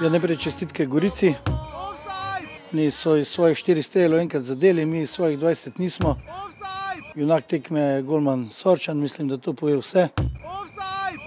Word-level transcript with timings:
Ja, 0.00 0.08
najprej 0.08 0.36
čestitke 0.36 0.86
Gorici. 0.86 1.34
Ni 2.72 2.90
so 2.90 3.16
iz 3.16 3.28
svojih 3.28 3.58
štirih 3.58 3.84
strelov 3.84 4.20
enkrat 4.20 4.42
zadeli, 4.42 4.86
mi 4.86 5.02
iz 5.02 5.10
svojih 5.10 5.38
20 5.38 5.76
nismo. 5.76 6.16
Junak 7.14 7.44
tekme 7.46 7.80
je 7.80 8.02
Golman 8.02 8.48
Sorčan, 8.50 8.96
mislim, 8.96 9.28
da 9.28 9.36
to 9.36 9.52
pove 9.52 9.76
vse. 9.76 10.08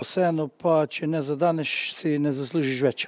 Vseeno 0.01 0.47
pa, 0.47 0.87
če 0.89 1.07
ne 1.07 1.21
zadaneš, 1.21 1.93
si 1.93 2.17
ne 2.17 2.31
zaslužiš 2.33 2.81
več. 2.81 3.07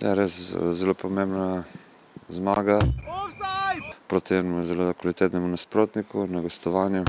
Ja, 0.00 0.14
res 0.16 0.40
zelo 0.72 0.94
pomembna 0.94 1.64
zmaga 2.28 2.80
proti 4.08 4.40
enemu 4.40 4.62
zelo 4.64 4.94
kvalitetnemu 4.94 5.48
nasprotniku 5.48 6.24
na 6.26 6.40
gostovanju. 6.40 7.04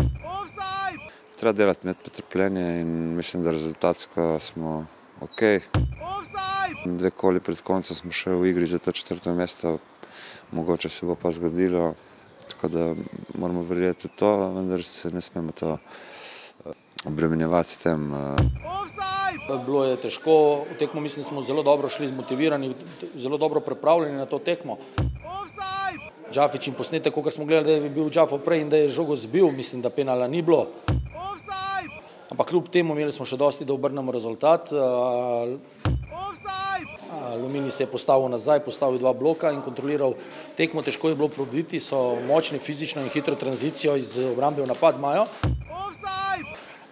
Treba 1.40 1.56
delati, 1.56 1.88
imeti 1.88 2.04
potrpljenje 2.04 2.82
in 2.82 3.16
mislim, 3.16 3.44
da 3.44 3.52
rezultatsko 3.52 4.40
smo 4.40 4.86
ok. 5.22 5.42
Dve 6.86 7.10
koli 7.10 7.40
pred 7.40 7.62
koncem 7.62 7.96
smo 7.96 8.12
še 8.12 8.34
v 8.34 8.50
igri 8.50 8.68
za 8.68 8.80
to 8.80 8.92
četrto 8.92 9.34
mesto, 9.34 9.78
mogoče 10.52 10.90
se 10.90 11.06
bo 11.06 11.16
pa 11.16 11.32
zgodilo, 11.32 11.94
tako 12.50 12.68
da 12.68 12.94
moramo 13.38 13.64
verjeti 13.64 14.08
v 14.08 14.16
to, 14.16 14.32
vendar 14.56 14.84
se 14.84 15.12
ne 15.12 15.22
smemo 15.22 15.52
to 15.52 15.78
obremenjevati 17.06 17.72
s 17.72 17.78
tem. 17.78 18.12
Bilo 19.66 19.86
je 19.86 19.98
težko, 19.98 20.66
v 20.70 20.78
tekmo 20.80 21.02
mislim, 21.02 21.26
smo 21.26 21.42
zelo 21.42 21.64
dobro 21.64 21.90
šli, 21.90 22.08
zmotivirani, 22.08 22.74
zelo 23.16 23.38
dobro 23.38 23.60
pripravljeni 23.60 24.18
na 24.18 24.26
to 24.26 24.40
tekmo. 24.40 24.78
Džafič 26.32 26.68
in 26.68 26.74
posnetek, 26.74 27.14
koga 27.14 27.32
smo 27.32 27.46
gledali, 27.46 27.66
da 27.68 27.86
je 27.86 27.90
bil 27.90 28.10
Džafov 28.10 28.40
prej 28.46 28.62
in 28.64 28.70
da 28.70 28.78
je 28.78 28.90
žogo 28.90 29.16
zbil, 29.16 29.52
mislim, 29.52 29.82
da 29.82 29.90
penala 29.90 30.28
ni 30.28 30.42
bilo. 30.42 30.68
Ampak 32.32 32.48
kljub 32.48 32.70
temu 32.72 32.96
imeli 32.96 33.12
smo 33.12 33.26
še 33.28 33.36
dosti, 33.36 33.66
da 33.68 33.74
obrnemo 33.76 34.12
rezultat. 34.16 34.70
Aluminij 37.12 37.74
se 37.76 37.84
je 37.84 37.90
postavil 37.92 38.30
nazaj, 38.32 38.62
postavil 38.64 39.02
dva 39.02 39.12
bloka 39.14 39.52
in 39.52 39.60
kontroliral 39.62 40.16
tekmo, 40.56 40.80
težko 40.82 41.12
je 41.12 41.18
bilo 41.20 41.28
probiti, 41.28 41.80
so 41.84 42.16
močni 42.28 42.60
fizično 42.60 43.04
in 43.04 43.12
hitro 43.12 43.36
tranzicijo 43.36 43.98
iz 44.00 44.16
obrambe 44.32 44.64
v 44.64 44.70
napad 44.70 44.96
imajo. 44.96 45.26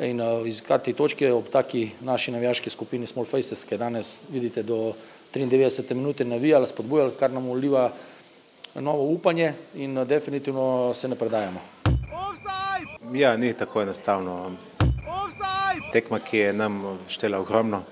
In 0.04 0.20
iskati 0.48 0.94
točke 0.94 1.32
ob 1.32 1.48
taki 1.52 1.86
naši 2.04 2.32
navijaški 2.36 2.70
skupini 2.70 3.08
Small 3.08 3.28
Faces, 3.28 3.64
ki 3.64 3.80
danes, 3.80 4.20
vidite, 4.32 4.64
do 4.64 4.92
triindevetdesete 5.32 5.96
minute 5.96 6.28
navijala, 6.28 6.68
spodbujala, 6.68 7.16
kar 7.20 7.32
nam 7.32 7.48
vliva 7.52 7.90
novo 8.76 9.08
upanje 9.14 9.54
in 9.76 10.04
definitivno 10.08 10.92
se 10.94 11.08
ne 11.08 11.16
predajamo. 11.16 11.64
Ja, 13.14 13.38
ni 13.38 13.54
tako 13.54 13.82
enostavno. 13.82 14.52
Tekma, 15.94 16.20
ki 16.20 16.38
je 16.38 16.54
nam 16.54 17.00
štela 17.08 17.40
ogromno, 17.40 17.84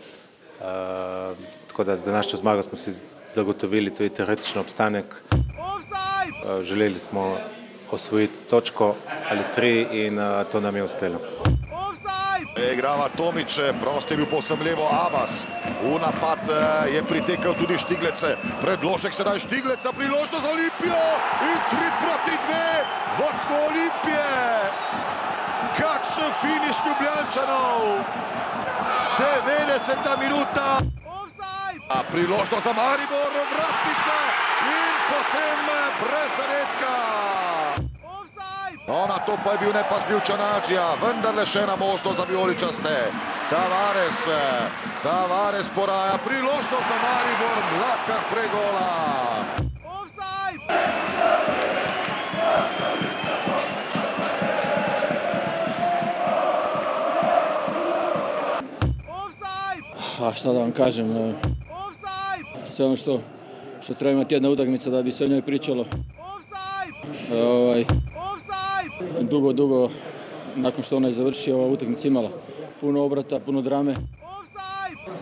tako 1.68 1.84
da 1.84 1.96
z 1.96 2.04
današnjo 2.04 2.38
zmago 2.38 2.64
smo 2.64 2.78
si 2.78 2.92
zagotovili 3.28 3.96
tudi 3.96 4.10
teoretični 4.10 4.62
obstanek. 4.62 5.24
Želeli 6.64 7.00
smo 7.00 7.38
osvojiti 7.92 8.42
točko 8.50 8.96
ali 9.30 9.42
tri 9.56 9.88
in 9.92 10.20
to 10.52 10.62
nam 10.62 10.76
je 10.76 10.84
uspelo. 10.84 11.20
Igrava 12.74 13.10
Tomič, 13.18 13.60
prosti 13.82 14.14
je 14.14 14.18
bil 14.18 14.26
povsem 14.26 14.62
levo 14.62 14.90
Abbas, 14.92 15.46
v 15.84 16.00
napad 16.02 16.40
je 16.94 17.04
pritekel 17.04 17.54
tudi 17.54 17.78
Štiglec, 17.78 18.24
predložek 18.62 19.14
sedaj 19.14 19.40
Štigleca, 19.40 19.94
priložnost 19.94 20.42
za 20.42 20.50
Olimpijo 20.50 21.04
in 21.46 21.58
tri 21.70 21.88
proti 22.02 22.36
dve, 22.48 22.70
vodstvo 23.20 23.56
Olimpije. 23.70 24.57
Kakšen 25.78 26.32
finiš 26.42 26.78
Ljubljančanov, 26.86 27.82
devetdeseta 29.18 30.18
minuta. 30.18 30.80
Priložnost 32.12 32.64
za 32.64 32.74
Maribor, 32.74 33.32
vratnica 33.54 34.18
in 34.78 34.94
potem 35.10 35.60
brez 36.02 36.32
zadetka. 36.38 36.94
No, 38.88 39.08
na 39.08 39.18
to 39.20 39.38
pa 39.44 39.52
je 39.52 39.58
bil 39.58 39.74
nepazljiv 39.74 40.20
Čanađija, 40.20 40.86
vendarle 41.04 41.46
še 41.46 41.60
ena 41.60 41.76
možnost 41.76 42.18
za 42.18 42.26
vijoličaste. 42.30 43.12
Tavares, 43.50 44.28
Tavares 45.04 45.70
poraja 45.76 46.18
priložnost 46.26 46.88
za 46.88 46.98
Maribor, 47.04 47.58
Mlakar 47.78 48.22
pregola. 48.32 48.88
A 60.20 60.34
šta 60.34 60.54
da 60.54 60.60
vam 60.60 60.72
kažem, 60.72 61.36
sve 62.70 62.86
ono 62.86 62.96
što, 62.96 63.20
što 63.82 63.94
treba 63.94 64.12
imati 64.12 64.36
jedna 64.36 64.50
utakmica 64.50 64.90
da 64.90 65.04
bi 65.04 65.12
se 65.12 65.26
o 65.26 65.28
njoj 65.28 65.42
pričalo. 65.42 65.86
Ovaj, 67.34 67.86
dugo, 69.22 69.54
dugo 69.54 69.90
nakon 70.56 70.84
što 70.84 70.98
ona 70.98 71.08
je 71.08 71.14
završila, 71.14 71.58
ova 71.58 71.68
utakmica 71.68 72.08
imala 72.08 72.30
puno 72.82 73.04
obrata, 73.04 73.40
puno 73.40 73.62
drame. 73.62 73.96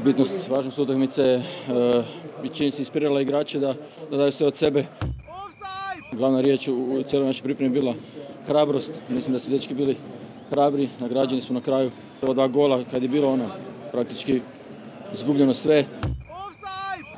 Bitnost, 0.04 0.50
važnost 0.50 0.80
utakmice 0.80 1.22
je 1.22 1.44
i 2.44 2.50
čini 2.50 2.72
se 2.72 2.82
inspirirala 2.82 3.22
igrače 3.22 3.60
da, 3.60 3.74
da 4.12 4.18
daju 4.18 4.32
sve 4.32 4.48
od 4.48 4.58
sebe. 4.58 4.86
Glavna 6.12 6.42
riječ 6.42 6.68
u 6.68 7.04
cijeloj 7.06 7.28
našoj 7.28 7.44
pripremi 7.44 7.74
bila 7.74 7.94
hrabrost. 8.48 8.92
Mislim 9.10 9.34
da 9.34 9.40
su 9.40 9.50
dečki 9.50 9.74
bili 9.74 9.96
hrabri, 10.50 10.90
nagrađeni 11.00 11.42
su 11.42 11.54
na 11.54 11.62
kraju. 11.62 11.92
Ova 12.22 12.34
dva 12.34 12.48
gola 12.48 12.84
kad 12.92 13.04
je 13.04 13.10
bilo 13.10 13.32
ono 13.32 13.50
praktički 13.92 14.42
izgubljeno 15.16 15.54
sve. 15.54 15.86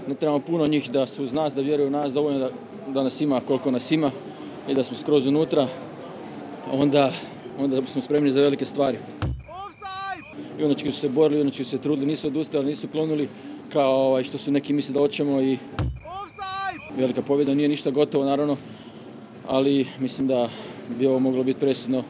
Ne 0.07 0.15
trebamo 0.15 0.39
puno 0.39 0.67
njih 0.67 0.91
da 0.91 1.05
su 1.07 1.23
uz 1.23 1.33
nas, 1.33 1.55
da 1.55 1.61
vjeruju 1.61 1.87
u 1.87 1.91
nas, 1.91 2.13
dovoljno 2.13 2.39
da, 2.39 2.49
da 2.87 3.03
nas 3.03 3.21
ima 3.21 3.41
koliko 3.47 3.71
nas 3.71 3.91
ima 3.91 4.11
i 4.69 4.73
da 4.73 4.83
smo 4.83 4.97
skroz 4.97 5.25
unutra. 5.25 5.67
Onda, 6.71 7.13
onda 7.59 7.81
smo 7.85 8.01
spremni 8.01 8.31
za 8.31 8.41
velike 8.41 8.65
stvari. 8.65 8.97
Junački 10.59 10.91
su 10.91 10.99
se 10.99 11.09
borili, 11.09 11.39
junački 11.39 11.63
su 11.63 11.69
se 11.69 11.77
trudili, 11.77 12.07
nisu 12.07 12.27
odustali, 12.27 12.65
nisu 12.65 12.87
klonuli 12.87 13.29
kao 13.73 14.07
ovaj, 14.07 14.23
što 14.23 14.37
su 14.37 14.51
neki 14.51 14.73
misli 14.73 14.93
da 14.93 14.99
hoćemo 14.99 15.41
i 15.41 15.57
velika 16.97 17.21
pobjeda 17.21 17.53
nije 17.53 17.69
ništa 17.69 17.91
gotovo 17.91 18.25
naravno, 18.25 18.57
ali 19.47 19.87
mislim 19.99 20.27
da 20.27 20.49
bi 20.99 21.07
ovo 21.07 21.19
moglo 21.19 21.43
biti 21.43 21.59
presudno 21.59 22.03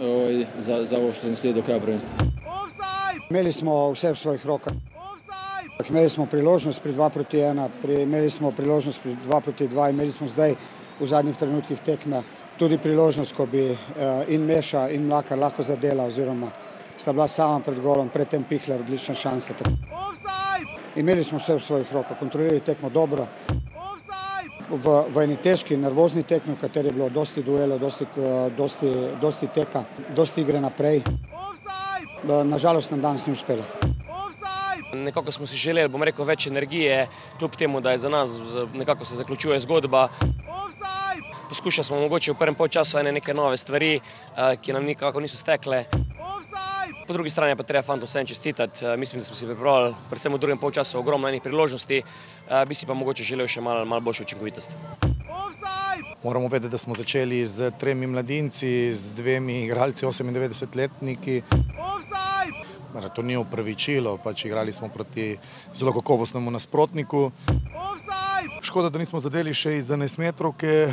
ovaj, 0.00 0.44
za, 0.60 0.84
za 0.84 0.96
ovo 0.96 1.12
što 1.12 1.26
nam 1.26 1.36
slijedi 1.36 1.60
do 1.60 1.64
kraja 1.64 1.80
prvenstva. 1.80 2.10
Imeli 3.30 3.52
smo 3.52 3.90
vse 3.90 4.10
v 4.10 4.16
svojih 4.16 4.46
rokah. 4.46 4.72
Imeli 5.88 6.08
smo 6.08 6.26
priložnost 6.26 6.82
pri 6.82 6.92
2 6.92 7.10
proti 7.10 7.38
1, 7.38 7.68
pri, 7.82 8.02
imeli 8.02 8.30
smo 8.30 8.50
priložnost 8.50 9.02
pri 9.02 9.16
2 9.26 9.40
proti 9.40 9.68
2, 9.68 9.90
imeli 9.90 10.12
smo 10.12 10.28
zdaj 10.28 10.54
v 11.00 11.06
zadnjih 11.06 11.36
trenutkih 11.36 11.80
tekme 11.80 12.22
tudi 12.60 12.78
priložnost, 12.78 13.32
ko 13.32 13.46
bi 13.46 13.70
in 14.28 14.44
Meša 14.44 14.90
in 14.92 15.06
Mlakar 15.08 15.38
lahko 15.38 15.62
zadela 15.62 16.04
oziroma 16.04 16.50
sta 17.00 17.12
bila 17.12 17.28
sama 17.28 17.60
pred 17.64 17.80
golom, 17.80 18.08
predtem 18.08 18.44
Pihler, 18.44 18.80
odlična 18.80 19.14
šansa. 19.14 19.54
Imeli 20.96 21.24
smo 21.24 21.38
vse 21.38 21.54
v 21.56 21.60
svojih 21.60 21.92
rokah, 21.92 22.18
kontrolirali 22.18 22.60
tekmo 22.60 22.90
dobro. 22.90 23.26
V, 24.70 24.96
v 25.08 25.22
eni 25.24 25.36
težki, 25.36 25.76
nervozni 25.76 26.22
tekmi, 26.22 26.54
v 26.54 26.60
kateri 26.60 26.92
je 26.92 26.94
bilo 26.94 27.08
dosti 27.08 27.42
duelov, 27.42 27.80
dosti, 27.80 28.06
dosti, 28.56 28.90
dosti 29.20 29.48
teka, 29.54 29.84
dosti 30.14 30.44
igre 30.44 30.60
naprej. 30.60 31.02
Nažalost 32.44 32.92
nam 32.92 33.00
danes 33.00 33.26
ni 33.26 33.32
uspelo. 33.32 33.89
Nekako 34.92 35.32
smo 35.32 35.46
si 35.46 35.56
želeli, 35.56 35.88
bom 35.88 36.02
rekel, 36.02 36.24
več 36.24 36.46
energije, 36.46 37.08
kljub 37.38 37.56
temu, 37.56 37.80
da 37.80 37.90
je 37.90 37.98
za 37.98 38.08
nas 38.08 38.30
nekako 38.74 39.04
se 39.04 39.16
zaključuje 39.16 39.60
zgodba. 39.60 40.08
Poskušali 41.48 41.84
smo 41.84 42.00
mogoče 42.00 42.32
v 42.32 42.38
prvem 42.38 42.54
polčasu 42.54 42.98
ene 42.98 43.12
neke 43.12 43.34
nove 43.34 43.56
stvari, 43.56 44.00
ki 44.62 44.72
nam 44.72 44.84
nikako 44.84 45.20
niso 45.20 45.36
stekle. 45.36 45.84
Po 47.06 47.12
drugi 47.12 47.30
strani 47.30 47.56
pa 47.56 47.62
treba 47.62 47.82
fantom 47.82 48.06
vsem 48.06 48.26
čestitati. 48.26 48.84
Mislim, 48.96 49.18
da 49.18 49.24
smo 49.24 49.36
si 49.36 49.46
pripravili 49.46 49.94
predvsem 50.10 50.34
v 50.34 50.38
drugem 50.38 50.58
polčasu 50.58 50.98
ogromno 50.98 51.28
enih 51.28 51.42
priložnosti, 51.42 52.02
bi 52.66 52.74
si 52.74 52.86
pa 52.86 52.94
mogoče 52.94 53.24
želel 53.24 53.50
še 53.50 53.60
malo, 53.60 53.84
malo 53.84 54.00
boljšo 54.00 54.22
učinkovitost. 54.22 54.76
Moramo 56.22 56.48
vedeti, 56.48 56.70
da 56.70 56.78
smo 56.78 56.94
začeli 56.94 57.46
z 57.46 57.72
tremi 57.78 58.06
mladinci, 58.06 58.94
z 58.94 59.14
dvemi 59.16 59.64
igralci 59.64 60.06
98-letniki. 60.06 61.42
To 63.14 63.22
ni 63.22 63.36
upravičilo, 63.36 64.16
pač 64.18 64.44
igrali 64.44 64.72
smo 64.72 64.88
proti 64.88 65.36
zelo 65.74 65.92
kakovostnemu 65.92 66.50
nasprotniku. 66.50 67.30
Škoda, 68.62 68.90
da 68.90 68.98
nismo 68.98 69.20
zadeli 69.20 69.54
še 69.54 69.76
iz 69.78 69.90
enajstmetrovke, 69.94 70.90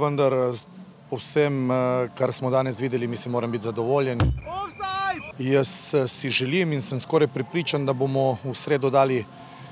vendar 0.00 0.34
po 1.10 1.20
vsem, 1.20 1.68
kar 2.16 2.32
smo 2.32 2.50
danes 2.50 2.80
videli, 2.80 3.06
mislim, 3.06 3.36
moram 3.36 3.52
biti 3.52 3.68
zadovoljen. 3.68 4.24
Jaz 5.38 5.92
si 6.08 6.30
želim 6.30 6.72
in 6.72 6.80
sem 6.80 7.00
skoraj 7.00 7.28
prepričan, 7.34 7.86
da 7.86 7.92
bomo 7.92 8.38
v 8.44 8.54
sredo 8.56 8.90
dali 8.90 9.20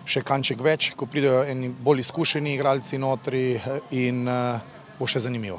še 0.04 0.22
kanček 0.26 0.60
več, 0.60 0.92
ko 0.98 1.06
pridejo 1.06 1.44
bolj 1.82 2.04
izkušeni 2.04 2.54
igralci 2.54 2.98
notri 2.98 3.56
in 3.90 4.26
bo 5.02 5.08
še 5.10 5.24
zanimivo. 5.24 5.58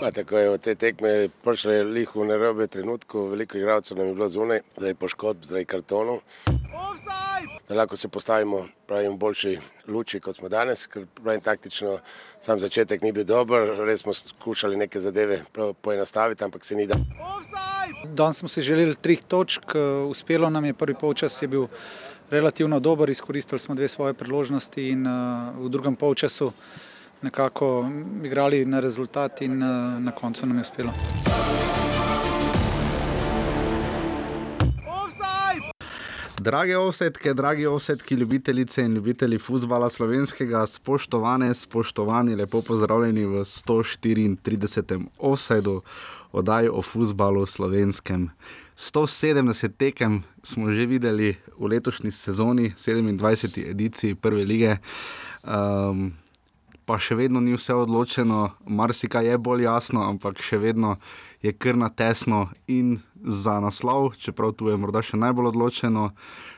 Pa 0.00 0.10
tako 0.12 0.36
je 0.36 0.48
od 0.52 0.60
te 0.60 0.74
tekme 0.76 1.28
prišlo 1.44 1.76
lih 1.88 2.08
v 2.12 2.24
narobe 2.28 2.66
trenutku, 2.68 3.30
veliko 3.32 3.56
igralcev 3.56 3.96
nam 3.96 4.10
je 4.10 4.16
bilo 4.16 4.28
zunaj, 4.28 4.60
zdaj 4.76 4.94
poškodb, 5.00 5.44
zdaj 5.48 5.64
kartonov. 5.68 6.20
da 7.68 7.76
lahko 7.76 7.96
se 7.96 8.08
postavimo 8.08 8.66
pravim, 8.86 9.14
v 9.14 9.18
boljši 9.18 9.52
luči, 9.88 10.20
kot 10.20 10.36
smo 10.36 10.48
danes. 10.48 10.86
Ker 10.86 11.06
pravim, 11.14 11.40
taktično 11.40 11.98
sam 12.40 12.60
začetek 12.60 13.02
ni 13.02 13.12
bil 13.12 13.24
dober, 13.24 13.72
res 13.86 14.02
smo 14.02 14.12
skušali 14.12 14.76
neke 14.76 15.00
zadeve 15.00 15.40
poenostaviti, 15.82 16.44
ampak 16.44 16.64
se 16.64 16.76
ni 16.76 16.86
da. 16.90 16.98
Danes 18.08 18.42
smo 18.42 18.48
si 18.48 18.62
želeli 18.62 18.96
trih 18.96 19.22
točk, 19.22 19.76
uspelo 20.08 20.50
nam 20.50 20.64
je 20.64 20.74
prvi 20.74 20.94
polčas, 20.94 21.42
je 21.42 21.48
bil 21.48 21.66
relativno 22.30 22.80
dober, 22.80 23.10
izkoristili 23.10 23.58
smo 23.58 23.74
dve 23.74 23.88
svoje 23.88 24.14
priložnosti 24.14 24.88
in 24.90 25.08
v 25.56 25.68
drugem 25.68 25.96
polčasu 25.96 26.52
nekako 27.22 27.90
igrali 28.24 28.64
na 28.64 28.80
rezultat 28.80 29.42
in 29.42 29.58
na 29.98 30.10
koncu 30.10 30.46
nam 30.46 30.56
je 30.56 30.60
uspelo. 30.60 30.92
Drage 36.40 36.76
osetke, 36.78 37.34
dragi 37.34 37.66
osetki, 37.66 38.14
ljubitelice 38.14 38.82
in 38.82 38.94
ljubitelji 38.94 39.38
futbola 39.38 39.90
slovenskega, 39.90 40.66
spoštovane, 40.66 41.54
spoštovani, 41.54 42.34
lepo 42.34 42.62
pozdravljeni 42.62 43.26
v 43.26 43.44
134. 43.44 45.04
offsetu 45.18 45.82
oddaji 46.32 46.68
o 46.68 46.82
futbalu 46.82 47.46
slovenskem. 47.46 48.30
170 48.76 49.76
tekem 49.76 50.22
smo 50.42 50.72
že 50.72 50.86
videli 50.86 51.36
v 51.58 51.66
letošnji 51.66 52.12
sezoni, 52.12 52.72
27. 52.76 53.70
ediciji 53.70 54.14
Prve 54.14 54.44
lige. 54.44 54.76
Um, 55.44 56.12
pa 56.90 56.98
še 56.98 57.14
vedno 57.14 57.38
ni 57.38 57.54
vse 57.54 57.70
odločeno, 57.78 58.50
marsikaj 58.66 59.28
je 59.30 59.38
bolj 59.38 59.62
jasno, 59.62 60.02
ampak 60.10 60.42
še 60.42 60.58
vedno 60.58 60.96
je 61.38 61.52
krna 61.54 61.86
tesno 61.86 62.48
in 62.66 62.98
za 63.22 63.60
naslov, 63.62 64.16
čeprav 64.18 64.56
tu 64.58 64.72
je 64.72 64.74
morda 64.80 64.98
še 65.04 65.20
najbolj 65.20 65.52
odločeno. 65.52 66.10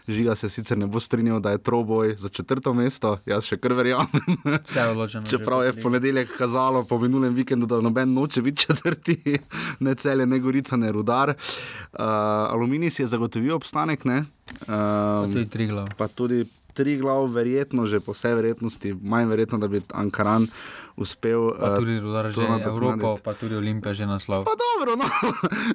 Žiga 0.09 0.35
se 0.35 0.49
sicer 0.51 0.79
ne 0.81 0.89
bo 0.91 0.99
strinjal, 0.99 1.39
da 1.45 1.53
je 1.53 1.61
troboj 1.63 2.17
za 2.19 2.33
četrto 2.33 2.73
mesto, 2.75 3.19
jaz 3.29 3.47
še 3.47 3.61
kar 3.61 3.77
verjamem. 3.77 4.41
Vse 4.65 4.87
odločeno. 4.95 5.29
Čeprav 5.29 5.67
je 5.67 5.77
v 5.77 5.85
ponedeljek 5.85 6.33
kazalo 6.39 6.83
po 6.89 6.99
minulem 7.03 7.37
vikendu, 7.37 7.69
da 7.69 7.83
noben 7.85 8.17
noče 8.17 8.43
biti 8.43 8.65
četrti, 8.65 9.37
ne 9.85 9.95
celje, 10.01 10.27
ne 10.27 10.41
gorica, 10.41 10.81
ne 10.81 10.91
rudar. 10.97 11.37
Uh, 11.37 12.09
aluminij 12.49 12.97
si 12.97 13.05
je 13.05 13.13
zagotovil 13.13 13.55
obstanek, 13.61 14.09
ne? 14.09 14.25
Uh, 14.65 14.73
pa 14.73 15.29
tudi 15.29 15.47
tri 15.53 15.69
glav. 15.71 15.93
Pa 16.01 16.09
tudi 16.09 16.43
tri 16.75 16.97
glav, 16.97 17.27
verjetno, 17.33 17.87
že 17.87 18.01
po 18.01 18.17
vsej 18.17 18.35
verjetnosti, 18.39 18.95
manj 19.03 19.29
verjetno, 19.31 19.59
da 19.59 19.69
bi 19.69 19.83
Ankaran 19.95 20.49
uspel. 20.97 21.53
Pa 21.57 21.77
tudi 21.77 21.99
rudar 22.01 22.29
že 22.33 22.43
Evropo, 22.43 23.17
pa 23.25 23.35
tudi 23.35 23.57
Olimpija 23.57 23.95
že 23.95 24.07
naslov. 24.07 24.45
Pa 24.45 24.55
dobro, 24.57 24.97
no. 24.97 25.07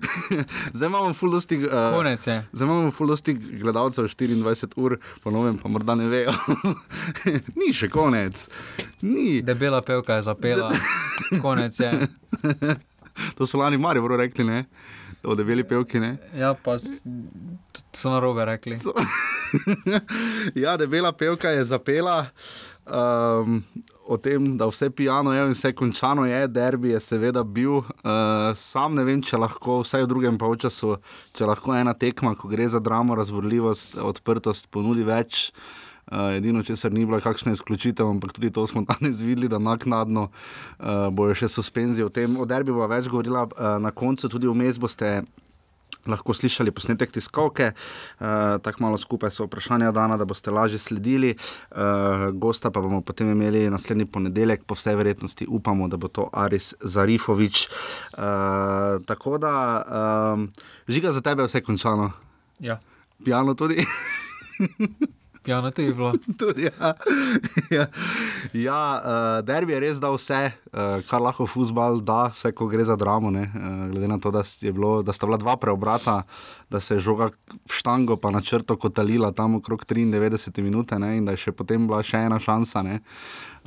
zdaj 0.77 0.87
imamo 0.87 1.13
fuldosti. 1.13 1.57
Uh, 1.65 1.93
Konec 1.95 2.27
je. 2.27 2.37
Zdaj 2.51 2.65
imamo 2.67 2.91
fuldosti 2.91 3.33
gledalcev 3.33 4.05
24 4.05 4.73
ur, 4.75 4.97
ponovim, 5.23 5.57
pa 5.57 5.69
morda 5.69 5.95
ne 5.95 6.07
vejo. 6.07 6.33
Ni 7.59 7.73
še 7.73 7.89
konec. 7.89 8.47
Ni. 9.01 9.41
Debela 9.41 9.81
pevka 9.81 10.21
je 10.21 10.27
zapela, 10.29 10.71
konec 11.45 11.79
je. 11.79 11.91
to 13.37 13.45
so 13.45 13.57
lani 13.57 13.77
Mari 13.77 13.99
vrlo 13.99 14.17
rekli, 14.17 14.45
ne? 14.45 14.65
O 15.23 15.35
debeli 15.35 15.63
pevki, 15.67 15.99
ne? 15.99 16.17
Ja, 16.37 16.53
pa 16.53 16.77
so 16.77 18.11
na 18.11 18.19
robe 18.21 18.45
rekli. 18.45 18.77
So... 18.77 18.93
ja, 20.63 20.77
debela 20.77 21.11
pevka 21.11 21.49
je 21.55 21.63
zapela. 21.65 22.27
Um, 22.87 23.63
o 24.07 24.15
tem, 24.17 24.53
da 24.57 24.69
vse 24.69 24.87
pijano 24.95 25.33
je 25.33 25.41
in 25.43 25.51
vse 25.51 25.73
končano 25.75 26.23
je, 26.25 26.45
derbi 26.47 26.93
je 26.93 27.01
seveda 27.03 27.43
bil. 27.43 27.81
Uh, 27.81 28.53
sam 28.55 28.95
ne 28.95 29.03
vem, 29.03 29.23
če 29.25 29.41
lahko, 29.41 29.81
vsaj 29.83 30.05
v 30.05 30.11
drugem 30.13 30.37
polčasu, 30.39 30.95
če 31.35 31.49
lahko 31.49 31.75
ena 31.75 31.97
tekma, 31.97 32.35
ko 32.39 32.47
gre 32.47 32.69
za 32.71 32.79
dramo, 32.79 33.17
razborljivost, 33.17 33.97
odprtost, 33.99 34.71
ponudi 34.71 35.03
več. 35.07 35.49
Uh, 35.49 35.86
edino, 36.11 36.63
če 36.63 36.75
se 36.75 36.89
ni 36.93 37.05
bila 37.05 37.19
kakšna 37.23 37.55
izključitev, 37.55 38.07
ampak 38.07 38.35
tudi 38.37 38.51
to 38.51 38.67
smo 38.67 38.85
danes 38.91 39.21
videli, 39.21 39.49
da 39.51 39.59
naknadno 39.59 40.29
uh, 40.29 41.09
bojo 41.11 41.35
še 41.35 41.51
suspenzije. 41.51 42.07
O 42.07 42.13
tem, 42.13 42.37
o 42.37 42.45
derbi 42.47 42.75
bo 42.75 42.87
več 42.87 43.09
govorila 43.11 43.47
uh, 43.49 43.75
na 43.83 43.91
koncu, 43.91 44.29
tudi 44.31 44.49
vmes 44.49 44.79
boste 44.79 45.21
lahko 46.07 46.31
slišali 46.33 46.71
posnetek 46.71 47.11
tiskovke, 47.11 47.71
uh, 47.75 48.55
tako 48.63 48.83
malo 48.83 48.97
skupaj 48.97 49.33
so 49.35 49.47
vprašanja 49.47 49.91
dana, 49.91 50.15
da 50.17 50.25
boste 50.25 50.51
lažje 50.51 50.79
sledili. 50.79 51.33
Uh, 51.71 52.29
gosta 52.31 52.71
pa 52.71 52.81
bomo 52.81 53.01
potem 53.03 53.31
imeli 53.31 53.65
naslednji 53.69 54.07
ponedeljek, 54.07 54.63
po 54.63 54.77
vsej 54.79 54.95
verjetnosti 54.95 55.47
upamo, 55.49 55.87
da 55.91 55.99
bo 55.99 56.07
to 56.07 56.29
Aris 56.31 56.73
Zarifovič. 56.79 57.67
Uh, 58.15 59.03
tako 59.05 59.37
da, 59.37 59.53
um, 59.83 60.47
žiga 60.87 61.11
za 61.11 61.21
tebe 61.21 61.43
vse 61.43 61.61
končano. 61.61 62.11
Ja. 62.59 62.79
Pijano 63.23 63.53
tudi. 63.53 63.83
Ja, 65.47 65.61
na 65.61 65.71
to 65.71 65.81
je 65.81 65.93
bilo. 65.93 66.11
Tudi, 66.39 66.67
ja, 66.67 66.93
ja. 67.71 67.85
ja 68.53 68.81
uh, 68.99 69.45
derbi 69.45 69.71
je 69.73 69.79
res 69.79 70.01
dal 70.03 70.17
vse, 70.19 70.41
uh, 70.51 70.97
kar 71.07 71.23
lahko 71.23 71.47
futbal 71.47 72.01
da, 72.03 72.27
vse, 72.35 72.51
ko 72.51 72.67
gre 72.67 72.83
za 72.83 72.97
dramo. 72.99 73.31
Uh, 73.31 73.87
glede 73.93 74.11
na 74.11 74.19
to, 74.19 74.31
da, 74.35 74.43
bilo, 74.75 74.99
da 75.07 75.15
sta 75.15 75.29
bila 75.29 75.39
dva 75.39 75.55
preobrata, 75.55 76.17
da 76.69 76.83
se 76.83 76.97
je 76.97 77.05
žoga 77.07 77.29
štango, 77.71 78.19
pa 78.19 78.31
na 78.35 78.43
črto 78.43 78.75
kotalila 78.75 79.31
tam 79.31 79.55
okrog 79.55 79.85
93 79.87 80.61
minut, 80.61 80.91
in 80.91 81.25
da 81.25 81.31
je 81.31 81.47
še 81.47 81.55
potem 81.55 81.87
bila 81.87 82.03
še 82.03 82.27
ena 82.27 82.41
šansa. 82.43 82.83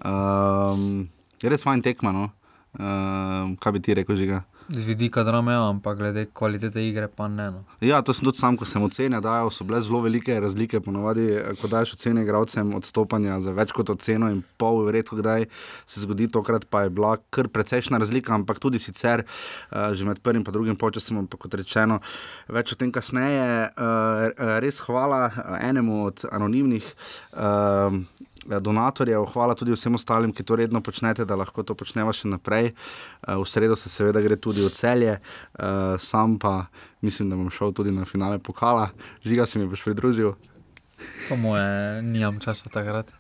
Um, 0.05 1.09
je 1.41 1.49
res 1.49 1.65
fajn 1.65 1.81
tekma. 1.83 2.13
No? 2.13 2.29
Uh, 2.77 3.57
kaj 3.57 3.73
bi 3.73 3.81
ti 3.81 3.97
rekel, 3.97 4.21
žiga? 4.21 4.45
Z 4.71 4.85
vidika 4.87 5.25
drame, 5.27 5.51
ampak 5.51 5.97
glede 5.99 6.23
kvalitete 6.31 6.83
igre, 6.87 7.09
pa 7.09 7.27
ne. 7.29 7.49
No. 7.51 7.65
Ja, 7.83 7.99
to 8.07 8.15
sem 8.15 8.23
tudi 8.29 8.39
sam, 8.39 8.55
ko 8.55 8.63
sem 8.69 8.83
ocenil, 8.87 9.19
da 9.19 9.41
so 9.51 9.65
bile 9.67 9.81
zelo 9.83 9.99
velike 10.05 10.37
razlike. 10.41 10.79
Ponovadi, 10.85 11.25
ko 11.59 11.67
daš 11.67 11.97
ocene 11.97 12.23
igralcem 12.23 12.71
odstopanja 12.79 13.41
za 13.43 13.51
več 13.57 13.75
kot 13.75 13.91
oceno 13.91 14.29
in 14.31 14.45
pol, 14.63 14.85
redko 14.95 15.19
kdaj 15.19 15.49
se 15.91 16.05
zgodi, 16.05 16.29
tokrat 16.31 16.69
pa 16.71 16.85
je 16.85 16.95
bila 16.95 17.17
kar 17.35 17.51
precejšna 17.51 17.99
razlika, 17.99 18.37
ampak 18.37 18.63
tudi 18.63 18.79
sicer, 18.79 19.25
uh, 19.27 19.91
že 19.91 20.07
med 20.07 20.23
prvim 20.23 20.47
in 20.47 20.53
drugim 20.53 20.79
počasom, 20.79 21.19
ampak 21.25 21.49
kot 21.49 21.59
rečeno, 21.59 21.99
več 22.47 22.71
o 22.71 22.79
tem 22.79 22.95
kasneje. 22.95 23.75
Uh, 23.75 24.31
res 24.63 24.79
hvala 24.87 25.33
enemu 25.59 26.05
od 26.13 26.29
anonimnih. 26.31 26.95
Uh, 28.47 28.59
donatorjev, 28.61 29.25
hvala 29.33 29.55
tudi 29.55 29.75
vsem 29.75 29.95
ostalim, 29.95 30.33
ki 30.33 30.45
to 30.45 30.57
redno 30.57 30.81
počnete, 30.81 31.25
da 31.25 31.37
lahko 31.37 31.63
to 31.63 31.75
počnemo 31.77 32.13
še 32.13 32.29
naprej. 32.29 32.73
Eh, 32.73 33.37
v 33.37 33.45
sredo 33.45 33.77
se 33.77 33.93
seveda 33.93 34.23
gre 34.25 34.37
tudi 34.37 34.65
v 34.65 34.73
celje, 34.73 35.19
eh, 35.21 35.97
sam 35.99 36.39
pa 36.39 36.67
mislim, 37.03 37.31
da 37.31 37.37
bom 37.37 37.51
šel 37.51 37.73
tudi 37.73 37.93
na 37.93 38.05
finale 38.05 38.39
pokala. 38.39 38.91
Žiga 39.25 39.47
se 39.47 39.59
mi 39.59 39.69
boš 39.69 39.85
pridružil. 39.85 40.35
Po 41.29 41.37
moje, 41.37 42.03
nimam 42.03 42.41
časa 42.41 42.69
takrat. 42.73 43.13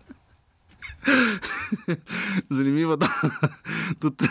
Zanimivo 2.50 2.92
je, 2.92 2.96
da 2.96 3.08
tudi 4.00 4.24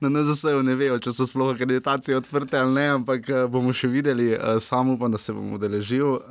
na 0.00 0.08
NZS-u 0.08 0.62
ne 0.62 0.74
vejo, 0.74 0.98
če 0.98 1.12
so 1.12 1.26
sploh 1.26 1.54
akreditacije 1.54 2.16
odprte 2.16 2.58
ali 2.58 2.74
ne, 2.74 2.86
ampak 2.94 3.28
eh, 3.28 3.46
bomo 3.50 3.74
še 3.74 3.90
videli, 3.90 4.36
samo 4.62 4.94
upam, 4.94 5.10
da 5.10 5.18
se 5.18 5.34
bom 5.34 5.58
udeležil. 5.58 6.22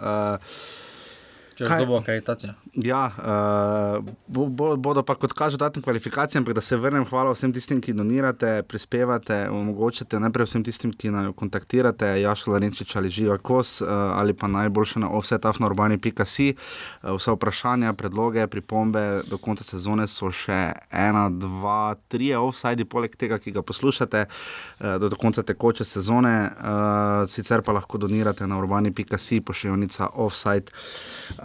Če 1.60 1.68
kaj 1.68 1.86
bo 1.90 1.98
akreditacija. 2.00 2.54
Ja, 2.80 3.00
uh, 3.20 4.12
bo, 4.32 4.46
bo, 4.48 4.70
bodo 4.80 5.02
pa 5.04 5.18
kot 5.20 5.34
kaže 5.36 5.58
datim 5.60 5.84
kvalifikacijam, 5.84 6.46
da 6.56 6.62
se 6.64 6.78
vrnem, 6.80 7.04
hvala 7.10 7.34
vsem 7.36 7.52
tistim, 7.52 7.82
ki 7.84 7.92
donirate, 7.98 8.62
prispevate, 8.64 9.42
omogočate 9.52 10.22
najprej 10.24 10.48
vsem 10.48 10.64
tistim, 10.64 10.94
ki 10.96 11.12
naj 11.12 11.34
kontaktirate, 11.40 12.14
Jašla 12.22 12.62
Renčič 12.64 12.96
ali 12.96 13.12
Živa 13.12 13.36
Kos 13.44 13.82
uh, 13.82 13.90
ali 13.90 14.34
pa 14.34 14.48
najboljše 14.48 15.02
na 15.04 15.10
offsetafnorbani.si. 15.20 16.48
Uh, 16.56 17.18
vsa 17.18 17.36
vprašanja, 17.36 17.92
predloge, 18.00 18.48
pripombe 18.48 19.04
do 19.28 19.42
konca 19.42 19.68
sezone 19.68 20.08
so 20.08 20.32
še 20.32 20.62
ena, 20.96 21.28
dva, 21.28 21.98
tri 22.08 22.32
offside, 22.40 22.88
poleg 22.88 23.20
tega, 23.20 23.36
ki 23.36 23.52
ga 23.58 23.66
poslušate 23.68 24.24
uh, 24.30 24.96
do, 24.96 25.12
do 25.12 25.20
konca 25.20 25.44
tekoče 25.44 25.84
sezone, 25.84 26.34
uh, 26.48 27.28
sicer 27.28 27.68
pa 27.68 27.76
lahko 27.76 28.00
donirate 28.00 28.48
na 28.48 28.64
urbani.si, 28.64 29.44
pošiljnica 29.44 30.14
offside. 30.16 30.72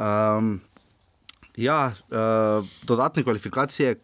Um, 0.05 0.61
ja, 1.57 1.93
uh, 2.11 2.67
dodatne 2.83 3.23
kvalifikacije, 3.23 3.95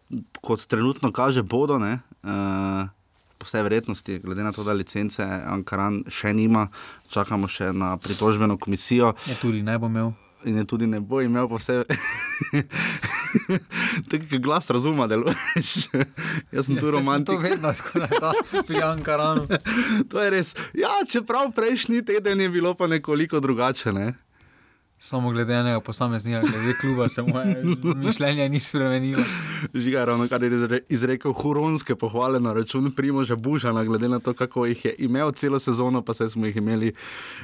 kot 0.41 0.65
trenutno 0.65 1.11
kaže, 1.11 1.43
bodo, 1.43 1.77
ne, 1.79 1.99
uh, 2.23 2.89
po 3.37 3.45
vsej 3.45 3.63
verjetnosti, 3.63 4.19
glede 4.23 4.43
na 4.43 4.51
to, 4.51 4.63
da 4.63 4.73
licence 4.73 5.23
Ankaran 5.25 6.03
še 6.09 6.33
nima, 6.33 6.67
čakamo 7.09 7.49
še 7.49 7.71
na 7.73 7.95
pritožbeno 7.97 8.57
komisijo. 8.57 9.13
Je 9.27 9.37
tudi 9.41 9.63
ne 9.65 9.77
bo 9.81 9.89
imel. 9.89 10.13
In 10.45 10.57
je 10.57 10.65
tudi 10.65 10.87
ne 10.89 10.99
bo 10.99 11.21
imel, 11.21 11.49
pa 11.49 11.59
vse. 11.59 11.83
Tako 14.09 14.25
je 14.31 14.39
glas 14.41 14.69
razuma, 14.69 15.05
da 15.07 15.19
leš. 15.21 15.89
Jaz 16.51 16.65
sem 16.65 16.77
ja, 16.77 16.81
tu 16.81 16.91
romantik. 16.91 17.29
To 17.29 17.37
je 17.37 17.49
vedno, 17.49 17.73
je 18.53 18.63
pijan 18.67 19.03
karan. 19.05 19.45
to 20.09 20.21
je 20.21 20.29
res. 20.33 20.55
Ja, 20.73 21.01
čeprav 21.05 21.53
prejšnji 21.53 22.01
teden 22.05 22.41
je 22.41 22.49
bilo 22.49 22.73
pa 22.73 22.89
nekoliko 22.89 23.39
drugače. 23.39 23.93
Ne? 23.93 24.13
Samo 25.03 25.31
glede 25.31 25.53
enega 25.53 25.79
posameznika, 25.79 26.41
glede 26.41 26.73
kluba, 26.81 27.09
se 27.09 27.21
moje 27.21 27.63
mišljenje 28.05 28.49
ni 28.49 28.59
spremenilo. 28.59 29.23
Žiga, 29.73 30.05
ravno 30.05 30.27
kar 30.27 30.43
je 30.43 30.81
izrekel 30.89 31.33
huronske 31.33 31.95
pohvale 31.95 32.39
na 32.39 32.53
račun 32.53 32.91
Primoža 32.91 33.35
Bužana, 33.35 33.83
glede 33.83 34.09
na 34.09 34.19
to, 34.19 34.33
kako 34.33 34.65
jih 34.65 34.85
je 34.85 34.95
imel 34.97 35.31
celo 35.31 35.59
sezono, 35.59 36.01
pa 36.01 36.13
se 36.13 36.29
smo 36.29 36.45
jih 36.45 36.55
imeli 36.55 36.93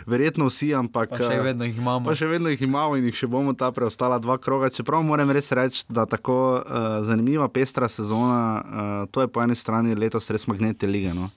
verjetno 0.06 0.46
vsi, 0.46 0.76
ampak. 0.76 1.10
Pa 1.10 1.18
še 1.18 1.40
vedno 1.42 1.66
jih 1.66 1.78
imamo. 1.78 2.06
Pa 2.06 2.16
še 2.16 2.28
vedno 2.28 2.50
jih 2.50 2.62
imamo 2.62 2.98
in 2.98 3.08
jih 3.10 3.18
še 3.18 3.28
bomo 3.28 3.54
ta 3.58 3.72
preostala 3.72 4.20
dva 4.20 4.38
kroga. 4.38 4.70
Čeprav 4.70 5.02
moram 5.04 5.32
res 5.34 5.50
reči, 5.52 5.82
da 5.90 6.06
tako 6.06 6.62
uh, 6.62 6.86
zanimiva, 7.10 7.48
pestra 7.50 7.90
sezona, 7.90 8.44
uh, 8.62 9.10
to 9.10 9.26
je 9.26 9.32
po 9.34 9.42
eni 9.42 9.58
strani 9.58 9.98
letos 9.98 10.30
res 10.30 10.46
magnete 10.46 10.86
lige, 10.86 11.16
no? 11.18 11.32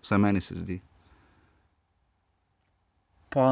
vsaj 0.00 0.22
meni 0.24 0.40
se 0.40 0.56
zdi. 0.56 0.78
Pa 3.28 3.44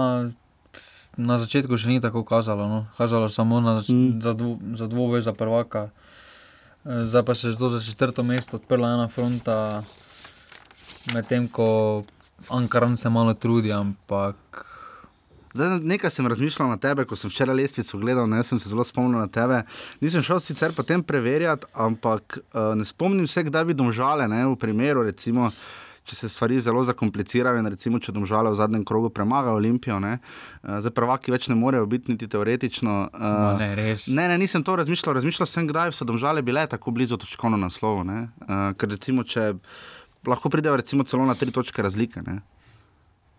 na 1.17 1.39
začetku 1.39 1.77
še 1.79 1.89
ni 1.89 2.01
tako 2.01 2.25
kazalo, 2.27 2.69
no. 2.69 2.81
kazalo 2.99 3.29
samo 3.29 3.61
na, 3.61 3.79
mm. 3.81 4.21
za, 4.23 4.33
dvo, 4.35 4.59
za 4.75 4.87
dvoboj 4.87 5.21
za 5.23 5.33
prvaka. 5.33 5.91
Eh, 6.85 7.07
zdaj 7.07 7.23
pa 7.23 7.35
se 7.35 7.49
je 7.49 7.57
za 7.57 7.81
četrto 7.81 8.23
mesto 8.23 8.57
odprla 8.57 8.95
ena 8.95 9.09
fronta, 9.09 9.83
medtem 11.15 11.49
ko 11.49 12.03
Ankaran 12.51 12.97
se 12.97 13.11
malo 13.11 13.35
trudi, 13.35 13.73
ampak. 13.73 14.37
Zdaj, 15.55 15.79
nekaj 15.87 16.11
sem 16.11 16.27
razmišljal 16.27 16.69
na 16.69 16.77
tebe, 16.77 17.05
ko 17.07 17.17
sem 17.17 17.31
včeraj 17.31 17.55
lestvico 17.57 17.99
gledal, 17.99 18.27
ne 18.27 18.43
sem 18.43 18.59
se 18.59 18.69
zelo 18.69 18.85
spomnil 18.85 19.21
na 19.23 19.31
tebe. 19.31 19.63
Nisem 20.01 20.23
šel 20.23 20.41
sicer 20.43 20.75
potem 20.75 21.03
preverjati, 21.03 21.71
ampak 21.73 22.39
uh, 22.43 22.75
ne 22.75 22.85
spomnim 22.85 23.27
se, 23.31 23.47
kdaj 23.47 23.65
bi 23.65 23.79
domžale, 23.79 24.27
ne, 24.29 24.43
v 24.51 24.59
primeru 24.59 25.07
recimo 25.07 25.53
če 26.05 26.17
se 26.17 26.29
stvari 26.29 26.61
zelo 26.61 26.83
zakomplicirajo 26.85 27.61
in 27.61 27.69
recimo, 27.73 28.01
če 28.03 28.13
domžale 28.13 28.53
v 28.53 28.59
zadnjem 28.59 28.85
krogu 28.85 29.11
premagajo 29.15 29.57
Olimpijo, 29.57 29.99
ne, 30.05 30.19
uh, 30.21 30.79
zdaj 30.85 30.93
prvaki 30.97 31.33
več 31.33 31.49
ne 31.49 31.57
morejo 31.59 31.89
biti 31.91 32.13
niti 32.13 32.29
teoretično. 32.31 32.97
Uh, 33.09 33.59
ne, 33.61 33.71
res. 33.79 34.09
Ne, 34.13 34.29
ne, 34.29 34.39
nisem 34.41 34.65
to 34.67 34.77
razmišljal, 34.81 35.17
razmišljal 35.21 35.49
sem, 35.49 35.69
kdaj 35.71 35.95
so 35.97 36.09
domžale 36.09 36.45
bile 36.45 36.67
tako 36.71 36.93
blizu 36.95 37.21
točkovno 37.21 37.61
naslovu. 37.61 38.05
Uh, 38.05 38.73
ker 38.77 38.93
recimo, 38.93 39.25
če 39.25 39.55
lahko 40.29 40.53
pridejo 40.53 40.77
recimo 40.77 41.05
celo 41.09 41.25
na 41.29 41.37
tri 41.39 41.53
točke 41.55 41.83
razlike. 41.83 42.21
Ne. 42.27 42.41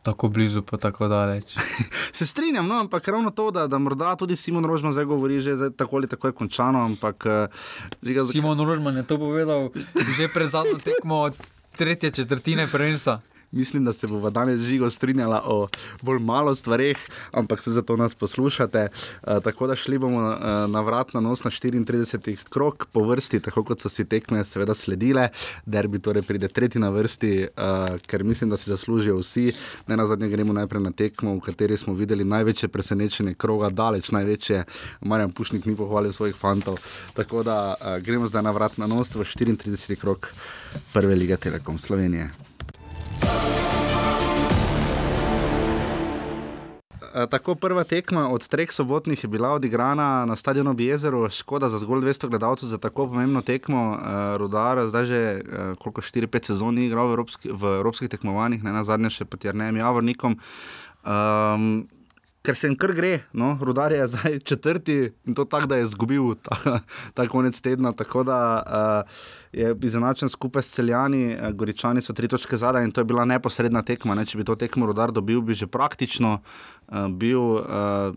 Tako 0.05 0.29
blizu, 0.29 0.61
pa 0.61 0.77
tako 0.77 1.07
daleč. 1.09 1.55
se 2.17 2.25
strinjam, 2.25 2.67
no, 2.67 2.79
ampak 2.85 3.07
ravno 3.07 3.31
to, 3.33 3.49
da, 3.51 3.65
da 3.67 3.77
morda 3.77 4.15
tudi 4.15 4.35
Simon 4.35 4.65
Rožman 4.65 4.93
zdaj 4.93 5.05
govori, 5.05 5.41
že 5.41 5.55
zdaj, 5.55 5.71
tako 5.77 5.97
ali 5.97 6.07
tako 6.07 6.29
je 6.29 6.33
končano. 6.33 6.83
Ampak, 6.85 7.25
uh, 7.25 8.25
Simon 8.31 8.61
Rožman 8.61 8.97
je 8.97 9.03
to 9.03 9.17
povedal 9.17 9.69
že 10.17 10.29
pred 10.33 10.49
zadnjo 10.49 10.77
tekmo 10.77 11.29
tretje 11.75 12.11
četrtine 12.11 12.67
prvenstva. 12.67 13.21
Mislim, 13.55 13.85
da 13.85 13.93
se 13.93 14.07
bomo 14.07 14.29
danes 14.29 14.61
živo 14.61 14.89
strinjali 14.89 15.39
o 15.43 15.67
bolj 16.01 16.19
malo 16.19 16.55
stvareh, 16.55 16.97
ampak 17.31 17.59
se 17.59 17.71
zato 17.71 17.95
nas 17.95 18.15
poslušate. 18.15 18.87
Uh, 19.23 19.43
tako 19.43 19.67
da 19.67 19.75
šli 19.75 19.97
bomo 19.97 20.29
uh, 20.29 20.71
na 20.71 20.81
vrat 20.81 21.13
na 21.13 21.21
nos 21.21 21.43
na 21.43 21.51
34 21.51 22.37
krok 22.49 22.85
po 22.91 23.03
vrsti, 23.07 23.39
tako 23.39 23.63
kot 23.63 23.79
so 23.79 23.89
si 23.89 24.05
tekme, 24.05 24.43
seveda 24.43 24.75
sledile. 24.75 25.29
Derbi 25.65 25.99
torej 25.99 26.21
pride 26.27 26.47
tretji 26.47 26.81
na 26.81 26.89
vrsti, 26.89 27.47
uh, 27.47 27.95
ker 28.07 28.23
mislim, 28.23 28.49
da 28.49 28.57
si 28.57 28.69
zaslužijo 28.69 29.17
vsi. 29.17 29.51
Ne 29.87 29.97
na 29.97 30.07
zadnje 30.07 30.29
gremo 30.29 30.53
najprej 30.53 30.83
na 30.83 30.91
tekmo, 30.91 31.35
v 31.35 31.39
kateri 31.39 31.77
smo 31.77 31.93
videli 31.93 32.23
največje 32.23 32.69
presenečenje 32.69 33.33
kroga, 33.33 33.69
daleč 33.69 34.11
največje. 34.11 34.65
Marjan 35.01 35.31
Pušnik 35.31 35.65
ni 35.65 35.75
pohvalil 35.75 36.11
svojih 36.11 36.35
fantov. 36.35 36.75
Tako 37.13 37.43
da 37.43 37.75
uh, 37.79 38.03
gremo 38.03 38.27
zdaj 38.27 38.43
na 38.43 38.51
vrat 38.51 38.77
na 38.77 38.87
nos 38.87 39.15
v 39.15 39.23
34 39.23 39.95
krok 39.95 40.33
prve 40.93 41.15
lige 41.15 41.37
Telekom 41.37 41.79
Slovenije. 41.79 42.54
Eh, 47.15 47.27
tako 47.31 47.55
prva 47.55 47.83
tekma 47.83 48.27
od 48.29 48.47
treh 48.47 48.71
sobotnih 48.71 49.23
je 49.23 49.27
bila 49.27 49.49
odigrana 49.49 50.25
na 50.25 50.35
stadionu 50.35 50.73
Bjezeru, 50.73 51.29
škoda 51.29 51.69
za 51.69 51.79
zgolj 51.79 52.01
200 52.03 52.27
gledalcev 52.27 52.67
za 52.67 52.77
tako 52.77 53.07
pomembno 53.07 53.41
tekmo. 53.41 53.91
Uh, 53.91 54.37
Rudar, 54.37 54.87
zdaj 54.87 55.05
že 55.05 55.41
uh, 55.41 55.77
koliko 55.79 56.01
4-5 56.01 56.45
sezon 56.45 56.75
ni 56.75 56.85
igral 56.85 57.07
v, 57.07 57.11
evropski, 57.11 57.49
v 57.51 57.63
evropskih 57.79 58.09
tekmovanjih, 58.09 58.63
ne 58.63 58.71
na 58.71 58.83
zadnje 58.83 59.09
še 59.09 59.25
pod 59.25 59.45
Jarnejem 59.45 59.77
Javornikom. 59.79 60.35
Um, 61.07 61.87
ker 62.43 62.55
se 62.55 62.67
jim 62.67 62.75
kar 62.75 62.91
gre, 62.93 63.23
no, 63.33 63.55
rudar 63.61 63.95
je 63.95 64.07
zdaj 64.11 64.39
četrti 64.39 64.97
in 65.25 65.33
to 65.39 65.45
tako, 65.45 65.71
da 65.71 65.79
je 65.79 65.87
izgubil 65.87 66.35
ta, 66.35 66.79
ta 67.15 67.27
konec 67.31 67.61
tedna. 67.61 67.95
Tako 67.95 68.25
da 68.27 68.39
uh, 68.59 69.23
je 69.55 69.75
izenačen 69.87 70.29
skupaj 70.29 70.61
s 70.61 70.75
celjani, 70.75 71.33
uh, 71.33 71.49
goričani 71.55 72.01
so 72.01 72.13
tri 72.13 72.27
točke 72.27 72.57
zadaj 72.57 72.83
in 72.83 72.91
to 72.91 73.01
je 73.01 73.07
bila 73.07 73.25
neposredna 73.25 73.81
tekma. 73.81 74.15
Ne? 74.15 74.25
Če 74.25 74.37
bi 74.37 74.47
to 74.47 74.55
tekmo 74.59 74.85
rudar 74.85 75.11
dobil, 75.15 75.41
bi 75.41 75.55
že 75.55 75.67
praktično 75.67 76.37
uh, 76.39 77.07
bil 77.09 77.39
uh, 77.39 77.63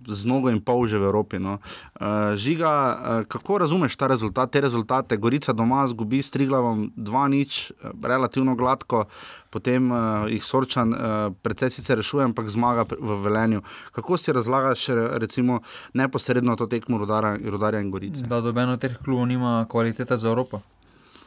z 0.06 0.26
nogo 0.26 0.50
in 0.50 0.60
pol 0.60 0.86
že 0.90 0.98
v 0.98 1.08
Evropi. 1.10 1.38
No? 1.38 1.58
Uh, 2.00 2.34
žiga, 2.34 2.70
uh, 2.70 3.24
kako 3.30 3.58
razumeš 3.64 3.96
ta 3.96 4.10
rezultat, 4.10 4.50
te 4.50 4.60
rezultate? 4.60 5.16
Gorica 5.16 5.52
doma 5.52 5.86
zgubi 5.86 6.22
s 6.22 6.34
Triglavom 6.34 6.90
2-0, 6.96 7.72
uh, 7.72 7.94
relativno 8.02 8.56
gladko 8.58 9.06
potem 9.50 9.90
uh, 9.90 10.28
jih 10.28 10.44
sorčan, 10.44 10.92
uh, 10.92 11.32
predvsej 11.42 11.78
sicer 11.78 11.96
rešuje, 12.00 12.28
ampak 12.28 12.48
zmaga 12.52 12.84
v 12.84 13.20
velenju. 13.24 13.62
Kako 13.96 14.18
si 14.20 14.32
razlagaš, 14.32 14.88
recimo, 15.16 15.60
neposredno 15.94 16.56
to 16.56 16.66
tekmo 16.66 16.98
rodarja 16.98 17.80
in 17.80 17.90
gorice? 17.90 18.26
Da, 18.28 18.40
dobeno 18.44 18.76
teh 18.76 18.98
klubov 19.04 19.26
nima 19.26 19.64
kvalitete 19.70 20.16
za 20.16 20.28
Evropo. 20.28 20.60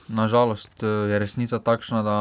Nažalost 0.08 0.84
eh, 0.84 0.88
je 0.88 1.20
resnica 1.20 1.60
takšna, 1.60 2.04
da 2.04 2.18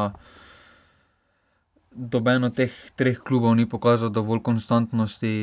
dobeno 1.91 2.49
teh 2.49 2.71
treh 2.95 3.19
klubov 3.19 3.55
ni 3.55 3.65
pokazal 3.69 4.09
dovolj 4.09 4.41
konstantnosti 4.41 5.33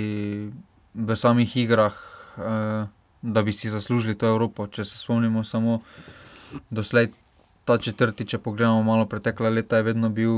v 0.94 1.16
samih 1.16 1.56
igrah, 1.56 1.92
uh, 2.36 2.88
da 3.22 3.42
bi 3.42 3.52
si 3.52 3.68
zaslužili 3.68 4.16
to 4.16 4.26
Evropo. 4.26 4.66
Če 4.66 4.84
se 4.84 4.98
spomnimo 4.98 5.44
samo 5.44 5.82
doslej 6.70 7.12
ta 7.68 7.76
četrti, 7.78 8.24
če 8.24 8.40
pogledamo 8.40 8.82
malo 8.82 9.04
pretekla 9.06 9.52
leta, 9.52 9.76
je 9.76 9.88
vedno 9.92 10.08
bil 10.08 10.32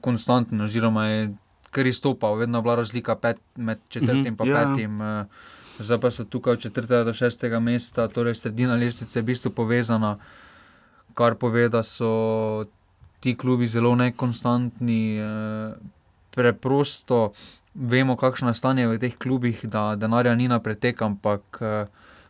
konstanten, 0.00 0.60
oziroma 0.60 1.06
je 1.10 1.34
kar 1.74 1.86
izstopal, 1.86 2.38
vedno 2.38 2.62
bila 2.62 2.78
razlika 2.78 3.16
pet, 3.18 3.40
med 3.56 3.82
četrtim 3.88 4.26
in 4.26 4.36
uh 4.38 4.46
-huh, 4.46 4.74
petim. 4.74 5.00
Ja. 5.00 5.26
Zdaj 5.78 6.00
pa 6.00 6.10
so 6.10 6.24
tukaj 6.24 6.52
od 6.52 6.60
četrtega 6.60 7.04
do 7.04 7.12
šestega 7.12 7.60
mesta, 7.60 8.08
torej 8.08 8.34
sredina 8.34 8.74
lestvice 8.74 9.18
je 9.18 9.22
v 9.22 9.26
bistvu 9.26 9.50
povezana, 9.50 10.18
kar 11.14 11.34
pove, 11.34 11.68
da 11.68 11.82
so 11.82 12.64
ti 13.20 13.36
klubi 13.36 13.68
zelo 13.68 13.94
nekonstantni. 13.96 15.18
Preprosto 16.34 17.32
vemo, 17.74 18.16
kakšno 18.16 18.50
je 18.50 18.58
stanje 18.58 18.86
v 18.90 18.98
teh 18.98 19.14
klubih, 19.18 19.60
da 19.70 19.94
denarja 19.96 20.34
ni 20.34 20.48
na 20.50 20.58
pretek, 20.58 21.02
ampak 21.02 21.62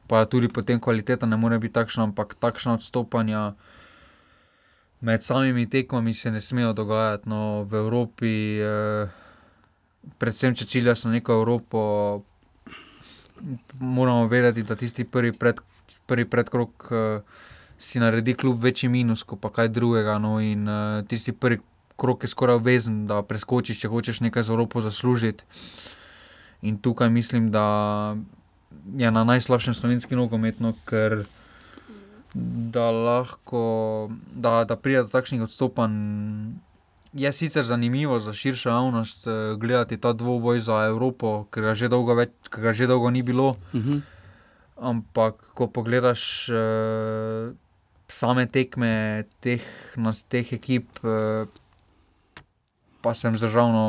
pa 0.06 0.24
tudi 0.28 0.48
potem 0.48 0.80
kvaliteta 0.80 1.26
ne 1.26 1.36
more 1.36 1.58
biti 1.58 1.72
takšna, 1.72 2.10
ampak 2.12 2.36
takšna 2.36 2.76
odstopanja 2.76 3.54
med 5.04 5.24
samimi 5.24 5.66
tekmami 5.68 6.14
se 6.14 6.30
ne 6.30 6.40
smejo 6.40 6.72
dogajati. 6.72 7.28
No, 7.28 7.64
v 7.64 7.74
Evropi, 7.74 8.60
eh, 8.60 9.08
predvsem 10.18 10.54
če 10.54 10.64
ciljaš 10.66 11.04
na 11.04 11.16
neko 11.18 11.32
Evropo, 11.40 11.80
moramo 13.80 14.28
vedeti, 14.28 14.62
da 14.62 14.76
tisti 14.76 15.04
prvi, 15.04 15.32
pred, 15.32 15.60
prvi 16.06 16.24
predkrok 16.24 16.88
eh, 16.90 17.20
si 17.84 18.00
naredi 18.00 18.34
kljub 18.34 18.62
večji 18.62 18.88
minus, 18.88 19.22
kot 19.22 19.40
pa 19.40 19.50
kaj 19.52 19.68
drugega. 19.68 20.18
No, 20.18 20.38
in 20.40 20.68
eh, 20.68 21.02
tisti 21.08 21.32
prvi 21.32 21.60
krok 21.96 22.24
je 22.24 22.28
skoraj 22.32 22.56
obvezen, 22.56 23.04
da 23.06 23.22
preskočiš, 23.22 23.82
če 23.84 23.90
hočeš 23.92 24.20
nekaj 24.24 24.42
za 24.42 24.54
Evropo 24.54 24.80
zaslužiti. 24.80 25.44
In 26.64 26.78
tukaj 26.80 27.10
mislim, 27.12 27.50
da 27.52 28.16
je 28.96 29.10
na 29.10 29.24
najslabšem 29.24 29.74
slovenskem 29.76 30.18
nogometu, 30.18 30.72
ker 30.88 31.24
da 32.74 32.90
lahko 32.90 34.10
da, 34.32 34.64
da 34.64 34.76
pride 34.76 35.04
do 35.04 35.12
takšnih 35.12 35.44
odstopanj. 35.44 35.92
Je 37.14 37.30
sicer 37.32 37.62
zanimivo 37.62 38.18
za 38.18 38.32
širšo 38.32 38.70
javnost 38.70 39.26
uh, 39.26 39.34
gledati 39.60 40.00
ta 40.00 40.12
dvoboj 40.12 40.58
za 40.60 40.80
Evropo, 40.88 41.44
ker 41.50 41.68
ga 41.68 41.74
že 41.78 41.88
dolgo, 41.88 42.16
več, 42.18 42.32
ga 42.50 42.72
že 42.72 42.88
dolgo 42.90 43.10
ni 43.10 43.22
bilo. 43.22 43.54
Uh 43.70 43.80
mhm. 43.80 43.92
-huh. 43.92 44.00
Ampak, 44.74 45.34
ko 45.54 45.66
pogledaš 45.70 46.48
uh, 46.50 47.54
same 48.08 48.46
tekme 48.46 49.24
teh, 49.40 49.62
teh 50.28 50.52
ekip, 50.56 50.88
uh, 51.04 51.48
pa 53.02 53.14
sem 53.14 53.36
zdržal, 53.36 53.72
no, 53.72 53.86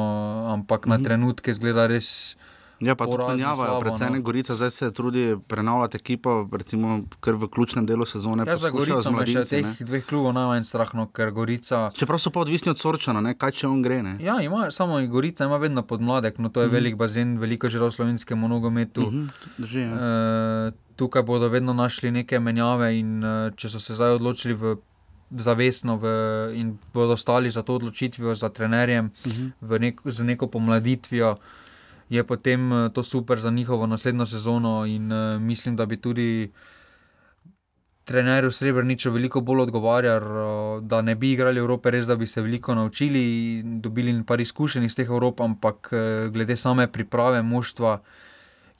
ampak 0.52 0.86
-huh. 0.86 0.90
na 0.90 0.96
mhm. 0.98 1.04
trenutke 1.04 1.54
zgleda 1.54 1.88
res. 1.88 2.36
Ja, 2.80 2.96
pa 2.96 3.06
tudi 3.08 3.24
menjavajo, 3.24 3.80
predvsem 3.80 4.14
no. 4.14 4.22
Gorica 4.22 4.56
zdaj 4.56 4.72
se 4.72 4.92
trudi 4.92 5.38
prenavljati 5.48 5.98
ekipo, 5.98 6.50
recimo 6.52 7.02
kar 7.20 7.34
v 7.34 7.48
ključnem 7.48 7.86
delu 7.86 8.06
sezone. 8.06 8.44
Ja, 8.48 8.56
za 8.56 8.70
Gorico 8.70 9.12
me 9.12 9.26
še 9.26 9.46
teh 9.48 9.64
ne? 9.64 9.76
dveh 9.80 10.04
klubov 10.06 10.34
najmanj 10.36 10.64
strah, 10.68 10.92
no, 10.94 11.08
ker 11.08 11.32
Gorica. 11.32 11.90
Čeprav 11.96 12.20
so 12.20 12.34
pa 12.36 12.44
odvisni 12.44 12.70
od 12.70 12.80
Sorčana, 12.80 13.22
ne? 13.22 13.34
kaj 13.40 13.52
če 13.52 13.68
on 13.68 13.82
gre. 13.82 14.02
Ne? 14.04 14.18
Ja, 14.20 14.42
ima, 14.44 14.68
samo 14.76 15.00
Gorica 15.08 15.48
ima 15.48 15.58
vedno 15.58 15.86
podmladek, 15.88 16.38
no 16.38 16.50
to 16.50 16.62
je 16.62 16.68
mm 16.68 16.76
velik 16.76 16.96
bazen, 17.00 17.38
veliko 17.40 17.70
že 17.70 17.80
v 17.80 17.92
slovenskem 17.92 18.40
monogometu. 18.40 19.02
Mm 19.02 19.30
-hmm. 19.58 19.78
ja. 19.80 20.68
e, 20.68 20.85
tukaj 20.96 21.24
bodo 21.24 21.50
vedno 21.50 21.74
našli 21.74 22.12
neke 22.12 22.40
menjave 22.40 22.94
in 23.00 23.24
e, 23.24 23.52
če 23.56 23.70
so 23.70 23.80
se 23.80 23.96
zdaj 23.96 24.20
odločili 24.20 24.54
v. 24.54 24.76
Zavestno 25.26 25.96
v, 25.98 26.10
in 26.54 26.68
bodo 26.94 27.16
ostali 27.18 27.50
za 27.50 27.64
to 27.66 27.76
odločitvijo, 27.76 28.36
za 28.36 28.50
trenerjem, 28.50 29.06
uh 29.26 29.32
-huh. 29.32 29.80
nek, 29.82 30.02
z 30.06 30.24
neko 30.24 30.48
pomladitvijo. 30.48 31.36
je 32.10 32.24
potem 32.24 32.72
uh, 32.72 32.90
to 32.94 33.04
super 33.04 33.40
za 33.40 33.50
njihovo 33.50 33.88
naslednjo 33.88 34.26
sezono. 34.26 34.86
In 34.86 35.12
uh, 35.12 35.42
mislim, 35.42 35.76
da 35.76 35.86
bi 35.86 35.98
tudi 36.02 36.52
trenerju 38.04 38.52
Srebreniču 38.52 39.12
veliko 39.12 39.42
bolj 39.42 39.62
odgovarjal, 39.62 40.24
uh, 40.24 40.84
da 40.84 41.02
ne 41.02 41.16
bi 41.16 41.32
igrali 41.32 41.60
Evrope, 41.60 41.92
res 41.92 42.06
da 42.08 42.16
bi 42.16 42.28
se 42.28 42.42
veliko 42.42 42.76
naučili, 42.76 43.64
dobili 43.66 44.24
par 44.24 44.42
izkušenj 44.42 44.86
iz 44.86 44.96
teh 44.96 45.08
Evrop, 45.08 45.42
ampak 45.42 45.90
uh, 45.92 46.32
glede 46.32 46.56
same 46.56 46.88
priprave 46.92 47.42
moštva 47.42 48.00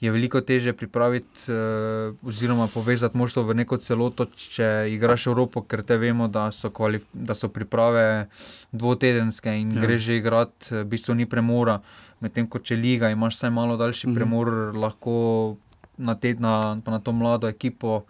je 0.00 0.10
veliko 0.12 0.40
teže 0.40 0.72
pripraviti 0.76 1.48
uh, 1.48 2.14
oziroma 2.22 2.68
povezati 2.68 3.16
moštvo 3.16 3.42
v 3.48 3.54
neko 3.62 3.78
celoto, 3.80 4.26
če 4.36 4.90
igraš 4.92 5.26
Evropo, 5.32 5.62
ker 5.64 5.82
te 5.82 5.96
vemo, 5.96 6.28
da 6.28 6.50
so, 6.52 6.70
da 7.12 7.34
so 7.34 7.48
priprave 7.48 8.28
dvotedenske 8.72 9.56
in 9.56 9.72
ja. 9.72 9.86
greš 9.86 10.02
že 10.10 10.18
igrati, 10.20 10.74
v 10.74 10.84
bistvu 10.84 11.16
ni 11.16 11.26
premora. 11.26 11.80
Medtem 12.20 12.48
ko 12.48 12.60
če 12.60 12.76
liga 12.76 13.10
imaš 13.12 13.40
vsaj 13.40 13.50
malo 13.50 13.76
daljši 13.80 14.08
mhm. 14.08 14.16
premor, 14.16 14.52
lahko 14.76 15.56
na, 15.96 16.14
tedna, 16.14 16.76
na 16.86 17.00
to 17.00 17.12
mlado 17.12 17.48
ekipo 17.48 18.04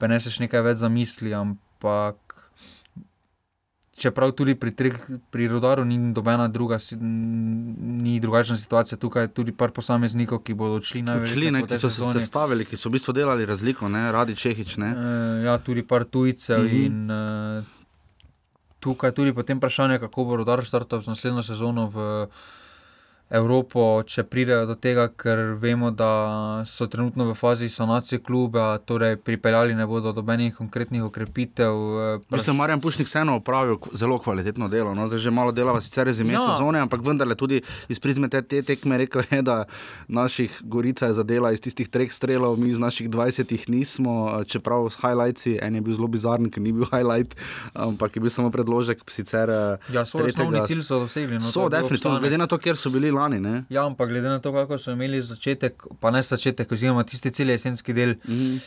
preneseš 0.00 0.40
nekaj 0.44 0.64
več 0.64 0.80
za 0.80 0.88
misli, 0.92 1.32
ampak 1.36 2.25
čeprav 3.96 4.32
tudi 4.36 4.54
pri, 4.54 4.70
treh, 4.76 4.96
pri 5.30 5.48
rodaru 5.48 5.84
ni 5.84 5.98
nobena 5.98 6.48
druga, 6.48 6.78
ni 7.00 8.20
drugačna 8.20 8.56
situacija, 8.56 8.98
tukaj 8.98 9.24
je 9.24 9.28
tudi 9.28 9.52
par 9.52 9.70
posameznikov, 9.70 10.42
ki 10.44 10.54
bodo 10.54 10.76
odšli 10.80 11.02
na 11.02 11.16
več 11.22 11.34
let. 11.36 11.64
Ki 11.70 11.78
so 11.80 11.90
se 11.90 12.12
sestavili, 12.18 12.68
ki 12.68 12.76
so 12.76 12.90
v 12.90 12.98
bistvu 12.98 13.16
delali 13.16 13.48
razliko, 13.48 13.88
ne? 13.88 14.10
radi 14.12 14.36
Čehič. 14.36 14.76
Ne? 14.82 14.92
E, 14.92 15.16
ja, 15.46 15.56
tudi 15.58 15.82
par 15.82 16.04
tujcev. 16.04 16.62
Mm 16.62 16.68
-hmm. 16.68 16.86
in, 16.86 17.10
e, 17.10 17.74
Tukaj 18.80 19.08
je 19.08 19.14
tudi 19.14 19.32
potem 19.34 19.58
vprašanje, 19.58 19.98
kako 19.98 20.24
bo 20.24 20.36
rodar 20.36 20.64
startal 20.64 21.00
z 21.00 21.06
naslednjo 21.06 21.42
sezono 21.42 21.88
v 21.88 22.26
Evropo, 23.26 24.04
če 24.06 24.22
pridejo 24.22 24.68
do 24.70 24.76
tega, 24.78 25.08
ker 25.10 25.56
vemo, 25.58 25.88
da 25.90 26.62
so 26.62 26.86
trenutno 26.86 27.24
v 27.26 27.34
fazi 27.34 27.66
sanacije 27.68 28.20
kluba, 28.22 28.78
torej 28.86 29.16
pripeljali 29.18 29.74
ne 29.74 29.86
bodo 29.86 30.12
do 30.12 30.22
nobenih 30.22 30.54
konkretnih 30.54 31.02
ukrepitev. 31.02 31.74
Eh, 31.74 32.20
Mislim, 32.30 32.54
da 32.54 32.58
Marjan 32.60 32.80
Pušnik 32.80 33.08
vseeno 33.10 33.34
opravil 33.40 33.80
zelo 33.98 34.20
kvalitetno 34.22 34.68
delo. 34.68 34.94
No? 34.94 35.08
Zdaj 35.10 35.18
že 35.18 35.30
malo 35.34 35.52
dela, 35.52 35.74
sicer 35.80 36.06
res 36.06 36.20
ime 36.22 36.36
ja. 36.36 36.44
sezone, 36.52 36.78
ampak 36.86 37.02
vendarle 37.02 37.34
tudi 37.34 37.62
iz 37.88 37.98
prizme 37.98 38.30
te, 38.30 38.42
te 38.42 38.62
tekme 38.62 38.98
rekel 39.02 39.26
je, 39.30 39.42
da 39.42 39.64
naših 40.06 40.62
Gorica 40.62 41.10
je 41.10 41.18
zadela 41.18 41.50
iz 41.52 41.60
tistih 41.60 41.90
treh 41.90 42.12
strelov, 42.14 42.54
mi 42.62 42.70
iz 42.70 42.78
naših 42.78 43.10
20 43.10 43.68
nismo, 43.68 44.44
čeprav 44.46 44.86
s 44.90 45.02
highlightsi, 45.02 45.58
en 45.62 45.74
je 45.74 45.80
bil 45.82 45.98
zelo 45.98 46.06
bizaren, 46.06 46.46
ker 46.46 46.62
ni 46.62 46.70
bil 46.70 46.86
highlight, 46.92 47.34
ampak 47.74 48.14
je 48.16 48.22
bil 48.22 48.30
samo 48.30 48.54
predložek. 48.54 49.02
Sicer, 49.10 49.50
eh, 49.50 49.92
ja, 49.98 50.06
svoj 50.06 50.30
osnovni 50.30 50.62
cilj 50.62 50.86
so 50.86 51.02
dosegli. 51.02 51.42
No, 51.42 51.50
so, 51.50 51.66
definitivno, 51.72 52.20
glede 52.22 52.38
na 52.38 52.46
to, 52.46 52.58
kjer 52.62 52.78
so 52.78 52.94
bili 52.94 53.15
lani. 53.16 53.40
Ne? 53.40 53.64
Ja, 53.68 53.86
ampak 53.86 54.10
glede 54.12 54.28
na 54.28 54.38
to, 54.38 54.52
kako 54.52 54.78
so 54.78 54.94
imeli 54.94 55.22
začetek, 55.22 55.86
pa 56.00 56.12
ne 56.14 56.22
začetek, 56.22 56.72
oziroma 56.72 57.04
tisti 57.04 57.32
cilj 57.32 57.56
jesenski 57.56 57.96
del. 57.96 58.16
Mm 58.24 58.34
-hmm. 58.34 58.58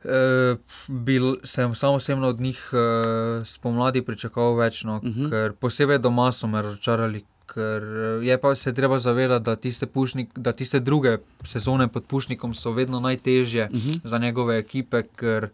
Uh, 0.00 0.56
bil 0.88 1.34
sem 1.44 1.74
samo 1.74 1.98
osebno 2.00 2.28
od 2.28 2.40
njih 2.40 2.70
uh, 2.72 3.46
spomladi 3.46 4.02
pričakoval 4.02 4.54
več, 4.56 4.84
no, 4.84 4.96
uh 4.96 5.04
mhm. 5.04 5.24
-huh. 5.24 5.30
ker 5.30 5.52
posebej 5.52 5.98
doma 5.98 6.32
so 6.32 6.46
me 6.46 6.62
razočarali. 6.62 7.24
Ker 7.54 7.82
je 8.22 8.38
pa 8.40 8.54
se 8.54 8.72
treba 8.74 8.98
zavedati, 8.98 9.44
da 9.44 9.56
tiste, 9.56 9.86
pušnik, 9.86 10.38
da 10.38 10.52
tiste 10.52 10.80
druge 10.80 11.18
sezone 11.44 11.88
pod 11.88 12.04
Pušnikom 12.04 12.54
so 12.54 12.72
vedno 12.72 13.00
najtežje 13.00 13.64
uh 13.64 13.76
mhm. 13.76 13.90
-huh. 13.90 14.00
za 14.04 14.18
njegove 14.18 14.58
ekipe, 14.58 15.02
ker 15.02 15.44
uh, 15.44 15.50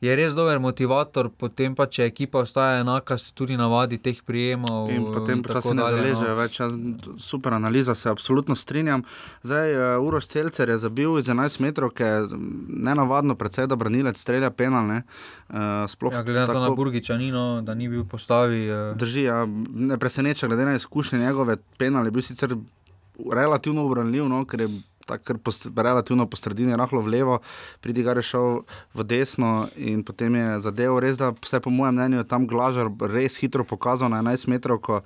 je 0.00 0.16
res 0.16 0.34
dober 0.34 0.60
motivator, 0.62 1.26
potem 1.34 1.74
pa 1.74 1.88
če 1.90 2.04
ekipa 2.06 2.44
ostaja 2.44 2.82
enaka, 2.84 3.16
se 3.18 3.32
tudi 3.34 3.56
navadi 3.58 3.98
teh 3.98 4.20
prijemov. 4.22 4.92
In 4.94 5.08
potem 5.10 5.42
pa 5.42 5.58
se 5.64 5.74
ne 5.74 5.82
zaleže 5.82 6.22
no. 6.22 6.36
več. 6.38 6.60
Super 7.18 7.56
analiza, 7.56 7.96
se 7.98 8.10
absolutno 8.10 8.54
strinjam. 8.58 9.02
Zdaj, 9.42 9.74
uh, 9.74 10.06
Uroš 10.06 10.30
Celcer 10.30 10.70
je 10.70 10.78
zabil 10.78 11.18
iz 11.18 11.30
11 11.32 11.58
metrov, 11.64 11.90
ki 11.98 12.06
je 12.06 12.40
ne 12.86 12.94
navadno, 12.94 13.34
predvsej 13.38 13.66
da 13.66 13.78
branilec 13.80 14.20
strelja 14.20 14.52
penalne. 14.54 15.02
Uh, 15.50 15.82
ja, 16.12 16.22
glede 16.22 16.44
na 16.44 16.46
to, 16.46 16.60
na 16.62 16.70
Burgiča, 16.78 17.18
ni, 17.18 17.32
no, 17.34 17.60
da 17.66 17.74
ni 17.74 17.90
bil 17.90 18.06
postavi. 18.06 18.68
Uh... 18.70 18.92
Drži, 18.98 19.26
ja, 19.26 19.42
ne 19.74 19.98
preseneča, 19.98 20.46
glede 20.46 20.68
na 20.68 20.76
izkušnje 20.78 21.18
njegove 21.18 21.58
penale, 21.78 22.14
bil 22.14 22.22
sicer 22.22 22.54
relativno 23.34 23.82
obranljiv, 23.88 24.28
no, 24.30 24.44
ker 24.46 24.62
je 24.62 24.70
tako 25.08 25.38
pos, 25.40 25.64
relativno 25.72 26.28
po 26.28 26.36
sredini, 26.36 26.76
rahlo 26.76 27.00
v 27.00 27.16
levo, 27.16 27.40
pridi 27.80 28.04
ga 28.04 28.12
rešil 28.12 28.68
v 28.94 29.06
desno 29.08 29.68
in 29.80 30.04
potem 30.04 30.36
je 30.36 30.60
zadev. 30.68 30.98
Res, 31.00 31.16
da 31.16 31.32
vse 31.32 31.62
po 31.64 31.72
mojem 31.72 31.96
mnenju 31.96 32.20
je 32.20 32.28
tam 32.28 32.44
glažar 32.46 32.92
res 33.08 33.40
hitro 33.40 33.64
pokazal 33.64 34.12
na 34.12 34.20
11 34.20 34.52
metrov, 34.52 34.82
ko 34.84 35.00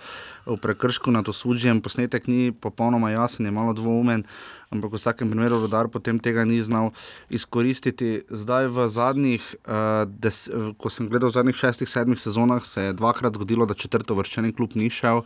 v 0.47 0.59
prekršku 0.59 1.15
nad 1.15 1.29
osudjem 1.29 1.79
posnetek 1.79 2.27
ni 2.27 2.51
popolnoma 2.51 3.15
jasen, 3.15 3.47
je 3.47 3.55
malo 3.55 3.77
dvoumen 3.79 4.27
ampak 4.73 4.93
v 4.93 5.01
vsakem 5.01 5.29
primeru 5.29 5.61
rodar 5.61 5.89
potem 5.93 6.19
tega 6.19 6.45
ni 6.49 6.59
znal 6.65 6.91
izkoristiti. 7.29 8.25
Zdaj 8.33 8.69
v 8.73 8.89
zadnjih, 8.89 9.45
uh, 9.69 10.09
des, 10.09 10.49
ko 10.81 10.89
sem 10.89 11.09
gledal 11.13 11.29
v 11.29 11.37
zadnjih 11.37 11.59
šestih, 11.59 11.89
sedmih 11.89 12.21
sezonah, 12.21 12.65
se 12.65 12.89
je 12.89 12.97
dvakrat 12.97 13.37
zgodilo, 13.37 13.69
da 13.69 13.77
četrto 13.77 14.17
vrščeni 14.17 14.55
klub 14.57 14.75
ni 14.75 14.89
šel 14.91 15.23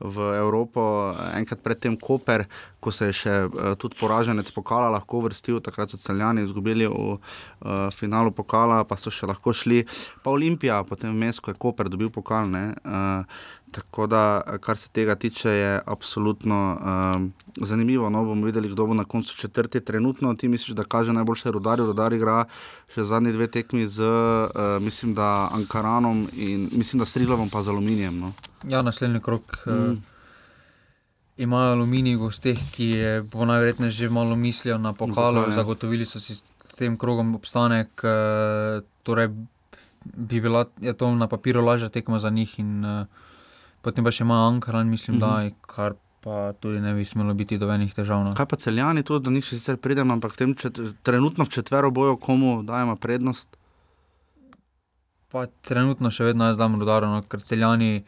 v 0.00 0.32
Evropo, 0.40 1.14
enkrat 1.36 1.64
predtem 1.64 1.96
Koper, 1.96 2.44
ko 2.80 2.92
se 2.92 3.10
je 3.10 3.16
še 3.24 3.36
uh, 3.48 3.72
tudi 3.80 3.96
poraženec 4.00 4.48
pokala 4.52 4.92
lahko 4.92 5.24
vrstil, 5.24 5.60
takrat 5.64 5.92
so 5.92 6.00
celjani 6.00 6.44
izgubili 6.44 6.88
v 6.88 7.16
uh, 7.16 7.88
finalu 7.94 8.32
pokala, 8.36 8.82
pa 8.84 9.00
so 9.00 9.12
še 9.12 9.28
lahko 9.28 9.54
šli, 9.56 9.84
pa 10.24 10.32
Olimpija, 10.32 10.82
potem 10.88 11.12
vmes, 11.16 11.40
ko 11.40 11.52
je 11.52 11.60
Koper 11.60 11.88
dobil 11.92 12.12
pokal. 12.12 12.48
Ne, 12.50 12.64
uh, 12.84 13.24
Tako 13.70 14.06
da, 14.06 14.42
kar 14.60 14.76
se 14.76 14.88
tega 14.88 15.14
tiče, 15.14 15.50
je 15.50 15.80
absolutno 15.86 16.78
um, 16.80 17.32
zanimivo. 17.56 18.10
No, 18.10 18.24
bomo 18.24 18.46
videli, 18.46 18.68
kdo 18.68 18.86
bo 18.86 18.94
na 18.94 19.04
koncu 19.04 19.36
četrti. 19.36 19.80
Trenutno 19.80 20.34
ti 20.34 20.48
misliš, 20.48 20.74
da 20.76 20.84
kaže 20.84 21.12
najboljše 21.12 21.50
rodari, 21.50 21.82
rodari 21.82 22.16
igra 22.16 22.44
še 22.94 23.04
zadnji 23.04 23.32
dve 23.32 23.46
tekmi 23.46 23.88
z, 23.88 24.02
uh, 24.02 24.82
mislim, 24.82 25.14
da 25.14 25.48
Ankaranom 25.52 26.28
in 26.36 26.68
mislim, 26.72 26.98
da 26.98 27.06
Strilovom 27.06 27.50
pa 27.50 27.62
z 27.62 27.70
Aluminijem. 27.70 28.18
No. 28.20 28.32
Ja, 28.68 28.82
naslednji 28.82 29.20
krok. 29.20 29.62
Mm. 29.66 29.92
Uh, 29.92 29.98
imajo 31.36 31.72
aluminij 31.72 32.16
gosteh, 32.16 32.58
ki 32.74 32.90
je 32.90 33.24
po 33.30 33.44
najverjetneje 33.44 33.90
že 33.90 34.10
malo 34.10 34.36
mislijo 34.36 34.78
na 34.78 34.92
pokalo, 34.92 35.40
Zakaj, 35.40 35.54
zagotovili 35.54 36.04
so 36.04 36.20
si 36.20 36.34
s 36.34 36.42
tem 36.76 36.96
krogom 36.98 37.34
obstanek. 37.34 37.88
Uh, 38.04 38.82
torej, 39.02 39.30
bi 40.04 40.40
bila 40.40 40.64
to 40.96 41.14
na 41.14 41.28
papiru 41.28 41.64
lažja 41.64 41.88
tekma 41.88 42.18
za 42.18 42.30
njih. 42.30 42.58
In, 42.58 42.84
uh, 42.84 43.06
potem 43.82 44.04
pa 44.04 44.12
še 44.14 44.24
ima 44.24 44.46
Ankaran, 44.46 44.88
mislim, 44.88 45.16
uh 45.16 45.22
-huh. 45.22 45.26
da 45.36 45.42
je 45.42 45.50
mhm. 45.50 45.58
kar. 45.66 45.98
Pa 46.20 46.52
tudi 46.52 46.80
ne 46.80 46.94
bi 46.94 47.04
smelo 47.04 47.34
biti 47.34 47.58
do 47.58 47.72
enih 47.72 47.94
težav. 47.94 48.24
No. 48.24 48.34
Kaj 48.36 48.46
pa 48.46 48.56
celjani, 48.56 49.02
tudi 49.02 49.24
da 49.24 49.30
nič 49.30 49.48
sicer 49.48 49.76
pridem, 49.76 50.10
ampak 50.10 50.36
tem, 50.36 50.54
če, 50.54 50.68
trenutno 51.02 51.44
v 51.44 51.48
četvero 51.48 51.90
bojo, 51.90 52.16
komu 52.16 52.62
dajemo 52.62 52.96
prednost? 52.96 53.56
Pa 55.32 55.46
trenutno 55.46 56.10
še 56.10 56.24
vedno 56.24 56.44
jaz 56.44 56.58
dam 56.58 56.76
rodaro, 56.80 57.08
no, 57.08 57.22
ker 57.22 57.40
celjani 57.40 58.04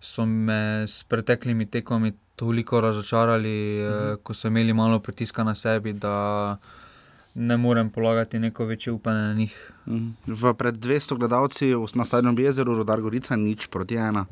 so 0.00 0.26
me 0.26 0.84
s 0.86 1.04
preteklimi 1.08 1.66
tekmami 1.66 2.12
toliko 2.36 2.80
razočarali, 2.80 3.82
uh 3.82 3.88
-huh. 3.88 4.12
eh, 4.12 4.16
ko 4.22 4.34
so 4.34 4.48
imeli 4.48 4.72
malo 4.72 5.00
pritiska 5.00 5.44
na 5.44 5.54
sebi, 5.54 5.92
da 5.92 6.56
ne 7.38 7.56
morem 7.56 7.90
polagati 7.90 8.38
neko 8.38 8.64
večje 8.64 8.92
upanje 8.92 9.20
na 9.20 9.34
njih. 9.34 9.72
-huh. 9.86 10.12
V 10.26 10.54
pred 10.54 10.74
200 10.74 11.18
gledalci 11.18 11.74
na 11.94 12.04
stadionu 12.04 12.40
Jezeru, 12.40 12.74
rodar 12.74 13.00
Gorica, 13.00 13.36
nič 13.36 13.66
proti 13.66 13.94
ena. 13.94 14.26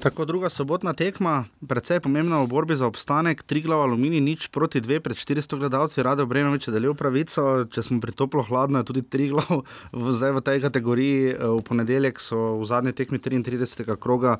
Tako 0.00 0.24
druga 0.24 0.48
sobotna 0.48 0.94
tekma, 0.96 1.44
predvsej 1.68 2.00
pomembna 2.00 2.38
v 2.40 2.48
borbi 2.48 2.72
za 2.72 2.86
obstanek, 2.88 3.42
tri 3.44 3.60
glav 3.60 3.82
aluminij, 3.84 4.22
nič 4.24 4.46
proti 4.48 4.80
dve, 4.80 4.96
pred 4.96 5.12
400 5.12 5.58
gledalci, 5.60 6.00
rado 6.00 6.24
Brenovič 6.26 6.68
je 6.68 6.72
delil 6.72 6.94
pravico, 6.96 7.66
če 7.68 7.84
smo 7.84 7.98
pri 8.00 8.14
toplo 8.16 8.40
hladno, 8.40 8.80
je 8.80 8.88
tudi 8.88 9.02
tri 9.04 9.28
glav, 9.28 9.60
zdaj 9.92 10.32
v 10.38 10.42
tej 10.46 10.62
kategoriji, 10.64 11.20
eh, 11.28 11.36
v 11.36 11.60
ponedeljek 11.68 12.16
so 12.16 12.56
v 12.56 12.64
zadnji 12.64 12.96
tekmi 12.96 13.20
33. 13.20 14.00
kroga 14.00 14.38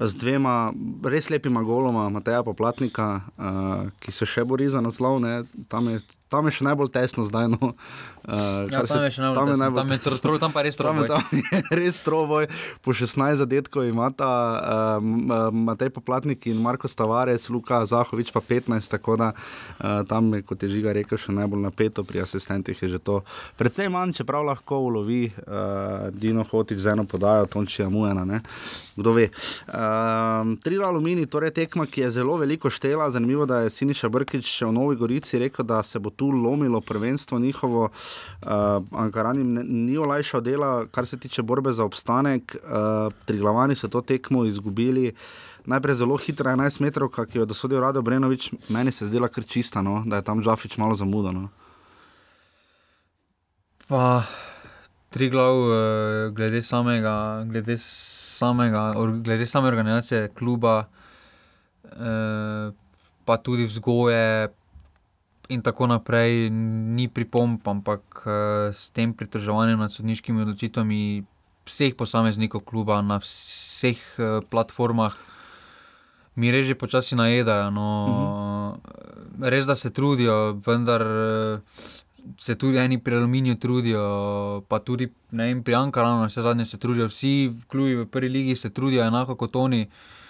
z 0.00 0.16
dvema 0.16 0.72
res 1.04 1.28
lepima 1.28 1.60
goloma, 1.60 2.08
Mateja 2.08 2.40
Poplatnika, 2.40 3.20
uh, 3.36 3.92
ki 4.00 4.12
se 4.12 4.24
še 4.24 4.48
bori 4.48 4.72
za 4.72 4.80
naslov, 4.80 5.20
ne, 5.20 5.44
tam 5.68 5.92
je 5.92 6.00
tam 6.32 6.48
je 6.48 6.56
še 6.56 6.64
najbolj 6.64 6.88
tesno 6.94 7.26
zdaj. 7.28 7.50
No. 7.52 7.72
Uh, 8.22 8.70
ja, 8.70 8.80
tam, 8.80 8.88
se, 8.88 8.98
je 9.04 9.34
tam, 9.34 9.50
je 9.52 9.58
najbolj, 9.60 9.80
tam, 9.82 9.92
je 9.92 9.98
tr, 10.00 10.16
tr, 10.22 10.34
tam 10.40 10.52
pa 10.54 10.62
res 10.64 10.78
troboj. 10.78 11.08
Tam, 11.10 11.20
tam 11.20 11.42
je 11.52 11.60
res 11.76 12.00
troboj. 12.06 12.48
Po 12.80 12.94
16 12.96 13.42
zadetkov 13.42 13.84
imata 13.84 14.30
uh, 14.30 15.50
Matej 15.52 15.92
Poplatnik 15.92 16.46
in 16.48 16.62
Marko 16.62 16.88
Stavarec, 16.88 17.44
Luka 17.52 17.82
Zahovič 17.84 18.32
pa 18.32 18.40
15, 18.40 18.88
tako 18.96 19.18
da 19.20 19.32
uh, 19.34 20.06
tam 20.08 20.32
je, 20.38 20.42
kot 20.46 20.62
je 20.62 20.70
Žiga 20.72 20.94
rekel, 20.96 21.20
še 21.20 21.34
najbolj 21.34 21.66
napeto 21.66 22.06
pri 22.06 22.22
asistentih. 22.24 22.78
Je 22.78 22.94
že 22.96 23.02
to 23.02 23.20
precej 23.58 23.90
manj, 23.92 24.16
čeprav 24.22 24.46
lahko 24.46 24.80
ulovi 24.86 25.26
uh, 25.28 26.08
Dino 26.14 26.46
Hotič 26.46 26.78
z 26.78 26.94
eno 26.94 27.04
podajo, 27.04 27.50
Tončija 27.50 27.90
Mujena. 27.92 28.24
Ne? 28.24 28.40
Kdo 28.96 29.16
ve. 29.16 29.28
Um, 29.66 30.56
Trilo 30.62 30.86
Alumini, 30.86 31.26
torej 31.26 31.50
tekma, 31.58 31.88
ki 31.90 32.06
je 32.06 32.10
zelo 32.22 32.36
veliko 32.38 32.70
štela. 32.70 33.10
Zanimivo, 33.10 33.46
da 33.50 33.64
je 33.64 33.74
Siniša 33.74 34.08
Brkič 34.12 34.46
še 34.46 34.70
v 34.70 34.76
Novi 34.78 34.96
Gorici 35.00 35.42
rekel, 35.42 35.66
da 35.66 35.82
se 35.82 35.98
bo 35.98 36.14
tu 36.14 36.21
tu 36.22 36.30
lomilo 36.30 36.80
prvenstvo 36.80 37.38
njihovo. 37.38 37.88
Uh, 38.42 38.48
Ankaranim 38.92 39.58
ni 39.64 39.98
olajšal 39.98 40.40
dela, 40.40 40.86
kar 40.90 41.06
se 41.06 41.18
tiče 41.18 41.42
borbe 41.42 41.72
za 41.72 41.84
obstanek. 41.84 42.56
Uh, 42.62 43.12
Triglavani 43.24 43.74
so 43.74 43.88
to 43.88 44.00
tekmo 44.00 44.44
izgubili. 44.44 45.12
Najprej 45.66 45.94
zelo 45.94 46.16
hitra 46.16 46.54
11 46.54 46.80
metrov, 46.80 47.10
ki 47.10 47.38
jo 47.38 47.42
je 47.42 47.50
dosodil 47.50 47.80
Rado 47.80 48.02
Brenovič, 48.02 48.52
meni 48.68 48.92
se 48.92 49.06
zdela 49.06 49.28
kar 49.28 49.44
čista, 49.44 49.82
no, 49.82 50.02
da 50.06 50.16
je 50.16 50.26
tam 50.26 50.42
Džafič 50.42 50.78
malo 50.78 50.94
zamudil. 50.94 51.32
No. 51.32 51.48
Pa 53.88 54.22
tri 55.10 55.30
glav, 55.30 55.54
eh, 55.54 56.30
glede 56.30 56.62
samega, 56.62 57.44
glede 57.50 57.78
samega, 57.78 58.94
glede 59.24 59.46
same 59.46 59.68
organizacije 59.68 60.30
kluba, 60.38 60.84
eh, 61.84 62.70
pa 63.24 63.36
tudi 63.36 63.66
vzgoje. 63.66 64.48
In 65.52 65.60
tako 65.60 65.86
naprej, 65.86 66.48
ni 66.96 67.08
pripomp, 67.12 67.60
ampak 67.68 68.24
eh, 68.24 68.72
s 68.72 68.88
tem 68.90 69.12
pritoževanjem 69.12 69.76
nad 69.76 69.92
sodniškimi 69.92 70.42
odločitvami 70.42 71.00
vseh 71.68 71.94
posameznikov 71.94 72.64
kluba 72.66 72.98
na 73.06 73.20
vseh 73.22 74.00
platformah, 74.50 75.14
mi 76.34 76.50
reže 76.50 76.74
počasi 76.74 77.14
najedajo. 77.14 77.70
No, 77.70 77.88
mhm. 78.08 79.46
Res, 79.46 79.68
da 79.68 79.76
se 79.76 79.92
trudijo, 79.92 80.58
vendar 80.66 81.04
se 82.38 82.54
tudi 82.54 82.78
eni 82.78 82.98
pri 82.98 83.16
aluminiju 83.20 83.58
trudijo, 83.58 84.02
pa 84.68 84.78
tudi 84.78 85.10
vem, 85.30 85.62
pri 85.62 85.74
Ankaranu, 85.74 86.26
vse 86.26 86.42
zadnje 86.42 86.66
se 86.66 86.78
trudijo, 86.78 87.06
vsi 87.06 87.52
klubi 87.68 87.94
v 88.02 88.06
prvi 88.06 88.28
ligi 88.28 88.56
se 88.56 88.70
trudijo 88.70 89.04
enako 89.04 89.36
kot 89.36 89.56
oni. 89.56 89.86
Uh, 89.86 90.21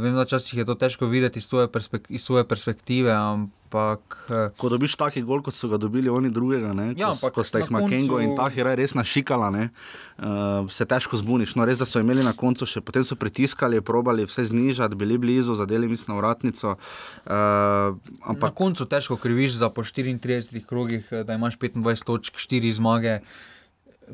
vem, 0.00 0.14
da 0.14 0.24
včasih 0.24 0.58
je 0.58 0.64
to 0.64 0.74
težko 0.74 1.06
videti 1.06 1.38
iz 1.38 1.46
svoje, 1.46 1.68
perspek 1.70 2.06
iz 2.08 2.24
svoje 2.24 2.44
perspektive. 2.48 3.12
Ampak, 3.12 4.16
uh, 4.28 4.50
ko 4.58 4.68
dobiš 4.68 4.96
taki 4.98 5.22
gol, 5.22 5.42
kot 5.46 5.54
so 5.54 5.68
ga 5.70 5.78
dobili 5.78 6.10
oni 6.10 6.30
drugega, 6.30 6.72
ne? 6.74 6.88
Ja, 6.98 7.12
ko, 7.20 7.30
ko 7.30 7.44
ste 7.46 7.62
jih 7.62 7.70
Makengo 7.74 8.18
koncu... 8.18 8.24
in 8.24 8.34
Tahira 8.38 8.74
res 8.74 8.96
našikala, 8.98 9.52
uh, 9.54 10.66
se 10.70 10.86
težko 10.90 11.18
zbuniš. 11.22 11.54
No, 11.54 11.66
res, 11.66 11.78
da 11.78 11.86
so 11.86 12.02
imeli 12.02 12.26
na 12.26 12.34
koncu 12.34 12.66
še, 12.66 12.82
potem 12.82 13.06
so 13.06 13.14
pritiskali, 13.18 13.78
probali 13.78 14.26
vse 14.26 14.48
znižati, 14.50 14.98
bili 14.98 15.18
blizu, 15.22 15.54
zadeli 15.54 15.90
mislim 15.90 16.16
na 16.16 16.18
vratnico. 16.18 16.74
Uh, 16.74 17.94
ampak... 18.26 18.50
Na 18.50 18.54
koncu 18.58 18.90
težko 18.90 19.18
kriviš 19.22 19.60
za 19.62 19.70
po 19.70 19.86
34 19.86 20.66
krogih, 20.66 21.06
da 21.22 21.38
imaš 21.38 21.58
25 21.62 22.06
točk, 22.10 22.42
4 22.42 22.74
zmage, 22.74 23.20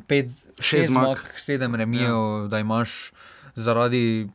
5, 0.09 0.47
6 0.61 0.93
zmag, 0.93 1.25
7 1.37 1.77
remijev, 1.77 2.17
ja. 2.17 2.49
da 2.49 2.61
imaš 2.61 3.13
zaradi 3.55 4.29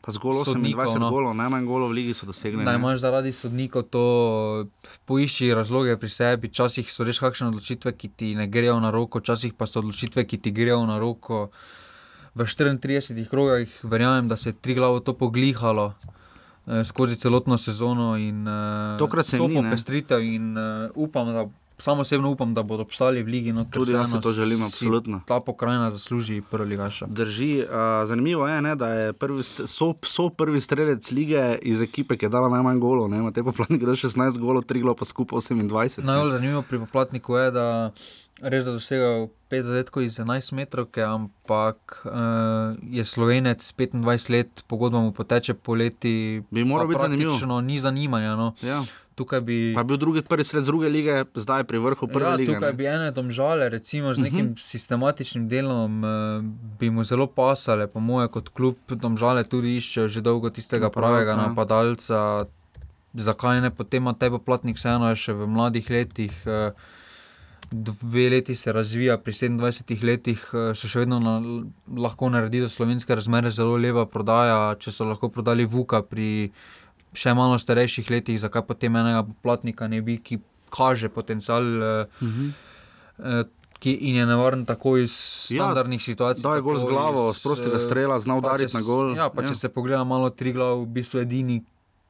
sodnikov. 0.45 0.99
No, 0.99 1.09
golo, 1.09 1.33
najmanj 1.33 1.65
golov 1.65 1.91
v 1.91 2.01
ligi 2.01 2.13
so 2.13 2.25
dosegli. 2.25 2.63
Najmanj 2.63 2.99
zaradi 2.99 3.31
sodnikov 3.33 3.87
to 3.89 4.05
poišči 5.05 5.53
razloge 5.53 5.97
pri 5.97 6.09
sebi. 6.09 6.51
Včasih 6.51 6.89
so 6.91 7.07
res 7.07 7.19
kakšne 7.19 7.51
odločitve, 7.53 7.95
ki 7.95 8.07
ti 8.11 8.35
ne 8.35 8.47
grejo 8.47 8.79
na 8.79 8.91
roko, 8.91 9.23
včasih 9.23 9.55
pa 9.55 9.69
so 9.69 9.79
odločitve, 9.83 10.25
ki 10.27 10.37
ti 10.37 10.51
grejo 10.51 10.83
na 10.85 10.99
roko. 10.99 11.49
V 12.35 12.43
34 12.43 13.15
krogih 13.31 13.71
verjamem, 13.83 14.27
da 14.27 14.35
se 14.35 14.51
je 14.51 14.59
tri 14.59 14.75
glavo 14.75 14.99
to 14.99 15.15
poglihalo. 15.15 15.93
Eh, 16.67 16.83
skozi 16.83 17.15
celotno 17.15 17.57
sezono, 17.57 18.17
in 18.17 18.47
uh, 18.47 18.97
tokrat 18.97 19.25
se 19.25 19.37
je 19.37 19.49
popestritev, 19.53 20.23
in 20.23 20.57
uh, 20.57 20.89
upam, 20.95 21.27
da 21.29 21.45
Samo 21.77 22.01
osebno 22.01 22.29
upam, 22.31 22.53
da 22.53 22.63
bodo 22.63 22.83
obstali 22.83 23.23
v 23.23 23.27
Ligi. 23.27 23.53
No, 23.53 23.65
Tudi 23.71 23.91
jaz 23.91 24.11
to 24.21 24.31
želim, 24.31 24.63
absolutno. 24.63 25.21
Ta 25.27 25.39
pokrajina 25.39 25.91
zasluži 25.91 26.41
prvi 26.51 26.69
ligaša. 26.69 27.05
Drži. 27.05 27.63
Uh, 27.63 28.07
zanimivo 28.07 28.47
je, 28.47 28.61
ne, 28.61 28.75
da 28.75 28.89
je 28.89 29.13
prvi, 29.13 29.43
so, 29.43 29.93
so 30.03 30.29
prvi 30.29 30.61
strelec 30.61 31.11
lige 31.11 31.57
iz 31.61 31.81
ekipe, 31.81 32.17
ki 32.17 32.25
je 32.25 32.29
dala 32.29 32.49
najmanj 32.49 32.79
golov. 32.79 33.09
Na 33.09 33.31
tej 33.31 33.43
poplatniku 33.43 33.89
je 33.89 33.95
16 33.95 34.39
golov, 34.39 34.63
3 34.63 34.81
golov, 34.81 34.95
pa 34.95 35.05
skupaj 35.05 35.39
28. 35.39 36.03
Najbolj 36.03 36.31
zanimivo 36.31 36.61
pri 36.61 36.79
poplatniku 36.79 37.35
je, 37.35 37.51
da 37.51 37.91
res 38.41 38.65
da 38.65 38.71
dosegajo 38.75 39.29
5 39.49 39.61
zadetkov 39.61 40.03
iz 40.03 40.17
11 40.19 40.53
metrov, 40.53 40.87
ampak 40.99 42.01
uh, 42.05 42.75
je 42.83 43.05
slovenec 43.05 43.63
25 43.77 44.31
let, 44.31 44.63
pogodba 44.67 44.99
mu 44.99 45.11
poteče 45.11 45.53
poleti. 45.53 46.43
Bi 46.51 46.63
moral 46.63 46.87
biti 46.87 46.99
zanimivo. 47.01 47.61
Ni 47.61 47.79
zanimanja. 47.79 48.35
No. 48.35 48.53
Ja. 48.61 48.83
Bi, 49.15 49.71
pa 49.75 49.83
bil 49.87 49.97
drugi, 49.97 50.21
prvi 50.27 50.43
sred 50.43 50.65
druge 50.67 50.89
lige, 50.91 51.21
zdaj 51.39 51.63
pri 51.63 51.79
vrhu 51.79 52.07
prve 52.07 52.27
ja, 52.27 52.35
lige. 52.35 52.53
Tukaj 52.53 52.73
ne? 52.73 52.75
bi 52.75 52.87
ene 52.91 53.11
domžale, 53.15 53.69
recimo 53.69 54.13
z 54.13 54.19
nekim 54.19 54.39
uh 54.39 54.45
mhm. 54.45 54.53
-huh. 54.53 54.67
sistematičnim 54.71 55.47
delom, 55.47 56.03
uh, 56.03 56.09
bi 56.79 56.89
mu 56.89 57.03
zelo 57.03 57.27
pasale, 57.27 57.87
po 57.87 57.99
moje, 57.99 58.27
kot 58.27 58.49
klub 58.49 58.75
domžale 58.89 59.43
tudi 59.43 59.77
iščejo 59.77 60.07
že 60.07 60.21
dolgo 60.21 60.49
tistega 60.49 60.85
Napadalca, 60.85 61.07
pravega 61.07 61.31
ja. 61.31 61.47
napadalca. 61.47 62.45
Zakaj 63.13 63.61
ne 63.61 63.71
potem, 63.71 64.03
da 64.19 64.25
je 64.25 64.39
platnik 64.45 64.75
vseeno 64.75 65.15
še 65.15 65.33
v 65.33 65.47
mladih 65.47 65.89
letih. 65.89 66.33
Uh, 66.45 66.75
dve 67.71 68.29
leti 68.29 68.55
se 68.55 68.71
razvija, 68.71 69.17
pri 69.17 69.33
27 69.33 70.03
letih 70.03 70.49
eh, 70.53 70.73
so 70.75 70.87
še 70.87 71.03
vedno 71.03 71.19
na, 71.19 71.35
lahko 71.97 72.29
naredi 72.29 72.61
za 72.65 72.69
slovenske 72.69 73.15
razmere 73.15 73.51
zelo 73.51 73.77
lepa 73.77 74.05
prodaja. 74.05 74.75
Če 74.79 74.91
so 74.91 75.07
lahko 75.09 75.29
prodali 75.29 75.65
Vuka 75.65 76.01
pri 76.01 76.51
še 77.15 77.33
malo 77.33 77.57
starejših 77.59 78.09
letih, 78.11 78.39
zakaj 78.39 78.65
potem 78.67 78.95
enega 78.95 79.25
platnika 79.43 79.87
ne 79.87 80.01
bi, 80.05 80.17
ki 80.21 80.39
kaže 80.69 81.09
potencial. 81.09 81.63
Uh 81.63 82.07
-huh. 82.21 82.51
uh, 83.17 83.43
Ki 83.79 83.91
je 84.01 84.25
nevaren 84.25 84.65
tako 84.65 84.97
iz 84.97 85.11
ja, 85.51 85.63
standardnih 85.63 85.99
ja, 85.99 86.03
situacij. 86.03 86.43
Da 86.43 86.55
je 86.55 86.61
gol 86.61 86.77
z 86.77 86.85
glavo, 86.87 87.33
z 87.33 87.43
prostega 87.43 87.79
strela, 87.79 88.19
znal 88.19 88.37
udariti 88.37 88.73
na 88.73 88.81
gol. 88.81 89.15
Ja, 89.15 89.29
pa 89.29 89.41
ja. 89.41 89.47
če 89.47 89.55
se 89.55 89.69
pogleda 89.69 90.03
malo 90.03 90.29
tri 90.29 90.53
glav, 90.53 90.79
v 90.81 90.85
bistvu 90.85 91.19
edini, 91.19 91.63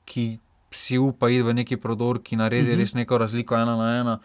ki 0.05 0.39
si 0.71 0.97
upa 0.97 1.29
iti 1.29 1.41
v 1.41 1.53
neki 1.53 1.77
prodor, 1.77 2.21
ki 2.23 2.35
naredi 2.35 2.61
uh 2.61 2.67
mhm. 2.67 2.75
-huh. 2.75 2.79
res 2.79 2.93
neko 2.93 3.17
razliko 3.17 3.55
ena 3.55 3.75
na 3.75 3.99
ena. 3.99 4.19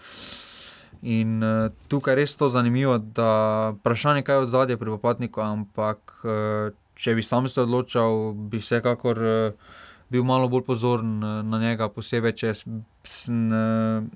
In 1.02 1.42
uh, 1.42 1.72
tukaj 1.88 2.12
je 2.12 2.16
res 2.16 2.36
to 2.36 2.48
zanimivo, 2.48 2.98
da 2.98 3.70
vprašanje, 3.80 4.22
kaj 4.22 4.34
je 4.34 4.38
od 4.38 4.48
zadnje 4.48 4.76
pri 4.76 4.90
popotniku, 4.90 5.40
ampak 5.40 6.20
uh, 6.24 6.76
če 6.94 7.14
bi 7.14 7.22
sam 7.22 7.48
se 7.48 7.62
odločal, 7.62 8.32
bi 8.32 8.58
vsekakor 8.58 9.18
uh, 9.18 9.52
bil 10.10 10.24
malo 10.24 10.48
bolj 10.48 10.64
pozoren 10.66 11.18
na 11.20 11.58
njega, 11.62 11.88
posebej 11.88 12.34
če, 12.36 12.54
uh, 12.66 14.08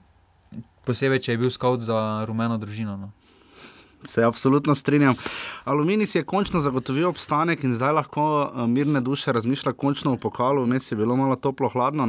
posebej, 0.86 1.22
če 1.22 1.32
je 1.32 1.38
bil 1.38 1.52
scout 1.54 1.84
za 1.86 2.24
rumeno 2.28 2.58
družino. 2.58 2.96
No. 2.98 3.12
Se 4.04 4.24
absolutno 4.24 4.74
strinjam. 4.74 5.14
Aluminij 5.64 6.06
si 6.06 6.18
je 6.18 6.24
končno 6.28 6.60
zagotovil 6.60 7.08
obstanek 7.08 7.64
in 7.64 7.72
zdaj 7.74 7.92
lahko 7.92 8.24
mirne 8.68 9.00
duše 9.00 9.32
razmišlja 9.32 9.72
končno 9.72 10.12
o 10.12 10.20
pokalu. 10.20 10.64
Vmes 10.64 10.92
je 10.92 10.96
bilo 10.96 11.16
malo 11.16 11.36
toplo, 11.36 11.68
hladno. 11.72 12.06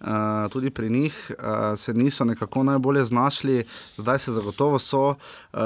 Uh, 0.00 0.30
Eh, 0.30 0.48
tudi 0.48 0.70
pri 0.70 0.90
njih 0.90 1.30
uh, 1.38 1.78
se 1.78 1.94
niso 1.94 2.24
nekako 2.24 2.62
najbolje 2.62 3.04
znašli, 3.04 3.64
zdaj 3.96 4.18
se 4.18 4.32
zagotovo 4.32 4.78
so. 4.78 5.08
Uh, 5.08 5.16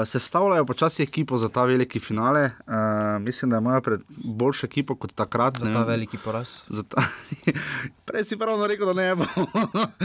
sestavljajo 0.05 0.65
počasi 0.65 1.03
ekipo 1.03 1.37
za 1.37 1.49
ta 1.49 1.63
veliki 1.63 1.99
finale. 1.99 2.43
Uh, 2.43 3.21
mislim, 3.21 3.51
da 3.51 3.57
imajo 3.57 3.81
pred 3.81 3.99
boljšo 4.09 4.65
ekipo 4.65 4.95
kot 4.95 5.13
takrat. 5.15 5.59
Za 5.59 5.73
ta 5.73 5.83
veliki 5.83 6.17
poraz. 6.17 6.49
Ta... 6.89 7.03
Prej 8.05 8.23
si 8.23 8.37
pravno 8.37 8.67
rekel, 8.67 8.85
da 8.85 8.93
ne 8.93 9.15
bo. 9.15 9.25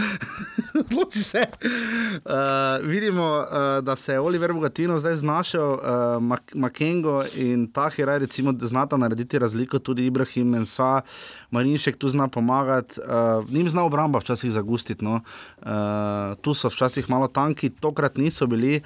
Odloči 0.80 1.22
se. 1.22 1.44
Uh, 2.24 2.88
vidimo, 2.88 3.38
uh, 3.38 3.84
da 3.84 3.96
se 3.96 4.12
je 4.12 4.20
Oliver 4.20 4.52
Bogatino 4.52 4.98
zdaj 4.98 5.16
znašel, 5.16 5.72
uh, 5.72 5.78
Makengo 6.54 7.24
in 7.34 7.72
Tahir, 7.72 8.08
recimo, 8.08 8.54
znata 8.60 8.96
narediti 8.96 9.38
razliko, 9.38 9.78
tudi 9.78 10.06
Ibrahim 10.06 10.48
Mensa, 10.48 11.00
Marinšek 11.50 11.96
tu 11.98 12.08
zna 12.08 12.28
pomagati, 12.28 13.00
uh, 13.00 13.50
njim 13.50 13.68
zna 13.68 13.84
obramba 13.84 14.18
včasih 14.18 14.52
zagustiti. 14.52 15.04
No. 15.04 15.20
Uh, 15.62 16.38
tu 16.40 16.54
so 16.54 16.68
včasih 16.68 17.10
malo 17.10 17.28
tanki, 17.28 17.70
tokrat 17.70 18.16
niso 18.16 18.46
bili. 18.46 18.82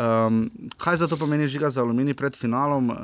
Um, 0.00 0.50
kaj 0.76 0.96
za 0.96 1.08
to 1.08 1.16
pomeni 1.16 1.48
žiga 1.48 1.70
za 1.70 1.80
aluminij 1.80 2.14
pred 2.14 2.36
finalom? 2.36 2.90
Uh, 2.90 2.96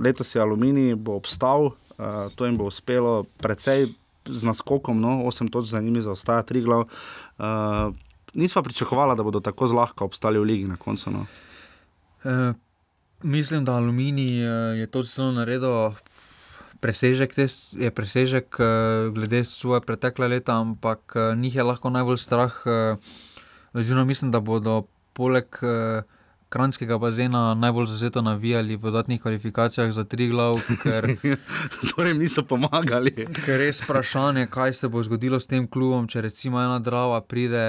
letos 0.00 0.34
je 0.34 0.42
aluminij 0.42 0.94
bo 0.94 1.16
obstal, 1.18 1.66
uh, 1.98 2.30
to 2.36 2.46
jim 2.46 2.56
bo 2.56 2.70
uspelo 2.70 3.24
precej 3.42 3.88
z 4.28 4.44
naskokom, 4.44 5.00
no, 5.00 5.22
8 5.24 5.50
točk 5.50 5.68
za 5.68 5.80
njimi 5.80 6.02
zaostaja, 6.02 6.42
3 6.42 6.64
glav. 6.64 6.84
Uh, 7.38 7.94
nisva 8.34 8.62
pričakovala, 8.62 9.14
da 9.14 9.22
bodo 9.22 9.40
tako 9.40 9.66
zlahka 9.66 10.04
obstali 10.04 10.38
v 10.38 10.42
ligi 10.42 10.64
na 10.68 10.76
koncu. 10.76 11.10
No. 11.10 11.26
Uh, 12.24 12.54
mislim, 13.22 13.64
da 13.64 13.74
aluminij 13.74 14.38
je 14.80 14.86
to 14.86 15.02
zelo 15.02 15.32
naredil 15.32 15.92
presežek, 16.80 17.34
tes, 17.34 17.74
je 17.74 17.90
presežek 17.90 18.60
uh, 18.60 19.10
glede 19.14 19.44
svoje 19.44 19.80
pretekle 19.80 20.28
leta, 20.28 20.58
ampak 20.60 21.16
uh, 21.16 21.34
njih 21.38 21.56
je 21.56 21.66
lahko 21.66 21.90
najbolj 21.90 22.18
strah. 22.22 22.54
Uh, 22.66 22.98
oziroma, 23.74 24.04
mislim, 24.04 24.30
da 24.30 24.40
bodo 24.40 24.86
poleg 25.12 25.46
uh, 25.62 26.02
kranskega 26.48 26.98
bazena 26.98 27.54
najbolj 27.54 27.86
zauzeto 27.86 28.22
navijali 28.22 28.76
v 28.76 28.82
dodatnih 28.82 29.22
kvalifikacijah 29.22 29.90
za 29.92 30.04
tri 30.04 30.28
glav. 30.28 30.54
Ker 30.82 31.16
torej 31.96 32.14
niso 32.14 32.42
pomagali. 32.42 33.10
Ker 33.44 33.54
je 33.54 33.58
res 33.58 33.82
vprašanje, 33.82 34.46
kaj 34.46 34.72
se 34.72 34.88
bo 34.88 35.02
zgodilo 35.02 35.40
s 35.40 35.46
tem 35.46 35.66
klubom, 35.68 36.08
če 36.08 36.20
recimo 36.24 36.60
ena 36.62 36.78
drava 36.78 37.20
pride 37.20 37.64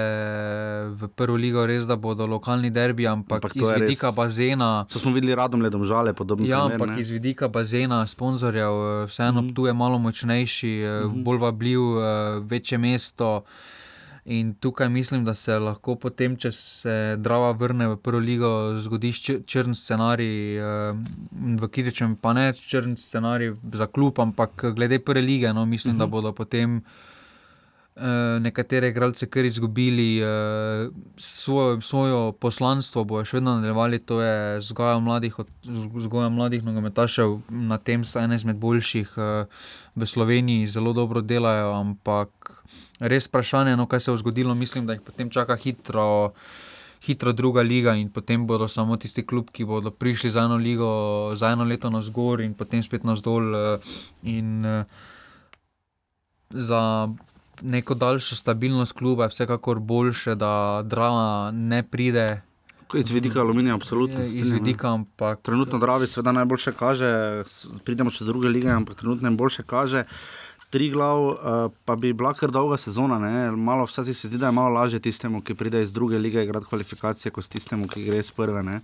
v 0.96 1.08
prvo 1.16 1.36
ligo, 1.36 1.66
res 1.66 1.84
da 1.86 1.96
bodo 1.96 2.26
lokalni 2.26 2.70
derbi, 2.70 3.06
ampak, 3.06 3.44
ampak 3.44 3.56
iz 3.56 3.68
vidika 3.68 4.08
res. 4.08 4.16
bazena. 4.16 4.70
To 4.92 4.98
smo 4.98 5.12
videli 5.12 5.34
radom 5.34 5.62
ledom 5.62 5.84
žale, 5.84 6.14
podobno. 6.16 6.48
Ja, 6.48 6.64
primer, 6.64 6.80
ampak 6.80 6.96
ne? 6.96 7.00
iz 7.02 7.10
vidika 7.10 7.48
bazena, 7.48 8.06
sponzorjev, 8.06 8.72
eh, 8.72 9.06
vseeno 9.06 9.42
mm 9.42 9.48
-hmm. 9.48 9.54
tu 9.54 9.66
je 9.66 9.72
malo 9.72 9.98
močnejši, 9.98 10.72
mm 10.78 11.10
-hmm. 11.10 11.24
bolj 11.24 11.38
vabljiv, 11.38 11.80
eh, 11.80 12.40
večje 12.40 12.78
mesto. 12.78 13.42
In 14.24 14.54
tukaj 14.54 14.88
mislim, 14.88 15.24
da 15.24 15.34
se 15.34 15.58
lahko 15.58 15.94
potem, 15.96 16.36
če 16.36 16.50
se 16.52 16.96
Drava 17.18 17.52
vrne 17.56 17.88
v 17.88 17.96
prvo 17.96 18.18
ligo, 18.20 18.50
zgodi 18.80 19.12
črn 19.46 19.74
scenarij, 19.74 20.60
v 21.32 21.68
Kitičem 21.72 22.16
pa 22.20 22.34
ne 22.36 22.50
črn 22.52 22.98
scenarij 23.00 23.54
za 23.72 23.86
klub, 23.86 24.20
ampak 24.20 24.66
glede 24.76 25.00
prve 25.00 25.24
lige, 25.24 25.52
no, 25.52 25.64
mislim, 25.66 25.94
uh 25.94 25.96
-huh. 25.96 25.98
da 25.98 26.06
mhm. 26.06 26.10
bodo 26.12 26.32
potem. 26.32 26.82
Nekatere 28.40 28.88
igralce, 28.88 29.26
so 29.28 29.42
izgubili 29.44 30.22
svojo, 31.16 31.80
svojo 31.80 32.32
poslanstvo, 32.32 33.04
bojo 33.04 33.26
še 33.28 33.36
vedno 33.36 33.58
nadaljevali, 33.58 33.98
to 33.98 34.22
je 34.22 34.58
vzgoja 34.62 34.98
mladih, 34.98 35.36
vzgoja 35.94 36.30
mladih 36.32 36.64
nogometašev, 36.64 37.36
na 37.50 37.76
tem 37.78 38.04
so 38.04 38.22
ene 38.22 38.40
izmed 38.40 38.56
boljših 38.56 39.12
v 39.96 40.06
Sloveniji, 40.06 40.70
zelo 40.72 40.94
dobro 40.96 41.20
delajo, 41.20 41.74
ampak 41.76 42.60
res 43.00 43.28
vprašanje, 43.28 43.76
no, 43.76 43.86
kaj 43.86 44.00
se 44.00 44.12
je 44.12 44.16
zgodilo. 44.20 44.54
Mislim, 44.54 44.86
da 44.86 44.92
jih 44.92 45.02
potem 45.02 45.30
čaka 45.30 45.56
hitro, 45.56 46.32
hitro 47.06 47.32
druga 47.32 47.62
liga 47.62 47.94
in 47.96 48.10
potem 48.12 48.46
bodo 48.46 48.68
samo 48.68 48.96
tisti 48.96 49.24
klubi, 49.26 49.52
ki 49.52 49.64
bodo 49.64 49.90
prišli 49.90 50.30
za 50.30 50.44
eno, 50.44 50.56
ligo, 50.56 51.32
za 51.34 51.52
eno 51.52 51.64
leto 51.64 51.90
na 51.90 52.02
zgor 52.02 52.40
in 52.40 52.54
potem 52.54 52.82
spet 52.82 53.04
na 53.04 53.16
zdol. 53.16 53.54
Eh, 53.56 53.78
in 54.22 54.64
eh, 54.64 54.84
za 56.50 57.08
neko 57.62 57.94
daljšo 57.94 58.36
stabilnost 58.36 58.92
kluba 58.92 59.24
je 59.24 59.28
vsekakor 59.28 59.78
boljše, 59.78 60.34
da 60.34 60.82
drama 60.84 61.50
ne 61.54 61.82
pride. 61.82 62.42
Iz 62.94 63.10
vidika 63.10 63.40
aluminija, 63.40 63.74
absolutno. 63.74 64.22
Iz 64.22 64.50
vidika, 64.50 64.92
ampak. 64.92 65.40
Trenutno 65.42 65.78
Dravi, 65.78 66.06
seveda 66.06 66.32
najboljše 66.32 66.72
kaže, 66.72 67.10
pridemo 67.84 68.10
še 68.10 68.24
do 68.24 68.32
druge 68.32 68.48
lige, 68.48 68.70
ampak 68.70 68.96
trenutno 68.98 69.28
najboljše 69.28 69.62
kaže. 69.62 70.00
Uh, 70.00 70.49
tri 70.70 70.90
glav, 70.90 71.24
uh, 71.24 71.36
pa 71.84 71.96
bi 71.96 72.12
bila 72.12 72.30
kar 72.34 72.50
dolga 72.50 72.76
sezona. 72.78 73.18
Ne? 73.18 73.50
Malo 73.50 73.84
včasih 73.84 74.16
se 74.16 74.28
zdi, 74.28 74.38
da 74.38 74.46
je 74.46 74.52
malo 74.52 74.74
lažje 74.74 75.00
tistemu, 75.00 75.40
ki 75.42 75.54
pride 75.54 75.82
iz 75.82 75.92
druge 75.92 76.18
lige, 76.18 76.44
igrati 76.44 76.66
kvalifikacije, 76.66 77.32
kot 77.32 77.48
tistemu, 77.48 77.88
ki 77.88 78.04
gre 78.04 78.20
iz 78.22 78.30
prve. 78.30 78.62
Ne? 78.62 78.80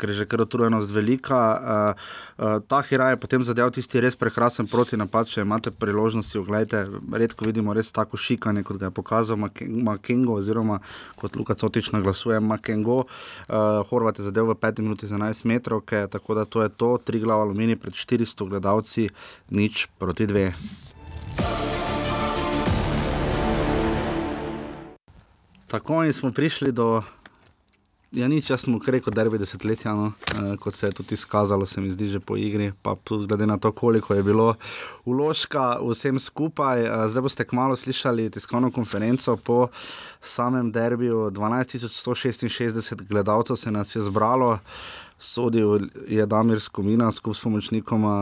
Ker 0.00 0.10
je 0.10 0.16
že 0.16 0.26
kar 0.26 0.40
utrujenost 0.40 0.90
velika. 0.92 1.40
Uh, 1.60 2.00
uh, 2.38 2.62
ta 2.68 2.80
hira 2.82 3.10
je 3.10 3.20
potem 3.20 3.42
zadeval 3.44 3.70
tisti 3.70 4.00
res 4.00 4.16
prekrasen 4.16 4.66
proti 4.66 4.96
napad, 4.96 5.28
če 5.28 5.44
imate 5.44 5.70
priložnosti. 5.70 6.38
Oglejte, 6.40 6.86
redko 7.12 7.44
vidimo 7.44 7.76
res 7.76 7.92
tako 7.92 8.16
šikanje, 8.16 8.64
kot 8.64 8.80
ga 8.80 8.88
je 8.88 8.96
pokazal 8.96 9.36
Makengo, 9.36 10.40
oziroma 10.40 10.80
kot 11.20 11.36
Luka 11.36 11.54
Cotič 11.54 11.92
naglasuje 11.92 12.40
Makengo. 12.40 13.04
Uh, 13.04 13.84
Horvat 13.92 14.18
je 14.18 14.30
zadeval 14.30 14.56
v 14.56 14.60
5 14.64 14.80
minuti 14.80 15.06
za 15.06 15.20
11 15.20 15.44
metrov, 15.44 15.84
tako 15.84 16.34
da 16.34 16.44
to 16.44 16.64
je 16.64 16.72
to, 16.72 16.96
tri 17.04 17.20
glava 17.20 17.44
aluminij 17.44 17.76
pred 17.76 17.92
400 17.92 18.48
gledalci, 18.48 19.08
nič 19.52 19.88
proti 20.00 20.26
dve. 20.26 20.52
Tako 25.66 26.12
smo 26.12 26.32
prišli 26.32 26.72
do. 26.72 27.02
Ja, 28.12 28.28
ni 28.28 28.42
čas, 28.42 28.60
smo 28.60 28.80
rekel, 28.86 29.12
da 29.12 29.20
je 29.20 29.30
bilo 29.30 29.38
desetletja, 29.38 29.94
no, 29.94 30.12
eh, 30.32 30.56
kot 30.56 30.74
se 30.74 30.86
je 30.86 30.92
tudi 30.92 31.14
izkazalo, 31.14 31.66
se 31.66 31.80
mi 31.80 31.90
zdi, 31.90 32.08
že 32.08 32.20
po 32.20 32.36
igri. 32.36 32.72
Pa 32.82 32.94
tudi 33.04 33.26
glede 33.26 33.46
na 33.46 33.58
to, 33.58 33.72
koliko 33.72 34.14
je 34.14 34.22
bilo 34.22 34.54
uložka 35.04 35.78
vsem 35.90 36.18
skupaj. 36.18 36.82
Eh, 36.86 37.08
zdaj 37.08 37.22
boste 37.22 37.44
kmalo 37.44 37.76
slišali 37.76 38.30
tiskovno 38.30 38.70
konferenco 38.70 39.36
po 39.36 39.68
samem 40.20 40.72
derbiju. 40.72 41.30
12.166 41.30 43.02
gledalcev 43.08 43.56
se 43.56 43.70
nas 43.70 43.96
je 43.96 44.02
zbralo. 44.02 44.52
Eh, 44.54 45.05
sodil 45.18 45.88
je 46.08 46.26
Damir 46.26 46.60
Skomina 46.60 47.10
skupaj 47.12 47.38
s 47.38 47.44
pomočnikom 47.44 48.04
uh, 48.04 48.14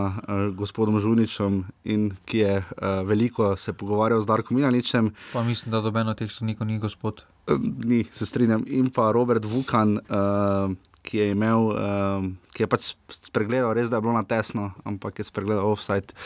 gospodom 0.54 1.00
Žuničem, 1.00 1.64
in 1.84 2.12
ki 2.24 2.38
je 2.38 2.56
uh, 2.58 3.02
veliko 3.06 3.56
se 3.56 3.72
pogovarjal 3.72 4.20
z 4.20 4.26
Darkom 4.26 4.56
Milaničem. 4.56 5.12
Pa 5.32 5.42
mislim, 5.42 5.72
da 5.72 5.80
doben 5.80 6.08
od 6.08 6.18
teh 6.18 6.30
sodnikov 6.30 6.66
ni 6.66 6.78
gospod. 6.78 7.24
Uh, 7.46 7.58
ni, 7.84 8.04
se 8.12 8.26
strinjam. 8.26 8.64
In 8.66 8.90
pa 8.90 9.12
Robert 9.12 9.44
Vukan. 9.44 9.98
Uh, 10.08 10.74
Ki 11.04 11.18
je 11.18 11.34
imel, 11.34 11.66
um, 11.68 12.28
ki 12.56 12.62
je 12.62 12.66
pač 12.66 12.86
spregledal, 13.12 13.74
res 13.76 13.90
da 13.92 13.98
je 13.98 14.04
bilo 14.06 14.14
na 14.16 14.22
tesno, 14.24 14.70
ampak 14.88 15.20
je 15.20 15.26
spregledal 15.28 15.68
offside 15.68 16.16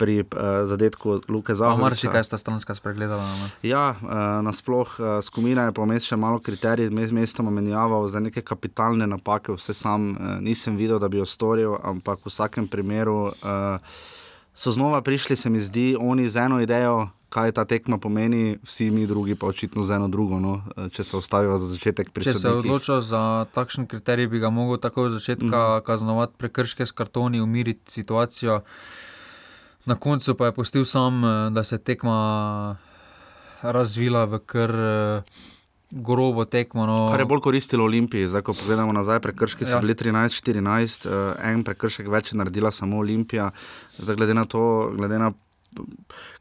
pri 0.00 0.24
uh, 0.24 0.64
zadetku 0.64 1.20
Luke 1.28 1.52
Zahoviča. 1.52 1.76
Ampak 1.76 2.00
še 2.00 2.08
kaj 2.08 2.24
sta 2.24 2.40
stranska 2.40 2.72
spregledala? 2.72 3.20
Ne? 3.20 3.50
Ja, 3.68 3.92
uh, 4.00 4.40
nasploh 4.40 4.88
uh, 4.96 5.20
skomina 5.20 5.68
je 5.68 5.76
pomest 5.76 6.08
še 6.08 6.16
malo 6.16 6.40
kriterij, 6.40 6.88
med 6.88 7.12
mestom 7.12 7.52
menjaval 7.52 8.08
za 8.08 8.24
neke 8.24 8.40
kapitalne 8.40 9.04
napake, 9.04 9.52
vse 9.52 9.76
sam 9.76 10.14
uh, 10.16 10.38
nisem 10.40 10.80
videl, 10.80 10.96
da 10.96 11.12
bi 11.12 11.20
jo 11.20 11.28
storil, 11.28 11.76
ampak 11.84 12.24
v 12.24 12.32
vsakem 12.32 12.70
primeru 12.72 13.28
uh, 13.28 13.76
so 14.56 14.72
znova 14.72 15.02
prišli, 15.04 15.36
se 15.36 15.50
mi 15.50 15.60
zdi, 15.60 15.96
oni 16.00 16.28
z 16.28 16.48
eno 16.48 16.60
idejo. 16.64 17.10
Kaj 17.30 17.52
ta 17.54 17.62
tekma 17.62 17.94
pomeni, 18.02 18.58
vsi 18.66 18.88
mi 18.90 19.04
drugi 19.06 19.36
pa 19.38 19.46
očitno 19.46 19.84
za 19.86 20.00
eno 20.00 20.08
drugo, 20.10 20.40
no? 20.42 20.64
če 20.90 21.04
se 21.06 21.14
ustavijo 21.14 21.54
za 21.62 21.68
začetek 21.70 22.10
pri 22.10 22.26
sebi. 22.26 22.34
Če 22.34 22.42
se 22.42 22.50
odločijo 22.50 22.96
za 23.06 23.20
takšen 23.54 23.86
kriterij, 23.86 24.26
bi 24.26 24.40
ga 24.42 24.50
tako 24.82 25.04
od 25.06 25.12
začetka 25.12 25.46
mm 25.46 25.52
-hmm. 25.52 25.84
kaznovati, 25.86 26.34
prekrške 26.38 26.86
s 26.86 26.90
kartoni, 26.90 27.40
umiriti 27.40 27.92
situacijo. 27.92 28.60
Na 29.86 29.94
koncu 29.94 30.34
pa 30.34 30.50
je 30.50 30.52
postil 30.52 30.84
sam, 30.84 31.24
eh, 31.24 31.50
da 31.50 31.64
se 31.64 31.74
je 31.74 31.78
tekma 31.78 32.76
razvila 33.62 34.24
v 34.24 34.38
kar 34.46 34.70
eh, 34.70 35.22
grobo 35.90 36.44
tekmo. 36.44 36.86
No. 36.86 37.08
Kar 37.10 37.20
je 37.20 37.26
bolj 37.26 37.40
koristilo 37.40 37.84
Olimpiji, 37.84 38.28
zdaj 38.28 38.42
ko 38.42 38.54
pogledamo 38.54 38.92
nazaj, 38.92 39.20
prekrški 39.20 39.66
so 39.66 39.78
ja. 39.78 39.80
bili 39.80 39.94
13-14, 39.94 41.06
eh, 41.06 41.52
en 41.52 41.64
prekršek 41.64 42.08
več 42.08 42.32
je 42.32 42.38
naredila 42.38 42.70
samo 42.70 42.98
Olimpija. 42.98 43.50
Zdaj, 43.98 44.16
glede 44.16 44.34
na 44.34 44.44
to, 44.44 44.92
glede 44.96 45.18
na 45.18 45.32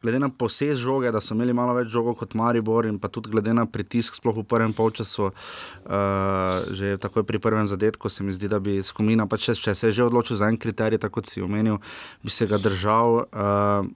glede 0.02 0.20
na 0.20 0.30
posest 0.30 0.82
žoge, 0.82 1.12
da 1.12 1.22
so 1.22 1.36
imeli 1.36 1.54
malo 1.54 1.74
več 1.78 1.90
žogo 1.94 2.14
kot 2.18 2.34
Maribor, 2.38 2.88
in 2.90 3.00
pa 3.00 3.12
tudi 3.12 3.32
glede 3.34 3.54
na 3.54 3.66
pritisk, 3.70 4.18
sploh 4.18 4.42
v 4.42 4.48
prvem 4.48 4.74
polčasu, 4.74 5.30
uh, 5.30 6.66
že 6.74 6.98
takoj 7.02 7.26
pri 7.28 7.40
prvem 7.40 7.68
zadetku, 7.70 8.10
se 8.10 8.24
mi 8.24 8.34
zdi, 8.34 8.50
da 8.52 8.60
bi 8.60 8.80
skomina, 8.84 9.28
pa 9.30 9.38
če, 9.38 9.58
če 9.60 9.76
se 9.76 9.92
je 9.92 10.00
že 10.00 10.10
odločil 10.10 10.40
za 10.40 10.50
en 10.50 10.58
kriterij, 10.58 11.02
tako 11.02 11.20
kot 11.20 11.30
si 11.30 11.44
omenil, 11.44 11.82
bi 12.24 12.34
se 12.34 12.48
ga 12.50 12.62
držal. 12.62 13.26
Uh, 13.30 13.90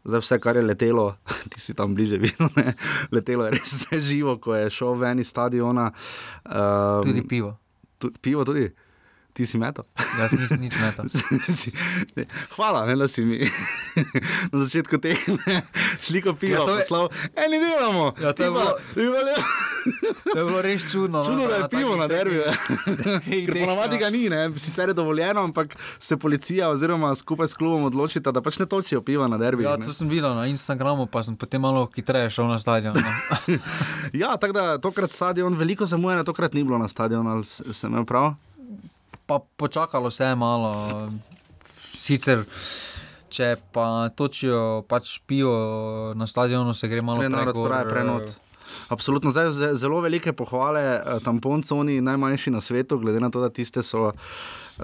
Zdaj, 0.00 0.20
vse, 0.24 0.36
kar 0.40 0.56
je 0.56 0.62
letelo, 0.64 1.16
ti 1.52 1.60
si 1.60 1.74
tam 1.76 1.94
bliže 1.94 2.16
videl, 2.16 2.48
ne? 2.56 2.72
letelo 3.12 3.44
je 3.44 3.58
res 3.58 3.84
živo, 4.08 4.38
ko 4.40 4.56
je 4.56 4.70
šel 4.72 4.96
ven 4.96 5.20
iz 5.20 5.28
stadiona. 5.28 5.90
Um, 6.44 7.04
tudi 7.04 7.26
pivo. 7.28 7.58
Tudi, 8.00 8.16
pivo 8.22 8.44
tudi. 8.48 8.70
Ti 9.32 9.46
si 9.46 9.58
metal? 9.58 9.86
Jaz 10.18 10.32
nisem 10.34 10.58
nič 10.60 10.74
metal. 10.74 11.06
Hvala, 12.56 12.82
ne, 12.86 12.96
da 12.98 13.06
si 13.08 13.22
mi 13.22 13.38
na 14.52 14.64
začetku 14.64 14.98
te 14.98 15.14
sliko 16.02 16.34
piva 16.34 16.58
ja, 16.58 16.66
poslal. 16.66 17.06
Je... 17.14 17.46
Eni 17.46 17.60
delamo. 17.62 18.10
Ja, 18.18 18.32
to, 18.34 18.42
je 18.42 18.50
bilo, 18.50 18.70
to 20.32 20.38
je 20.38 20.44
bilo 20.44 20.62
res 20.62 20.82
čudno. 20.90 21.22
No, 21.22 21.24
čudno, 21.24 21.42
no, 21.42 21.48
da 21.48 21.56
je 21.56 21.68
pivo 21.70 21.96
na 21.96 22.08
derbi. 22.10 22.42
Ponavadi 23.54 23.98
ga 23.98 24.10
ni, 24.10 24.28
ne. 24.28 24.50
sicer 24.58 24.90
je 24.90 24.94
dovoljeno, 24.94 25.44
ampak 25.44 25.76
se 25.98 26.16
policija 26.16 26.70
oziroma 26.70 27.14
skupaj 27.14 27.46
s 27.46 27.54
klubom 27.54 27.86
odločita, 27.86 28.34
da 28.34 28.42
pač 28.42 28.58
ne 28.58 28.66
točijo 28.66 29.02
piva 29.02 29.28
na 29.30 29.38
derbi. 29.38 29.64
Ja, 29.64 29.78
to 29.78 29.94
sem 29.94 30.08
videl 30.10 30.34
na 30.34 30.46
Instagramu, 30.50 31.06
pa 31.06 31.22
sem 31.22 31.38
potem 31.38 31.62
malo 31.62 31.86
hitreje 31.94 32.34
šel 32.34 32.50
na 32.50 32.58
stadion. 32.58 32.98
No. 32.98 33.56
ja, 34.22 34.34
tako 34.36 34.52
da 34.52 34.78
tokrat 34.78 35.14
stadion, 35.14 35.54
veliko 35.54 35.86
zamujanja, 35.86 36.26
tokrat 36.26 36.54
ni 36.54 36.64
bilo 36.64 36.78
na 36.78 36.88
stadionu, 36.88 37.30
ali 37.30 37.44
sem 37.46 37.90
imel 37.90 38.04
prav? 38.04 38.34
Pa 39.30 39.38
počakalo 39.56 40.10
se 40.10 40.24
je 40.24 40.34
malo. 40.34 40.74
Sicer, 41.94 42.42
če 43.30 43.54
pa 43.70 44.10
točijo, 44.16 44.82
pač 44.90 45.20
pijo 45.26 45.52
na 46.18 46.26
stadionu, 46.26 46.74
se 46.74 46.90
gre 46.90 47.02
malo 47.04 47.22
naprej. 47.22 47.54
Pravi, 47.54 47.90
prenot. 47.90 48.32
Absolutno, 48.90 49.30
zdaj 49.30 49.74
zelo 49.78 50.00
velike 50.02 50.32
pohvale 50.34 50.82
eh, 50.82 51.20
tamponconi, 51.22 52.00
najmanjši 52.02 52.50
na 52.50 52.60
svetu, 52.60 52.98
glede 52.98 53.20
na 53.22 53.30
to, 53.30 53.42
da 53.42 53.50
tiste 53.54 53.82
so 53.86 54.10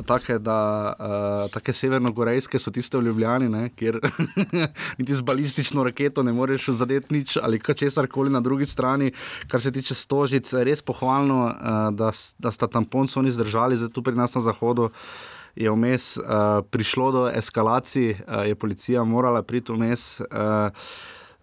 take, 0.06 0.38
da, 0.38 0.94
uh, 0.98 1.50
take 1.52 1.72
severno-korejske 1.72 2.58
so 2.58 2.70
tiste 2.70 2.98
v 2.98 3.06
Ljubljani, 3.08 3.48
ne, 3.48 3.68
kjer 3.76 4.00
niti 4.98 5.14
z 5.14 5.24
balistično 5.26 5.84
raketo 5.84 6.22
ne 6.22 6.32
moreš 6.32 6.68
zadeti 6.76 7.14
nič 7.14 7.36
ali 7.42 7.60
česar 7.76 8.06
koli 8.06 8.30
na 8.30 8.40
drugi 8.40 8.66
strani. 8.66 9.12
Kar 9.48 9.62
se 9.62 9.72
tiče 9.72 9.94
stožic, 9.94 10.52
res 10.52 10.82
pohvalno, 10.82 11.44
uh, 11.46 11.94
da, 11.96 12.10
da 12.38 12.50
sta 12.50 12.66
tamponci 12.66 13.18
oni 13.18 13.30
zdržali, 13.30 13.76
zdaj 13.76 13.92
tu 13.92 14.02
pri 14.02 14.14
nas 14.14 14.34
na 14.34 14.40
zahodu. 14.40 14.90
Je 15.56 15.70
vmes 15.72 16.16
uh, 16.18 16.60
prišlo 16.70 17.12
do 17.12 17.28
eskalacij, 17.32 18.10
uh, 18.10 18.44
je 18.46 18.54
policija 18.54 19.04
morala 19.04 19.42
priti 19.42 19.72
vmes. 19.72 20.20
Uh, 20.20 20.70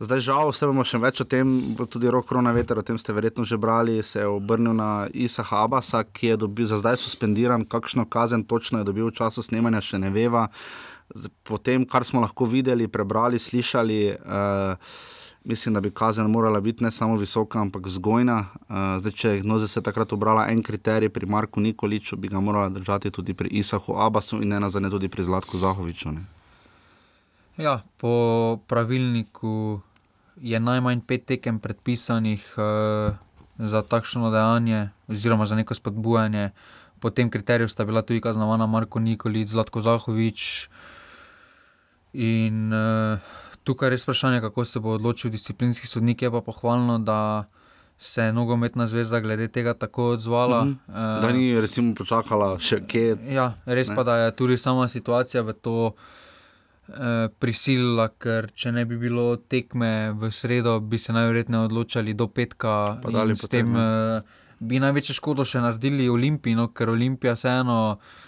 Zdaj, 0.03 0.19
žal, 0.19 0.49
vse 0.51 0.67
bomo 0.67 0.83
še 0.83 0.99
več 0.99 1.21
o 1.23 1.25
tem, 1.27 1.47
tudi 1.87 2.11
rok 2.11 2.25
korona 2.27 2.51
veter, 2.51 2.75
o 2.75 2.83
tem 2.83 2.97
ste 2.99 3.13
verjetno 3.15 3.45
že 3.47 3.55
brali, 3.55 4.01
se 4.03 4.19
je 4.19 4.27
obrnil 4.27 4.75
na 4.75 5.07
Isa 5.15 5.45
Habasa, 5.47 6.01
ki 6.03 6.33
je 6.33 6.39
dobil, 6.43 6.67
za 6.67 6.75
zdaj 6.81 6.99
suspendiran, 6.99 7.63
kakšno 7.63 8.03
kazen 8.11 8.43
točno 8.43 8.81
je 8.81 8.89
dobil 8.89 9.07
v 9.07 9.15
času 9.15 9.39
snemanja, 9.39 9.79
še 9.79 10.01
ne 10.03 10.11
veva. 10.11 10.49
Po 11.47 11.55
tem, 11.55 11.87
kar 11.87 12.03
smo 12.03 12.19
lahko 12.19 12.43
videli, 12.43 12.89
prebrali, 12.91 13.39
slišali, 13.39 13.99
uh, 14.11 14.75
mislim, 15.47 15.79
da 15.79 15.79
bi 15.79 15.93
kazen 15.95 16.27
morala 16.27 16.59
biti 16.59 16.83
ne 16.83 16.91
samo 16.91 17.15
visoka, 17.15 17.63
ampak 17.63 17.87
vzgojna. 17.87 18.37
Uh, 18.67 18.99
zdaj, 18.99 19.15
če 19.15 19.33
je 19.37 19.47
Noze 19.47 19.71
se 19.71 19.79
takrat 19.79 20.11
obrala 20.11 20.49
en 20.51 20.59
kriterij 20.59 21.13
pri 21.15 21.31
Marku 21.31 21.63
Nikoliču, 21.63 22.19
bi 22.19 22.27
ga 22.27 22.43
morala 22.43 22.67
držati 22.75 23.07
tudi 23.07 23.31
pri 23.31 23.55
Isahu 23.63 23.95
Abasu 23.95 24.43
in 24.43 24.51
ne 24.51 24.59
nazadnje 24.59 24.91
tudi 24.97 25.07
pri 25.07 25.23
Zlatku 25.23 25.63
Zahoviču. 25.63 26.11
Ne? 26.11 26.27
Ja, 27.55 27.79
po 28.03 28.59
pravilniku 28.67 29.79
je 30.43 30.59
najmanj 30.59 31.01
pet 31.07 31.25
tekem 31.25 31.59
predpisanih 31.59 32.43
uh, 32.59 33.15
za 33.57 33.81
takšno 33.81 34.27
dejanje, 34.31 34.89
oziroma 35.07 35.47
za 35.47 35.55
neko 35.55 35.71
spodbujanje. 35.73 36.51
Po 36.99 37.09
tem 37.09 37.31
kriteriju 37.31 37.67
sta 37.71 37.85
bila 37.87 38.03
tudi 38.03 38.19
kaznovana 38.21 38.67
Marko 38.67 38.99
Nikolič, 38.99 39.55
Zlatko 39.55 39.79
Zahovič. 39.81 40.67
In 42.13 42.75
uh, 42.75 43.23
tukaj 43.63 43.87
je 43.87 43.95
res 43.95 44.03
vprašanje, 44.03 44.41
kako 44.43 44.65
se 44.67 44.83
bo 44.83 44.97
odločil 44.99 45.31
disciplinski 45.31 45.87
sodnik. 45.87 46.21
Je 46.21 46.31
pa 46.31 46.43
pohvalno, 46.43 46.99
da 46.99 47.47
se 47.99 48.27
je 48.27 48.33
nogometna 48.33 48.87
zveza 48.87 49.23
glede 49.23 49.47
tega 49.47 49.73
tako 49.73 50.19
odzvala. 50.19 50.61
Uh 50.61 50.67
-huh. 50.67 51.21
Da 51.21 51.31
ni 51.31 51.55
recimo 51.61 51.95
počakala 51.95 52.59
še 52.59 52.83
kje. 52.87 53.17
Ja, 53.31 53.53
res 53.65 53.89
ne. 53.89 53.95
pa 53.95 54.03
da 54.03 54.17
je 54.17 54.35
tudi 54.35 54.57
sama 54.57 54.87
situacija 54.87 55.41
v 55.41 55.53
to. 55.53 55.95
Eh, 56.93 57.27
prisilila, 57.41 58.05
ker 58.21 58.51
če 58.53 58.71
ne 58.75 58.83
bi 58.85 58.99
bilo 59.01 59.33
tekme 59.49 60.13
v 60.13 60.29
sredo, 60.29 60.75
bi 60.79 60.99
se 61.01 61.13
najverjetneje 61.15 61.65
odločili 61.65 62.13
do 62.13 62.27
petka. 62.29 62.99
S 63.33 63.49
tem 63.49 63.73
uh, 63.73 64.21
bi 64.61 64.77
največjo 64.83 65.15
škodo 65.17 65.45
še 65.47 65.63
naredili 65.63 66.05
Olimpiji, 66.09 66.53
no, 66.59 66.67
ker 66.69 66.91
Olimpija 66.93 67.33
vseeno 67.33 67.79
uh, 67.95 68.21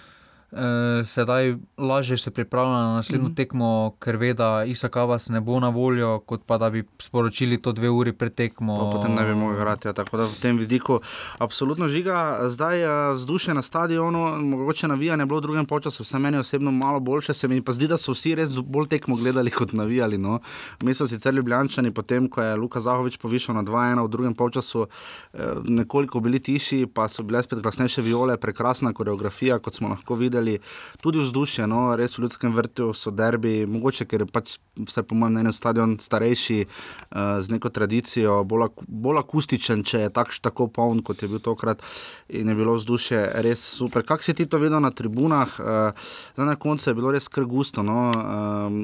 sedaj 1.05 1.55
lažje 1.77 2.17
se 2.17 2.31
pripravlja 2.31 2.73
na 2.73 2.93
naslednjo 2.95 3.27
mm 3.27 3.31
-hmm. 3.31 3.35
tekmo, 3.35 3.95
ker 3.99 4.15
ve, 4.15 4.33
da 4.33 4.63
Isak 4.65 4.97
Avas 4.97 5.29
ne 5.29 5.41
bo 5.41 5.59
na 5.59 5.69
voljo, 5.69 6.19
kot 6.19 6.41
pa 6.45 6.57
da 6.57 6.69
bi 6.69 6.83
sporočili 6.99 7.61
to 7.61 7.71
dve 7.71 7.89
uri 7.89 8.13
pred 8.13 8.35
tekmo. 8.35 8.79
Pa 8.79 8.97
potem 8.97 9.13
ne 9.15 9.25
bi 9.25 9.35
mogli 9.35 9.55
igrati. 9.55 9.87
Ja, 9.87 9.93
tako 9.93 10.17
da 10.17 10.23
v 10.23 10.41
tem 10.41 10.57
vidiku 10.57 10.99
absolutno 11.37 11.87
žiga. 11.87 12.39
Zdaj 12.47 12.79
je 12.79 13.13
vzdušje 13.13 13.53
na 13.53 13.61
stadionu, 13.61 14.37
mogoče 14.41 14.87
navijanje 14.87 15.25
bilo 15.25 15.39
v 15.39 15.41
drugem 15.41 15.65
času, 15.83 16.03
vse 16.03 16.19
meni 16.19 16.37
osebno 16.37 16.71
malo 16.71 16.99
boljše. 16.99 17.33
Se 17.33 17.47
mi 17.47 17.61
pa 17.61 17.71
zdi, 17.71 17.87
da 17.87 17.97
so 17.97 18.11
vsi 18.11 18.35
res 18.35 18.49
bolj 18.51 18.87
tekmo 18.87 19.15
gledali 19.15 19.51
kot 19.51 19.73
navijali. 19.73 20.17
No. 20.17 20.39
Mi 20.83 20.93
smo 20.93 21.07
sicer 21.07 21.33
ljubljančani, 21.33 21.91
potem 21.91 22.29
ko 22.29 22.41
je 22.41 22.55
Luka 22.55 22.79
Zahovič 22.79 23.17
povišal 23.17 23.55
na 23.55 23.63
2-1 23.63 24.05
v 24.05 24.09
drugem 24.09 24.35
času, 24.53 24.87
eh, 25.33 25.39
nekoliko 25.63 26.19
bili 26.19 26.39
tiši, 26.39 26.85
pa 26.93 27.07
so 27.07 27.23
bile 27.23 27.43
spet 27.43 27.59
glasnejše 27.59 28.01
viole, 28.01 28.37
prekrasna 28.37 28.93
koreografija, 28.93 29.59
kot 29.59 29.75
smo 29.75 29.89
lahko 29.89 30.15
videli 30.15 30.44
videli 30.45 30.59
tudi 31.01 31.19
vzdušje, 31.19 31.67
no, 31.67 31.95
res 31.95 32.17
v 32.17 32.25
ljudskem 32.25 32.53
vrtu 32.55 32.93
so 32.93 33.11
derbi, 33.11 33.65
mogoče 33.65 34.05
ker 34.05 34.25
je 34.25 34.29
pač 34.29 34.57
vse 34.75 35.03
po 35.03 35.15
mojem 35.15 35.35
mnenju 35.35 35.53
stadion 35.53 35.97
starejši, 36.01 36.65
uh, 36.65 37.37
z 37.41 37.53
neko 37.53 37.69
tradicijo, 37.69 38.43
bolj, 38.43 38.71
bolj 38.87 39.21
akustičen, 39.21 39.83
če 39.83 40.05
je 40.05 40.13
tak, 40.13 40.33
tako 40.41 40.67
poln, 40.67 41.03
kot 41.05 41.21
je 41.21 41.29
bil 41.29 41.39
tokrat. 41.39 41.83
In 42.29 42.49
je 42.49 42.55
bilo 42.55 42.73
vzdušje 42.75 43.21
res 43.45 43.61
super. 43.61 44.03
Kako 44.05 44.23
si 44.23 44.33
ti 44.33 44.45
to 44.45 44.57
videl 44.57 44.81
na 44.81 44.91
tribunah? 44.91 45.59
Uh, 45.59 46.09
na 46.37 46.55
koncu 46.55 46.89
je 46.89 46.95
bilo 46.97 47.13
res 47.13 47.29
kar 47.29 47.45
gusto. 47.45 47.83
No? 47.83 48.09
Uh, 48.09 48.81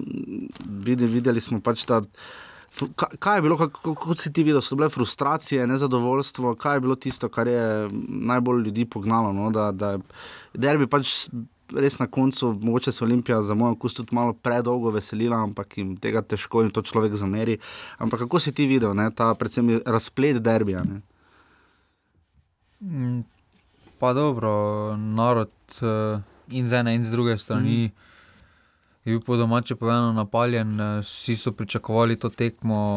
videli, 0.85 1.09
videli 1.09 1.41
smo 1.41 1.61
pač 1.61 1.85
ta. 1.85 2.03
Kaj 3.19 3.37
je 3.37 3.41
bilo, 3.41 3.57
kako, 3.57 3.95
kako 3.95 4.15
si 4.15 4.33
ti 4.33 4.43
videl, 4.43 4.61
so 4.61 4.75
bile 4.75 4.89
frustracije, 4.89 5.67
nezadovoljstvo, 5.67 6.55
kaj 6.55 6.75
je 6.75 6.79
bilo 6.79 6.95
tisto, 6.95 7.29
kar 7.29 7.47
je 7.47 7.89
najbolj 8.07 8.63
ljudi 8.63 8.85
pognalo? 8.85 9.33
No? 9.33 9.49
Da, 9.51 9.71
da 9.71 9.97
derbi 10.53 10.87
pač 10.87 11.27
res 11.75 11.99
na 11.99 12.07
koncu, 12.07 12.53
mogoče 12.61 12.91
se 12.91 13.03
Olimpija 13.03 13.41
za 13.41 13.53
moj 13.53 13.71
okus 13.71 13.93
tudi 13.93 14.15
malo 14.15 14.33
predolgo 14.33 14.91
veselila, 14.91 15.43
ampak 15.43 15.77
jim 15.77 15.95
tega 15.97 16.21
težko 16.21 16.63
in 16.63 16.71
to 16.71 16.81
človek 16.81 17.15
zameri. 17.15 17.57
Ampak 17.97 18.23
kako 18.25 18.39
si 18.39 18.51
ti 18.51 18.67
videl, 18.67 18.95
ne? 18.95 19.09
ta 19.15 19.33
predvsem 19.35 19.81
razplet 19.85 20.39
derbija? 20.43 20.83
Ne? 20.83 21.01
Mm, 22.81 23.19
pa 23.99 24.13
dobro, 24.13 24.95
narod 24.97 25.51
uh, 25.81 26.23
in 26.47 26.67
z 26.67 26.79
ene 26.79 26.95
in 26.95 27.03
z 27.03 27.11
druge 27.11 27.37
strani. 27.37 27.91
Mm 27.91 28.10
je 29.05 29.11
bil 29.11 29.21
po 29.21 29.37
domače 29.37 29.75
povedano 29.75 30.13
napaljen, 30.13 30.81
eh, 30.81 31.01
vsi 31.01 31.35
so 31.35 31.51
pričakovali 31.51 32.15
to 32.15 32.29
tekmo, 32.29 32.95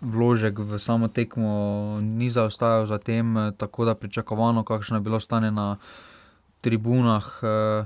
vložek 0.00 0.58
v 0.58 0.78
samo 0.78 1.08
tekmo 1.08 1.96
ni 2.00 2.30
zaostajal 2.30 2.86
za 2.86 2.98
tem, 2.98 3.36
eh, 3.36 3.52
tako 3.56 3.84
da 3.84 3.94
pričakovano, 3.94 4.64
kakšno 4.64 4.96
je 4.96 5.00
bilo 5.00 5.20
stanje 5.20 5.50
na 5.50 5.76
tribunah. 6.60 7.40
Eh, 7.42 7.84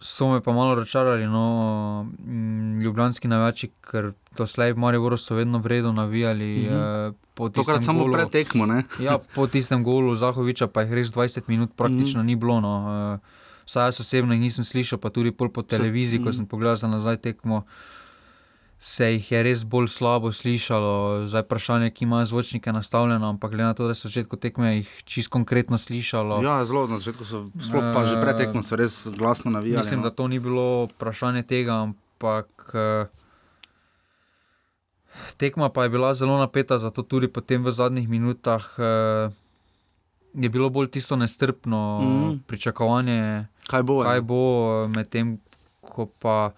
so 0.00 0.32
me 0.32 0.40
pa 0.40 0.52
malo 0.52 0.74
računali, 0.74 1.26
no, 1.26 2.06
mm, 2.18 2.80
ljubljanski 2.80 3.28
največji, 3.28 3.70
ker 3.80 4.12
to 4.36 4.46
slej 4.46 4.72
v 4.72 4.78
Mariboru 4.78 5.16
so 5.16 5.34
vedno 5.34 5.58
vredno 5.58 5.92
navijali. 5.92 6.68
Mhm. 6.70 7.52
Tokrat 7.52 7.84
samo 7.84 8.12
pred 8.12 8.30
tekmo. 8.30 8.66
ja, 9.00 9.18
po 9.34 9.46
tistem 9.46 9.84
golu 9.84 10.14
Zahoviča 10.14 10.66
pa 10.66 10.82
jih 10.82 10.92
res 10.92 11.08
20 11.08 11.48
minut 11.48 11.70
praktično 11.76 12.20
mhm. 12.20 12.26
ni 12.26 12.36
bilo. 12.36 12.60
No 12.60 13.18
vsaj 13.66 13.84
jaz 13.88 14.00
osebno 14.00 14.34
nisem 14.34 14.64
slišal, 14.64 14.98
pa 14.98 15.10
tudi 15.10 15.32
po 15.32 15.62
televiziji, 15.62 16.22
ko 16.22 16.28
mm. 16.28 16.32
sem 16.32 16.46
pogledal 16.46 16.76
za 16.76 16.88
nazaj 16.88 17.16
tekmo. 17.16 17.64
Se 18.84 19.06
jih 19.14 19.32
je 19.32 19.42
res 19.42 19.62
bolj 19.64 19.88
slabo 19.88 20.28
slišalo, 20.28 21.24
zdaj 21.32 21.46
vprašanje, 21.46 21.88
ki 21.90 22.04
ima 22.04 22.20
zvočnike 22.28 22.72
nastavljene, 22.72 23.26
ampak 23.26 23.54
glede 23.56 23.64
na 23.64 23.74
to, 23.74 23.86
da 23.88 23.94
so 23.96 24.10
začetku 24.12 24.36
tekme 24.36 24.74
jih 24.76 24.90
čisto 25.08 25.32
konkretno 25.32 25.78
slišalo. 25.78 26.42
Ja, 26.44 26.58
zelo 26.68 26.84
na 26.90 26.98
začetku 27.00 27.24
so, 27.24 27.46
sploh 27.56 27.94
pa 27.96 28.04
že 28.04 28.20
pred 28.20 28.36
tekmo 28.36 28.60
so 28.60 28.76
res 28.76 29.08
glasno 29.08 29.54
navijali. 29.54 29.80
Mislim, 29.80 30.04
no. 30.04 30.10
da 30.10 30.12
to 30.12 30.28
ni 30.28 30.36
bilo 30.36 30.84
vprašanje 30.92 31.46
tega, 31.48 31.80
ampak 31.88 32.76
eh, 32.76 33.08
tekma 35.40 35.72
pa 35.72 35.88
je 35.88 35.94
bila 35.96 36.12
zelo 36.12 36.36
napeta, 36.36 36.76
zato 36.78 37.02
tudi 37.02 37.32
potem 37.32 37.64
v 37.64 37.72
zadnjih 37.72 38.08
minutah. 38.08 38.68
Eh, 38.76 39.43
je 40.34 40.48
bilo 40.48 40.70
bolj 40.70 40.90
tisto 40.90 41.16
nestrpno 41.16 42.00
mm. 42.00 42.38
pričakovanje, 42.46 43.46
kaj 43.66 43.82
bo, 43.82 44.02
kaj 44.02 44.20
bo 44.20 44.42
medtem, 44.88 45.38
ko 45.80 46.06
pa 46.06 46.50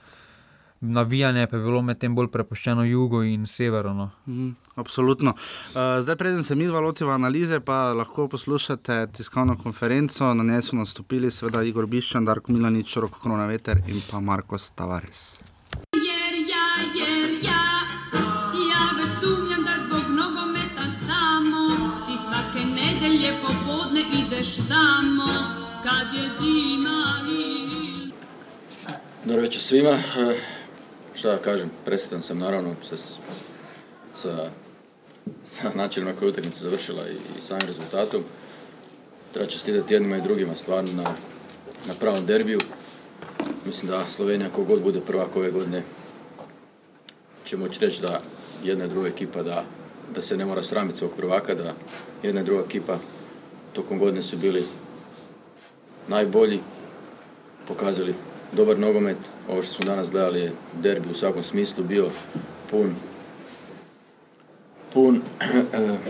navijanje 0.81 1.47
pa 1.47 1.57
je 1.57 1.63
bilo 1.63 1.83
medtem 1.83 2.15
bolj 2.15 2.29
prepuščeno 2.29 2.85
jugu 2.85 3.23
in 3.23 3.47
severu. 3.47 3.95
No. 3.95 4.11
Mm, 4.27 4.51
absolutno. 4.75 5.31
Uh, 5.31 5.99
zdaj, 6.01 6.17
preden 6.17 6.43
se 6.43 6.55
mi 6.55 6.67
dva 6.67 6.81
lotiva 6.81 7.15
analize, 7.15 7.61
pa 7.61 7.93
lahko 7.93 8.29
poslušate 8.29 9.07
tiskovno 9.17 9.59
konferenco. 9.63 10.35
Na 10.35 10.45
njej 10.45 10.63
so 10.63 10.77
nastopili 10.77 11.31
seveda 11.31 11.63
Igor 11.63 11.87
Biščan, 11.87 12.25
Darko 12.25 12.53
Milanič, 12.53 12.97
Roko 12.97 13.21
Kronaveter 13.21 13.83
in 13.89 14.01
pa 14.11 14.21
Marko 14.21 14.59
Stavares. 14.59 15.41
Dobro 29.27 29.43
večer 29.43 29.63
svima. 29.63 29.91
E, 29.91 30.37
šta 31.15 31.31
da 31.31 31.39
kažem, 31.39 31.71
presretan 31.85 32.23
sam 32.23 32.39
naravno 32.39 32.75
sa, 32.83 32.97
sa, 34.17 34.51
sa 35.45 35.71
načinom 35.75 36.09
na 36.09 36.19
koji 36.19 36.31
utakmica 36.31 36.65
završila 36.65 37.09
i, 37.09 37.13
i 37.13 37.43
samim 37.43 37.67
rezultatom. 37.67 38.25
Treba 39.33 39.51
čestitati 39.51 39.95
jednima 39.95 40.17
i 40.17 40.23
drugima 40.23 40.55
stvarno 40.55 40.93
na, 40.93 41.15
na 41.89 41.95
pravom 42.01 42.27
derbiju. 42.27 42.59
Mislim 43.65 43.91
da 43.91 44.05
Slovenija 44.09 44.51
kogod 44.51 44.83
bude 44.83 45.01
prvak 45.01 45.37
ove 45.37 45.51
godine 45.51 45.83
će 47.45 47.57
moći 47.57 47.81
reći 47.81 48.03
da 48.03 48.21
jedna 48.65 48.85
i 48.85 48.89
druga 48.89 49.09
ekipa 49.09 49.43
da, 49.43 49.65
da 50.15 50.21
se 50.21 50.37
ne 50.37 50.47
mora 50.47 50.63
sramiti 50.63 50.99
svog 50.99 51.11
prvaka, 51.17 51.55
da 51.55 51.75
jedna 52.23 52.41
i 52.41 52.45
druga 52.45 52.65
ekipa 52.65 52.99
tokom 53.73 53.99
godine 53.99 54.23
su 54.23 54.37
bili 54.37 54.65
najbolji, 56.09 56.61
pokazali 57.69 58.15
dobar 58.53 58.79
nogomet. 58.79 59.17
Ovo 59.49 59.63
što 59.63 59.73
smo 59.73 59.85
danas 59.85 60.11
gledali 60.11 60.41
je 60.41 60.53
derbi 60.83 61.11
u 61.11 61.15
svakom 61.15 61.43
smislu 61.43 61.85
bio 61.85 62.11
pun 62.71 62.95
pun 64.93 65.21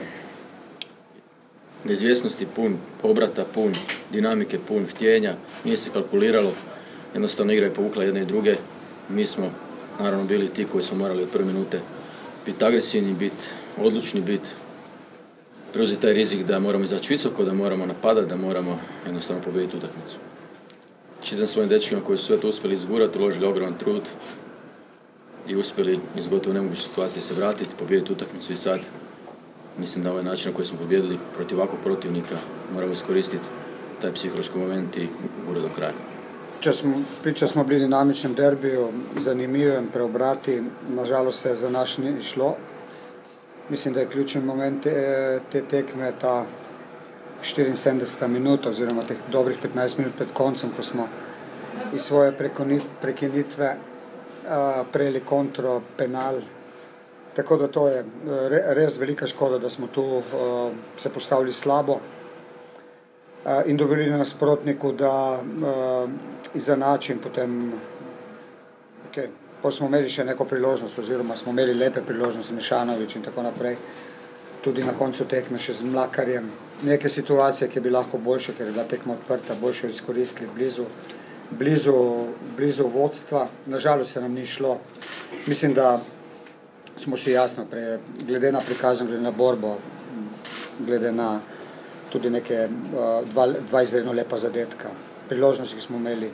neizvjesnosti, 1.84 2.46
pun 2.56 2.76
obrata, 3.02 3.44
pun 3.54 3.72
dinamike, 4.12 4.58
pun 4.68 4.86
htjenja. 4.86 5.34
Nije 5.64 5.76
se 5.76 5.90
kalkuliralo, 5.90 6.52
jednostavno 7.14 7.52
igra 7.52 7.66
je 7.66 7.74
povukla 7.74 8.04
jedne 8.04 8.22
i 8.22 8.26
druge. 8.26 8.56
Mi 9.08 9.26
smo 9.26 9.50
naravno 10.00 10.24
bili 10.24 10.48
ti 10.48 10.64
koji 10.64 10.84
smo 10.84 10.98
morali 10.98 11.22
od 11.22 11.28
prve 11.28 11.44
minute 11.44 11.80
biti 12.46 12.64
agresivni, 12.64 13.14
biti 13.14 13.46
odlučni, 13.82 14.20
biti 14.20 14.48
preuzeti 15.72 16.02
taj 16.02 16.12
rizik 16.12 16.46
da 16.46 16.58
moramo 16.58 16.84
izaći 16.84 17.12
visoko, 17.12 17.44
da 17.44 17.54
moramo 17.54 17.86
napadati, 17.86 18.28
da 18.28 18.36
moramo 18.36 18.80
jednostavno 19.06 19.42
pobijediti 19.42 19.76
utakmicu. 19.76 20.16
Čitam 21.26 21.46
svojim 21.46 21.68
dečkima 21.68 22.00
koji 22.00 22.18
su 22.18 22.24
sve 22.24 22.40
to 22.40 22.48
uspjeli 22.48 22.74
izgurati, 22.74 23.18
uložili 23.18 23.46
ogroman 23.46 23.78
trud 23.78 24.02
i 25.48 25.56
uspjeli 25.56 25.98
iz 26.16 26.28
gotovo 26.28 26.54
nemoguće 26.54 26.82
situacije 26.82 27.22
se 27.22 27.34
vratiti, 27.34 27.74
pobijediti 27.78 28.12
utakmicu 28.12 28.52
i 28.52 28.56
sad 28.56 28.80
mislim 29.78 30.04
da 30.04 30.10
ovaj 30.10 30.24
način 30.24 30.50
na 30.50 30.56
koji 30.56 30.66
smo 30.66 30.78
pobjedili 30.78 31.18
protiv 31.34 31.58
ovakvog 31.58 31.80
protivnika 31.84 32.36
moramo 32.74 32.92
iskoristiti 32.92 33.44
taj 34.02 34.12
psihološki 34.12 34.58
moment 34.58 34.96
i 34.96 35.08
gure 35.46 35.60
do 35.60 35.68
kraja. 35.68 35.92
Priča 37.22 37.46
smo 37.46 37.64
bili 37.64 37.80
dinamičnem 37.80 38.34
derbiju, 38.34 38.88
zanimivem, 39.18 39.88
preobrati, 39.92 40.62
nažalost 40.88 41.42
se 41.42 41.54
za 41.54 41.70
naš 41.70 41.98
ni 41.98 42.22
šlo. 42.22 42.56
Mislim, 43.68 43.94
da 43.94 44.00
je 44.00 44.08
ključni 44.08 44.40
moment 44.40 44.82
te, 44.82 45.40
te 45.52 45.62
tekme 45.62 46.12
ta 46.20 46.46
74 47.54 48.28
minuta 48.28 48.70
oziroma 48.70 49.02
teh 49.06 49.16
dobrih 49.32 49.58
15 49.62 49.98
minut 49.98 50.16
pred 50.16 50.32
koncem, 50.32 50.70
ko 50.76 50.82
smo 50.82 51.08
iz 51.94 52.02
svoje 52.02 52.32
prekinitve 53.00 53.76
uh, 53.76 54.86
prejeli 54.92 55.20
kontro, 55.20 55.80
penal, 55.96 56.40
Tako 57.36 57.56
da 57.56 57.68
to 57.68 57.88
je 57.88 58.04
res 58.48 58.96
velika 58.98 59.26
škoda, 59.26 59.58
da 59.58 59.70
smo 59.70 59.86
tu 59.86 60.02
uh, 60.02 60.22
se 60.96 61.10
postavili 61.12 61.52
slabo 61.52 61.92
uh, 61.92 62.00
in 63.66 63.76
dovolili 63.76 64.10
nasprotniku, 64.10 64.92
da 64.92 65.42
uh, 65.42 66.10
izenači 66.54 67.12
in 67.12 67.18
potem. 67.18 67.72
Okay. 69.10 69.28
Pa 69.62 69.70
smo 69.70 69.86
imeli 69.86 70.08
še 70.08 70.24
neko 70.24 70.44
priložnost, 70.44 70.98
oziroma 70.98 71.36
smo 71.36 71.52
imeli 71.52 71.74
lepe 71.74 72.00
priložnosti, 72.06 72.54
Mešanovič 72.54 73.16
in 73.16 73.22
tako 73.22 73.42
naprej. 73.42 73.76
Tudi 74.66 74.82
na 74.82 74.96
koncu 74.98 75.22
tekme 75.30 75.60
še 75.62 75.76
z 75.78 75.86
Mlakarjem. 75.86 76.48
Neke 76.82 77.06
situacije, 77.06 77.68
ki 77.70 77.80
bi 77.84 77.90
lahko 77.94 78.18
boljše, 78.18 78.56
ker 78.58 78.66
je 78.66 78.72
bila 78.74 78.84
tekma 78.90 79.14
odprta, 79.14 79.54
boljše 79.60 79.92
izkoristili 79.94 80.48
blizu, 80.54 80.88
blizu, 81.50 81.92
blizu 82.56 82.88
vodstva. 82.90 83.44
Nažalost 83.70 84.16
se 84.16 84.20
nam 84.20 84.34
ni 84.34 84.46
šlo. 84.46 84.72
Mislim, 85.46 85.74
da 85.74 86.00
smo 86.96 87.16
si 87.16 87.30
jasno, 87.30 87.62
pre, 87.70 88.00
glede 88.26 88.50
na 88.52 88.60
prikazan, 88.66 89.06
glede 89.06 89.22
na 89.22 89.30
borbo, 89.30 89.76
glede 90.80 91.12
na 91.12 91.38
tudi 92.10 92.30
neke 92.30 92.66
uh, 92.66 93.22
dva, 93.30 93.46
dva 93.70 93.84
izredno 93.86 94.12
lepa 94.18 94.36
zadetka, 94.36 94.90
priložnosti, 95.28 95.78
ki 95.78 95.86
smo 95.86 96.02
imeli, 96.02 96.32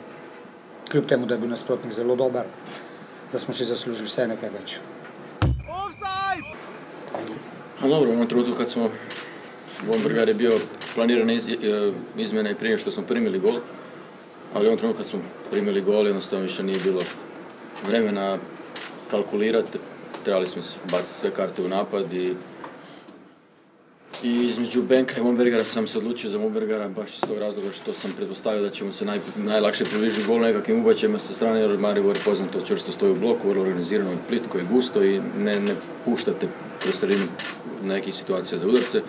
kljub 0.89 1.05
temu, 1.05 1.29
da 1.29 1.37
je 1.37 1.45
bil 1.45 1.53
nasprotnik 1.53 1.93
zelo 1.93 2.15
dober, 2.15 2.49
da 3.31 3.39
smo 3.39 3.53
si 3.53 3.69
zaslužili 3.69 4.09
vse 4.09 4.27
nekaj 4.33 4.53
več. 4.57 4.79
No, 7.83 7.89
dobro, 7.89 8.15
na 8.15 8.25
trenutku, 8.25 8.53
kad 8.57 8.69
smo 8.69 8.89
je 10.27 10.33
bio 10.33 10.51
planiran 10.95 11.29
iz, 11.29 11.49
izmjene 12.17 12.55
prije 12.55 12.77
što 12.77 12.91
smo 12.91 13.03
primili 13.03 13.39
gol, 13.39 13.59
ali 14.53 14.65
u 14.65 14.67
ovom 14.67 14.77
trenutku 14.79 15.01
kad 15.01 15.09
smo 15.09 15.19
primili 15.51 15.81
gol 15.81 16.07
jednostavno 16.07 16.43
više 16.43 16.63
nije 16.63 16.79
bilo 16.83 17.01
vremena 17.87 18.37
kalkulirati, 19.11 19.77
trebali 20.23 20.47
smo 20.47 20.61
baciti 20.91 21.19
sve 21.19 21.31
karte 21.31 21.61
u 21.61 21.67
napad 21.67 22.13
i 22.13 22.33
i 24.23 24.47
između 24.47 24.81
Benka 24.81 25.19
i 25.19 25.23
Mombergara 25.23 25.65
sam 25.65 25.87
se 25.87 25.97
odlučio 25.97 26.29
za 26.29 26.39
Mombergara 26.39 26.87
baš 26.87 27.13
iz 27.13 27.21
tog 27.21 27.37
razloga 27.37 27.71
što 27.71 27.93
sam 27.93 28.11
pretpostavio 28.17 28.61
da 28.61 28.69
ćemo 28.69 28.91
se 28.91 29.05
naj, 29.05 29.19
najlakše 29.35 29.85
približiti 29.85 30.27
gol 30.27 30.39
nekakvim 30.39 30.79
ubačajima 30.79 31.19
sa 31.19 31.33
strane 31.33 31.59
jer 31.59 31.77
Maribor 31.77 32.15
je 32.15 32.21
poznato 32.25 32.61
čvrsto 32.67 32.91
stoji 32.91 33.11
u 33.11 33.15
bloku, 33.15 33.49
vrlo 33.49 33.61
organizirano 33.61 34.13
i 34.13 34.27
plitko 34.27 34.57
i 34.57 34.63
gusto 34.71 35.03
i 35.03 35.21
ne, 35.39 35.59
ne 35.59 35.75
puštate 36.05 36.47
prostorinu 36.81 37.25
nekih 37.83 38.15
situacija 38.15 38.59
za 38.59 38.67
udarce. 38.67 39.01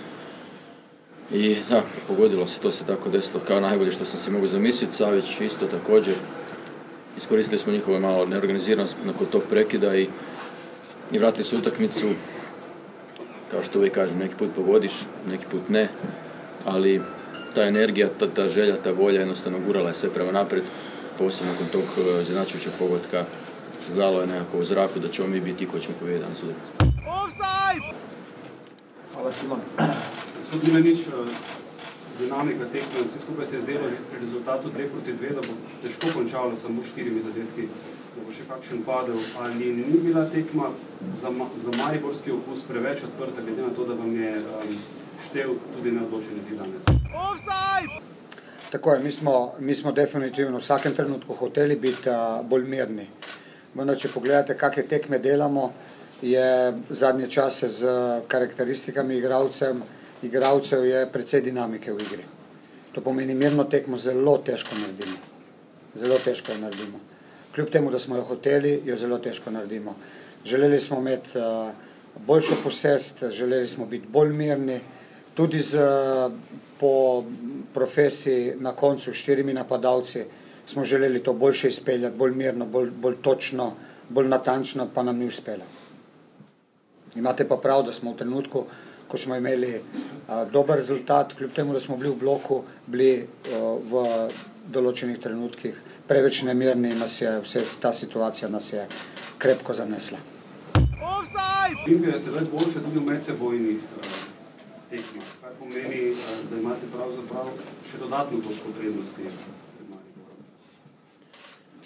I 1.33 1.57
da, 1.69 1.83
pogodilo 2.09 2.47
se, 2.47 2.61
to 2.61 2.71
se 2.71 2.85
tako 2.85 3.11
desilo 3.11 3.41
kao 3.47 3.61
najbolje 3.61 3.91
što 3.91 4.05
sam 4.05 4.21
si 4.21 4.31
mogu 4.31 4.47
zamisliti. 4.47 4.97
Savić 4.97 5.41
isto 5.41 5.67
također. 5.67 6.15
Iskoristili 7.19 7.59
smo 7.59 7.73
njihove 7.73 8.01
malo 8.01 8.27
neorganiziranost 8.27 8.97
nakon 9.05 9.27
tog 9.27 9.43
prekida 9.51 9.97
i, 9.97 10.09
i 11.13 11.19
vratili 11.19 11.45
su 11.45 11.59
utakmicu 11.59 12.07
kao 13.55 13.63
što 13.63 13.79
uvijek 13.79 13.95
kažem, 13.95 14.19
neki 14.19 14.35
put 14.35 14.49
pogodiš, 14.57 14.93
neki 15.29 15.45
put 15.51 15.69
ne, 15.69 15.89
ali 16.65 17.03
ta 17.55 17.63
energija, 17.63 18.09
ta, 18.19 18.27
ta 18.29 18.49
želja, 18.49 18.77
ta 18.77 18.91
volja 18.91 19.21
jednostavno 19.21 19.59
gurala 19.67 19.89
je 19.89 19.95
sve 19.95 20.11
prema 20.11 20.33
naprijed, 20.33 20.65
posebno 21.19 21.53
nakon 21.53 21.67
tog 21.73 21.85
iznenačujućeg 22.23 22.73
pogotka 22.79 23.25
znalo 23.93 24.21
je 24.21 24.27
nekako 24.27 24.59
u 24.59 24.65
zraku 24.65 24.99
da 24.99 25.09
ćemo 25.09 25.29
mi 25.29 25.41
biti 25.41 25.59
ti 25.59 25.67
koji 25.67 25.83
ćemo 25.83 25.95
pobijediti 26.01 26.25
danas 26.25 26.43
utakmicu. 26.43 26.71
Hvala 29.15 29.33
Simon. 29.33 29.61
Gospod 30.41 30.61
Dimenič, 30.65 30.99
dinamika 32.19 32.65
tekme, 32.65 32.99
vse 33.01 33.19
skupaj 33.25 33.47
se 33.47 33.57
je 33.57 33.63
zdelo 33.63 33.85
pri 34.11 34.27
rezultatu 34.27 34.69
2 34.69 34.73
proti 34.73 35.13
2, 35.13 35.29
da 35.29 35.41
bo 35.41 35.55
težko 35.83 36.07
končalo 36.15 36.57
samo 36.63 36.83
štirimi 36.93 37.21
zadetki 37.21 37.69
da 38.15 38.23
bo 38.23 38.33
še 38.33 38.45
kakšen 38.47 38.83
padel, 38.87 39.19
ali 39.43 39.71
ni 39.75 39.99
bila 39.99 40.25
tekma 40.31 40.69
za, 41.21 41.31
za 41.65 41.73
mariborski 41.79 42.31
okus 42.31 42.63
preveč 42.69 43.03
odprta, 43.09 43.43
glede 43.43 43.63
na 43.63 43.71
to, 43.75 43.87
da 43.89 43.95
vam 43.99 44.13
je 44.15 44.33
um, 44.39 44.75
štev 45.29 45.55
tudi 45.75 45.95
neodločen 45.97 46.43
ti 46.49 46.59
danes. 46.59 46.87
Offside! 47.11 48.03
Tako 48.71 48.95
je, 48.95 49.01
mi 49.03 49.13
smo, 49.13 49.55
mi 49.59 49.75
smo 49.75 49.93
definitivno 49.93 50.59
v 50.59 50.63
vsakem 50.63 50.95
trenutku 50.95 51.35
hoteli 51.35 51.77
biti 51.77 52.11
uh, 52.11 52.43
bolj 52.47 52.69
mirni. 52.71 53.07
Vendar, 53.75 53.99
če 53.99 54.13
pogledate, 54.15 54.55
kakšne 54.59 54.87
tekme 54.91 55.19
delamo, 55.19 55.73
je 56.23 56.47
zadnje 56.95 57.27
čase 57.31 57.69
z 57.69 57.97
karakteristikami 58.31 59.19
igralcem, 59.19 59.83
igralcev 60.23 60.87
je 60.87 61.03
precej 61.13 61.43
dinamike 61.43 61.93
v 61.93 62.07
igri. 62.07 62.29
To 62.95 63.03
pomeni, 63.03 63.35
mirno 63.35 63.67
tekmo 63.67 63.99
zelo 63.99 64.39
težko 64.47 64.79
naredimo. 64.79 65.19
Zelo 65.99 66.21
težko 66.23 66.55
jo 66.55 66.63
naredimo 66.63 67.03
kljub 67.55 67.71
temu, 67.71 67.91
da 67.91 67.99
smo 67.99 68.17
jo 68.17 68.23
hoteli, 68.23 68.83
jo 68.85 68.97
zelo 68.97 69.19
težko 69.19 69.51
naredimo. 69.51 69.95
Želeli 70.45 70.79
smo 70.81 70.99
imeti 70.99 71.39
uh, 71.39 71.71
boljšo 72.27 72.57
posest, 72.63 73.25
želeli 73.31 73.69
smo 73.69 73.87
biti 73.87 74.09
bolj 74.09 74.33
mirni, 74.33 74.81
tudi 75.35 75.59
z, 75.59 75.79
po 76.81 77.25
profesiji 77.75 78.55
na 78.61 78.73
koncu 78.73 79.13
štirimi 79.13 79.55
napadalci 79.55 80.25
smo 80.67 80.85
želeli 80.85 81.23
to 81.23 81.33
boljše 81.33 81.69
izpeljati, 81.69 82.17
bolj 82.17 82.33
mirno, 82.33 82.67
bolj, 82.67 82.91
bolj 82.91 83.17
točno, 83.23 83.73
bolj 84.09 84.29
natančno, 84.29 84.89
pa 84.95 85.03
nam 85.03 85.19
ni 85.19 85.27
uspelo. 85.27 85.65
Imate 87.17 87.49
pa 87.49 87.57
prav, 87.57 87.83
da 87.83 87.93
smo 87.93 88.13
v 88.13 88.17
trenutku, 88.17 88.65
ko 89.09 89.19
smo 89.19 89.37
imeli 89.37 89.77
uh, 89.77 90.51
dober 90.53 90.77
rezultat, 90.77 91.35
kljub 91.35 91.53
temu, 91.53 91.73
da 91.73 91.81
smo 91.81 91.97
bili 91.97 92.11
v 92.11 92.19
bloku, 92.19 92.63
bili 92.87 93.27
uh, 93.27 93.79
v 93.91 94.05
določenih 94.73 95.21
trenutkih 95.21 95.77
preveč 96.09 96.43
nemirni 96.43 96.91
in 96.91 96.99
nas 96.99 97.21
je 97.23 97.41
vse 97.41 97.65
ta 97.81 97.93
situacija 97.93 98.49
nas 98.49 98.73
je 98.73 98.87
krepko 99.39 99.73
zanesla. 99.73 100.19
Olimpija 101.87 102.15
je 102.15 102.21
sedaj 102.21 102.45
boljša 102.53 102.81
tudi 102.81 102.99
v 102.99 103.03
medsebojnih 103.03 103.77
uh, 103.77 104.05
tekmah, 104.91 105.25
kar 105.41 105.53
pomeni, 105.59 106.11
uh, 106.11 106.19
da 106.51 106.57
imate 106.57 106.87
pravzaprav 106.97 107.51
še 107.91 107.99
dodatno 107.99 108.41
točko 108.41 108.73
prednosti. 108.79 109.29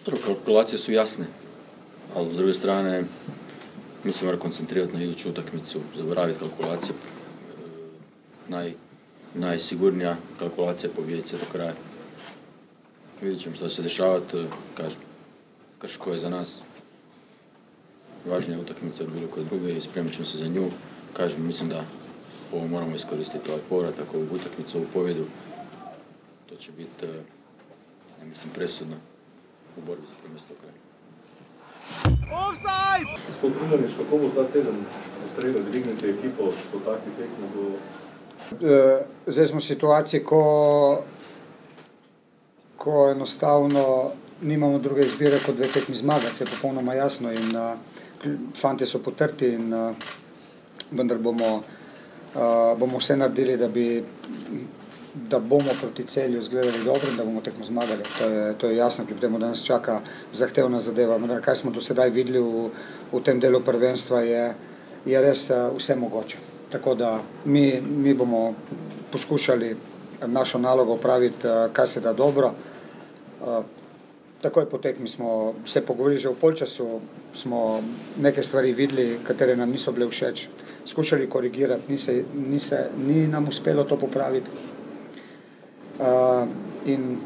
Dobro, 0.04 0.20
kalkulacije 0.26 0.78
su 0.78 0.92
jasne, 0.92 1.26
ali 2.16 2.34
s 2.34 2.36
druge 2.36 2.54
strane 2.54 3.04
mi 4.04 4.12
se 4.12 4.24
moramo 4.24 4.42
koncentrirati 4.42 4.96
na 4.96 5.02
iduću 5.02 5.30
utakmicu, 5.30 5.80
zaboraviti 5.96 6.38
kalkulacije. 6.38 6.94
Naj, 8.48 8.72
najsigurnija 9.34 10.16
kalkulacija 10.38 10.90
je 10.90 10.94
pobijediti 10.94 11.28
se 11.28 11.36
do 11.36 11.44
kraja. 11.52 11.74
Vidjet 13.22 13.42
ćemo 13.42 13.54
što 13.54 13.68
će 13.68 13.74
se 13.74 13.82
dešavati, 13.82 14.46
kažem, 14.74 15.00
Krško 15.78 16.12
je 16.12 16.18
za 16.18 16.30
nas 16.30 16.60
važnija 18.26 18.60
utakmica 18.60 19.04
od 19.04 19.10
bilo 19.10 19.28
koje 19.28 19.44
druge 19.44 19.72
i 19.72 19.80
spremit 19.80 20.14
ćemo 20.14 20.24
se 20.24 20.38
za 20.38 20.48
nju. 20.48 20.70
Kažem, 21.12 21.46
mislim 21.46 21.68
da 21.68 21.84
ovo 22.52 22.66
moramo 22.66 22.96
iskoristiti 22.96 23.50
ovaj 23.50 23.62
povratak, 23.68 24.14
ovu 24.14 24.26
utakmicu, 24.32 24.78
ovu 24.78 24.86
pobjedu. 24.94 25.24
To 26.48 26.56
će 26.56 26.72
biti, 26.72 27.06
ja 28.20 28.24
mislim, 28.24 28.52
presudno 28.54 28.96
u 29.76 29.80
borbi 29.86 30.06
za 30.08 30.14
prvenstvo 30.22 30.56
kraja. 30.60 30.78
Offside! 32.48 33.22
Gospod 33.28 33.52
Brunjanič, 33.58 33.90
kako 33.98 34.18
bo 34.18 34.28
ta 34.34 34.52
teden 34.52 34.76
v 35.26 35.34
sredo 35.34 35.58
dvignete 35.70 36.08
ekipo 36.08 36.52
po 36.72 36.78
takvi 36.78 37.12
tekmi 37.18 37.46
do... 37.54 37.78
Zdaj 39.26 39.46
smo 39.46 39.58
v 39.58 39.62
situaciji, 39.62 40.24
ko 40.24 41.02
ko 42.78 43.10
enostavno 43.10 44.10
nimamo 44.42 44.78
druge 44.78 45.02
izbire 45.02 45.38
kot 45.46 45.56
dve 45.56 45.66
tekmi 45.68 45.94
zmagati, 45.94 46.36
se 46.36 46.44
je 46.44 46.48
popolnoma 46.56 46.94
jasno 46.94 47.32
in 47.32 47.56
uh, 47.56 47.74
fanti 48.54 48.86
so 48.86 49.02
potrti 49.02 49.46
in 49.46 49.74
uh, 49.74 49.94
vendar 50.90 51.18
bomo, 51.18 51.56
uh, 51.56 52.78
bomo 52.78 52.98
vse 52.98 53.16
naredili, 53.16 53.56
da, 53.56 53.68
bi, 53.68 54.04
da 55.14 55.38
bomo 55.38 55.74
proti 55.80 56.04
celju 56.04 56.42
zgledali 56.42 56.84
dobro 56.84 57.10
in 57.10 57.16
da 57.16 57.24
bomo 57.24 57.40
tekmo 57.40 57.64
zmagali. 57.64 58.02
To 58.18 58.28
je, 58.28 58.54
to 58.58 58.70
je 58.70 58.76
jasno, 58.76 59.06
kljub 59.06 59.20
temu, 59.20 59.38
da 59.38 59.48
nas 59.48 59.64
čaka 59.64 60.00
zahtevna 60.32 60.80
zadeva. 60.80 61.16
Vendar, 61.16 61.42
kaj 61.42 61.56
smo 61.56 61.70
do 61.70 61.80
sedaj 61.80 62.10
videli 62.10 62.38
v, 62.38 62.70
v 63.12 63.22
tem 63.24 63.40
delu 63.40 63.60
prvenstva, 63.60 64.20
je, 64.20 64.54
je 65.06 65.20
res 65.20 65.50
uh, 65.50 65.74
vse 65.76 65.96
mogoče. 65.96 66.38
Tako 66.70 66.94
da 66.94 67.20
mi, 67.44 67.80
mi 67.80 68.14
bomo 68.14 68.54
poskušali 69.12 69.76
našo 70.26 70.58
nalogo 70.58 70.92
opraviti, 70.92 71.46
uh, 71.46 71.72
kar 71.72 71.88
se 71.88 72.00
da 72.00 72.12
dobro. 72.12 72.52
Takoj 74.42 74.70
po 74.70 74.78
tekmi 74.78 75.08
smo 75.08 75.54
se 75.66 75.80
pogovorili, 75.86 76.20
že 76.20 76.28
v 76.28 76.38
polčasu 76.38 77.00
smo 77.34 77.82
neke 78.22 78.42
stvari 78.42 78.72
videli, 78.72 79.18
katere 79.26 79.56
nam 79.56 79.70
niso 79.70 79.92
bile 79.92 80.06
všeč, 80.06 80.46
skušali 80.86 81.26
korigirati, 81.26 81.82
ni, 81.88 81.98
se, 81.98 82.24
ni, 82.34 82.60
se, 82.60 82.86
ni 82.96 83.26
nam 83.26 83.48
uspelo 83.48 83.84
to 83.84 83.98
popraviti. 83.98 84.50
Uh, 85.98 86.46
in 86.86 87.18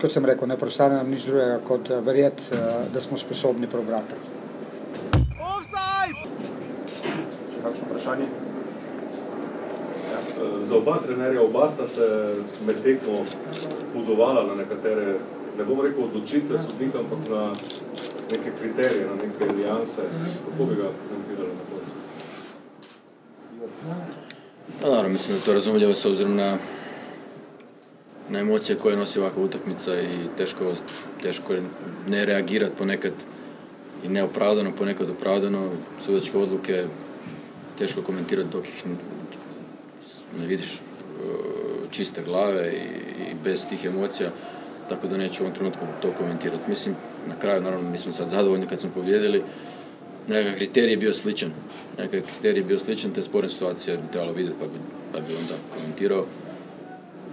kot 0.00 0.12
sem 0.12 0.26
rekel, 0.26 0.48
ne 0.50 0.58
prostane 0.58 0.98
nam 0.98 1.10
nič 1.10 1.30
drugega, 1.30 1.60
kot 1.62 1.94
verjeti, 2.02 2.50
uh, 2.50 2.90
da 2.90 3.00
smo 3.00 3.18
sposobni 3.18 3.70
prebrati. 3.70 4.18
Še 7.54 7.62
kakšno 7.62 7.86
vprašanje? 7.86 8.47
Za 10.62 10.76
oba 10.76 10.98
trenerja, 11.06 11.42
oba 11.42 11.68
sta 11.68 11.86
se 11.86 12.34
med 12.66 12.82
tekmo 12.82 13.24
budovala 13.94 14.46
na 14.46 14.54
nekatere 14.54 15.18
ne 15.58 15.64
bom 15.64 15.80
rekel 15.80 16.04
odločitve 16.04 16.58
sodnika, 16.58 16.98
ampak 16.98 17.18
na 17.30 17.52
neke 18.30 18.50
kriterije, 18.60 19.06
na 19.06 19.14
neke 19.14 19.44
alijanse. 19.48 20.02
Kako 20.44 20.64
bi 20.64 20.74
ga 20.74 20.88
komentirali 21.08 21.48
na 21.48 21.64
to? 21.70 21.76
Pa 24.82 24.88
naravno, 24.88 25.08
mislim 25.08 25.38
da 25.38 25.44
to 25.44 25.52
razumljivo 25.52 25.94
s 25.94 26.04
obzirom 26.04 26.36
na, 26.36 26.58
na 28.28 28.38
emocije 28.38 28.78
koje 28.78 28.96
nosi 28.96 29.20
ovakva 29.20 29.42
utakmica 29.42 30.00
i 30.00 30.18
teško, 30.36 30.72
teško 31.22 31.54
ne 32.08 32.24
reagirati 32.24 32.76
ponekad 32.78 33.12
i 34.04 34.08
neopravdano, 34.08 34.72
ponekad 34.78 35.10
opravdano. 35.10 35.70
Sudačke 36.04 36.38
odluke 36.38 36.84
teško 37.78 38.02
komentirati 38.02 38.48
dok 38.52 38.64
ih 38.64 38.84
ne 40.40 40.46
vidiš 40.46 40.74
e, 40.74 40.80
čiste 41.90 42.22
glave 42.22 42.72
i, 42.72 43.08
bez 43.44 43.66
tih 43.68 43.84
emocija, 43.84 44.30
tako 44.88 45.08
da 45.08 45.16
neću 45.16 45.42
u 45.42 45.46
ovom 45.46 45.56
trenutku 45.56 45.80
to 46.02 46.12
komentirati. 46.18 46.62
Mislim, 46.68 46.94
na 47.28 47.34
kraju, 47.40 47.62
naravno, 47.62 47.90
mi 47.90 47.98
smo 47.98 48.12
sad 48.12 48.28
zadovoljni 48.28 48.66
kad 48.66 48.80
smo 48.80 48.90
pobjedili, 48.94 49.42
nekakav 50.28 50.56
kriterij 50.56 50.90
je 50.90 50.96
bio 50.96 51.14
sličan. 51.14 51.50
Nekakav 51.98 52.20
kriterij 52.20 52.60
je 52.60 52.64
bio 52.64 52.78
sličan, 52.78 53.10
te 53.10 53.22
sporne 53.22 53.48
situacije 53.48 53.96
bi 53.96 54.12
trebalo 54.12 54.32
vidjeti 54.32 54.58
pa 54.60 54.66
bi, 54.66 54.78
pa 55.12 55.20
bi 55.20 55.36
onda 55.36 55.54
komentirao. 55.74 56.24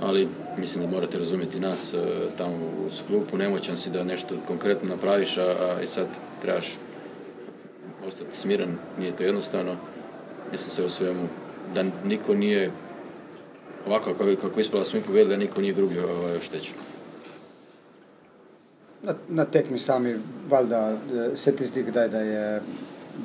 Ali 0.02 0.28
mislim 0.58 0.84
da 0.84 0.92
morate 0.92 1.18
razumjeti 1.18 1.60
nas 1.60 1.94
e, 1.94 1.98
tamo 2.38 2.56
u 2.56 2.90
sklupu, 2.92 3.38
nemoćan 3.38 3.78
si 3.78 3.90
da 3.90 4.04
nešto 4.04 4.36
konkretno 4.48 4.90
napraviš, 4.90 5.38
a, 5.38 5.42
a 5.42 5.82
i 5.82 5.88
sad 5.88 6.08
trebaš 6.42 6.74
ostati 8.08 8.38
smiran, 8.38 8.78
nije 9.00 9.16
to 9.16 9.24
jednostavno. 9.24 9.76
Mislim 10.52 10.72
se 10.72 10.84
u 10.84 10.90
svemu 10.90 11.28
da 11.76 11.84
niko 12.06 12.36
nije 12.36 12.72
ovako 13.88 14.14
kako, 14.14 14.42
kako 14.42 14.60
ispada 14.60 14.86
smo 14.86 15.00
mi 15.00 15.06
povedali, 15.06 15.30
da 15.30 15.38
niko 15.38 15.62
nije 15.62 15.74
drugi 15.74 16.00
oštećen. 16.38 16.76
Na, 19.04 19.14
na 19.30 19.46
tekmi 19.46 19.80
sami, 19.80 20.16
valjda 20.50 20.98
se 21.36 21.56
ti 21.56 21.66
zdi 21.66 21.84
kdaj, 21.84 22.10
da 22.10 22.20
je, 22.20 22.62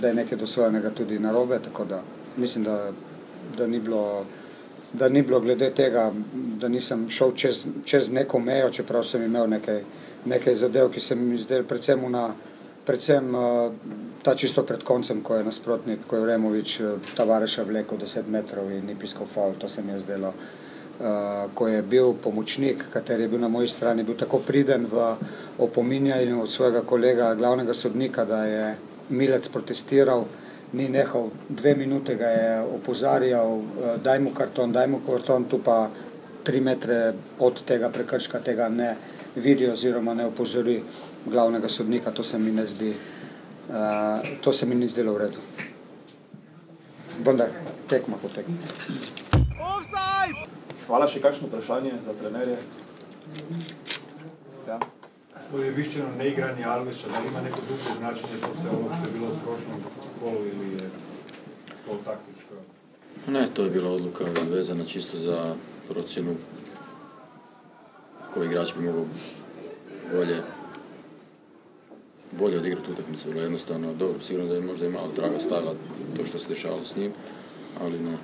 da 0.00 0.08
je 0.08 0.14
nekaj 0.14 0.38
dosvojenega 0.38 0.90
tudi 0.90 1.18
narobe, 1.18 1.58
tako 1.64 1.84
da 1.84 2.02
mislim, 2.36 2.64
da, 2.64 2.92
da, 3.56 3.66
ni 3.66 3.80
bilo, 3.80 4.24
da 4.92 5.08
ni 5.08 5.22
bilo 5.22 5.40
glede 5.40 5.70
tega, 5.70 6.12
da 6.34 6.68
nisem 6.68 7.10
šel 7.10 7.32
čez, 7.32 7.66
čez 7.84 8.12
neko 8.12 8.38
mejo, 8.38 8.70
čeprav 8.70 9.02
sem 9.02 9.22
imel 9.22 9.48
nekaj, 9.48 9.82
nekaj 10.24 10.54
zadev, 10.54 10.90
ki 10.90 11.00
se 11.00 11.14
mi 11.14 11.38
zdel 11.38 11.64
predvsem 11.64 12.12
na, 12.12 12.34
predvsem 12.84 13.34
uh, 13.34 13.72
ta 14.22 14.34
čisto 14.34 14.62
pred 14.62 14.82
koncem, 14.82 15.22
ko 15.22 15.36
je 15.36 15.44
nasprotnik, 15.44 16.06
ko 16.06 16.16
je 16.16 16.22
Vremovič 16.22 16.80
uh, 16.80 16.96
Tavareša 17.16 17.64
vlekel 17.68 17.98
10 17.98 18.28
metrov 18.28 18.70
in 18.72 18.86
ni 18.86 18.94
piskal 18.94 19.26
faul, 19.26 19.54
to 19.58 19.68
se 19.68 19.82
mi 19.82 19.92
je 19.92 20.04
zdelo. 20.06 20.32
Uh, 21.00 21.48
ko 21.54 21.68
je 21.68 21.82
bil 21.82 22.12
pomočnik, 22.12 22.84
kateri 22.92 23.24
je 23.24 23.28
bil 23.28 23.40
na 23.40 23.48
moji 23.48 23.68
strani, 23.68 24.04
bil 24.04 24.16
tako 24.16 24.42
priden 24.44 24.84
v 24.90 25.16
opominjanju 25.58 26.46
svojega 26.46 26.82
kolega, 26.82 27.34
glavnega 27.34 27.74
sodnika, 27.74 28.24
da 28.24 28.44
je 28.44 28.76
Milec 29.10 29.48
protestiral, 29.48 30.24
ni 30.72 30.88
nehal, 30.88 31.30
dve 31.48 31.74
minute 31.74 32.14
ga 32.14 32.28
je 32.28 32.60
opozarjal, 32.76 33.56
uh, 33.58 33.96
daj 34.02 34.20
mu 34.20 34.34
karton, 34.36 34.72
daj 34.72 34.86
mu 34.86 35.00
karton, 35.06 35.48
tu 35.48 35.58
pa 35.64 35.88
tri 36.44 36.60
metre 36.60 37.12
od 37.38 37.64
tega 37.64 37.88
prekrška 37.92 38.40
tega 38.40 38.68
ne 38.68 38.94
vidi 39.36 39.68
oziroma 39.70 40.14
ne 40.14 40.26
opozori 40.26 40.80
glavnega 41.26 41.68
sodnika, 41.68 42.10
to 42.10 42.24
se 42.24 42.38
mi 42.38 42.52
ne 42.52 42.66
zdi, 42.66 42.94
uh, 43.68 44.28
to 44.40 44.52
se 44.52 44.66
mi 44.66 44.74
ni 44.74 44.88
zdelo 44.88 45.12
v 45.12 45.18
redu. 45.18 45.38
Vendar, 47.24 47.48
tekma 47.88 48.16
po 48.22 48.28
tekmi. 48.28 48.56
Hvala, 50.86 51.06
še 51.06 51.20
kakšno 51.22 51.46
vprašanje 51.46 51.92
za 52.04 52.14
trenerje? 52.18 52.56
Ja. 54.66 54.78
je 55.58 55.70
viščeno 55.76 56.08
neigranje 56.18 56.64
Alvesa, 56.64 57.10
da 57.12 57.20
ima 57.26 57.42
neko 57.44 57.62
drugo 57.68 57.98
značenje, 57.98 58.40
to 58.42 58.50
se 58.62 58.70
ovo 58.74 58.88
što 58.96 59.08
je 59.08 59.12
bilo 59.12 59.28
u 59.28 59.38
prošlom 59.44 59.84
kolu 60.20 60.46
ili 60.46 60.72
je 60.74 60.88
to 61.86 61.98
taktičko? 62.04 62.62
Ne, 63.26 63.48
to 63.54 63.64
je 63.64 63.70
bila 63.70 63.90
odluka 63.90 64.24
vezana 64.50 64.84
čisto 64.84 65.18
za 65.18 65.54
procjenu 65.88 66.34
koji 68.34 68.46
igrač 68.46 68.74
bi 68.74 68.84
mogao 68.84 69.04
bolje 70.12 70.42
bolje 72.32 72.58
odigrati 72.58 72.92
utakmicu, 72.92 73.28
vrlo 73.28 73.42
jednostavno, 73.42 73.94
dobro, 73.94 74.20
sigurno 74.20 74.48
da 74.48 74.54
je 74.54 74.60
možda 74.60 74.86
i 74.86 74.90
malo 74.90 75.08
traga 75.16 75.40
stavila 75.40 75.74
to 76.16 76.24
što 76.24 76.38
se 76.38 76.48
dešavalo 76.48 76.84
s 76.84 76.96
njim, 76.96 77.12
ali 77.80 77.98
ne, 77.98 78.16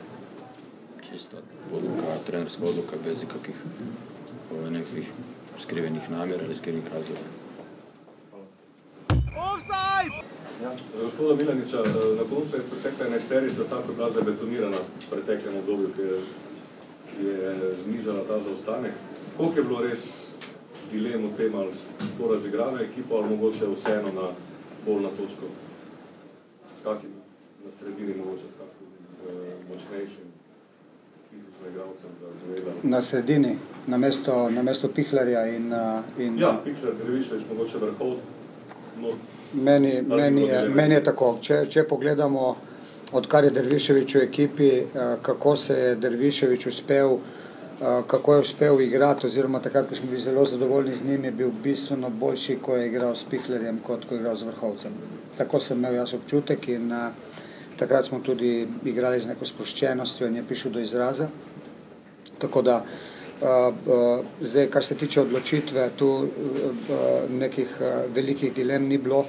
čista 1.10 1.36
odluka, 1.72 2.24
trenerska 2.26 2.64
odluka 2.64 2.96
bez 3.04 3.22
ikakvih 3.22 3.56
ovaj, 4.54 4.70
nekakvih 4.70 5.06
skrivenih 5.58 6.10
namjera 6.10 6.44
ili 6.44 6.54
skrivenih 6.54 6.92
razloga. 6.94 7.20
Ja. 10.62 10.72
Za 10.96 11.04
gospoda 11.04 11.34
Milaniča, 11.34 11.76
na 12.16 12.24
koncu 12.34 12.56
je 12.56 12.62
pretekla 12.70 13.06
enajsterica 13.06 13.64
tako 13.70 13.92
bila 13.92 14.10
zabetonirana 14.10 14.76
v 14.76 15.10
preteklem 15.10 15.56
obdobju, 15.56 15.90
ki 15.96 16.02
je, 16.02 16.18
je 17.28 17.74
znižala 17.84 18.24
ta 18.28 18.40
zaostanek. 18.40 18.92
Koliko 19.36 19.58
je 19.58 19.64
bilo 19.64 19.82
res 19.82 20.30
dilem 20.92 21.26
v 21.26 21.36
tem, 21.36 21.54
ali 21.54 21.72
sploh 22.12 22.30
razigrana 22.32 22.82
ekipa, 22.82 23.14
ali 23.16 23.36
mogoče 23.36 23.66
vseeno 23.74 24.12
na 24.12 24.30
bolj 24.86 25.02
na 25.02 25.10
točko? 25.18 25.50
S 26.78 26.84
kakim 26.84 27.10
na 27.64 27.70
sredini, 27.70 28.14
mogoče 28.14 28.48
s 28.48 28.56
kakim 28.60 28.88
uh, 29.26 29.52
močnejšim 29.70 30.26
fizičnim 31.30 31.70
igralcem 31.70 32.10
za 32.20 32.28
zvedal? 32.46 32.74
Na 32.82 33.02
sredini, 33.02 33.58
na 33.86 33.96
mesto, 33.96 34.50
na 34.50 34.62
mesto 34.62 34.88
Pihlarja 34.88 35.46
in... 35.46 35.72
uh, 35.72 36.20
in 36.20 36.38
Ja, 36.38 36.60
Pikler, 36.64 36.94
Dreviševič, 37.04 37.42
mogoče 37.50 37.78
vrhov. 37.78 38.16
No, 39.00 39.12
Meni, 39.52 40.02
meni, 40.02 40.42
je, 40.42 40.68
meni 40.68 40.94
je 40.94 41.04
tako, 41.04 41.38
če, 41.42 41.66
če 41.70 41.84
pogledamo, 41.88 42.56
odkar 43.12 43.44
je 43.44 43.50
Derviševič 43.54 44.14
v 44.14 44.22
ekipi, 44.24 44.68
eh, 44.68 45.16
kako 45.22 45.56
se 45.56 45.74
je 45.78 45.94
Derviševič 45.96 46.66
uspel, 46.66 47.14
eh, 47.14 47.35
kako 47.80 48.34
je 48.34 48.40
uspel 48.40 48.80
igrati, 48.80 49.26
oziroma 49.26 49.60
takrat, 49.60 49.88
ko 49.88 49.94
smo 49.94 50.10
bili 50.10 50.20
zelo 50.22 50.46
zadovoljni 50.46 50.94
z 50.94 51.04
njim, 51.04 51.24
je 51.24 51.30
bil 51.30 51.50
bistveno 51.62 52.10
boljši, 52.10 52.58
ko 52.62 52.76
je 52.76 52.86
igral 52.86 53.16
s 53.16 53.24
Pihlerjem, 53.24 53.80
kot 53.86 54.04
ko 54.08 54.14
je 54.14 54.20
igral 54.20 54.36
z 54.36 54.42
Vrhovcem. 54.42 54.92
Tako 55.36 55.60
sem 55.60 55.78
imel 55.78 55.94
jaz 55.94 56.14
občutek 56.14 56.68
in 56.68 56.92
uh, 56.92 57.12
takrat 57.78 58.04
smo 58.04 58.20
tudi 58.24 58.68
igrali 58.84 59.20
z 59.20 59.28
neko 59.28 59.44
sproščenostjo 59.44 60.26
in 60.26 60.36
je 60.36 60.46
prišel 60.48 60.72
do 60.72 60.80
izraza. 60.80 61.28
Tako 62.38 62.62
da 62.62 62.84
Uh, 63.36 63.68
uh, 63.86 64.24
zdaj, 64.40 64.70
kar 64.72 64.84
se 64.84 64.94
tiče 64.96 65.20
odločitve, 65.20 65.90
tu 65.96 66.06
uh, 66.08 66.22
uh, 66.24 67.30
nekih 67.30 67.68
uh, 67.80 68.14
velikih 68.14 68.54
dilem 68.54 68.86
ni 68.88 68.96
bilo. 68.98 69.26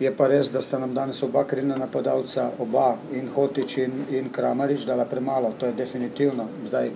Je 0.00 0.08
pa 0.16 0.30
res, 0.32 0.48
da 0.48 0.62
sta 0.64 0.78
nam 0.78 0.94
danes 0.96 1.20
oba 1.22 1.42
krilna 1.44 1.76
napadalca, 1.76 2.46
oba 2.58 2.94
in 3.12 3.28
Hotič 3.34 3.76
in, 3.78 3.92
in 4.16 4.30
Kramarič, 4.32 4.86
dala 4.88 5.04
premalo, 5.04 5.52
to 5.60 5.66
je 5.66 5.76
definitivno. 5.76 6.48
Zdaj 6.68 6.88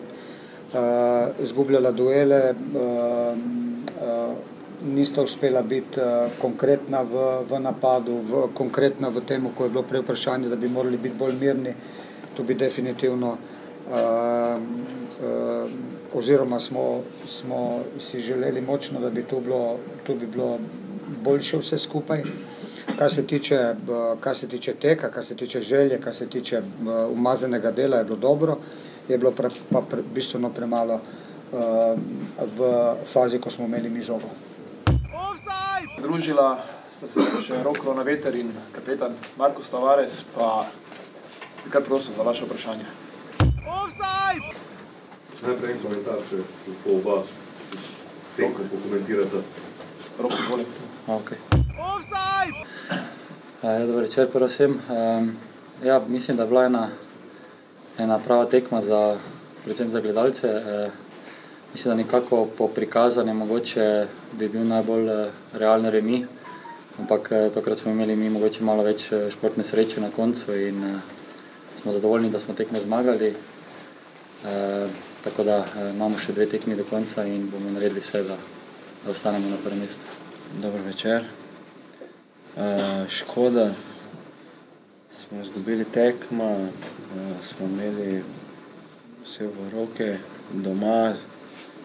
izgubljala 1.42 1.92
duele, 1.92 2.54
uh, 2.74 3.38
uh, 4.02 4.34
nista 4.94 5.22
uspela 5.22 5.62
biti 5.62 6.00
uh, 6.00 6.32
konkretna 6.40 7.02
v, 7.02 7.24
v 7.50 7.60
napadu, 7.60 8.18
v, 8.22 8.46
konkretna 8.54 9.08
v 9.08 9.22
tem, 9.26 9.46
ko 9.54 9.64
je 9.64 9.70
bilo 9.70 9.82
prej 9.82 10.02
vprašanje, 10.02 10.48
da 10.48 10.56
bi 10.56 10.68
morali 10.68 10.96
biti 10.96 11.16
bolj 11.18 11.36
mirni. 11.40 11.74
Tu 12.36 12.44
bi 12.44 12.54
definitivno 12.54 13.36
uh, 13.36 13.94
uh, 13.94 15.70
oziroma 16.14 16.60
smo, 16.60 17.02
smo 17.26 17.80
si 18.00 18.20
želeli 18.20 18.60
močno, 18.60 19.00
da 19.00 19.10
bi 19.10 19.22
tu 19.22 19.40
bilo, 19.40 19.78
tu 20.06 20.14
bi 20.14 20.26
bilo 20.26 20.58
boljše 21.24 21.58
vse 21.58 21.78
skupaj. 21.78 22.22
Kar 22.98 23.12
se, 23.12 23.26
tiče, 23.26 23.54
eh, 23.54 23.74
kar 24.20 24.36
se 24.36 24.48
tiče 24.48 24.74
teka, 24.74 25.10
kar 25.10 25.24
se 25.24 25.34
tiče 25.34 25.60
želje, 25.60 26.00
kar 26.00 26.14
se 26.14 26.26
tiče 26.26 26.56
eh, 26.56 26.62
umazanega 27.12 27.70
dela, 27.70 27.96
je 27.96 28.04
bilo 28.04 28.16
dobro, 28.16 28.56
je 29.08 29.18
bilo 29.18 29.32
pre, 29.32 29.48
pa 29.70 29.80
pre, 29.80 30.02
bistveno 30.14 30.50
premalo 30.50 30.94
uh, 30.94 31.98
v 32.56 32.68
fazi, 33.04 33.40
ko 33.40 33.50
smo 33.50 33.64
imeli 33.64 33.90
mi 33.90 34.02
žogo. 34.02 34.28
Družila 36.00 36.58
sta 36.96 37.08
se 37.08 37.42
še 37.42 37.62
Roko 37.62 37.94
na 37.94 38.02
veter 38.02 38.34
in 38.36 38.50
kapetan 38.74 39.14
Marko 39.38 39.62
Tavares, 39.62 40.22
pa 40.34 40.66
bi 41.64 41.70
kar 41.70 41.82
prosil 41.82 42.14
za 42.16 42.22
vaše 42.22 42.44
vprašanje. 42.48 42.86
Najprej 45.44 45.74
en 45.74 45.80
komentar, 45.82 46.20
če 46.24 46.40
lahko 46.40 46.94
oba 46.94 47.16
tekmo 48.36 48.64
pokomentirata. 48.70 49.42
Roko, 50.18 50.38
izvoli. 50.40 50.64
Okay. 51.18 51.36
Ja, 53.64 53.86
dober 53.86 54.04
večer, 54.04 54.30
prosim. 54.32 54.78
Um, 54.88 55.36
ja, 55.84 56.00
mislim, 56.08 56.36
da 56.36 56.42
je 56.42 56.48
bila 56.48 56.64
ena, 56.64 56.88
ena 57.98 58.18
prava 58.18 58.46
tekma 58.46 58.80
za, 58.80 59.16
predvsem 59.64 59.90
za 59.90 60.00
gledalce. 60.00 60.48
Uh, 60.48 60.92
mislim, 61.72 61.90
da 61.90 62.02
nekako 62.02 62.46
po 62.58 62.68
prikazanju 62.68 63.34
mogoče 63.34 64.06
bi 64.32 64.48
bil 64.48 64.66
najbolj 64.66 65.08
uh, 65.08 65.32
realen 65.52 65.90
remi, 65.90 66.26
ampak 66.98 67.30
uh, 67.32 67.52
tokrat 67.54 67.78
smo 67.78 67.90
imeli 67.90 68.16
mi 68.16 68.30
mogoče 68.30 68.64
malo 68.64 68.82
več 68.82 69.12
uh, 69.12 69.30
športne 69.32 69.64
sreče 69.64 70.00
na 70.00 70.10
koncu 70.10 70.56
in 70.56 70.84
uh, 70.84 71.00
smo 71.82 71.92
zadovoljni, 71.92 72.30
da 72.30 72.40
smo 72.40 72.54
tekmo 72.54 72.80
zmagali. 72.80 73.34
Uh, 74.44 74.90
tako 75.24 75.44
da 75.44 75.58
uh, 75.58 75.94
imamo 75.94 76.18
še 76.18 76.32
dve 76.32 76.46
tekmi 76.46 76.76
do 76.76 76.84
konca 76.90 77.24
in 77.24 77.48
bomo 77.50 77.70
naredili 77.70 78.00
vse, 78.00 78.22
da, 78.22 78.36
da 79.04 79.10
ostanemo 79.10 79.48
na 79.48 79.56
prvem 79.64 79.78
mestu. 79.78 80.04
Dober 80.62 80.80
večer. 80.86 81.24
Uh, 82.56 83.08
škoda, 83.08 83.70
smo 85.14 85.40
izgubili 85.40 85.84
tekmo, 85.84 86.52
uh, 86.52 86.68
smo 87.42 87.66
imeli 87.66 88.22
vse 89.24 89.46
v 89.46 89.70
roke, 89.72 90.18
doma, 90.52 91.14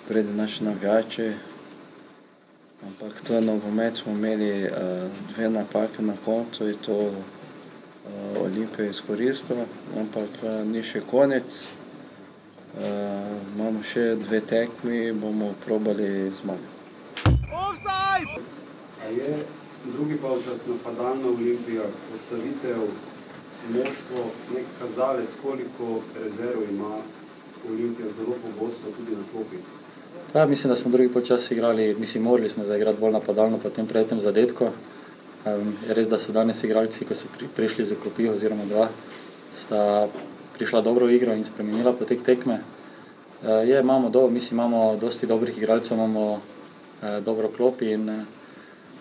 pred 0.08 0.26
naši 0.36 0.64
navijači. 0.64 1.32
Ampak 2.88 3.22
to 3.28 3.36
je 3.36 3.42
nogomet, 3.42 3.96
smo 3.96 4.12
imeli 4.12 4.64
uh, 4.64 4.72
dve 5.36 5.50
napake 5.50 6.02
na 6.02 6.14
koncu 6.26 6.70
in 6.70 6.78
to 6.86 6.98
uh, 6.98 7.14
Olimpija 8.42 8.86
je 8.86 8.90
izkoristila, 8.90 9.66
ampak 10.00 10.30
uh, 10.44 10.68
ni 10.68 10.84
še 10.84 11.02
konec. 11.02 11.64
Uh, 12.78 12.84
imamo 13.56 13.84
še 13.84 14.16
dve 14.16 14.42
tekmi, 14.42 15.12
bomo 15.14 15.54
probali 15.66 16.32
zmagati. 16.32 16.80
A 19.06 19.10
je 19.10 19.46
drugi 19.86 20.18
polčas 20.18 20.66
napadalna 20.68 21.28
Olimpija, 21.28 21.84
postavitev 22.12 22.78
moštvo, 23.68 24.32
nek 24.55 24.66
kazalec, 24.82 25.30
koliko 25.43 26.01
rezerv 26.24 26.64
ima 26.70 26.97
Olimpija 27.70 28.12
zelo 28.12 28.36
pogosto 28.45 28.91
tudi 28.97 29.12
na 29.12 29.24
klopi? 29.32 29.57
Ja, 30.36 30.45
mislim, 30.45 30.70
da 30.70 30.76
smo 30.76 30.91
drugi 30.91 31.10
počas 31.14 31.51
igrali, 31.51 31.95
mislim, 31.99 32.24
morali 32.24 32.49
smo 32.49 32.66
zaigrati 32.66 32.99
bolj 32.99 33.12
napadalno 33.12 33.57
po 33.57 33.70
tem 33.70 33.88
tretjem 33.88 34.20
zadetku. 34.20 34.68
Um, 35.45 35.74
res, 35.88 36.07
da 36.07 36.18
so 36.20 36.32
danes 36.32 36.64
igralci, 36.64 37.05
ko 37.05 37.16
so 37.16 37.28
pri, 37.38 37.47
prišli 37.55 37.86
za 37.86 37.95
klopi 37.95 38.28
oziroma 38.30 38.66
dva, 38.66 38.89
sta 39.55 40.07
prišla 40.57 40.82
dobro 40.82 41.05
v 41.05 41.16
igro 41.16 41.34
in 41.34 41.43
spremenila 41.43 41.93
potek 41.93 42.22
tekme. 42.24 42.60
Uh, 42.60 43.64
je, 43.68 43.80
imamo, 43.80 44.10
do, 44.10 44.28
mislim, 44.30 44.60
imamo 44.60 44.97
dosti 45.01 45.28
dobrih 45.28 45.57
igralcev, 45.57 45.97
imamo 45.97 46.32
uh, 46.32 46.41
dobro 47.24 47.47
klopi 47.57 47.91
in 47.91 48.10
uh, 48.10 48.39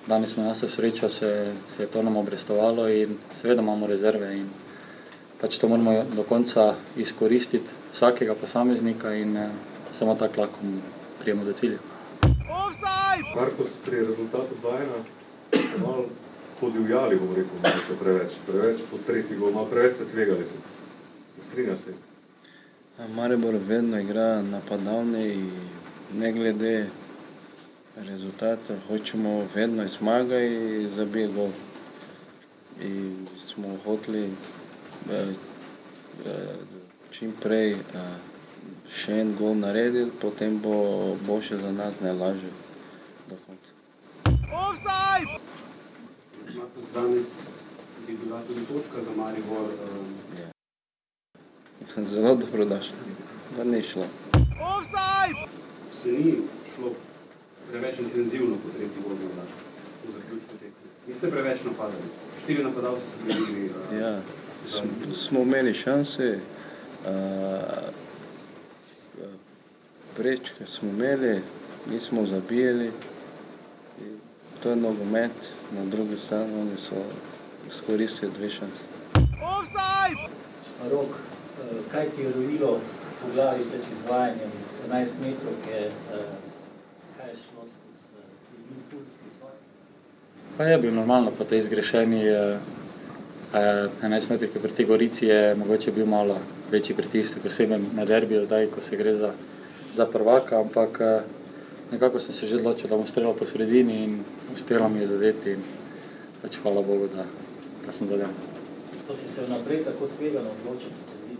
danes 0.08 0.36
na 0.36 0.44
nas 0.44 0.64
srečo 0.68 1.08
se, 1.08 1.54
se 1.76 1.82
je 1.82 1.86
to 1.86 2.02
nam 2.02 2.16
obrestovalo 2.16 2.88
in 2.88 3.16
seveda 3.32 3.62
imamo 3.62 3.86
rezerve 3.86 4.36
in 4.36 4.48
pač 5.40 5.58
to 5.58 5.68
moramo 5.68 6.04
do 6.16 6.22
konca 6.22 6.74
izkoristiti 6.96 7.70
vsakega 7.92 8.34
posameznika 8.34 9.14
in 9.14 9.36
uh, 9.36 9.50
samo 9.92 10.14
tako 10.14 10.40
lahko 10.40 10.56
prijemo 11.20 11.44
do 11.44 11.52
cilja. 11.52 11.78
Markos, 13.36 13.68
pri 13.84 14.06
rezultatu 14.06 14.54
2-1 14.62 14.86
ste 15.68 15.78
malo 15.78 16.04
podivjali, 16.60 17.16
bom 17.16 17.34
rekel, 17.34 17.56
mogoče 17.62 17.98
preveč. 18.00 18.32
Preveč 18.46 18.80
po 18.90 18.98
tretji 19.06 19.36
gol, 19.36 19.50
malo 19.50 19.66
preveč 19.66 19.96
se 19.96 20.04
tvegali. 20.12 20.46
Se, 20.46 20.56
se 21.36 21.46
strinjaš 21.46 21.78
s 21.78 21.82
tem? 21.82 21.94
Maribor 23.14 23.54
vedno 23.66 24.00
igra 24.00 24.42
napadalne 24.42 25.34
in 25.34 25.50
ne 26.14 26.32
glede 26.32 26.86
rezultata, 28.06 28.74
hočemo 28.88 29.46
vedno 29.54 29.88
zmagati 29.88 30.54
in 30.54 30.90
zabiti 30.96 31.34
gol. 31.34 31.50
In 32.80 33.26
smo 33.46 33.78
hoteli 33.84 34.24
eh, 35.10 35.26
eh, 36.26 36.56
čim 37.10 37.32
prej 37.40 37.72
eh, 37.72 37.78
še 38.90 39.20
en 39.20 39.34
gol 39.36 39.56
narediti, 39.58 40.10
potem 40.20 40.60
bo 40.62 41.16
boljše 41.26 41.58
za 41.58 41.72
nas, 41.72 42.00
ne 42.00 42.12
lažje 42.12 42.50
do 43.28 43.36
konca. 43.46 43.70
Markus, 46.58 46.86
danes 46.94 47.26
bi 48.06 48.16
bila 48.24 48.42
tudi 48.46 48.64
točka 48.66 49.02
za 49.02 49.10
Maribor. 49.16 49.70
Um, 51.98 52.06
Zelo 52.12 52.34
dobro 52.34 52.64
došlo, 52.64 52.96
da 53.56 53.64
ni 53.64 53.82
šlo. 53.82 54.04
se 56.02 56.08
ni 56.08 56.36
šlo 56.74 57.07
preveč 57.70 57.98
intenzivno 57.98 58.56
po 58.62 58.68
tretji 58.68 59.02
gol 59.04 59.16
morda 59.16 59.42
v 60.08 60.12
zaključku 60.12 60.52
tekme. 60.60 60.88
Niste 61.08 61.30
preveč 61.30 61.64
napadali. 61.64 62.08
Štiri 62.42 62.64
napadalce 62.64 63.02
so 63.02 63.26
bili. 63.26 63.70
Uh, 63.70 63.98
Ja, 64.00 64.20
smo, 64.66 65.14
smo 65.14 65.40
imeli 65.40 65.74
šanse, 65.74 66.38
uh, 66.38 67.10
prečke 70.16 70.66
smo 70.66 70.88
imeli, 70.88 71.40
nismo 71.90 72.26
zabijali. 72.26 72.92
In 74.00 74.18
To 74.62 74.70
je 74.70 74.76
nogomet, 74.76 75.32
na 75.72 75.84
drugi 75.84 76.18
strani 76.18 76.60
oni 76.60 76.78
so 76.78 76.94
izkoristili 77.68 78.32
dve 78.38 78.50
šanse. 78.50 78.84
Rok, 80.90 81.06
eh, 81.06 81.76
kaj 81.92 82.06
ti 82.16 82.22
je 82.22 82.32
rojilo 82.32 82.80
po 83.22 83.28
glavi 83.34 83.64
pred 83.70 83.82
izvajanjem 83.92 84.50
11 84.88 85.20
metrov, 85.20 85.54
je, 85.70 85.90
kaj 87.16 87.30
je 87.30 87.36
šlo 87.36 87.62
skozi 87.62 88.14
eh, 88.18 88.74
impuls, 88.76 89.12
ki 89.22 89.30
so? 89.38 89.46
Pa 90.58 90.64
je 90.64 90.78
bil 90.78 90.90
normalno 90.90 91.30
po 91.30 91.46
tej 91.46 91.62
zgrešeni 91.62 92.26
eh, 92.26 92.58
eh, 93.54 94.02
11 94.02 94.30
metrike 94.30 94.58
pri 94.58 94.72
tej 94.74 94.86
Gorici 94.90 95.30
je 95.30 95.54
mogoče 95.54 95.94
bil 95.94 96.06
malo 96.06 96.34
večji 96.70 96.98
pritisk, 96.98 97.38
posebej 97.38 97.78
na 97.94 98.04
derbiju 98.04 98.42
zdaj, 98.44 98.66
ko 98.66 98.80
se 98.80 98.96
gre 98.96 99.14
za, 99.14 99.30
za 99.94 100.06
prvaka, 100.06 100.58
ampak 100.58 100.98
eh, 101.00 101.22
nekako 101.94 102.18
sem 102.18 102.34
se 102.34 102.46
že 102.46 102.58
odločil, 102.58 102.90
da 102.90 102.98
bom 102.98 103.06
streljal 103.06 103.38
po 103.38 103.46
sredini 103.46 104.04
in 104.04 104.18
uspelo 104.52 104.88
mi 104.88 104.98
je 104.98 105.06
zadeti 105.06 105.54
in 105.54 105.62
pač 106.42 106.58
hvala 106.58 106.82
Bogu, 106.82 107.06
da, 107.14 107.22
da 107.86 107.92
sem 107.92 108.10
zadel. 108.10 108.34
To 109.06 109.14
si 109.14 109.30
se 109.30 109.46
vnaprej 109.46 109.84
tako 109.86 110.10
tvegano 110.18 110.50
odločil, 110.58 110.90
da 110.90 111.06
se 111.06 111.22
vidi. 111.22 111.38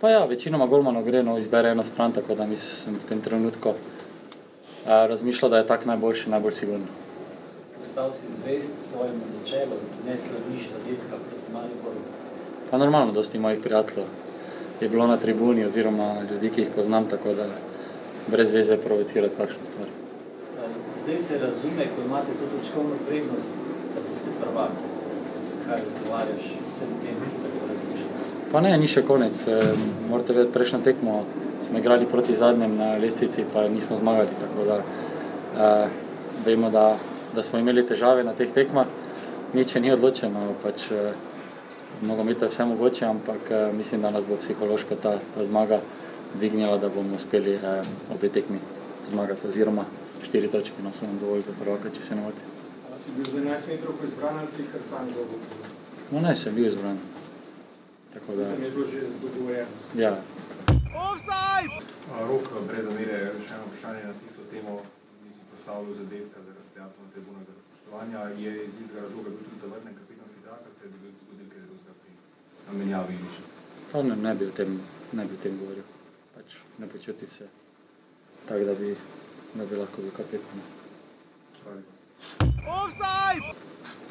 Pa 0.00 0.10
ja, 0.10 0.24
večinoma 0.26 0.66
golmanov 0.66 1.06
gre, 1.06 1.22
no, 1.22 1.38
izbere 1.38 1.70
eno 1.70 1.84
stran, 1.84 2.12
tako 2.12 2.34
da 2.34 2.46
mislim 2.46 2.98
v 2.98 3.06
tem 3.06 3.22
trenutku 3.22 3.78
eh, 3.78 5.06
razmišljal, 5.06 5.50
da 5.50 5.62
je 5.62 5.70
tak 5.70 5.86
najboljši, 5.86 6.30
najbolj 6.34 6.52
sigurno. 6.52 7.05
Ostal 7.86 8.10
si 8.12 8.26
zvest 8.42 8.74
svojemu 8.90 9.24
načelu, 9.38 9.76
ne 10.06 10.16
slediš 10.18 10.64
zadetka 10.74 11.14
proti 11.26 11.48
Mariboru. 11.52 12.00
Pa 12.70 12.78
normalno, 12.78 13.12
dosti 13.12 13.38
mojih 13.38 13.60
prijateljev 13.62 14.06
je 14.80 14.88
bilo 14.88 15.06
na 15.06 15.16
tribuni 15.16 15.64
oziroma 15.64 16.22
ljudi, 16.30 16.50
ki 16.50 16.60
jih 16.60 16.68
poznam, 16.76 17.06
tako 17.08 17.34
da 17.34 17.46
brez 18.26 18.52
veze 18.52 18.76
provocirati 18.76 19.36
kakšno 19.36 19.64
stvar. 19.64 19.86
Zdaj 21.02 21.18
se 21.18 21.38
razume, 21.38 21.86
ko 21.96 22.02
imate 22.06 22.32
to 22.40 22.58
točkovno 22.58 22.96
prednost, 23.08 23.54
da 23.94 24.00
boste 24.10 24.30
prvaki. 24.40 24.86
Kaj 25.66 25.80
odgovarjaš 25.90 26.44
vsem 26.70 26.88
tem, 27.02 27.16
tako 27.42 27.66
razmišljaš? 27.70 28.30
Pa 28.52 28.60
ne, 28.60 28.78
ni 28.78 28.86
še 28.86 29.02
konec. 29.02 29.48
Eh, 29.48 29.74
Morate 30.10 30.32
vedeti, 30.32 30.52
prejšnjo 30.52 30.80
tekmo 30.84 31.24
smo 31.66 31.78
igrali 31.78 32.06
proti 32.06 32.34
zadnjem 32.34 32.76
na 32.76 32.96
lestvici, 32.96 33.44
pa 33.52 33.68
nismo 33.68 33.96
zmagali. 33.96 34.40
Tako 34.40 34.64
da 34.64 34.76
uh, 34.76 35.90
vemo, 36.46 36.70
da, 36.70 36.96
da 37.36 37.42
smo 37.42 37.58
imeli 37.58 37.84
težave 37.86 38.24
na 38.24 38.32
teh 38.32 38.50
tekmah. 38.52 38.88
Nič 39.54 39.74
ni 39.80 39.92
odločeno, 39.92 40.48
pač 40.62 40.88
uh, 40.90 41.12
nogomet 42.02 42.42
je 42.42 42.48
vse 42.48 42.64
mogoče, 42.72 43.04
ampak 43.06 43.50
uh, 43.50 43.68
mislim, 43.76 44.02
da 44.02 44.10
nas 44.10 44.26
bo 44.26 44.40
psihološko 44.40 44.98
ta, 45.02 45.18
ta 45.34 45.44
zmaga 45.44 45.80
dvignila, 46.34 46.78
da 46.82 46.88
bomo 46.88 47.14
uspeli 47.20 47.56
uh, 47.56 47.86
obe 48.14 48.28
tekmi 48.28 48.58
zmagati, 49.06 49.48
oziroma 49.48 49.84
štiri 50.24 50.50
točke, 50.50 50.82
no 50.84 50.92
so 50.92 51.06
nam 51.06 51.20
dovolj 51.20 51.46
za 51.46 51.54
prvaka, 51.60 51.92
če 51.94 52.02
se 52.02 52.16
ne 52.16 52.26
motim. 52.26 52.54
Si 53.04 53.12
bil 53.14 53.28
za 53.30 53.38
11 53.38 53.68
metrov 53.70 54.00
izbran 54.08 54.40
ali 54.40 54.50
si 54.56 54.64
kar 54.72 54.82
sam 54.88 55.12
zagotovil? 55.14 55.70
No 56.10 56.24
ne, 56.24 56.34
sem 56.36 56.54
bil 56.54 56.66
izbran. 56.66 56.98
Tako 58.16 58.40
da, 58.40 58.48
je 58.48 58.70
bilo 58.74 58.86
že 58.90 59.06
dogovorjeno. 59.22 59.68
ja, 59.94 60.16
A, 62.16 62.24
Rok, 62.24 62.46
brez 62.68 62.84
zamere, 62.86 63.16
še 63.44 63.56
eno 63.56 63.66
vprašanje 63.68 64.02
na 64.06 64.12
tisto 64.20 64.44
temo, 64.50 64.76
nisi 65.26 65.42
postavil 65.50 65.96
zadetka 65.98 66.44
prijatelja 66.88 67.06
na 67.06 67.12
tribunah 67.12 67.42
zaradi 67.46 67.62
spoštovanja. 67.68 68.20
Je 68.44 68.52
iz 68.64 68.74
istega 68.80 69.00
razloga 69.00 69.28
bil 69.30 69.42
tudi 69.46 69.58
zavrnen 69.64 69.94
kapitanski 70.00 70.38
trak, 70.44 70.60
ali 70.66 70.74
se 70.78 70.82
je 70.84 70.90
bil 70.90 71.12
zgodil 71.22 71.46
kaj 71.52 71.60
drugega 71.66 71.92
pri 72.00 72.78
menjavi 72.78 73.14
Iliča? 73.18 73.42
pa 73.92 74.02
ne, 74.02 74.16
ne, 74.16 74.34
bi 74.34 74.44
o 74.46 74.50
tem, 74.50 74.80
ne 75.12 75.24
bi 75.24 75.34
o 75.38 75.42
tem 75.42 75.58
govoril. 75.58 75.86
Pač 76.34 76.48
ne 76.78 76.86
počuti 76.86 77.26
se 77.30 77.46
tako, 78.46 78.64
da 78.64 78.74
bi, 78.74 78.96
da 79.54 79.66
bi 79.66 79.76
lahko 79.76 80.02
bil 80.02 80.12
kapetan. 80.16 80.60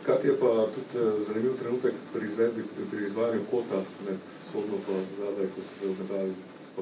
Kaj 0.05 0.21
je 0.23 0.33
pa 0.39 0.49
tudi 0.75 0.97
eh, 1.01 1.23
zanimiv 1.27 1.53
trenutek 1.59 1.93
pri 2.13 2.25
izvedbi, 2.25 2.63
pri 2.91 3.05
izvajanju 3.05 3.45
kota 3.51 3.79
med 4.05 4.19
sodno 4.51 4.77
pa 4.87 4.95
zadaj, 5.19 5.47
ko 5.55 5.61
ste 5.67 5.89
obmetali 5.89 6.33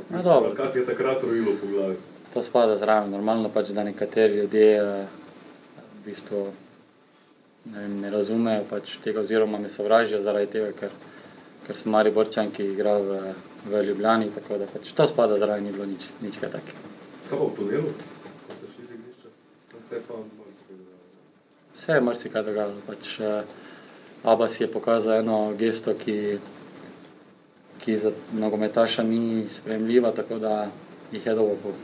No. 0.09 0.53
Kaj 0.57 0.71
ti 0.73 0.79
je 0.79 0.85
takrat 0.85 1.23
rojilo 1.23 1.51
po 1.61 1.67
glavi? 1.67 1.95
To 2.33 2.43
spada 2.43 2.75
zraven. 2.75 3.11
Normalno 3.11 3.49
pač, 3.49 3.69
da 3.69 3.83
nekateri 3.83 4.35
ljudje 4.35 4.77
eh, 4.77 5.07
v 6.03 6.11
bistvu 6.11 6.51
ne, 7.65 7.79
vem, 7.79 7.99
ne 8.01 8.09
razumejo 8.11 8.65
pač 8.69 8.97
tega 9.03 9.21
oziroma 9.23 9.59
me 9.59 9.69
sovražijo 9.69 10.21
zaradi 10.21 10.51
tega, 10.51 10.71
ker, 10.79 10.95
ker 11.67 11.79
sem 11.79 11.95
Mariborčan, 11.95 12.51
ki 12.51 12.65
igra 12.73 12.97
v, 12.99 13.19
v 13.71 13.83
Ljubljani, 13.87 14.31
tako 14.35 14.59
da 14.59 14.67
pač 14.67 14.91
to 14.91 15.07
spada 15.07 15.37
zraven, 15.39 15.63
ni 15.63 15.71
bilo 15.71 15.87
nič, 15.87 16.09
nič 16.21 16.39
kaj 16.41 16.57
takega. 16.57 16.91
Kaj 17.29 17.37
pa 17.39 17.45
v 17.45 17.55
tunelu, 17.59 17.93
ko 18.47 18.57
ste 18.57 18.71
šli 18.73 18.87
z 18.87 18.97
igrišča? 18.97 19.31
Tam 19.71 19.85
se 19.87 19.95
je 19.95 20.01
pa 20.07 20.19
marsikaj 20.19 20.75
dogajalo. 20.75 21.07
Vse 21.75 21.95
je 21.95 22.03
marsikaj 22.09 22.45
dogajalo. 22.49 22.83
Pač, 22.89 23.13
uh, 23.23 24.27
Abbas 24.33 24.59
je 24.59 24.67
pokazal 24.71 25.23
eno 25.23 25.39
gesto, 25.59 25.95
ki, 25.95 26.17
ki 27.79 27.97
za 27.97 28.11
nogometaša 28.35 29.03
ni 29.07 29.47
sprejemljiva, 29.51 30.11
tako 30.11 30.39
da 30.43 30.67
jih 31.11 31.25
je 31.25 31.35
dobro 31.35 31.55
po, 31.63 31.75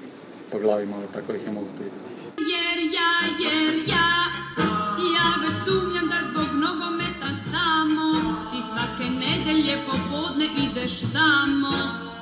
po 0.51 0.59
glavi 0.59 0.85
malo, 0.85 1.07
tako 1.13 1.39
jih 1.39 1.47
je 1.47 1.55
mogel 1.55 1.71
tudi. 1.77 1.91
Jer 2.39 2.79
ja, 2.95 3.11
jer 3.39 3.75
ja 3.87 4.08
ideš 10.89 11.11
tamo 11.13 11.71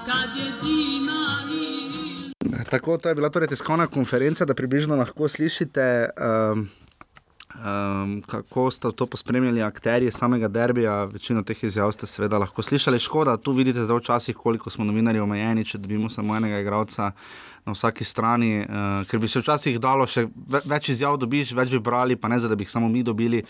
kad 0.05 0.38
je 0.38 0.51
zima 0.61 1.28
i 1.53 2.63
Tako, 2.70 2.97
to 2.97 3.09
je 3.09 3.15
bila 3.15 3.30
torej 3.30 3.47
tiskovna 3.47 3.88
konferenca, 3.88 4.45
da 4.45 4.53
približno 4.53 4.95
lahko 4.95 5.28
slišite, 5.28 6.09
um, 6.51 6.70
um, 7.55 8.24
kako 8.28 8.72
sta 8.72 8.91
to 8.91 9.05
pospremljali 9.05 9.61
akterji 9.63 10.11
samega 10.11 10.47
derbija. 10.47 11.05
Večino 11.05 11.43
teh 11.43 11.63
izjav 11.63 11.91
ste 11.91 12.07
seveda 12.07 12.38
lahko 12.38 12.61
slišali. 12.61 12.99
Škoda, 12.99 13.38
tu 13.38 13.51
vidite 13.51 13.84
zdaj 13.84 13.97
včasih, 13.97 14.36
koliko 14.36 14.70
smo 14.70 14.86
novinarji 14.86 15.20
omejeni, 15.20 15.65
če 15.65 15.78
dobimo 15.78 16.09
samo 16.09 16.36
enega 16.36 16.59
igralca 16.59 17.11
na 17.68 17.76
vsaki 17.76 18.05
strani, 18.07 18.61
uh, 18.63 19.03
ker 19.09 19.20
bi 19.20 19.28
se 19.28 19.41
včasih 19.43 19.80
dalo 19.84 20.07
še 20.07 20.26
ve 20.47 20.61
več 20.72 20.89
izjav 20.93 21.18
dobiš, 21.20 21.51
več 21.57 21.74
bi 21.76 21.82
brali, 21.84 22.15
pa 22.15 22.32
ne 22.32 22.39
za, 22.39 22.47
da 22.47 22.55
bi 22.55 22.63
jih 22.63 22.72
samo 22.72 22.88
mi 22.91 23.03
dobili, 23.03 23.43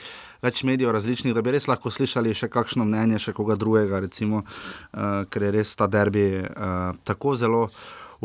več 0.43 0.63
medijev 0.67 0.91
različnih, 0.95 1.35
da 1.37 1.43
bi 1.45 1.53
res 1.55 1.69
lahko 1.69 1.93
slišali 1.93 2.33
še 2.37 2.49
kakšno 2.49 2.87
mnenje, 2.87 3.21
še 3.27 3.35
koga 3.37 3.55
drugega, 3.59 4.01
recimo, 4.03 4.41
uh, 4.43 5.23
ker 5.29 5.47
je 5.47 5.53
res 5.59 5.75
ta 5.77 5.87
derbi 5.87 6.27
uh, 6.41 6.97
tako 7.05 7.37
zelo 7.37 7.67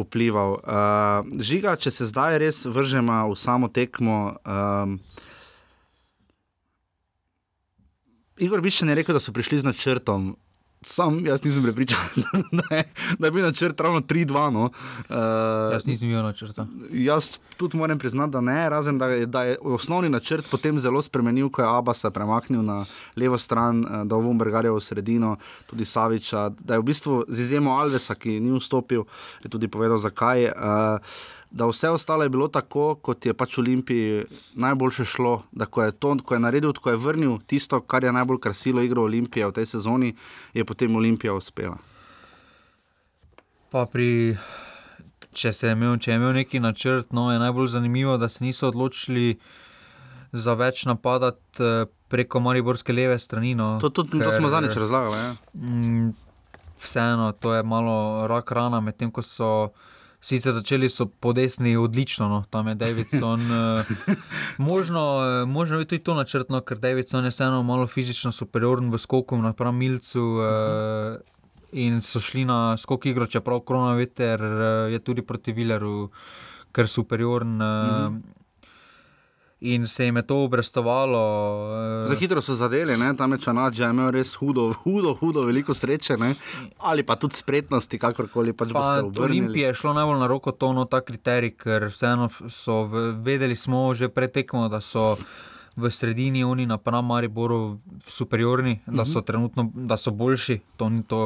vplival. 0.01 0.57
Uh, 0.65 1.43
žiga, 1.45 1.77
če 1.77 1.93
se 1.93 2.09
zdaj 2.09 2.39
res 2.41 2.63
vržemo 2.65 3.27
v 3.35 3.37
samo 3.37 3.69
tekmo. 3.69 4.39
Um, 4.49 4.97
Igor 8.43 8.65
Bišen 8.65 8.89
je 8.89 8.97
rekel, 8.97 9.15
da 9.15 9.21
so 9.21 9.35
prišli 9.37 9.61
z 9.61 9.69
načrtom. 9.69 10.33
Sam 10.83 11.27
jaz 11.27 11.45
nisem 11.45 11.63
prepričan, 11.63 12.01
da 12.59 12.77
je, 12.77 12.85
da 13.19 13.27
je 13.27 13.31
bil 13.31 13.45
načrt 13.45 13.81
ravno 13.81 14.01
3-2. 14.01 14.51
No. 14.51 14.63
Uh, 14.63 15.73
Jaz 15.73 15.87
nisem 15.87 16.11
imel 16.11 16.23
načrta. 16.23 16.67
Jaz 16.91 17.39
tudi 17.57 17.77
moram 17.77 17.99
priznati, 17.99 18.33
da 18.33 18.41
ne, 18.41 18.71
razen 18.71 18.99
da 18.99 19.07
je, 19.07 19.27
da 19.27 19.43
je 19.43 19.57
osnovni 19.63 20.09
načrt 20.09 20.51
potem 20.51 20.79
zelo 20.79 21.03
spremenil, 21.03 21.51
ko 21.51 21.63
je 21.63 21.69
Abasa 21.69 22.11
premaknil 22.11 22.63
na 22.63 22.85
levo 23.17 23.39
stran, 23.39 23.85
eh, 23.85 24.05
da 24.05 24.17
je 24.17 24.23
Vombergarja 24.23 24.73
v 24.73 24.81
sredino, 24.81 25.37
tudi 25.67 25.85
Saviča. 25.85 26.49
Da 26.59 26.75
je 26.75 26.81
v 26.81 26.83
bistvu 26.83 27.25
z 27.29 27.41
izjemo 27.41 27.71
Alvesa, 27.71 28.15
ki 28.15 28.41
ni 28.41 28.59
vstopil, 28.59 29.05
je 29.45 29.51
tudi 29.51 29.69
povedal, 29.69 29.99
zakaj. 29.99 30.45
Uh, 30.45 30.99
da 31.53 31.67
vse 31.67 31.91
ostalo 31.91 32.23
je 32.23 32.29
bilo 32.29 32.49
tako, 32.49 32.95
kot 32.95 33.27
je 33.27 33.35
pač 33.35 33.59
Olimpiji 33.59 34.25
najboljše 34.55 35.05
šlo. 35.05 35.43
Da 35.53 35.67
ko 35.67 35.83
je 35.83 35.93
to, 35.93 36.17
ko 36.25 36.35
je 36.35 36.41
naredil, 36.41 36.73
ko 36.73 36.91
je 36.91 36.97
vrnil 36.97 37.39
tisto, 37.47 37.81
kar 37.81 38.05
je 38.05 38.13
najbolj 38.13 38.41
krasilo 38.41 38.83
igro 38.83 39.05
Olimpije 39.05 39.47
v 39.47 39.53
tej 39.53 39.67
sezoni, 39.67 40.15
je 40.55 40.65
potem 40.65 40.97
Olimpija 40.97 41.35
uspela. 41.35 41.77
Pa 43.71 43.85
pri, 43.87 44.37
če, 45.33 45.53
imel, 45.73 45.99
če 46.01 46.13
je 46.13 46.17
imel 46.17 46.33
neki 46.41 46.61
načrt, 46.61 47.13
no, 47.13 47.29
je 47.33 47.39
najbolj 47.39 47.69
zanimivo, 47.77 48.17
da 48.17 48.29
se 48.29 48.45
niso 48.45 48.73
odločili 48.73 49.37
za 50.33 50.57
več 50.57 50.87
napadati 50.89 51.61
eh, 51.61 51.87
preko 52.09 52.41
Mariborske 52.41 52.93
leve 52.93 53.19
strani. 53.19 53.55
No, 53.55 53.77
To, 53.81 53.93
to, 53.93 54.05
to 54.09 54.33
smo 54.33 54.49
zadnjič 54.49 54.77
razlagali. 54.77 55.17
Ja. 55.17 55.33
Mm, 55.55 56.13
Vseeno, 56.83 57.33
to 57.33 57.55
je 57.55 57.63
malo 57.63 58.27
rak 58.27 58.51
rana, 58.51 58.81
medtem 58.81 59.13
ko 59.13 59.23
so 59.23 59.71
sicer 60.23 60.53
začeli 60.53 60.89
so 60.89 61.07
po 61.07 61.33
desni 61.33 61.77
odlično, 61.77 62.29
no, 62.29 62.45
tam 62.51 62.69
je 62.69 62.75
Davidson. 62.75 63.41
eh, 63.53 63.85
možno, 64.59 65.03
eh, 65.43 65.47
možno 65.47 65.79
je 65.79 65.85
tudi 65.85 66.03
to 66.03 66.15
načrtno, 66.15 66.61
ker 66.61 66.79
Davidson 66.79 67.25
je 67.25 67.31
vseeno 67.31 67.63
malo 67.63 67.87
fizično 67.87 68.33
superioren 68.33 68.91
v 68.91 68.99
skoku 68.99 69.37
napram 69.39 69.77
Milcu. 69.77 70.39
eh, 70.41 71.33
In 71.75 72.03
so 72.05 72.21
šli 72.21 72.45
na 72.45 72.77
skok 72.77 73.07
igro, 73.07 73.27
čeprav 73.27 73.61
korona 73.61 73.95
veter 73.97 74.43
eh, 74.43 74.93
je 74.93 74.99
tudi 74.99 75.23
proti 75.23 75.53
Vileru, 75.53 76.11
ker 76.73 76.89
superioren. 76.89 77.61
eh, 77.63 78.42
In 79.65 79.87
se 79.87 80.05
jim 80.05 80.17
je 80.17 80.23
to 80.27 80.45
obrestovalo. 80.45 81.23
eh, 82.05 82.07
Za 82.07 82.15
hitro 82.15 82.41
so 82.43 82.55
zadeli, 82.55 82.97
ne? 82.97 83.13
tam 83.17 83.33
je 83.33 83.39
Čanač 83.39 83.79
imel 83.79 84.11
res 84.11 84.35
hudo, 84.35 84.73
hudo, 84.83 85.15
hudo, 85.15 85.45
veliko 85.47 85.75
sreče, 85.75 86.17
ne? 86.19 86.35
ali 86.79 87.03
pa 87.03 87.15
tudi 87.17 87.39
spretnosti, 87.39 87.99
kakorkoli 87.99 88.53
pač 88.53 88.73
boste 88.75 89.01
Pa 89.01 89.07
obrnili. 89.07 89.41
Olimpije 89.47 89.67
je 89.69 89.75
šlo 89.75 89.93
najbolj 89.95 90.19
na 90.19 90.27
roko 90.27 90.51
to, 90.51 90.73
no, 90.73 90.85
ta 90.85 91.01
kriterij, 91.01 91.55
ker 91.55 91.87
vseeno 91.87 92.27
so 92.51 92.83
vedeli 93.23 93.55
smo 93.57 93.95
že 93.95 94.09
pred 94.09 94.33
tekmo, 94.33 94.67
da 94.69 94.81
so 94.81 95.15
v 95.75 95.89
sredini 95.89 96.45
oni 96.45 96.67
napram 96.67 97.05
Mariboru 97.05 97.79
superiorni, 98.03 98.81
da 98.87 99.05
so 99.05 99.19
Mhm. 99.19 99.25
trenutno 99.25 99.63
da 99.75 99.97
so 99.97 100.11
boljši, 100.13 100.61
to, 100.77 100.89
ni- 100.89 101.03
to, 101.03 101.19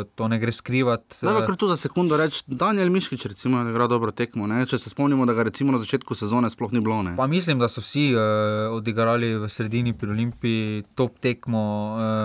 eh, 0.00 0.10
to 0.14 0.28
ne 0.28 0.38
gre 0.38 0.52
skrivati. 0.52 1.16
Naj 1.22 1.34
pa 1.34 1.46
kar 1.46 1.56
tu 1.56 1.68
za 1.68 1.76
sekundo 1.78 2.16
reči, 2.16 2.42
Daniel 2.46 2.90
Miškič 2.90 3.24
recimo, 3.24 3.58
je 3.58 3.70
igral 3.70 3.88
dobro 3.88 4.10
tekmo, 4.12 4.46
ne? 4.46 4.66
če 4.66 4.78
se 4.78 4.90
spomnimo, 4.90 5.24
da 5.24 5.32
ga 5.32 5.42
recimo 5.44 5.72
na 5.72 5.78
začetku 5.78 6.14
sezone 6.14 6.50
sploh 6.50 6.72
ni 6.72 6.80
bilo. 6.80 7.02
Ne? 7.02 7.16
Pa 7.16 7.26
mislim, 7.26 7.58
da 7.58 7.68
so 7.68 7.80
vsi 7.80 8.10
uh, 8.10 8.20
odigrali 8.70 9.34
v 9.36 9.48
sredini 9.48 9.92
pri 9.92 10.10
Olimpiji 10.10 10.64
top 10.94 11.18
tekmo. 11.18 11.64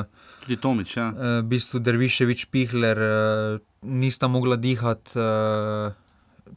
Uh, 0.01 0.05
Tudi 0.41 0.57
Tomič. 0.57 0.97
Ja. 0.97 1.09
Uh, 1.09 1.15
v 1.39 1.43
bistvu 1.45 1.80
Derviševič, 1.80 2.45
Pihler, 2.47 2.97
uh, 2.97 3.59
nista 3.84 4.27
mogla 4.27 4.55
dihati. 4.57 5.11
Uh, 5.13 5.93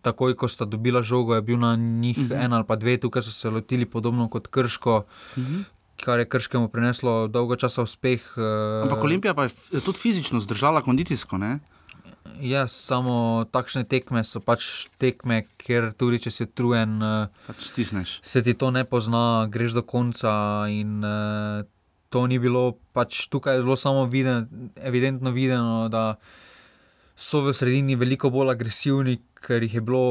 Takoj, 0.03 0.35
ko 0.35 0.49
sta 0.49 0.65
dobila 0.65 1.03
žogo, 1.03 1.35
je 1.35 1.43
bil 1.43 1.59
na 1.59 1.77
njih 1.77 2.19
uh 2.19 2.25
Mhm. 2.25 2.33
-huh. 2.33 2.45
en 2.45 2.53
ali 2.53 2.65
pa 2.65 2.77
dve, 2.77 2.97
tukaj 2.97 3.23
so 3.23 3.33
se 3.33 3.51
lotili 3.51 3.87
podobno 3.87 4.29
kot 4.29 4.47
Krško, 4.47 4.97
uh 4.97 5.39
Mhm. 5.39 5.55
-huh. 5.55 5.65
kar 5.97 6.19
je 6.19 6.29
Krškemu 6.29 6.69
prineslo 6.69 7.29
dolgo 7.29 7.57
časa 7.57 7.83
uspeh. 7.83 8.21
Uh, 8.37 8.43
Ampak 8.83 9.05
Olimpija 9.05 9.35
pa 9.35 9.43
je 9.43 9.51
tudi 9.85 9.99
fizično 9.99 10.41
zdržala 10.41 10.83
kondicijsko. 10.83 11.39
Ne? 11.39 11.59
Ja, 12.41 12.69
samo 12.69 13.45
takšne 13.45 13.85
tekme 13.85 14.25
so 14.25 14.41
pač 14.41 14.65
tekme, 14.99 15.47
ker 15.59 15.93
tudi 15.93 16.19
če 16.19 16.31
si 16.31 16.43
utrujen, 16.43 16.99
uh, 16.99 17.27
pač 17.47 17.57
stisneš. 17.63 18.21
Se 18.23 18.43
ti 18.43 18.55
to 18.55 18.71
ne 18.71 18.85
pozna, 18.85 19.47
greš 19.47 19.73
do 19.73 19.83
konca. 19.83 20.67
In, 20.69 21.05
uh, 21.05 21.63
to 22.11 22.27
ni 22.27 22.39
bilo, 22.39 22.73
pač 22.93 23.29
tukaj 23.29 23.57
je 23.57 23.63
bilo 23.63 23.77
samo 23.77 24.05
viden, 24.05 24.49
evidentno 24.77 25.31
videno, 25.31 25.89
da 25.89 26.17
so 27.23 27.41
v 27.41 27.53
sredini 27.53 27.95
veliko 27.97 28.31
bolj 28.31 28.51
agresivni, 28.51 29.15
ker 29.37 29.63
jih 29.63 29.75
je 29.75 29.83
bilo. 29.83 30.05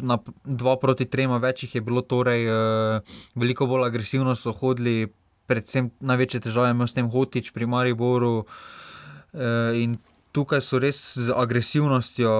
Na 0.00 0.16
p- 0.16 0.30
dva 0.46 0.76
proti 0.76 1.04
trema, 1.04 1.38
več 1.38 1.64
jih 1.64 1.72
je 1.74 1.82
bilo, 1.82 2.00
torej 2.02 2.44
uh, 2.46 3.00
veliko 3.34 3.66
bolj 3.66 3.84
agresivno 3.84 4.32
so 4.34 4.52
hodili, 4.52 5.08
predvsem 5.44 5.88
največje 6.00 6.40
težave 6.42 6.70
imel 6.70 6.86
s 6.86 6.94
tem 6.94 7.08
Hotič 7.08 7.50
pri 7.50 7.66
Mariboru. 7.66 8.44
Uh, 9.32 9.74
in 9.74 9.98
tukaj 10.30 10.62
so 10.62 10.78
res 10.78 10.94
z 11.16 11.34
agresivnostjo, 11.34 12.30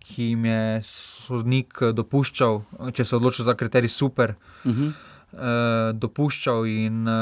ki 0.00 0.24
jim 0.24 0.44
je 0.44 0.62
sodnik 0.84 1.78
eh, 1.80 1.92
dopuščal, 1.92 2.58
če 2.90 3.04
se 3.04 3.14
odločijo 3.14 3.44
za 3.44 3.54
kriterij 3.54 3.88
super, 3.90 4.34
Mhm. 4.64 4.86
uh, 4.86 4.90
dopuščal 5.94 6.64
in 6.66 7.04
uh, 7.04 7.14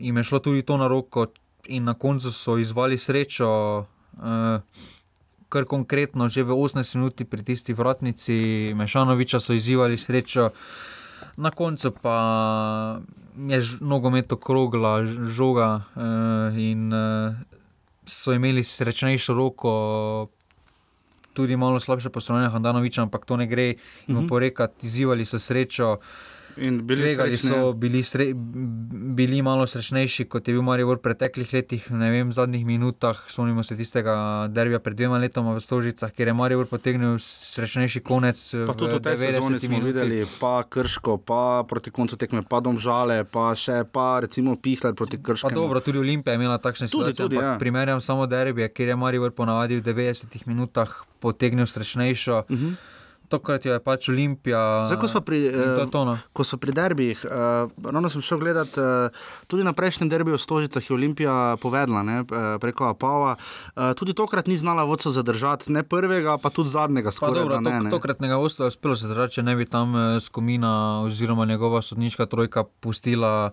jim 0.00 0.16
je 0.16 0.24
šlo 0.24 0.38
tudi 0.40 0.62
to 0.62 0.76
na 0.76 0.86
roko, 0.88 1.28
in 1.68 1.84
na 1.84 1.94
koncu 1.94 2.30
so 2.32 2.58
izvali 2.58 2.98
srečo. 2.98 3.86
Uh, 4.18 4.60
Kar 5.48 5.68
konkretno, 5.68 6.32
že 6.32 6.40
v 6.42 6.56
18 6.56 6.96
minuti 6.96 7.28
pri 7.28 7.44
tisti 7.44 7.76
vratnici 7.76 8.72
Mešanoviča 8.72 9.36
so 9.36 9.52
izzivali 9.52 10.00
srečo, 10.00 10.48
na 11.36 11.50
koncu 11.50 11.92
pa 11.92 12.16
je 13.36 13.60
nogomet 13.80 14.32
okrogla 14.32 15.04
žoga 15.28 15.84
uh, 15.92 16.56
in 16.56 16.88
uh, 16.88 17.36
so 18.08 18.32
imeli 18.32 18.64
srečnejšo 18.64 19.32
roko, 19.36 19.72
tudi 21.32 21.56
malo 21.56 21.76
slabše 21.76 22.08
poslovanje 22.08 22.48
Handanoviča, 22.48 23.02
ampak 23.02 23.24
to 23.24 23.36
ne 23.36 23.46
gre 23.46 23.76
jim 24.08 24.16
Mhm. 24.16 24.24
oporekati, 24.24 24.86
izzivali 24.86 25.24
so 25.24 25.36
srečo. 25.38 25.96
In 26.56 26.78
bili 26.80 27.02
Tvegali 27.02 27.36
srečni, 27.36 27.50
ja. 27.50 27.62
so, 27.62 27.72
bili, 27.72 28.02
sre, 28.02 28.26
bili 29.12 29.40
malo 29.40 29.64
srečnejši, 29.64 30.24
kot 30.24 30.44
je 30.44 30.52
bil 30.52 30.62
Marijo 30.62 30.88
v 30.88 30.98
preteklih 30.98 31.48
letih, 31.48 31.90
ne 31.90 32.10
vem, 32.10 32.28
v 32.28 32.32
zadnjih 32.32 32.62
minutah. 32.62 33.16
Spomnimo 33.26 33.62
se 33.62 33.72
tistega 33.72 34.14
derbija 34.48 34.78
pred 34.78 34.96
dvema 34.96 35.18
letoma 35.18 35.54
v 35.54 35.60
Stožicah, 35.60 36.12
kjer 36.12 36.28
je 36.28 36.34
Marijo 36.34 36.66
potegnil 36.66 37.16
srečnejši 37.18 38.00
konec. 38.00 38.36
Pa 38.66 38.74
tudi 38.74 38.94
v 38.94 39.00
tej 39.00 39.16
sezoni 39.18 39.58
smo 39.58 39.68
minuti. 39.70 39.86
videli, 39.86 40.26
pa 40.40 40.62
Krško, 40.62 41.16
pa 41.18 41.64
proti 41.64 41.90
koncu 41.90 42.16
tekme, 42.16 42.42
pa 42.42 42.60
Domžale, 42.60 43.24
pa 43.24 43.54
še 43.54 43.84
pa 43.84 44.20
recimo 44.20 44.52
Pihler 44.54 44.92
proti 44.92 45.16
Pa 45.16 45.22
Krško. 45.24 45.50
dobro, 45.50 45.80
tudi 45.80 45.98
Olimpija 45.98 46.32
je 46.32 46.36
imela 46.36 46.58
takšne 46.58 46.86
Tudi, 46.86 47.12
situacije, 47.12 47.24
tudi, 47.24 47.36
ja. 47.36 47.56
primerjam 47.58 48.00
samo 48.00 48.26
derbije, 48.26 48.68
kjer 48.68 48.88
je 48.88 48.96
Marijo 48.96 49.30
ponavadi 49.32 49.76
v 49.76 49.82
90 49.82 50.46
minutah 50.46 50.88
potegnil 51.18 51.66
srečnejšo. 51.66 52.38
Uh 52.40 52.50
Mhm. 52.52 52.66
-huh. 52.66 53.01
Tokrat 53.32 53.64
je 53.64 53.78
pač 53.78 54.08
Olimpija. 54.08 54.84
Zdaj, 54.84 54.98
ko 54.98 55.08
smo 55.08 55.20
pri, 55.22 55.38
no. 55.88 56.18
ko 56.30 56.44
smo 56.44 56.58
pri 56.58 56.72
derbijih, 56.72 57.24
uh, 57.24 57.32
ravno 57.82 58.08
sem 58.08 58.20
šel 58.20 58.38
gledat, 58.38 58.68
uh, 58.74 59.08
tudi 59.46 59.64
na 59.64 59.72
prejšnjem 59.72 60.06
derbiju 60.06 60.36
v 60.36 60.40
Stožicah 60.40 60.82
je 60.82 60.92
Olimpija 60.92 61.32
povedala 61.56 62.02
ne, 62.02 62.18
eh, 62.20 62.24
preko 62.58 62.84
Apava. 62.86 63.36
Uh, 63.72 63.92
tudi 63.92 64.12
tokrat 64.12 64.46
ni 64.46 64.54
znala 64.54 64.84
vodca 64.84 65.08
zadržati, 65.08 65.72
ne 65.72 65.82
prvega, 65.82 66.36
pa 66.36 66.50
tudi 66.50 66.68
zadnjega, 66.68 67.08
Pa 67.08 67.12
skoraj 67.14 67.40
dobro, 67.40 67.54
da 67.54 67.60
ne. 67.62 67.70
tok, 67.72 67.84
ne. 67.84 67.90
tokratnega 67.90 68.36
ostra 68.36 68.64
je 68.64 68.68
uspelo 68.68 68.96
se 68.96 69.08
držati, 69.08 69.32
če 69.32 69.42
ne 69.42 69.56
bi 69.56 69.64
tam 69.64 69.96
eh, 69.96 70.20
Skomina 70.20 70.74
oziroma 71.02 71.44
njegova 71.44 71.80
sodniška 71.80 72.26
trojka 72.26 72.64
pustila 72.64 73.50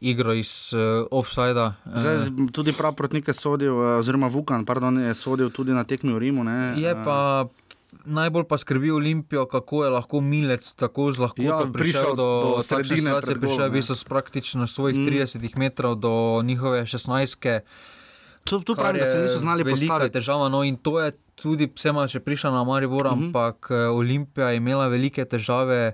igro 0.00 0.32
iz 0.32 0.74
uh, 0.74 0.80
offsida. 1.10 1.74
Zdaj, 1.86 2.18
z- 2.18 2.52
tudi 2.52 2.72
prav 2.72 2.92
proti 2.92 3.14
nekaj 3.14 3.34
sodil, 3.34 3.72
eh, 3.72 3.96
oziroma 3.96 4.26
Vukan, 4.26 4.64
pardon, 4.64 4.98
je 4.98 5.14
sodil 5.14 5.48
tudi 5.48 5.72
na 5.72 5.84
tekmi 5.84 6.12
v 6.12 6.18
Rimu. 6.18 6.44
Ne, 6.44 6.74
Je 6.76 6.92
pa 7.00 7.46
najbolj 8.06 8.44
pa 8.44 8.56
skrbi 8.56 8.90
Olimpijo, 8.90 9.46
kako 9.46 9.84
je 9.84 9.90
lahko 9.90 10.20
Milec 10.22 10.74
tako 10.74 11.10
z 11.10 11.18
lahkoto 11.20 11.42
Ja, 11.42 11.58
ja, 11.58 11.66
prišel, 11.66 11.74
prišel 11.74 12.10
do, 12.12 12.28
do 12.50 12.62
sredine. 12.62 12.96
Situacije, 13.02 13.34
prišel 13.36 13.60
je 13.60 13.68
ne. 13.68 13.72
bil 13.72 13.82
s 13.84 14.04
praktično 14.04 14.66
svojih 14.66 14.96
Mm. 14.96 15.02
mm. 15.02 15.06
30 15.06 15.56
metrov 15.56 15.94
do 15.96 16.12
njihove 16.42 16.82
16. 16.82 17.60
To, 18.44 18.60
to 18.60 18.74
kar 18.74 18.82
pravim, 18.84 19.00
da 19.00 19.06
se 19.06 19.18
niso 19.18 19.38
znali 19.38 19.64
postaviti. 19.64 20.12
težava. 20.12 20.48
No, 20.48 20.62
in 20.62 20.76
to 20.76 21.00
je 21.00 21.12
tudi, 21.34 21.64
vsema 21.66 22.04
še 22.04 22.20
prišla 22.20 22.50
na 22.52 22.62
Maribor, 22.62 23.06
Mhm. 23.06 23.24
ampak 23.24 23.68
eh, 23.70 23.88
Olimpija 23.88 24.48
je 24.48 24.56
imela 24.56 24.86
velike 24.86 25.24
težave. 25.24 25.92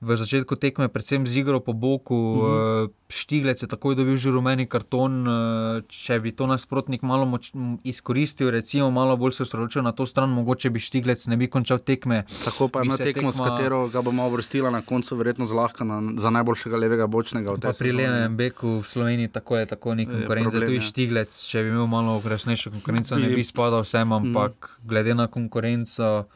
V 0.00 0.14
začetku 0.14 0.54
tekme, 0.54 0.86
predvsem 0.86 1.22
z 1.22 1.36
igro 1.36 1.58
po 1.58 1.72
boku, 1.72 2.14
Mhm. 2.14 2.42
uh, 2.84 3.06
Štiglec 3.08 3.56
je 3.56 3.66
takoj 3.66 3.94
dobil 3.94 4.14
že 4.14 4.28
rumeni 4.28 4.62
karton. 4.64 5.12
Uh, 5.20 5.34
če 5.82 6.18
bi 6.18 6.30
to 6.30 6.44
nasprotnik 6.44 7.00
malo 7.00 7.24
moč, 7.24 7.50
izkoristil, 7.82 8.46
recimo 8.48 8.90
malo 8.90 9.16
bolj 9.16 9.32
se 9.32 9.42
osredotočil 9.42 9.80
na 9.80 9.90
to 9.90 10.04
stran, 10.04 10.30
mogoče 10.30 10.68
bi 10.68 10.78
Štiglec 10.78 11.18
ne 11.24 11.34
bi 11.34 11.46
končal 11.46 11.78
tekme. 11.80 12.22
Tako 12.44 12.68
pa 12.68 12.84
ima 12.84 12.94
tekmo, 12.94 13.28
s 13.28 13.36
tekma- 13.36 13.48
katero 13.50 13.88
ga 13.88 13.98
bomo 14.00 14.22
uvrstila 14.24 14.68
na 14.68 14.80
koncu, 14.80 15.16
verjetno 15.16 15.46
zlahka 15.46 15.82
na, 15.82 15.98
za 16.14 16.30
najboljšega 16.30 16.76
levega 16.76 17.06
bočnega 17.06 17.50
pri. 17.56 17.90
Levem 17.90 18.36
beku 18.36 18.78
v 18.78 18.86
Sloveniji 18.86 19.28
tako 19.30 19.56
je, 19.56 19.66
tako 19.66 19.94
ni 19.94 20.06
konkurence. 20.06 20.50
problem, 20.50 20.68
Tu 20.68 20.74
je. 20.74 20.80
Štiglec, 20.82 21.32
če 21.32 21.58
bi 21.58 21.68
imel 21.70 21.86
malo 21.88 22.22
resnejšo 22.22 22.70
konkurenco, 22.70 23.16
ne 23.16 23.26
Bi- 23.26 23.34
bi 23.34 23.42
spadal 23.42 23.82
vsem, 23.82 24.06
ampak 24.06 24.54
mm. 24.76 24.86
glede 24.86 25.12
na 25.12 25.26
konkurenco 25.26 26.28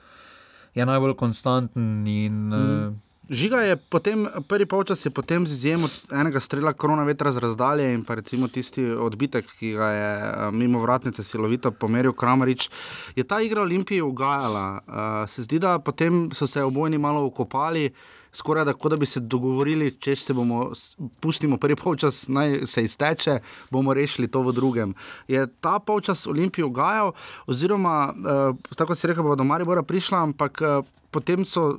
je 0.72 0.82
najbolj 0.82 1.14
konstanten 1.14 1.84
in 2.02 2.48
mm. 2.48 3.11
Žiga 3.30 3.60
je 3.60 3.76
potem, 3.76 4.26
prvi 4.48 4.66
polčas 4.66 5.04
je 5.06 5.10
potem 5.10 5.46
z 5.46 5.54
izjemo 5.54 5.86
enega 6.10 6.40
strela 6.40 6.72
korona 6.72 7.04
vetra 7.06 7.30
z 7.32 7.38
razdalje 7.38 7.92
in 7.94 8.02
pa 8.04 8.14
recimo 8.18 8.48
tisti 8.48 8.82
odbitek, 8.82 9.46
ki 9.60 9.70
ga 9.78 9.90
je 9.90 10.08
eh, 10.18 10.50
mimo 10.50 10.80
vratnice 10.82 11.22
silovito 11.22 11.70
pomeril 11.70 12.12
Kramarič, 12.12 12.66
je 13.14 13.22
ta 13.24 13.38
igra 13.40 13.62
Olimpiji 13.62 14.02
ugajala. 14.02 14.80
Uh, 14.86 15.30
se 15.30 15.42
zdi, 15.42 15.58
da 15.58 15.78
potem 15.78 16.30
so 16.34 16.46
se 16.46 16.62
obojni 16.62 16.98
malo 16.98 17.24
ukopali. 17.26 17.92
Skoraj 18.32 18.64
tako, 18.64 18.88
da 18.88 18.96
bi 18.96 19.06
se 19.06 19.20
dogovorili, 19.20 19.90
če 20.00 20.16
se 20.16 20.34
bomo, 20.34 20.72
pustimo 21.20 21.58
prvi 21.60 21.76
polčas, 21.76 22.24
naj 22.28 22.66
se 22.66 22.84
izteče, 22.84 23.38
bomo 23.70 23.94
rešili 23.94 24.28
to 24.28 24.42
v 24.42 24.54
drugem. 24.56 24.94
Je 25.28 25.46
ta 25.60 25.78
polčas 25.78 26.26
Olimpij 26.26 26.64
ugajal, 26.64 27.12
oziroma, 27.46 28.14
uh, 28.16 28.74
tako 28.74 28.94
kot 28.94 28.98
si 28.98 29.06
rekel, 29.12 29.22
bo 29.22 29.36
do 29.36 29.44
Maribora 29.44 29.82
prišla, 29.82 30.24
ampak 30.30 30.62
uh, 30.64 30.80
potem 31.12 31.44
so 31.44 31.76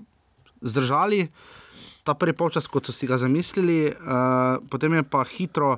zdržali 0.63 1.27
ta 2.03 2.13
prvi 2.13 2.35
polčas, 2.35 2.67
kot 2.67 2.85
so 2.85 2.91
si 2.91 3.07
ga 3.07 3.17
zamislili, 3.17 3.87
uh, 3.91 4.59
potem 4.69 4.99
je 4.99 5.03
pa 5.03 5.23
hitro 5.23 5.77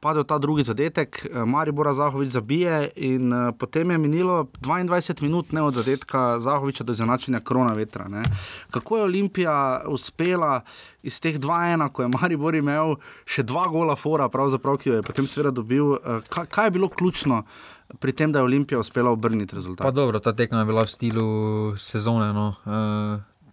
padel 0.00 0.26
ta 0.28 0.38
drugi 0.38 0.62
zadetek, 0.62 1.18
uh, 1.26 1.42
Maribora 1.48 1.94
Zahovič 1.96 2.30
zabije 2.30 2.90
in 2.96 3.32
uh, 3.32 3.50
potem 3.58 3.90
je 3.90 3.98
minilo 3.98 4.46
22 4.62 5.22
minut 5.22 5.52
ne 5.52 5.62
od 5.62 5.74
zadetka 5.74 6.38
Zahoviča 6.40 6.84
do 6.84 6.92
izenačenja 6.92 7.40
krona 7.40 7.74
vetra. 7.74 8.08
Ne. 8.08 8.22
Kako 8.70 8.96
je 8.96 9.04
Olimpija 9.04 9.82
uspela 9.88 10.60
iz 11.02 11.20
teh 11.20 11.38
2-1, 11.40 11.88
ko 11.92 12.02
je 12.02 12.12
Maribor 12.14 12.54
imel 12.54 12.96
še 13.26 13.42
dva 13.42 13.66
gola 13.68 13.96
fora, 13.96 14.28
pravzaprav, 14.28 14.78
ki 14.78 14.90
jo 14.90 15.00
je 15.00 15.06
potem 15.06 15.26
seveda 15.26 15.50
dobil, 15.50 15.96
uh, 15.96 16.22
kaj, 16.28 16.46
kaj 16.46 16.70
je 16.70 16.76
bilo 16.78 16.88
ključno? 16.88 17.42
Pri 18.02 18.10
tem, 18.12 18.32
da 18.34 18.40
je 18.42 18.44
Olimpija 18.44 18.78
uspela 18.82 19.10
obrniti 19.14 19.54
rezultat. 19.54 19.86
Pa 19.86 19.94
dobro, 19.94 20.18
ta 20.18 20.32
tekma 20.34 20.64
je 20.64 20.66
bila 20.66 20.82
v 20.82 20.90
stilu 20.90 21.26
sezone. 21.78 22.32
No. 22.34 22.48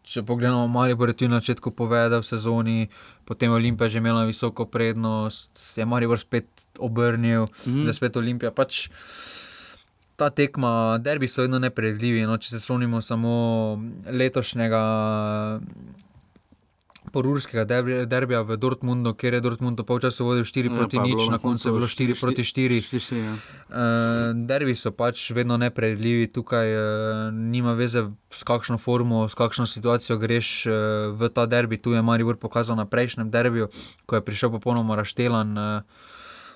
Če 0.03 0.23
pogledamo, 0.27 0.67
Maribor 0.67 1.11
je 1.13 1.17
tu 1.23 1.27
na 1.31 1.39
začetku 1.39 1.71
povedal 1.71 2.21
v 2.21 2.27
sezoni, 2.27 2.79
potem 3.23 3.49
je 3.49 3.55
Olimpija 3.55 3.89
že 3.89 4.03
imela 4.03 4.27
visoko 4.27 4.67
prednost, 4.67 5.77
je 5.79 5.85
Maribor 5.87 6.19
spet 6.19 6.47
obrnil, 6.77 7.47
mm. 7.47 7.87
zdaj 7.87 7.95
spet 7.99 8.19
Olimpija. 8.19 8.51
Pač, 8.51 8.87
Ta 10.13 10.29
tekma, 10.29 11.01
derbi 11.01 11.25
so 11.25 11.41
vedno 11.41 11.57
nepredvidljivi. 11.57 12.27
No, 12.29 12.37
če 12.37 12.51
se 12.53 12.59
spomnimo 12.61 12.99
samo 13.01 13.31
letošnjega 14.05 14.81
porurskega 17.13 17.65
derbi- 17.69 18.05
derbija 18.09 18.41
v 18.41 18.57
Dortmundu, 18.57 19.13
kjer 19.13 19.37
je 19.37 19.41
Dortmund 19.45 19.81
po 19.85 19.99
času 20.01 20.25
vodil 20.25 20.43
4 20.43 20.71
Ja, 20.71 20.75
proti 20.75 20.97
0, 20.97 21.29
na 21.31 21.37
koncu 21.37 21.67
je 21.69 21.73
bilo 21.73 21.87
4 21.87 22.17
proti 22.19 22.43
4. 22.43 22.81
štiri, 22.81 23.21
ja. 23.21 23.33
Uh, 23.33 24.33
derbi 24.49 24.73
so 24.75 24.91
pač 24.91 25.29
vedno 25.31 25.57
nepredvidljivi, 25.61 26.31
tukaj 26.33 26.73
uh, 26.73 26.81
nima 27.33 27.75
veze, 27.77 28.07
s 28.33 28.41
kakšno 28.43 28.79
formo, 28.81 29.27
s 29.29 29.37
kakšno 29.37 29.67
situacijo 29.69 30.17
greš 30.17 30.65
uh, 30.65 30.73
v 31.13 31.29
ta 31.29 31.45
derbi. 31.45 31.77
Tu 31.77 31.93
je 31.93 32.01
Maribor 32.01 32.37
pokazal 32.41 32.75
na 32.75 32.85
prejšnjem 32.89 33.29
derbiju, 33.29 33.69
ko 34.05 34.17
je 34.17 34.25
prišel 34.25 34.49
popolnoma 34.57 34.97
raštelan. 34.97 35.57
Uh, 35.57 36.09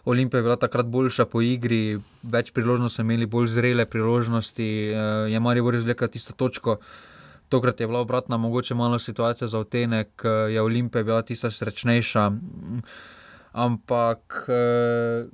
Olimpija 0.07 0.39
je 0.39 0.43
bila 0.43 0.55
takrat 0.55 0.87
boljša 0.87 1.25
po 1.27 1.41
igri, 1.43 1.99
več 2.23 2.49
priložnosti 2.55 2.95
so 2.95 3.03
imeli, 3.03 3.27
bolj 3.27 3.51
zrele 3.53 3.85
priložnosti, 3.85 4.67
uh, 4.89 5.27
je 5.29 5.39
Maribor 5.39 5.75
izvlekel 5.75 6.09
tisto 6.09 6.33
točko. 6.33 6.79
Tokrat 7.49 7.79
je 7.79 7.87
bila 7.87 7.99
obratna, 7.99 8.37
mogoče 8.37 8.75
malo 8.75 8.99
situacija 8.99 9.47
za 9.47 9.59
otenek, 9.59 10.21
eh, 10.23 10.29
je 10.29 10.61
Olimpija 10.61 11.03
bila 11.03 11.21
tista 11.21 11.51
srečnejša. 11.51 12.29
Mm, 12.29 12.81
Ampak 13.53 14.45
eh, 14.47 15.25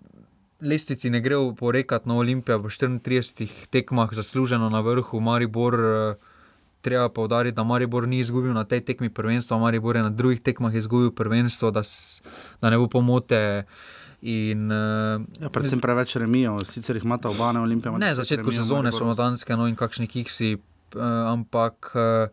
lestvici 0.62 1.10
ne 1.10 1.22
gre 1.22 1.36
porekati 1.60 2.10
na 2.10 2.16
Olimpijo 2.16 2.58
v 2.58 2.64
34 2.64 3.68
tekmah, 3.68 4.10
zasluženo 4.14 4.70
na 4.70 4.80
vrhu, 4.80 5.20
Maribor. 5.20 5.76
eh, 5.76 6.16
Treba 6.82 7.10
povdariti, 7.10 7.56
da 7.56 7.64
Maribor 7.64 8.08
ni 8.08 8.20
izgubil 8.20 8.54
na 8.54 8.64
tej 8.64 8.82
tekmi 8.82 9.10
prvenstva, 9.10 9.58
Maribor 9.58 9.96
je 9.96 10.04
na 10.04 10.10
drugih 10.10 10.42
tekmah 10.42 10.76
izgubil 10.76 11.12
prvenstvo, 11.12 11.72
da, 11.72 11.82
da 12.62 12.70
ne 12.70 12.78
bo 12.78 12.88
pomote. 12.88 13.64
In, 14.22 14.68
uh, 14.68 15.22
Ja, 15.42 15.50
predvsem 15.50 15.80
preveč 15.80 16.16
remijo, 16.16 16.60
sicer 16.60 16.96
jih 16.96 17.04
imata 17.04 17.30
oba, 17.30 17.52
ne 17.52 17.60
Olimpija. 17.60 17.90
ima 17.90 17.98
Ne, 17.98 18.06
deset 18.06 18.18
na 18.18 18.24
začetku 18.24 18.52
sezone 18.52 18.82
Maribor 18.82 19.00
so 19.00 19.06
modanske, 19.06 19.56
no 19.56 19.68
in 19.68 19.76
kakšni 19.76 20.08
kiksi, 20.08 20.58
ampak 20.96 21.92
uh, 21.94 22.28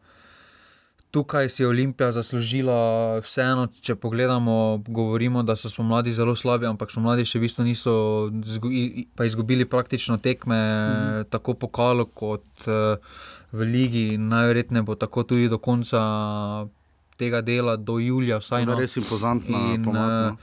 tukaj 1.11 1.49
si 1.49 1.63
je 1.63 1.69
Olimpija 1.69 2.13
zaslužila 2.13 2.77
vseeno, 3.19 3.67
če 3.77 3.95
pogledamo, 3.97 4.57
govorimo, 4.89 5.43
da 5.43 5.55
so 5.55 5.67
spomladi 5.67 6.13
zelo 6.13 6.35
slabi, 6.35 6.67
ampak 6.67 6.91
spomladi 6.91 7.25
še 7.25 7.39
v 7.39 7.43
bistvu 7.43 7.65
niso 7.65 7.95
zgu- 8.49 8.71
i- 8.73 8.93
i- 8.97 9.09
pa 9.11 9.25
izgubili 9.25 9.65
praktično 9.67 10.19
tekme, 10.19 10.55
Mhm. 10.55 11.19
mm. 11.19 11.25
tako 11.27 11.55
pokalo 11.57 12.05
kot 12.07 12.47
uh, 12.63 12.97
v 13.51 13.61
ligi. 13.63 14.07
Najverjetneje 14.17 14.83
bo 14.83 14.95
tako 14.97 15.23
tudi 15.25 15.49
do 15.49 15.59
konca 15.59 15.99
tega 17.17 17.41
dela, 17.43 17.77
do 17.77 17.99
julija. 17.99 18.39
Vsaj, 18.39 18.65
no. 18.65 18.79
res 18.79 18.95
impozantna 18.95 19.75
In, 19.75 19.83
pomlad, 19.83 20.09
no. 20.25 20.31
eh, 20.31 20.37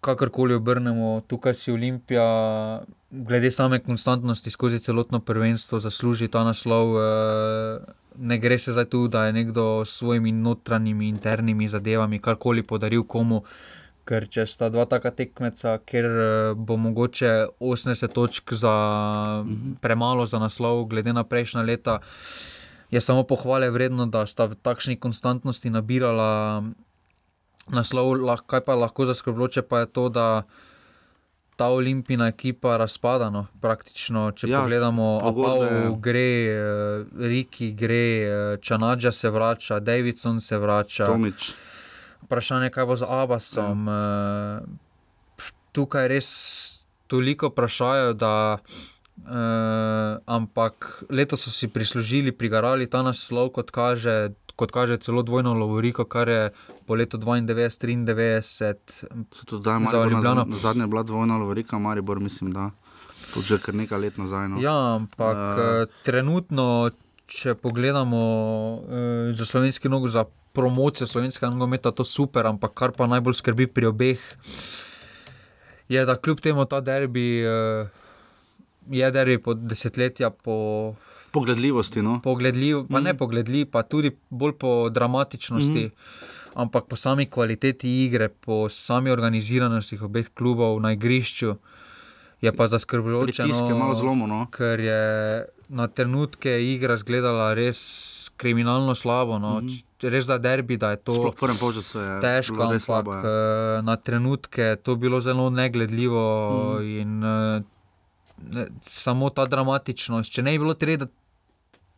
kakorkoli 0.00 0.54
obrnemo, 0.54 1.20
tukaj 1.22 1.54
si 1.54 1.70
Olimpija, 1.70 2.24
glede 3.10 3.50
same 3.50 3.78
konstantnosti 3.78 4.50
skozi 4.50 4.78
celotno 4.78 5.20
prvenstvo, 5.20 5.80
zasluži 5.80 6.28
ta 6.28 6.44
naslov. 6.44 6.96
eh, 6.96 7.78
Ne 8.20 8.38
gre 8.38 8.58
se 8.58 8.72
zdaj 8.72 8.84
tu, 8.84 9.08
da 9.08 9.24
je 9.24 9.32
nekdo 9.32 9.84
s 9.84 9.90
svojimi 9.90 10.32
notranjimi, 10.32 11.08
internimi 11.08 11.68
zadevami 11.68 12.18
karkoli 12.18 12.62
podaril 12.62 13.04
komu. 13.04 13.44
Ker 14.04 14.26
če 14.28 14.46
sta 14.46 14.68
dva 14.68 14.84
taka 14.84 15.10
tekmeca, 15.10 15.78
ker 15.86 16.04
eh, 16.04 16.54
bo 16.54 16.76
mogoče 16.76 17.46
80 17.60 18.12
točk 18.12 18.52
za 18.52 18.74
premalo 19.80 20.26
za 20.26 20.38
naslov, 20.38 20.84
glede 20.84 21.12
na 21.12 21.24
prejšnja 21.24 21.62
leta, 21.62 22.00
je 22.90 23.00
samo 23.00 23.22
pohvale 23.22 23.70
vredno, 23.70 24.06
da 24.06 24.26
sta 24.26 24.44
v 24.44 24.56
takšni 24.56 24.96
konstantnosti 24.96 25.70
nabirala 25.70 26.64
naslov, 27.68 28.18
kaj 28.46 28.60
pa 28.64 28.74
lahko 28.74 29.06
zaskrbljujoče, 29.06 29.62
pa 29.62 29.80
je 29.80 29.86
to, 29.86 30.08
da 30.08 30.42
ta 31.58 31.68
olimpijska 31.74 32.26
ekipa 32.26 32.76
razpada. 32.78 33.30
No, 33.34 33.46
praktično, 33.60 34.30
če 34.30 34.46
Ja, 34.46 34.52
ja, 34.52 34.60
pogledamo, 34.62 35.06
pogodbe. 35.22 35.66
Apao 35.66 35.96
gre, 35.98 36.28
eh, 36.46 37.04
Riki 37.18 37.72
gre, 37.74 38.04
eh, 38.22 38.56
Čanadža 38.62 39.12
se 39.12 39.30
vrača, 39.30 39.80
Davidson 39.80 40.40
se 40.40 40.58
vrača. 40.58 41.06
Tomič. 41.10 41.50
Vprašanje, 42.22 42.70
kaj 42.70 42.86
bo 42.86 42.96
z 42.96 43.08
Abbasom. 43.08 43.88
Ja. 43.88 44.60
Tukaj 45.72 46.08
res 46.08 46.30
toliko 47.06 47.50
vprašajo, 47.50 48.14
da. 48.14 48.58
Uh, 49.18 50.22
ampak 50.30 51.02
letos 51.10 51.42
so 51.42 51.50
si 51.50 51.66
prislužili, 51.68 52.30
prigarali 52.32 52.86
ta 52.86 53.02
naslov, 53.02 53.50
kot 53.50 53.72
kaže, 53.74 54.30
kot 54.54 54.70
kaže 54.70 54.96
celo 55.02 55.24
dvojno 55.26 55.58
Lovoriko, 55.58 56.06
kar 56.06 56.28
je 56.28 56.44
po 56.88 56.96
letu 56.96 57.20
92-93. 57.20 58.74
Tudi 59.44 59.60
zdaj, 59.60 59.78
Maribor, 59.84 60.24
na, 60.24 60.44
na 60.48 60.56
zadnje 60.56 60.82
je 60.82 60.86
bila 60.88 61.02
dvojna 61.04 61.36
lovorika, 61.36 61.78
Maribor, 61.78 62.20
mislim, 62.20 62.52
da 62.52 62.70
to 63.34 63.42
že 63.44 63.58
kar 63.60 63.76
nekaj 63.76 63.98
let 64.00 64.16
nazaj. 64.16 64.48
No. 64.48 64.56
Ja, 64.62 64.96
ampak 64.96 65.36
uh, 65.36 65.84
trenutno, 66.06 66.90
če 67.28 67.54
pogledamo 67.60 68.22
uh, 68.80 69.36
za 69.36 69.44
slovenski 69.44 69.92
nogo, 69.92 70.08
za 70.08 70.24
promocijo 70.56 71.06
slovenskega 71.06 71.52
nogometa, 71.52 71.92
to 71.92 72.04
super, 72.08 72.48
ampak 72.48 72.72
kar 72.72 72.96
pa 72.96 73.06
najbolj 73.06 73.36
skrbi 73.42 73.68
pri 73.68 73.92
obeh, 73.92 74.20
je, 75.92 76.04
da 76.08 76.16
kljub 76.16 76.40
temu 76.40 76.64
ta 76.64 76.80
derbi. 76.80 77.44
Uh, 77.44 77.88
Je 78.88 79.04
derbi 79.12 79.36
po 79.36 79.52
desetletja, 79.52 80.30
po 80.32 80.94
pogledljivosti. 81.30 82.02
No? 82.02 82.20
Pogledljiv, 82.24 82.86
pa 82.88 83.00
mm. 83.00 83.04
ne 83.04 83.16
pogledljiv, 83.16 83.66
pa 83.70 83.82
tudi 83.82 84.14
bolj 84.30 84.54
po 84.58 84.88
dramatičnosti, 84.88 85.84
mm. 85.84 85.90
Ampak 86.54 86.88
po 86.88 86.96
sami 86.96 87.26
kvaliteti 87.26 88.04
igre, 88.04 88.28
po 88.28 88.68
sami 88.68 89.10
organiziranosti 89.10 89.98
obeh 90.02 90.30
klubov 90.34 90.80
na 90.80 90.92
igrišču, 90.92 91.56
je 92.40 92.52
pa 92.52 92.68
zaskrbljujoče. 92.68 93.42
Pritisk 93.42 93.64
je 93.68 93.74
malo 93.74 93.94
zlomo, 93.94 94.26
no. 94.26 94.46
Ker 94.50 94.80
je 94.80 95.02
na 95.68 95.88
trenutke 95.88 96.54
igra 96.64 96.94
izgledala 96.94 97.54
res 97.54 97.80
kriminalno 98.38 98.94
slabo. 98.94 99.38
No. 99.38 99.60
Mm. 99.60 99.82
Res 100.02 100.26
da 100.26 100.38
derbi, 100.38 100.76
da 100.76 100.90
je 100.94 100.96
to 100.96 101.16
je 101.98 102.20
težko, 102.22 102.62
ampak 102.62 102.82
slabo, 102.82 103.14
ja. 103.18 103.22
eh, 103.22 103.82
na 103.82 103.96
trenutke 103.96 104.62
je 104.62 104.76
to 104.76 104.96
bilo 104.96 105.20
zelo 105.20 105.50
negledljivo. 105.50 106.24
Mm. 106.78 106.98
In, 107.00 107.24
eh, 107.24 107.62
eh, 108.62 108.68
samo 108.82 109.30
ta 109.30 109.46
dramatičnost. 109.46 110.32
Če 110.32 110.46
ne 110.46 110.54
bi 110.54 110.62
bilo 110.62 110.74
treba 110.74 111.10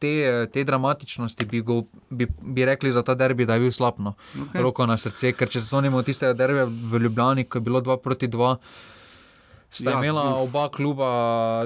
te, 0.01 0.47
te 0.53 0.65
dramatičnosti, 0.65 1.47
bi, 1.47 1.61
go, 1.61 1.83
bi, 2.11 2.27
bi 2.43 2.65
rekli 2.65 2.93
za 2.93 3.03
ta 3.07 3.15
derbi, 3.15 3.47
da 3.47 3.59
je 3.59 3.67
bil 3.67 3.73
slab. 3.73 4.01
No. 4.01 4.15
Okej. 4.49 4.63
Roko 4.65 4.87
na 4.89 4.97
srce, 5.01 5.35
ker 5.37 5.51
če 5.53 5.61
se 5.61 5.69
spomnimo 5.69 6.03
tistega 6.07 6.33
derbija 6.37 6.65
v 6.67 7.03
Ljubljani, 7.05 7.45
ko 7.45 7.61
je 7.61 7.69
bilo 7.69 7.85
2 7.85 7.99
proti 8.01 8.29
2. 8.33 8.55
Sta 9.71 9.91
Ja, 9.91 9.91
ja, 9.93 9.99
imela 10.03 10.35
uf. 10.35 10.49
oba 10.51 10.69
kluba 10.69 11.09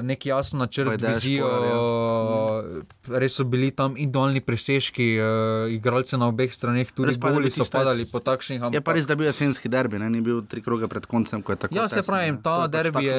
neki 0.01 0.29
jasen 0.29 0.59
načrt, 0.59 0.93
ideja 0.93 1.13
vizijo, 1.13 1.47
Šporarja. 1.47 3.19
res 3.19 3.33
so 3.33 3.43
bili 3.43 3.71
tam 3.71 3.97
individualni 3.97 4.41
presežki, 4.41 5.17
uh, 5.17 5.25
igralce 5.73 6.17
na 6.17 6.27
obeh 6.27 6.53
straneh, 6.53 6.91
tudi 6.91 7.11
je 7.11 7.17
bil 7.17 7.49
so 7.49 7.65
padali 7.65 8.05
po 8.05 8.19
takšnih. 8.19 8.61
Je 8.69 8.81
pa 8.81 8.93
res, 8.93 9.05
da 9.05 9.13
je 9.13 9.17
bil 9.17 9.27
jesenski 9.27 9.69
derbi, 9.69 9.97
ne? 9.99 10.09
ni 10.09 10.21
bil 10.21 10.41
tri 10.41 10.61
kroge 10.61 10.87
pred 10.87 11.05
koncem, 11.05 11.41
ko 11.41 11.51
je 11.51 11.57
tako. 11.57 11.75
Ja, 11.75 11.89
se 11.89 12.01
pravi, 12.01 12.37
ta 12.43 12.55
To 12.55 12.61
pač 12.61 12.71
derbi 12.71 13.05
je 13.05 13.17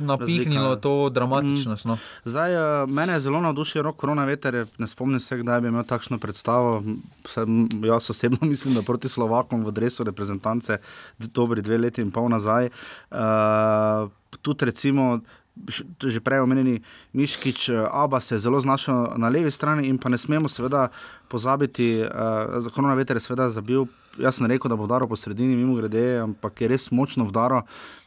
napihnilo 0.00 0.74
razlika. 0.74 0.80
to 0.80 1.08
dramatičnost. 1.08 1.84
No. 1.84 1.98
Zdaj, 2.24 2.50
eh, 2.52 2.86
mene 2.86 3.12
je 3.12 3.20
zelo 3.20 3.40
navdušil 3.40 3.82
rok 3.82 3.96
korona 3.96 4.24
veter, 4.24 4.66
ne 4.78 4.86
spomnim 4.86 5.20
se, 5.20 5.36
kdaj 5.36 5.60
bi 5.60 5.68
imel 5.68 5.84
takšno 5.84 6.18
predstavo. 6.18 6.82
Sem, 7.24 7.68
jaz 7.82 8.10
osebno 8.10 8.38
mislim, 8.50 8.74
da 8.74 8.82
proti 8.82 9.08
Slovakom 9.08 9.64
v 9.64 9.70
dresu 9.70 10.04
reprezentance, 10.04 10.78
dobri 11.18 11.62
dve 11.62 11.78
leti 11.78 12.02
in 12.02 12.10
pol 12.10 12.28
nazaj. 12.28 12.68
Uh, 13.10 14.07
tudi 14.42 14.64
recimo. 14.64 15.20
Že 15.98 16.22
prej 16.22 16.38
omenjeni 16.46 16.86
Miškič, 17.18 17.68
eh, 17.68 17.82
Aba 17.90 18.20
se 18.20 18.34
je 18.34 18.38
zelo 18.38 18.60
znašel 18.60 19.18
na 19.18 19.26
levi 19.28 19.50
strani, 19.50 19.88
in 19.88 19.98
pa 19.98 20.08
ne 20.08 20.18
smemo 20.18 20.46
seveda 20.48 20.88
pozabiti, 21.28 22.02
uh, 22.02 22.58
za 22.62 22.70
korona 22.70 22.94
veter 22.94 23.16
je 23.16 23.20
seveda 23.20 23.50
zabil. 23.50 23.86
Jaz 24.18 24.34
sem 24.34 24.48
rekel, 24.50 24.66
da 24.66 24.74
bo 24.74 24.82
udaril 24.88 25.06
po 25.06 25.16
sredini, 25.16 25.54
mimo 25.56 25.76
grede, 25.78 26.18
ampak 26.18 26.64
je 26.64 26.68
res 26.72 26.88
močno 26.90 27.22
udaril, 27.28 27.60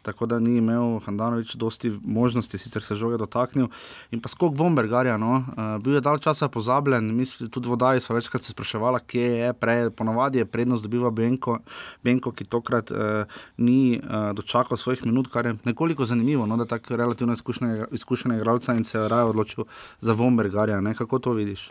tako 0.03 0.25
da 0.27 0.39
ni 0.43 0.57
imel 0.59 0.97
Handanovič 1.05 1.53
dosti 1.55 1.91
možnosti, 2.03 2.57
sicer 2.59 2.83
se 2.83 2.97
žoge 2.99 3.15
dotaknil. 3.21 3.69
In 4.11 4.19
pa 4.19 4.27
skok 4.27 4.57
Vombergarja, 4.57 5.15
no, 5.21 5.37
uh, 5.39 5.77
bil 5.83 5.95
je 5.95 6.01
dal 6.03 6.19
časa 6.19 6.49
pozabljen, 6.51 7.13
mislim, 7.15 7.49
tudi 7.49 7.71
vodaji 7.71 8.03
so 8.03 8.17
večkrat 8.17 8.43
se 8.43 8.51
spraševali, 8.51 8.99
kje 9.07 9.29
je, 9.37 9.53
prej, 9.53 9.89
ponovadi 9.95 10.41
je 10.41 10.49
prednost 10.49 10.83
dobiva 10.83 11.13
Benko, 11.15 11.59
Benko 12.03 12.35
ki 12.35 12.49
tokrat 12.49 12.91
uh, 12.91 13.39
ni 13.57 14.01
uh, 14.01 14.33
dočakal 14.35 14.77
svojih 14.77 15.05
minut, 15.05 15.31
kar 15.31 15.45
je 15.45 15.55
nekoliko 15.63 16.05
zanimivo, 16.05 16.45
no, 16.45 16.57
da 16.57 16.65
tako 16.65 16.99
relativno 16.99 17.33
izkušenega 17.33 17.87
izkušenega 17.91 18.41
igralca 18.41 18.75
in 18.75 18.83
se 18.83 18.97
je 18.97 19.07
raje 19.07 19.31
odločil 19.31 19.63
za 20.01 20.11
Vombergarja, 20.11 20.81
ne, 20.81 20.95
kako 20.95 21.19
to 21.19 21.37
vidiš? 21.39 21.69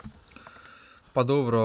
Pa 1.13 1.23
dobro, 1.23 1.61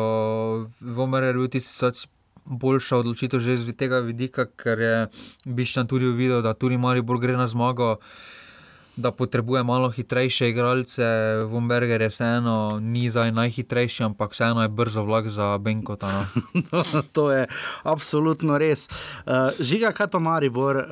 Vomer 0.81 1.23
je 1.23 1.33
bil 1.33 1.49
tisti 1.49 1.73
situaci 1.73 2.09
boljša 2.47 3.03
odločitev 3.03 3.41
že 3.41 3.57
z 3.57 3.75
tega 3.75 4.01
vidika, 4.01 4.47
ker 4.47 4.79
je 4.79 4.97
Biščan 5.45 5.87
tudi 5.87 6.07
videl, 6.07 6.43
da 6.43 6.55
tudi 6.55 6.79
Maribor 6.79 7.19
gre 7.19 7.37
na 7.37 7.47
zmago, 7.47 7.99
da 8.97 9.11
potrebuje 9.13 9.61
malo 9.63 9.91
hitrejše 9.93 10.49
igralce. 10.49 11.05
Vomberger 11.51 12.01
je 12.01 12.09
vseeno 12.09 12.81
ni 12.81 13.11
zdaj 13.11 13.33
najhitrejši, 13.33 14.05
ampak 14.09 14.33
vseeno 14.33 14.63
je 14.63 14.69
brzo 14.73 15.05
vlak 15.05 15.29
za 15.29 15.59
Benkota. 15.59 16.09
No. 16.09 16.25
to 17.17 17.29
je 17.31 17.45
absolutno 17.83 18.59
res. 18.59 18.89
Uh, 19.27 19.53
žiga, 19.61 19.93
kaj 19.93 20.09
pa 20.09 20.19
Maribor? 20.19 20.77
Uh, 20.77 20.87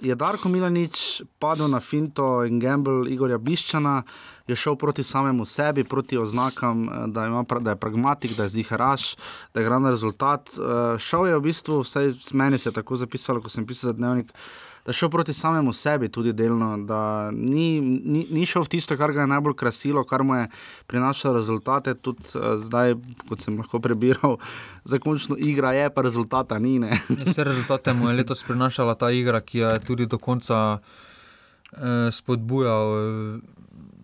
je 0.00 0.16
Darko 0.16 0.48
Milanič 0.48 1.22
padel 1.38 1.68
na 1.68 1.80
finto 1.80 2.46
in 2.48 2.58
gamble 2.58 3.04
Igorja 3.12 3.38
Biščana, 3.38 4.02
je 4.50 4.56
šel 4.56 4.76
proti 4.76 5.02
samemu 5.02 5.44
sebi, 5.44 5.84
proti 5.84 6.18
oznakam, 6.18 6.84
eh, 6.84 7.06
da, 7.06 7.26
ima, 7.26 7.44
da 7.60 7.70
je 7.70 7.76
pragmatik, 7.76 8.36
da 8.36 8.42
je 8.42 8.48
ziharaš, 8.48 9.14
da 9.54 9.60
je 9.60 9.66
gran 9.66 9.86
rezultat. 9.86 10.50
Uh, 10.58 10.98
šel 10.98 11.26
je 11.26 11.36
v 11.38 11.40
bistvu, 11.40 11.80
vsaj 11.80 12.12
meni 12.32 12.58
se 12.58 12.68
je 12.68 12.72
tako 12.72 12.96
zapisalo, 12.96 13.40
ko 13.40 13.48
sem 13.48 13.66
pisal 13.66 13.92
za 13.92 13.96
dnevnik. 13.96 14.32
Da 14.84 14.90
je 14.90 14.94
šel 14.94 15.10
proti 15.10 15.34
samemu 15.34 15.72
sebi, 15.72 16.08
tudi 16.08 16.32
delno, 16.32 16.76
da 16.88 17.30
ni, 17.30 17.80
ni, 17.80 18.26
ni 18.30 18.46
šel 18.46 18.62
v 18.62 18.68
tisto, 18.68 18.96
kar 18.96 19.12
ga 19.12 19.20
je 19.20 19.26
najbolj 19.26 19.54
krasilo, 19.54 20.04
kar 20.04 20.22
mu 20.24 20.34
je 20.34 20.48
prinašalo 20.86 21.36
rezultate. 21.36 21.94
Tudi 21.94 22.26
uh, 22.34 22.56
zdaj, 22.58 22.94
kot 23.28 23.40
sem 23.40 23.58
lahko 23.58 23.80
prebiral, 23.80 24.38
zakončno 24.92 25.36
igra 25.38 25.72
je, 25.72 25.90
pa 25.90 26.02
rezultata 26.02 26.58
ni. 26.58 26.78
Ne? 26.78 26.98
Vse 27.08 27.44
rezultate 27.44 27.92
mu 27.92 28.08
je 28.08 28.16
letos 28.16 28.44
prinašala 28.44 28.94
ta 28.94 29.10
igra, 29.10 29.40
ki 29.40 29.58
je 29.58 29.78
tudi 29.86 30.06
do 30.06 30.18
konca 30.18 30.78
eh, 31.72 32.10
spodbujal. 32.10 33.40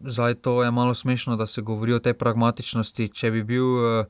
Zdaj 0.06 0.34
to 0.34 0.62
je 0.62 0.70
malo 0.70 0.94
smešno, 0.94 1.36
da 1.36 1.46
se 1.46 1.62
govori 1.62 1.92
o 1.92 1.98
tej 1.98 2.14
pragmatičnosti. 2.14 3.08
Če 3.08 3.30
bi 3.30 3.42
bil 3.42 3.64
eh, 3.64 4.04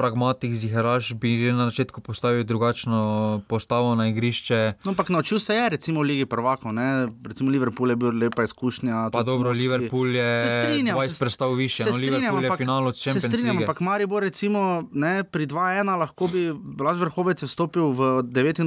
pragmatik, 0.00 0.54
ziharaš, 0.54 1.12
bi 1.12 1.36
že 1.38 1.52
na 1.52 1.68
začetku 1.68 2.00
postavil 2.00 2.40
drugačno 2.42 2.98
postavo 3.44 3.92
na 3.92 4.08
igrišče. 4.08 4.80
No, 4.80 4.90
ampak 4.90 5.08
naučil 5.08 5.36
se 5.38 5.52
je, 5.52 5.68
recimo, 5.70 6.00
Ligi 6.00 6.24
prvakov. 6.24 6.72
Ne? 6.72 6.88
Recimo, 7.20 7.50
Liverpool 7.50 7.90
je 7.90 7.96
bil 7.96 8.16
lepa 8.16 8.42
izkušnja. 8.42 9.10
Pa 9.10 9.20
dobro, 9.22 9.50
moški. 9.50 9.62
Liverpool 9.62 10.08
je 10.08 10.28
Se 10.38 10.48
strinjam, 10.50 10.96
20 10.96 11.06
se- 11.10 11.20
predstav 11.20 11.52
više, 11.52 11.76
se 11.76 11.84
no, 11.84 11.92
strinjam, 11.92 12.14
Liverpool 12.16 12.40
je 12.40 12.48
ampak- 12.48 12.58
final 12.58 12.82
od 12.82 12.96
Se 12.96 13.02
Champions 13.02 13.24
strinjam, 13.26 13.46
League. 13.50 13.64
ampak 13.64 13.80
Maribor, 13.80 14.22
recimo, 14.22 14.60
ne, 14.90 15.24
pri 15.24 15.46
2-1 15.46 15.60
lahko 15.94 16.26
bi 16.26 16.42
Blaž 16.54 16.98
Vrhovec 16.98 17.36
je 17.36 17.46
vstopil 17.46 17.84
v 17.90 18.00
89, 18.24 18.64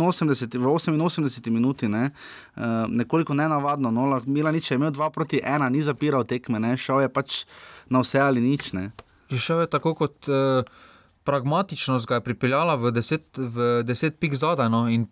v 0.54 0.66
88 0.68 1.50
minuti, 1.50 1.88
ne, 1.88 2.12
uh, 2.54 2.62
nekoliko 2.88 3.34
nenavadno. 3.34 3.90
No, 3.90 4.22
Milanič 4.26 4.70
je 4.70 4.76
imel 4.76 4.92
2 4.92 5.10
proti 5.10 5.40
1, 5.40 5.70
ni 5.70 5.82
zapiral 5.82 6.24
tekme, 6.24 6.60
ne, 6.60 6.78
šel 6.78 7.02
je 7.02 7.10
pač 7.10 7.46
na 7.88 8.00
vse 8.00 8.20
ali 8.20 8.38
nič. 8.40 8.74
Ne. 8.74 8.92
Šel 9.30 9.60
je 9.60 9.68
tako 9.68 9.96
kot 9.96 10.28
uh, 10.28 10.62
pragmatičnost 11.24 12.06
ga 12.06 12.16
je 12.16 12.22
pripeljala 12.24 12.76
v 12.76 12.92
10, 12.92 13.20
v 13.36 13.58
10 13.84 14.12
pik 14.14 14.34
zadaj. 14.34 14.68
No, 14.68 14.88
in 14.88 15.08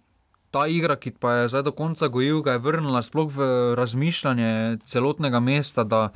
ta 0.50 0.68
igra, 0.68 0.96
ki 0.96 1.12
pa 1.14 1.34
je 1.34 1.48
zdaj 1.48 1.64
do 1.64 1.72
konca 1.72 2.08
gojil, 2.08 2.42
ga 2.42 2.52
je 2.52 2.60
vrnila 2.60 3.00
sploh 3.00 3.28
v 3.28 3.40
razmišljanje 3.76 4.52
celotnega 4.82 5.40
mesta, 5.40 5.84
da 5.84 6.10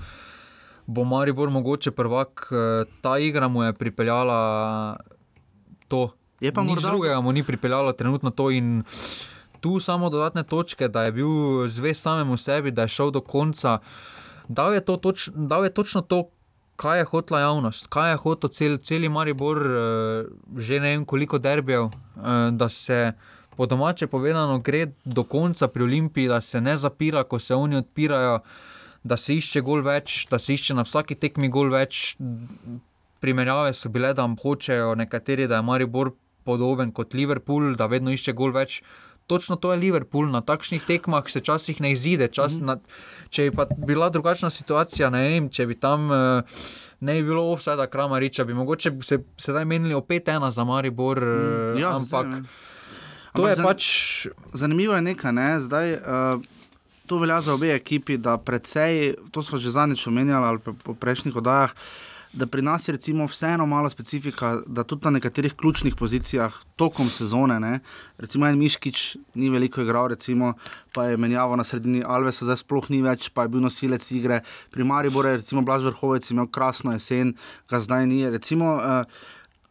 bo 0.85 1.03
Maribor 1.03 1.49
mogoče 1.49 1.91
prvak. 1.91 2.47
eh, 2.47 2.55
Ta 3.01 3.17
igra 3.17 3.47
mu 3.47 3.63
je 3.63 3.73
pripeljala 3.73 4.97
to. 5.87 6.11
Je 6.37 6.51
pa 6.51 6.61
Nič 6.61 6.69
morda- 6.75 6.89
drugega 6.89 7.21
mu 7.21 7.31
ni 7.31 7.43
pripeljalo 7.43 7.91
trenutno 7.91 8.29
to. 8.29 8.51
In 8.51 8.83
tu 9.57 9.79
samo 9.79 10.09
dodatne 10.09 10.43
točke, 10.43 10.87
da 10.87 11.03
je 11.03 11.11
bil 11.13 11.27
zvest 11.67 12.01
samemu 12.01 12.37
sebi, 12.37 12.71
da 12.71 12.81
je 12.81 12.87
šel 12.89 13.11
do 13.11 13.21
konca. 13.21 13.79
Dal 14.47 14.73
je, 14.73 14.81
to 14.81 14.97
toč, 14.97 15.29
dal 15.31 15.63
je 15.63 15.71
točno 15.71 16.01
to, 16.01 16.29
kaj 16.75 16.99
je 16.99 17.05
hotla 17.11 17.39
javnost, 17.39 17.87
kaj 17.87 18.11
je 18.11 18.17
hotel 18.23 18.49
cel, 18.49 18.77
celi 18.77 19.09
Maribor, 19.09 19.57
eh, 19.57 20.25
že 20.57 20.79
ne 20.79 20.95
vem 20.95 21.05
koliko 21.05 21.37
derbijev, 21.37 21.85
eh, 21.85 22.51
da 22.51 22.69
se 22.69 23.13
po 23.57 23.65
domače 23.65 24.07
povedano 24.07 24.59
gre 24.59 24.87
do 25.05 25.23
konca 25.23 25.67
pri 25.67 25.83
Olimpiji, 25.83 26.27
da 26.27 26.41
se 26.41 26.61
ne 26.61 26.77
zapira, 26.77 27.23
ko 27.23 27.39
se 27.39 27.55
oni 27.55 27.77
odpirajo, 27.77 28.39
da 29.03 29.17
se 29.17 29.35
išče 29.35 29.61
gol 29.61 29.81
več, 29.81 30.27
da 30.29 30.39
se 30.39 30.53
išče 30.53 30.73
na 30.73 30.83
vsaki 30.83 31.15
tekmi 31.15 31.49
gol 31.49 31.69
več. 31.71 32.17
Primerjave 33.19 33.73
so 33.73 33.89
bile, 33.89 34.13
da 34.13 34.27
hočejo 34.43 34.95
nekateri, 34.95 35.47
da 35.47 35.55
je 35.55 35.61
Maribor 35.61 36.11
podoben 36.43 36.91
kot 36.91 37.13
Liverpool, 37.13 37.75
da 37.75 37.87
vedno 37.87 38.11
išče 38.11 38.33
gol 38.33 38.51
več. 38.51 38.81
Točno 39.27 39.55
to 39.55 39.71
je 39.73 39.77
Liverpool, 39.77 40.29
na 40.29 40.41
takšnih 40.41 40.83
tekmah 40.85 41.23
se 41.27 41.39
včasih 41.39 41.81
ne 41.81 41.91
izide. 41.91 42.27
Čas, 42.27 42.53
-hmm. 42.53 42.61
na, 42.63 42.77
če 43.29 43.43
bi 43.43 43.55
pa 43.55 43.65
bila 43.77 44.09
drugačna 44.09 44.49
situacija, 44.49 45.09
ne 45.09 45.21
vem, 45.21 45.49
če 45.49 45.65
bi 45.65 45.79
tam 45.79 46.11
eh, 46.11 46.41
ne 46.99 47.13
bi 47.13 47.23
bilo 47.23 47.51
offsajda 47.51 47.87
Kramariča, 47.87 48.43
bi 48.43 48.53
mogoče 48.53 48.91
se 49.01 49.19
sedaj 49.37 49.65
menili 49.65 49.93
o 49.93 49.99
5-1 50.01 50.49
za 50.49 50.63
Maribor, 50.63 51.21
mm, 51.21 51.77
ja, 51.77 51.95
ampak 51.95 52.25
zdaj, 52.27 52.41
ne. 52.41 52.41
to 53.33 53.41
Ampak 53.41 53.49
je 53.49 53.55
zan- 53.55 53.65
pač. 53.65 53.83
Zanimivo 54.53 54.95
je 54.95 55.01
nekaj, 55.01 55.31
ne? 55.33 55.59
zdaj. 55.59 55.93
Uh, 55.93 56.41
To 57.05 57.17
velja 57.17 57.41
za 57.41 57.53
obe 57.53 57.67
ekipi, 57.69 58.17
da 58.17 58.37
predvsej, 58.37 59.13
to 59.31 59.43
smo 59.43 59.59
že 59.59 59.69
zadnjič 59.71 60.07
omenjali 60.07 60.45
ali 60.45 60.59
po 60.59 60.93
prejšnjih 60.93 61.35
oddajah, 61.35 61.69
da 62.35 62.45
pri 62.45 62.61
nas 62.61 62.87
je 62.87 62.91
recimo 62.91 63.25
vseeno 63.27 63.65
malo 63.65 63.89
specifika, 63.89 64.57
da 64.67 64.83
tudi 64.83 65.05
na 65.05 65.11
nekaterih 65.11 65.53
ključnih 65.55 65.95
pozicijah 65.95 66.53
tokom 66.75 67.09
sezone, 67.09 67.59
ne, 67.59 67.79
recimo 68.17 68.47
en 68.47 68.59
Miškič 68.59 69.17
ni 69.33 69.49
veliko 69.49 69.81
igral, 69.81 70.07
recimo, 70.07 70.53
pa 70.93 71.05
je 71.05 71.17
menjavo 71.17 71.55
na 71.55 71.63
sredini 71.63 72.03
Alvesa, 72.05 72.45
zdaj 72.45 72.61
sploh 72.63 72.89
ni 72.89 73.01
več, 73.01 73.29
pa 73.29 73.45
je 73.45 73.53
bil 73.55 73.63
nosilec 73.63 74.11
igre. 74.11 74.41
Pri 74.71 74.83
Mariboru 74.83 75.31
je 75.31 75.39
recimo 75.41 75.63
Blaž 75.63 75.87
Vrhovec 75.87 76.27
imel 76.31 76.47
krasno 76.47 76.91
jesen, 76.91 77.33
ga 77.71 77.79
zdaj 77.79 78.07
ni. 78.07 78.21
Recimo, 78.29 78.75
uh, 78.75 79.25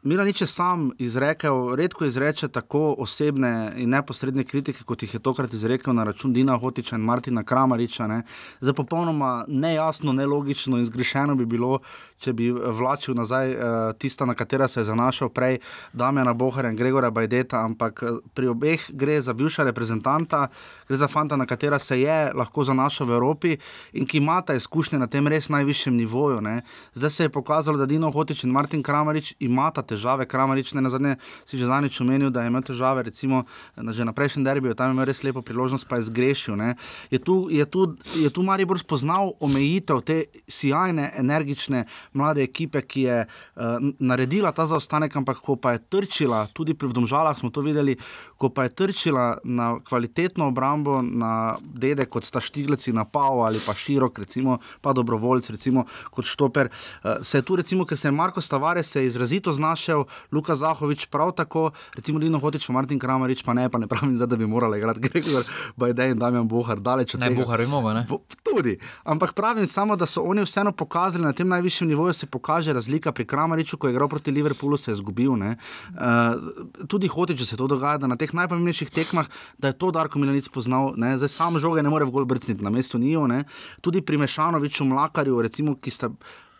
Milanič 0.05 0.41
je 0.41 0.47
sam 0.47 0.91
izrekel, 0.99 1.75
redko 1.75 2.05
izreče 2.05 2.49
tako 2.49 2.95
osebne 2.99 3.73
in 3.77 3.89
neposredne 3.89 4.45
kritike, 4.45 4.85
kot 4.85 5.03
jih 5.03 5.15
je 5.15 5.21
tokrat 5.21 5.53
izrekel 5.53 5.95
na 5.95 6.05
račun 6.05 6.33
Dina 6.33 6.59
Hotiča 6.61 6.97
in 6.97 7.03
Martina 7.03 7.43
Kramariča. 7.43 8.07
Ne. 8.07 8.23
Zdaj 8.61 8.75
popolnoma 8.75 9.45
nejasno, 9.49 10.13
nelogično 10.13 10.77
in 10.79 10.85
zgrešeno 10.85 11.35
bi 11.35 11.47
bilo, 11.47 11.79
če 12.21 12.33
bi 12.37 12.51
vlačil 12.53 13.17
nazaj 13.17 13.55
uh, 13.55 13.63
tista, 13.99 14.27
na 14.29 14.35
katera 14.35 14.69
se 14.69 14.81
je 14.81 14.85
zanašal 14.85 15.29
prej 15.33 15.59
Damjana 15.93 16.35
Bohara 16.35 16.69
in 16.69 16.77
Gregora 16.77 17.11
Bajdeta, 17.11 17.65
ampak 17.65 18.03
eh, 18.03 18.21
pri 18.35 18.49
obeh 18.53 18.85
gre 18.93 19.17
za 19.23 19.33
bivša 19.33 19.65
reprezentanta, 19.65 20.47
gre 20.89 21.01
za 21.01 21.09
fanta, 21.09 21.37
na 21.37 21.47
katera 21.47 21.79
se 21.79 22.01
je 22.01 22.19
lahko 22.35 22.65
zanašal 22.65 23.09
v 23.09 23.17
Evropi 23.17 23.57
in 23.93 24.05
ki 24.07 24.21
ima 24.21 24.43
ta 24.43 24.55
izkušnje 24.55 24.99
na 24.99 25.09
tem 25.09 25.29
res 25.29 25.49
najvišjem 25.49 25.97
nivoju. 25.97 26.41
Ne. 26.45 26.61
Zdaj 26.95 27.11
se 27.11 27.25
je 27.25 27.33
pokazalo, 27.33 27.79
da 27.79 27.87
Dino 27.87 28.13
Hotič 28.13 28.45
in 28.45 28.53
Martin 28.53 28.83
Kramarič 28.83 29.35
imata 29.41 29.83
težave, 29.95 30.27
Kramarič 30.27 30.75
ne 30.75 30.83
na 30.85 30.91
zadnje 30.91 31.17
si 31.47 31.59
že 31.59 31.67
zadnjič 31.71 32.01
omenil, 32.03 32.31
da 32.35 32.43
je 32.43 32.51
imel 32.51 32.63
težave, 32.67 33.07
recimo 33.07 33.45
že 33.77 34.05
na 34.05 34.13
prejšnjem 34.13 34.45
derbiju, 34.45 34.75
tam 34.75 34.91
je 34.91 34.99
imel 34.99 35.09
res 35.09 35.23
lepo 35.23 35.43
priložnost, 35.43 35.87
pa 35.89 35.99
je 35.99 36.11
zgrešil. 36.11 36.59
Ne. 36.59 36.75
Je 37.11 37.19
tu, 37.19 37.49
je 37.51 37.65
tu, 37.67 37.95
je 38.19 38.31
tu 38.31 38.43
Maribor 38.43 38.79
spoznal 38.79 39.35
omejitev 39.41 40.03
te 40.03 40.17
sjajne, 40.49 41.11
energične 41.19 41.85
mlade 42.13 42.43
ekipe, 42.43 42.83
ki 42.83 43.07
je 43.09 43.19
uh, 43.25 43.79
naredila 43.99 44.53
ta 44.53 44.67
zaostanek, 44.67 45.15
ampak 45.17 45.43
ko 45.45 45.57
pa 45.57 45.77
je 45.77 45.85
trčila, 45.89 46.47
tudi 46.53 46.75
pri 46.75 46.91
Domžalah 46.95 47.37
smo 47.39 47.51
to 47.51 47.63
videli, 47.65 47.97
ko 48.39 48.51
pa 48.51 48.67
je 48.67 48.75
trčila 48.75 49.39
na 49.45 49.79
kvalitetno 49.83 50.49
obrambo, 50.51 51.01
na 51.03 51.57
dede 51.61 52.07
kot 52.07 52.25
sta 52.27 52.41
štigleci 52.43 52.95
na 52.95 53.05
Pau 53.05 53.43
ali 53.45 53.61
pa 53.63 53.75
širok, 53.75 54.19
recimo, 54.19 54.59
pa 54.81 54.93
dobrovoljc, 54.93 55.51
recimo 55.55 55.87
kot 56.11 56.29
štoper. 56.29 56.71
Uh, 56.71 57.23
se 57.23 57.39
je 57.39 57.47
tu, 57.47 57.57
recimo, 57.57 57.87
ker 57.87 57.99
se 57.99 58.09
je 58.09 58.13
Marko 58.13 58.41
Stavare 58.41 58.83
se 58.83 59.03
je 59.03 59.07
izrazito 59.07 59.53
znašel, 59.53 59.84
Luka 60.33 60.55
Zahovič 60.55 61.07
prav 61.07 61.33
tako, 61.33 61.67
recimo 61.95 62.19
Lino 62.19 62.39
Hotič, 62.39 62.67
pa 62.67 62.73
Martin 62.73 62.99
Kramarič, 62.99 63.43
pa 63.43 63.53
ne, 63.53 63.69
pa 63.69 63.79
ne 63.79 63.87
pravim, 63.87 64.15
zdaj, 64.15 64.27
da 64.27 64.37
bi 64.37 64.47
morali 64.47 64.79
igrati 64.79 65.01
Gregor, 65.05 65.45
Bajdej 65.77 66.11
in 66.11 66.19
Damjan 66.19 66.49
Bohar, 66.49 66.79
daleč 66.79 67.15
od 67.15 67.21
Ne, 67.21 67.29
tega. 67.29 67.41
Bohar 67.41 67.59
bi 67.59 67.67
mogel, 67.67 67.95
ne? 67.95 68.07
Bo- 68.09 68.21
Tudi, 68.45 68.77
ampak 69.05 69.33
pravim 69.33 69.67
samo, 69.67 69.97
da 69.97 70.07
so 70.07 70.23
oni 70.23 70.41
vseeno 70.41 70.73
pokazali 70.73 71.25
na 71.25 71.33
tem 71.33 71.49
najvišjem 71.49 71.89
nivoju, 71.89 72.13
se 72.13 72.27
pokaže 72.29 72.73
razlika 72.73 73.13
pri 73.13 73.25
Kramariču, 73.25 73.77
ko 73.77 73.87
je 73.87 73.93
igral 73.93 74.09
proti 74.09 74.31
Liverpoolu, 74.31 74.77
se 74.77 74.91
je 74.91 74.95
izgubil. 74.95 75.35
ne. 75.35 75.57
Uh, 75.91 76.39
tudi 76.87 77.09
Hotič 77.09 77.43
se 77.43 77.57
to 77.57 77.67
dogaja, 77.67 77.99
da 77.99 78.07
na 78.07 78.17
teh 78.17 78.31
najpomembnejših 78.31 78.91
tekmah, 78.91 79.27
da 79.59 79.69
je 79.69 79.75
to 79.75 79.91
Darko 79.91 80.19
Milanic 80.19 80.49
poznal, 80.49 80.95
ne. 80.95 81.15
zdaj 81.15 81.29
sam 81.29 81.59
žoge 81.59 81.83
ne 81.83 81.89
more 81.89 82.05
v 82.05 82.11
gol 82.11 82.25
brcniti 82.25 82.63
na 82.63 82.71
mestu 82.71 82.95
Nijo, 82.97 83.27
ne. 83.27 83.43
tudi 83.81 84.01
pri 84.01 84.19
Mešanoviču, 84.19 84.85
Mlakarju, 84.85 85.43
recimo, 85.43 85.75
ki 85.75 85.91
sta. 85.91 86.09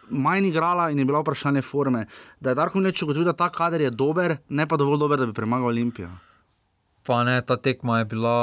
Manj 0.09 0.47
igrala 0.47 0.91
in 0.91 0.99
je 0.99 1.05
bila 1.05 1.21
vprašanje 1.21 1.63
forme. 1.63 2.07
Da 2.39 2.51
je 2.51 2.57
Darko 2.57 2.79
Milanič 2.79 3.03
ugotovil, 3.03 3.25
da 3.25 3.33
ta 3.35 3.49
kader 3.49 3.81
je 3.81 3.91
dober, 3.93 4.37
ne 4.51 4.67
pa 4.67 4.77
dovolj 4.77 4.99
dober, 4.99 5.19
da 5.19 5.27
bi 5.27 5.33
premagal 5.33 5.67
Olimpijo. 5.67 6.09
Pa 7.03 7.21
ne, 7.21 7.41
ta 7.41 7.57
tekma 7.57 7.99
je 7.99 8.05
bila 8.07 8.37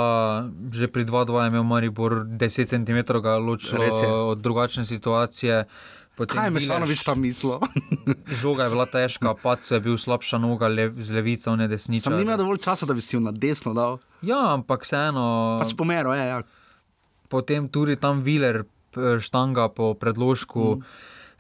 že 0.72 0.88
pri 0.88 1.02
2-2, 1.04 1.34
je 1.36 1.48
imel 1.48 1.64
Maribor 1.64 2.12
10 2.28 2.38
cm 2.68 3.00
ga 3.20 3.36
ločilo 3.36 3.84
je. 3.84 4.06
od 4.06 4.38
drugačne 4.38 4.86
situacije. 4.86 5.66
Potem 6.14 6.36
Kaj 6.36 6.46
je 6.46 6.52
Vilež- 6.52 6.68
Mešanovič 6.68 7.02
tam 7.02 7.20
mislil? 7.20 7.58
Žoga 8.42 8.64
je 8.64 8.70
bila 8.70 8.86
težka, 8.86 9.34
pač 9.34 9.72
je 9.72 9.80
bil 9.80 9.96
slabša 9.96 10.38
noga 10.38 10.68
le, 10.68 10.92
z 10.94 11.10
levice, 11.10 11.50
ne 11.52 11.66
desnice. 11.66 12.04
Sam 12.04 12.14
nima 12.16 12.36
dovolj 12.36 12.60
časa, 12.60 12.86
da 12.86 12.94
bi 12.94 13.02
si 13.02 13.16
jo 13.16 13.22
na 13.22 13.32
desno 13.32 13.74
dal. 13.74 13.98
Ja, 14.22 14.54
ampak 14.54 14.84
vseeno. 14.84 15.58
Pač 15.58 15.74
pomero, 15.74 16.12
je. 16.12 16.22
Ja. 16.22 16.42
Potem 17.28 17.66
tudi 17.66 17.96
tam 17.96 18.22
Viler, 18.22 18.62
p- 18.92 19.18
štanga 19.18 19.70
po 19.70 19.94
predložku. 19.96 20.76
Mm. 20.76 20.84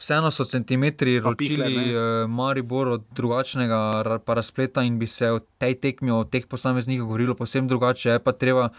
Vseeno 0.02 0.32
so 0.32 0.44
centimetri 0.44 1.20
Pa 1.22 1.30
ročili 1.30 1.56
Pikler, 1.56 2.24
eh, 2.24 2.28
Maribor 2.28 2.88
od 2.88 3.04
drugačnega 3.12 4.02
razpleta 4.26 4.82
in 4.82 5.00
bi 5.00 5.08
se 5.08 5.30
o 5.32 5.40
tej 5.40 5.76
tekmi, 5.76 6.12
o 6.12 6.24
teh 6.24 6.48
posameznikih 6.48 7.04
govorilo 7.04 7.36
posebno 7.36 7.70
drugače. 7.70 8.10
Je 8.10 8.20
pa 8.20 8.32
treba 8.32 8.70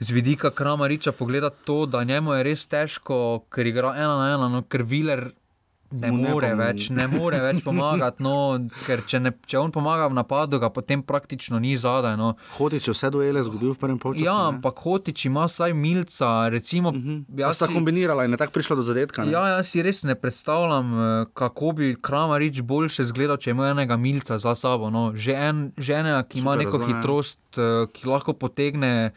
z 0.00 0.10
vidika 0.10 0.50
Kramariča 0.50 1.12
pogledati 1.12 1.64
to, 1.64 1.86
da 1.86 2.04
njemu 2.04 2.34
je 2.34 2.42
res 2.42 2.66
težko, 2.68 3.44
ker 3.48 3.66
igra 3.66 3.94
ena 3.96 4.16
na 4.16 4.34
ena, 4.34 4.48
no, 4.48 4.62
ker 4.62 4.82
Viler. 4.82 5.30
Ne 5.90 6.10
ne 6.10 6.30
more, 6.30 6.48
pom- 6.52 6.58
več, 6.58 6.84
ne 6.94 7.06
more 7.10 7.40
več 7.42 7.62
pomagati, 7.66 8.22
no, 8.22 8.34
ker 8.86 9.02
če, 9.02 9.18
ne, 9.20 9.32
če 9.46 9.58
on 9.58 9.72
pomaga 9.74 10.06
v 10.06 10.14
napadu, 10.14 10.60
ga 10.62 10.70
potem 10.70 11.02
praktično 11.02 11.58
ni 11.58 11.74
zadaj. 11.74 12.14
No. 12.16 12.36
Hotič 12.58 12.86
je 12.86 12.94
vse 12.94 13.10
duele 13.10 13.42
izgubil 13.42 13.74
v 13.74 13.80
prvem 13.80 13.98
polčasu. 13.98 14.22
Ja, 14.22 14.36
ne? 14.38 14.54
ampak 14.54 14.78
Hotič 14.78 15.24
ima 15.26 15.48
vsaj 15.50 15.74
milca, 15.74 16.46
recimo. 16.48 16.94
Uh 16.94 16.94
-huh. 16.94 17.24
Ja, 17.36 17.52
sta 17.52 17.66
kombinirala 17.66 18.24
in 18.24 18.30
je 18.30 18.38
tako 18.38 18.52
prišla 18.52 18.76
do 18.76 18.82
zadetka. 18.82 19.24
ne? 19.24 19.32
Ja, 19.32 19.46
jaz 19.48 19.66
si 19.66 19.82
res 19.82 20.02
ne 20.02 20.14
predstavljam, 20.14 20.86
eh, 20.94 21.26
kako 21.34 21.72
bi 21.72 21.96
Kramarič 22.02 22.60
boljše 22.62 23.02
izgledal, 23.02 23.36
če 23.36 23.50
ima 23.50 23.68
enega 23.68 23.96
milca 23.96 24.38
za 24.38 24.54
sabo. 24.54 24.90
No. 24.90 25.12
Že, 25.14 25.32
en, 25.32 25.72
že 25.78 25.94
enega, 25.94 26.22
ki 26.22 26.38
ima 26.38 26.52
Super 26.52 26.64
neko 26.64 26.78
razumem. 26.78 26.96
hitrost, 26.96 27.40
eh, 27.58 27.86
ki 27.92 28.06
lahko 28.06 28.32
potegne 28.32 29.10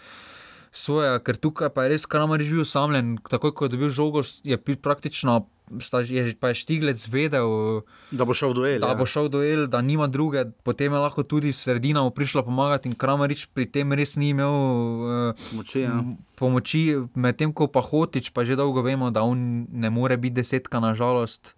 svoje, 0.71 1.19
ker 1.19 1.37
tukaj 1.37 1.69
pa 1.69 1.83
je 1.83 1.89
res 1.89 2.05
Kramarič 2.05 2.49
bil 2.49 2.65
samljen. 2.65 3.17
Takoj, 3.29 3.53
ko 3.53 3.65
je 3.65 3.69
dobil 3.69 3.89
žogo, 3.89 4.21
je 4.43 4.57
praktično. 4.57 5.45
Sta- 5.79 6.03
Je, 6.03 6.35
pa 6.35 6.51
je 6.51 6.55
Štiglec 6.55 6.99
vedel, 7.07 7.81
da 8.11 8.25
bo 8.25 8.33
šel 8.33 8.51
v 8.51 8.53
duel. 8.53 8.79
Da 8.79 8.91
ja. 8.91 8.95
bo 8.95 9.05
šel 9.05 9.27
v 9.27 9.31
duel, 9.31 9.61
da 9.67 9.81
nima 9.81 10.07
druge, 10.07 10.45
potem 10.63 10.93
je 10.93 10.99
lahko 10.99 11.23
tudi 11.23 11.53
sredina 11.53 12.03
mu 12.03 12.11
prišla 12.11 12.43
pomagati 12.43 12.89
in 12.89 12.95
Kramarič 12.95 13.47
pri 13.53 13.65
tem 13.65 13.93
res 13.93 14.15
ni 14.15 14.29
imel 14.29 14.51
uh, 14.51 15.55
Moči, 15.55 15.85
ja. 15.85 16.03
pomoči, 16.35 16.99
medtem 17.15 17.53
ko 17.53 17.67
pa 17.67 17.79
Hotič, 17.79 18.31
pa 18.31 18.43
že 18.43 18.55
dolgo 18.55 18.81
vemo, 18.81 19.11
da 19.11 19.23
on 19.23 19.67
ne 19.71 19.89
more 19.89 20.17
biti 20.17 20.35
desetka, 20.35 20.79
nažalost, 20.79 21.55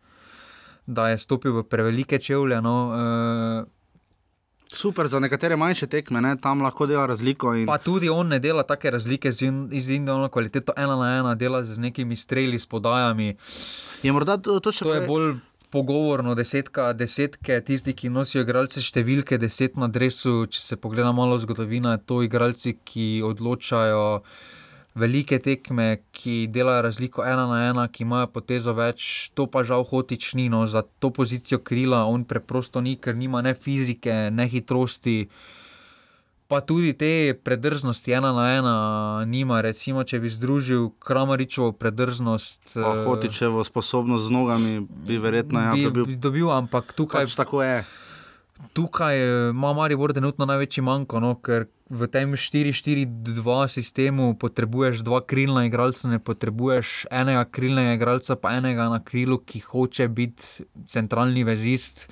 da 0.86 1.10
je 1.10 1.18
stopil 1.18 1.52
v 1.52 1.64
prevelike 1.64 2.22
čevlje. 2.22 2.62
No, 2.62 2.76
uh, 2.90 3.76
Super 4.76 5.08
za 5.08 5.20
nekatere 5.20 5.56
manjše 5.56 5.88
tekme, 5.88 6.22
ne? 6.22 6.36
tam 6.42 6.62
lahko 6.62 6.88
dela 6.88 7.06
razliko. 7.06 7.54
In... 7.56 7.66
Pa 7.66 7.78
tudi 7.78 8.10
on 8.10 8.28
ne 8.28 8.40
dela 8.40 8.64
take 8.64 8.92
razlike 8.92 9.32
z, 9.32 9.48
in, 9.48 9.60
z 9.72 9.96
individualno 9.96 10.30
kvaliteto, 10.30 10.74
ena 10.78 10.96
na 11.00 11.12
ena, 11.20 11.36
dela 11.36 11.64
z 11.64 11.80
nekimi 11.80 12.16
streli, 12.16 12.60
s 12.60 12.66
podajami. 12.66 13.36
Je 14.04 14.12
morda 14.12 14.38
to, 14.38 14.60
to 14.60 14.76
še 14.76 14.84
To 14.86 14.96
je 14.96 15.06
bolj 15.08 15.38
pogovorno, 15.76 16.36
desetka, 16.36 16.94
desetke, 16.94 17.60
tisti, 17.66 17.96
ki 17.98 18.12
nosijo 18.14 18.46
igralce 18.46 18.84
številke, 18.84 19.40
deset 19.42 19.80
na 19.80 19.90
dresu. 19.92 20.46
Če 20.48 20.62
se 20.62 20.78
pogleda 20.80 21.12
malo 21.16 21.40
zgodovina, 21.42 21.98
to 21.98 22.22
igralci, 22.24 22.78
ki 22.86 23.08
odločajo 23.28 24.06
velike 24.96 25.40
tekme, 25.40 25.98
ki 26.12 26.48
delajo 26.48 26.82
razliko 26.82 27.26
ena 27.26 27.48
na 27.48 27.60
ena, 27.70 27.88
ki 27.88 28.04
imajo 28.04 28.28
potezo 28.32 28.74
več, 28.74 29.30
to 29.36 29.46
pa 29.52 29.66
žal 29.68 29.84
hotič 29.84 30.34
ni. 30.40 30.48
No. 30.50 30.64
Za 30.68 30.86
to 31.00 31.12
pozicijo 31.12 31.60
krila 31.60 32.06
on 32.08 32.24
preprosto 32.24 32.82
ni, 32.82 32.96
ker 32.96 33.16
nima 33.16 33.44
ne 33.44 33.54
fizike, 33.54 34.32
ne 34.32 34.48
hitrosti. 34.48 35.28
Pa 36.48 36.62
tudi 36.62 36.94
te 36.94 37.34
predrznosti 37.34 38.14
ena 38.14 38.30
na 38.32 38.46
ena 38.54 38.76
nima. 39.26 39.60
Recimo, 39.66 40.06
če 40.06 40.22
bi 40.22 40.30
združil 40.30 40.92
Kramaričevo 41.02 41.72
predrznost. 41.74 42.78
Pa 42.78 42.94
eh, 42.94 43.04
Hotičevo 43.10 43.66
sposobnost 43.66 44.30
z 44.30 44.32
nogami 44.32 44.80
bi 44.80 45.18
verjetno 45.18 45.60
ja, 45.60 45.74
bi, 45.74 45.88
dobil. 45.90 46.06
bi 46.06 46.16
dobil, 46.16 46.48
ampak 46.54 46.94
tukaj, 46.94 47.26
Pač 47.26 47.36
tako 47.36 47.66
je. 47.66 47.82
Tukaj 48.74 49.18
eh, 49.18 49.50
ima 49.50 49.74
Maribor 49.74 50.14
trenutno 50.14 50.46
največji 50.46 50.84
manjko, 50.84 51.20
no, 51.20 51.36
ker 51.36 51.68
v 51.90 52.08
tem 52.10 52.34
4-4-2 52.34 53.68
sistemu 53.70 54.34
potrebuješ 54.42 55.04
dva 55.06 55.22
krilna 55.22 55.66
igralca, 55.68 56.08
ne 56.10 56.20
potrebuješ 56.20 57.06
enega 57.12 57.46
krilnega 57.46 57.94
igralca, 58.00 58.36
pa 58.36 58.56
enega 58.58 58.90
na 58.90 59.04
krilu, 59.04 59.38
ki 59.38 59.62
hoče 59.68 60.08
biti 60.08 60.66
centralni 60.90 61.44
vezist. 61.46 62.08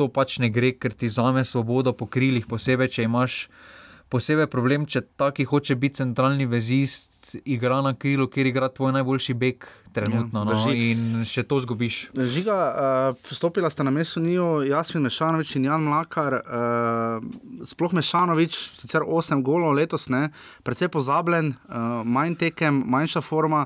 To 0.00 0.08
pač 0.08 0.38
ne 0.40 0.48
gre, 0.48 0.72
ker 0.72 0.94
ti 0.96 1.12
zame 1.12 1.44
svobodo 1.44 1.92
po 1.92 2.08
krilih, 2.08 2.48
posebej 2.48 2.88
če 2.96 3.08
imaš. 3.10 3.46
Posebej 4.12 4.46
problem, 4.52 4.84
če 4.84 5.00
taki 5.16 5.46
hoče 5.48 5.76
biti 5.80 6.02
centralni 6.02 6.44
vezist, 6.44 7.30
igra 7.48 7.78
na 7.80 7.94
krilu, 7.96 8.26
kjer 8.28 8.50
igra 8.50 8.68
tvoj 8.68 8.92
najboljši 8.98 9.34
bek 9.40 9.64
trenutno. 9.92 10.42
Ja, 10.44 10.58
no, 10.58 10.72
in 10.76 11.22
še 11.28 11.44
to 11.48 11.56
zgubiš. 11.64 12.02
Žiga, 12.12 12.56
uh, 12.56 13.22
vstopila 13.30 13.70
sta 13.72 13.86
na 13.86 13.92
mesto 13.94 14.20
Nijo, 14.20 14.60
Jasmin 14.68 15.06
Mešanovič 15.08 15.54
in 15.56 15.70
Jan 15.70 15.86
Mlakar. 15.88 16.38
Uh, 16.42 17.64
sploh 17.68 17.96
Mešanovič, 17.96 18.58
sicer 18.82 19.06
8 19.06 19.40
golov 19.46 19.76
letos, 19.80 20.10
ne, 20.12 20.28
precej 20.66 20.92
pozabljen, 20.92 21.54
uh, 21.56 22.02
manj 22.04 22.36
tekem, 22.44 22.84
manjša 22.92 23.24
forma. 23.24 23.64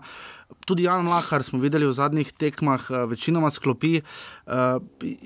Tudi 0.64 0.82
Jan 0.82 1.04
Mlakar 1.04 1.42
smo 1.42 1.58
videli 1.58 1.86
v 1.86 1.92
zadnjih 1.92 2.32
tekmah, 2.32 2.80
eh, 2.90 3.06
večinoma 3.06 3.50
sklopi. 3.50 3.96
Eh, 3.96 4.02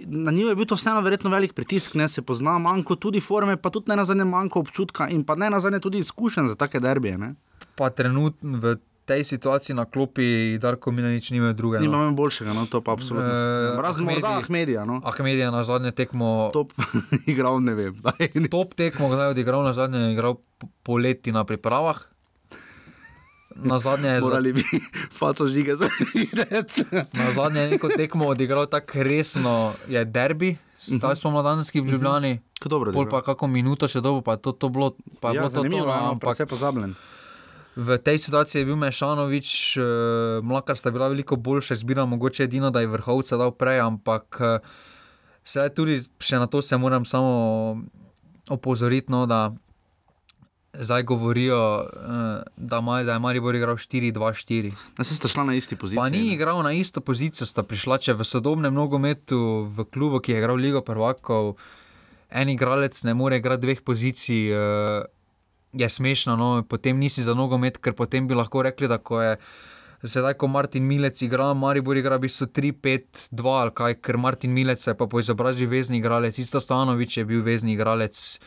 Na 0.06 0.30
njih 0.30 0.46
je 0.46 0.54
bil 0.54 0.66
to 0.66 0.74
vseeno 0.74 1.00
verjetno 1.00 1.30
velik 1.30 1.52
pritisk, 1.52 1.94
ne 1.94 2.08
se 2.08 2.22
pozna, 2.22 2.58
manjko 2.58 2.94
tudi 2.96 3.20
forme, 3.20 3.56
pa 3.56 3.70
tudi 3.70 3.88
ne 3.88 3.96
na 3.96 4.04
zadnje 4.04 4.24
manjko 4.24 4.60
občutka 4.60 5.08
in 5.08 5.24
pa 5.24 5.34
ne 5.34 5.50
na 5.50 5.60
zadnje 5.60 5.80
tudi 5.80 5.98
izkušenj 5.98 6.46
za 6.46 6.54
take 6.54 6.80
derbije. 6.80 7.18
Ne? 7.18 7.34
pa 7.74 7.88
trenutno 7.88 8.58
v 8.58 8.76
tej 9.06 9.24
situaciji 9.24 9.74
na 9.74 9.84
klopi 9.84 10.58
Darko 10.58 10.90
Milanič 10.90 11.30
nima 11.30 11.52
druge. 11.52 11.78
Nima 11.78 11.96
no. 11.98 12.12
boljšega, 12.12 12.52
no, 12.52 12.66
to 12.66 12.80
pa 12.80 12.92
absolutno. 12.92 13.26
se 13.26 13.46
strinjam. 13.46 13.80
Razen 13.80 14.04
morda 14.04 14.38
Ahmedija. 14.38 14.84
No. 14.84 15.00
Ahmedija 15.04 15.50
na 15.50 15.64
zadnje 15.64 15.90
tekmo. 15.90 16.50
Top 16.52 16.72
igral, 17.26 17.58
ne 17.58 17.74
vem. 17.74 17.96
Top 18.50 18.74
tekmo, 18.74 19.08
kdaj 19.08 19.26
je 19.26 19.30
odigral, 19.30 19.64
na 19.64 19.72
zadnje 19.72 19.98
je 19.98 20.12
igral 20.12 20.34
po- 20.58 20.68
poleti 20.82 21.32
na 21.32 21.44
pripravah. 21.44 21.98
Na 23.54 23.78
zadnje 23.78 24.08
je 24.08 24.20
Morali 24.20 24.52
bi 24.52 24.64
faco 25.18 25.46
žige 25.46 25.76
za 25.76 25.88
videti. 26.14 26.84
Na 27.12 27.32
zadnje 27.32 27.60
je 27.60 27.70
neko 27.70 27.88
tekmo 27.88 28.26
odigral 28.26 28.66
tako 28.66 29.02
resno, 29.02 29.72
je 29.88 30.04
derbi, 30.04 30.56
zdaj 30.78 31.16
smo 31.16 31.30
mladanski 31.30 31.80
v 31.80 31.86
Ljubljani. 31.86 32.34
Mhm. 32.34 32.68
dobro 32.68 32.92
Pol 32.92 33.08
pa 33.08 33.22
kako 33.22 33.46
minuto 33.46 33.88
še 33.88 34.00
dobo, 34.00 34.20
pa 34.20 34.36
to, 34.36 34.52
to 34.52 34.68
bilo, 34.68 34.94
pa 35.20 35.30
je 35.30 35.34
Ja, 35.34 35.40
bilo 35.40 35.50
to, 35.50 35.62
to 35.62 35.68
no, 35.68 35.76
ja, 35.76 35.98
ampak 36.10 36.12
ampak 36.12 36.34
vse 36.34 36.46
pozabljen. 36.46 36.94
V 37.76 37.98
tej 37.98 38.18
situaciji 38.18 38.60
je 38.60 38.66
bil 38.66 38.76
Mešanovič, 38.76 39.78
uh, 39.78 39.84
Mlakar 40.42 40.76
sta 40.76 40.90
bila 40.90 41.08
veliko 41.08 41.36
boljša 41.36 41.74
izbira, 41.74 42.04
mogoče 42.04 42.44
edino, 42.44 42.70
da 42.70 42.80
je 42.80 42.90
vrhovce 42.90 43.38
dal 43.38 43.54
prej, 43.54 43.80
ampak 43.80 44.40
uh, 44.40 44.58
se 45.44 45.68
tudi 45.74 46.02
še 46.20 46.38
na 46.42 46.46
to 46.46 46.62
se 46.62 46.76
moram 46.76 47.04
samo 47.04 47.80
opozoriti, 48.50 49.12
no, 49.12 49.26
da 49.26 49.54
zdaj 50.72 51.02
govorijo, 51.02 51.60
eh, 51.82 52.42
da, 52.56 52.80
ma, 52.80 53.02
da 53.02 53.12
je 53.12 53.18
Maribor 53.18 53.54
igral 53.54 53.76
4-2-4. 53.76 54.72
Da 54.96 55.04
se 55.04 55.14
sta 55.14 55.28
šla 55.28 55.44
na 55.44 55.54
isti 55.54 55.76
poziciji. 55.76 55.98
Pa 55.98 56.08
ni 56.08 56.28
ne. 56.28 56.34
igral 56.34 56.62
na 56.62 56.72
isto 56.72 57.00
pozicijo, 57.00 57.46
sta 57.46 57.62
prišla, 57.62 57.98
če 57.98 58.14
v 58.14 58.24
sodobnem 58.24 58.74
nogometu, 58.74 59.66
v 59.66 59.84
klubu, 59.90 60.20
ki 60.20 60.32
je 60.32 60.38
igral 60.38 60.56
Ligo 60.56 60.80
prvakov, 60.80 61.56
en 62.30 62.48
igralec 62.48 63.02
ne 63.04 63.14
more 63.14 63.36
igrati 63.36 63.66
dveh 63.66 63.82
pozicij. 63.82 64.52
eh, 64.52 65.04
Je 65.72 65.88
smešno, 65.88 66.34
no, 66.36 66.62
potem 66.66 66.98
nisi 66.98 67.22
za 67.22 67.30
nogomet, 67.34 67.78
ker 67.78 67.94
potem 67.94 68.26
bi 68.26 68.34
lahko 68.34 68.62
rekli, 68.62 68.88
da 68.88 68.98
ko 68.98 69.20
je 69.22 69.36
sedaj, 70.02 70.34
ko 70.34 70.48
Martin 70.48 70.82
Milec 70.82 71.22
igra, 71.22 71.54
Maribor 71.54 71.96
igra 71.96 72.16
v 72.16 72.24
bistvu 72.26 72.46
3-5-2 72.46 73.60
ali 73.60 73.70
kaj, 73.70 73.94
ker 74.02 74.16
Martin 74.16 74.50
Milec 74.50 74.82
je 74.86 74.94
pa 74.94 75.06
po 75.06 75.20
izobrazbi 75.20 75.66
vezni 75.66 75.98
igralec, 75.98 76.38
isto 76.38 76.60
Stanovič 76.60 77.16
je 77.16 77.24
bil 77.24 77.42
vezni 77.42 77.76
igralec. 77.78 78.40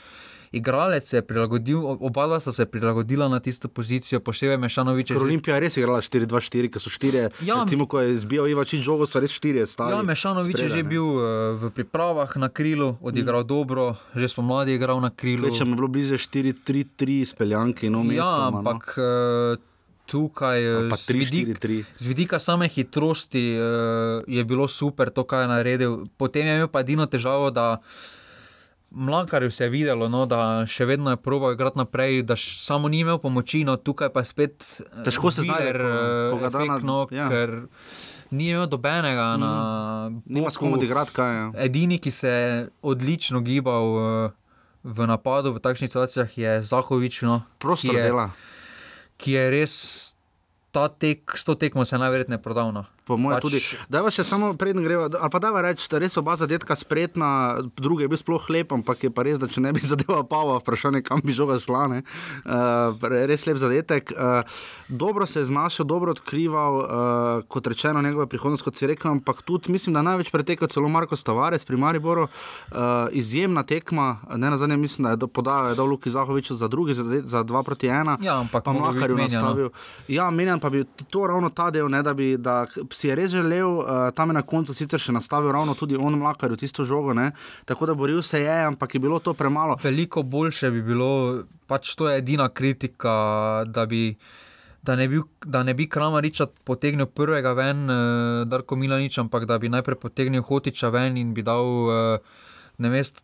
Igralec 0.53 1.07
se 1.07 1.17
je 1.17 1.21
prilagodil, 1.25 1.81
oba 1.81 2.27
dva 2.27 2.39
sta 2.39 2.53
se 2.53 2.65
prilagodila 2.65 3.27
na 3.29 3.39
tisto 3.39 3.67
pozicijo, 3.67 4.19
posebej 4.19 4.57
Mešanovič 4.61 5.09
je 5.09 5.15
Ker 5.17 5.23
Olimpija 5.25 5.55
je 5.57 5.61
res 5.65 5.77
igrala 5.77 6.01
4-2-4, 6.05 6.69
ker 6.69 6.83
so 6.83 6.93
štirje. 6.93 7.23
Ja, 7.41 7.57
recimo, 7.63 7.87
ko 7.89 8.03
je 8.05 8.13
zbijal 8.21 8.51
Ivačič 8.53 8.85
žogo, 8.85 9.09
so 9.09 9.17
res 9.17 9.33
štirje 9.33 9.65
stali. 9.65 9.97
Ja, 9.97 10.05
Mešanovič 10.05 10.53
je 10.53 10.69
spredaj, 10.69 10.77
že 10.77 10.83
ne. 10.85 10.89
bil 10.93 11.07
uh, 11.09 11.25
v 11.57 11.73
pripravah 11.73 12.37
na 12.37 12.53
krilu, 12.53 12.93
odigral 13.01 13.41
mm. 13.41 13.49
dobro, 13.49 13.97
že 14.13 14.29
spomladi 14.29 14.77
je 14.77 14.77
igral 14.77 15.01
na 15.01 15.09
krilu. 15.09 15.49
Če 15.49 15.65
mu 15.65 15.73
je 15.73 15.81
bilo 15.81 15.89
blizu 15.89 16.21
4-3-3 16.21 17.25
izpeljanki, 17.25 17.89
no 17.89 18.05
mesto. 18.05 18.21
ja, 18.21 18.53
ampak 18.53 18.93
uh, 19.01 19.57
tukaj 20.05 20.59
uh, 20.61 20.89
pa 20.93 21.01
z, 21.01 21.17
3, 21.17 21.17
vidik, 21.17 21.45
4, 21.57 21.81
3. 21.81 21.97
z 21.97 22.05
vidika 22.05 22.37
same 22.37 22.69
hitrosti 22.69 23.57
uh, 23.57 24.21
je 24.29 24.43
bilo 24.45 24.69
super 24.69 25.09
to, 25.09 25.25
kar 25.25 25.47
je 25.47 25.53
naredil. 25.57 26.05
Potem 26.13 26.45
je 26.45 26.61
imel 26.61 26.69
pa 26.69 26.85
edino 26.85 27.09
težavo, 27.09 27.49
da 27.49 27.81
Mlakarju 28.93 29.51
se 29.51 29.63
je 29.63 29.69
videlo, 29.69 30.07
no, 30.09 30.25
da 30.29 30.65
še 30.69 30.85
vedno 30.85 31.09
je 31.13 31.17
proval 31.17 31.55
igrati 31.55 31.79
naprej, 31.81 32.21
da 32.29 32.35
samo 32.37 32.87
ni 32.87 32.99
imel 33.01 33.17
pomoči, 33.17 33.63
no 33.65 33.73
tukaj 33.75 34.11
pa 34.13 34.21
spet 34.23 34.61
eh, 34.61 35.01
Težko 35.07 35.31
se 35.33 35.41
znajde, 35.41 35.71
eh, 35.73 36.77
no, 36.85 36.99
ja. 37.09 37.25
ker 37.29 37.55
ni 38.29 38.51
imel 38.51 38.67
dobenega 38.69 39.33
mm. 39.33 39.41
na 39.41 39.51
Nima 40.25 40.53
s 40.53 40.61
kom 40.61 40.69
boku. 40.69 40.83
odigrati, 40.83 41.13
kaj 41.15 41.35
je. 41.35 41.49
Edini, 41.65 41.97
ki 41.97 42.11
se 42.11 42.29
je 42.29 42.69
odlično 42.81 43.41
gibal 43.41 43.97
eh, 43.97 44.31
v 44.83 45.09
napadu 45.09 45.55
v 45.57 45.63
takšnih 45.63 45.89
situacijah, 45.89 46.37
je 46.37 46.61
Zahovič. 46.61 47.23
No, 47.25 47.41
Prostor 47.57 47.97
ki 47.97 47.97
je, 47.97 48.03
dela. 48.03 48.29
Ki 49.17 49.37
je 49.39 49.49
res 49.49 49.75
ta 50.73 50.85
tek, 50.89 51.33
s 51.33 51.49
to 51.49 51.57
tekmo 51.57 51.85
se 51.85 51.97
najverjetneje 51.97 52.41
prodal. 52.45 52.69
No. 52.75 52.85
Po 53.03 53.17
mojem 53.17 53.35
Pač- 53.35 53.43
tudi. 53.43 53.59
Dajva 53.89 54.09
še 54.09 54.23
samo 54.23 54.53
preden 54.53 54.79
greva, 54.79 55.09
ali 55.09 55.29
pa 55.29 55.39
dajva 55.39 55.61
reči, 55.61 55.87
da 55.87 55.99
res 55.99 56.15
oba 56.15 56.35
zadetka 56.35 56.71
spretna, 56.73 57.29
drugi 57.75 58.03
je 58.03 58.07
bil 58.07 58.17
sploh 58.17 58.45
lep, 58.49 58.71
ampak 58.71 59.03
je 59.03 59.09
pa 59.09 59.21
res, 59.21 59.35
da 59.37 59.45
če 59.45 59.59
ne 59.59 59.71
bi 59.71 59.83
zadeva 59.85 60.23
Pava, 60.23 60.55
vprašanje, 60.57 61.01
kam 61.01 61.19
bi 61.19 61.33
žoga 61.33 61.59
šla. 61.59 61.87
ne. 61.89 61.99
Uh, 62.43 62.95
res 63.25 63.43
lep 63.43 63.57
zadetek. 63.57 64.09
Uh, 64.09 64.47
dobro 64.87 65.25
se 65.25 65.39
je 65.39 65.45
znašel, 65.45 65.83
dobro 65.83 66.11
odkrival, 66.11 66.73
uh, 66.75 66.85
kot 67.45 67.67
rečeno, 67.67 68.01
njegova 68.01 68.25
prihodnost, 68.25 68.63
kot 68.63 68.75
si 68.75 68.87
rekel, 68.87 69.11
ampak 69.11 69.41
tudi 69.41 69.67
mislim, 69.69 69.93
da 69.93 70.01
največ 70.03 70.31
pretekel 70.31 70.67
celo 70.67 70.87
Marko 70.87 71.15
Stavares 71.15 71.61
pri 71.61 71.75
Mariboru. 71.75 72.27
Uh, 72.69 72.77
izjemna 73.13 73.63
tekma, 73.63 74.07
ne 74.31 74.47
na 74.47 74.55
zadnje 74.55 74.77
mislim, 74.77 75.03
da 75.03 75.09
je 75.09 75.17
do- 75.17 75.27
podal, 75.29 75.67
je 75.67 75.75
dal 75.75 75.85
Luki 75.85 76.09
Zahoviču 76.09 76.53
za 76.53 76.67
drugi, 76.67 76.93
za, 76.93 77.03
za 77.21 77.43
2 77.43 77.63
proti 77.63 77.87
1. 77.89 78.17
Ja, 78.21 78.39
ampak 78.39 78.63
pa 78.63 78.71
Mlakarju 78.71 79.15
menjan, 79.17 79.31
no. 79.33 79.45
nastavil. 79.45 79.69
Ja, 80.07 80.29
menjam 80.31 80.59
pa 80.59 80.69
bi 80.69 80.81
to 81.09 81.27
ravno 81.27 81.49
ta 81.49 81.69
del, 81.69 81.87
ne, 81.87 81.99
da 81.99 82.13
bi 82.13 82.37
da 82.37 82.63
si 82.95 83.09
je 83.09 83.15
res 83.15 83.31
želel, 83.31 83.79
uh, 83.79 84.11
tam 84.15 84.29
je 84.29 84.37
na 84.39 84.43
koncu 84.45 84.73
sicer 84.73 85.01
še 85.01 85.15
nastavil 85.15 85.51
ravno 85.51 85.75
tudi 85.77 85.97
on 85.99 86.17
mlakarju 86.19 86.57
tisto 86.59 86.85
žogo, 86.85 87.13
ne, 87.13 87.31
tako 87.65 87.89
da 87.89 87.97
boril 87.97 88.21
se 88.21 88.41
je, 88.41 88.57
ampak 88.67 88.95
je 88.95 89.03
bilo 89.03 89.19
to 89.19 89.33
premalo. 89.33 89.77
Veliko 89.83 90.23
boljše 90.23 90.71
bi 90.71 90.81
bilo, 90.81 91.43
pač 91.67 91.95
to 91.95 92.09
je 92.09 92.21
edina 92.23 92.49
kritika, 92.49 93.13
da 93.67 93.85
bi. 93.85 94.15
Da 94.83 94.97
ne, 94.99 95.05
bi, 95.07 95.21
da 95.47 95.61
ne 95.63 95.71
bi 95.71 95.85
Kramariča 95.87 96.49
potegnil 96.67 97.05
prvega 97.07 97.53
ven, 97.55 97.85
uh, 97.87 98.41
Darko 98.43 98.75
Milanič, 98.75 99.15
ampak 99.21 99.45
da 99.47 99.55
bi 99.55 99.69
najprej 99.71 99.95
potegnil 99.95 100.43
Hotiča 100.43 100.89
ven 100.91 101.15
in 101.15 101.29
bi 101.31 101.39
dal 101.39 101.63
uh, 101.63 102.41
na 102.83 102.91
mest 102.91 103.21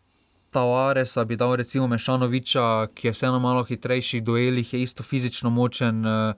Tavaresa, 0.50 1.26
bi 1.28 1.36
dal 1.36 1.58
recimo 1.60 1.84
Mešanoviča, 1.86 2.88
ki 2.96 3.10
je 3.10 3.12
vseeno 3.12 3.38
malo 3.44 3.60
hitrejši 3.68 4.22
v 4.22 4.24
duelih, 4.24 4.72
je 4.72 4.80
isto 4.82 5.04
fizično 5.04 5.52
močen. 5.52 6.00
Uh, 6.00 6.32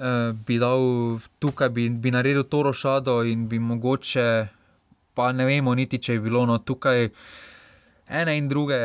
uh, 0.00 0.32
bi 0.46 0.56
dal 0.58 0.80
tukaj, 1.38 1.68
bi, 1.68 1.88
bi 1.90 2.10
naredil 2.10 2.42
to 2.44 2.62
rošado 2.62 3.20
in 3.22 3.46
bi 3.46 3.58
mogoče, 3.58 4.26
pa 5.14 5.32
ne 5.32 5.44
vemo 5.44 5.74
niti, 5.74 5.98
če 5.98 6.16
je 6.16 6.20
bilo 6.20 6.46
no 6.46 6.58
tukaj 6.58 7.10
ene 8.08 8.38
in 8.38 8.48
druge 8.48 8.76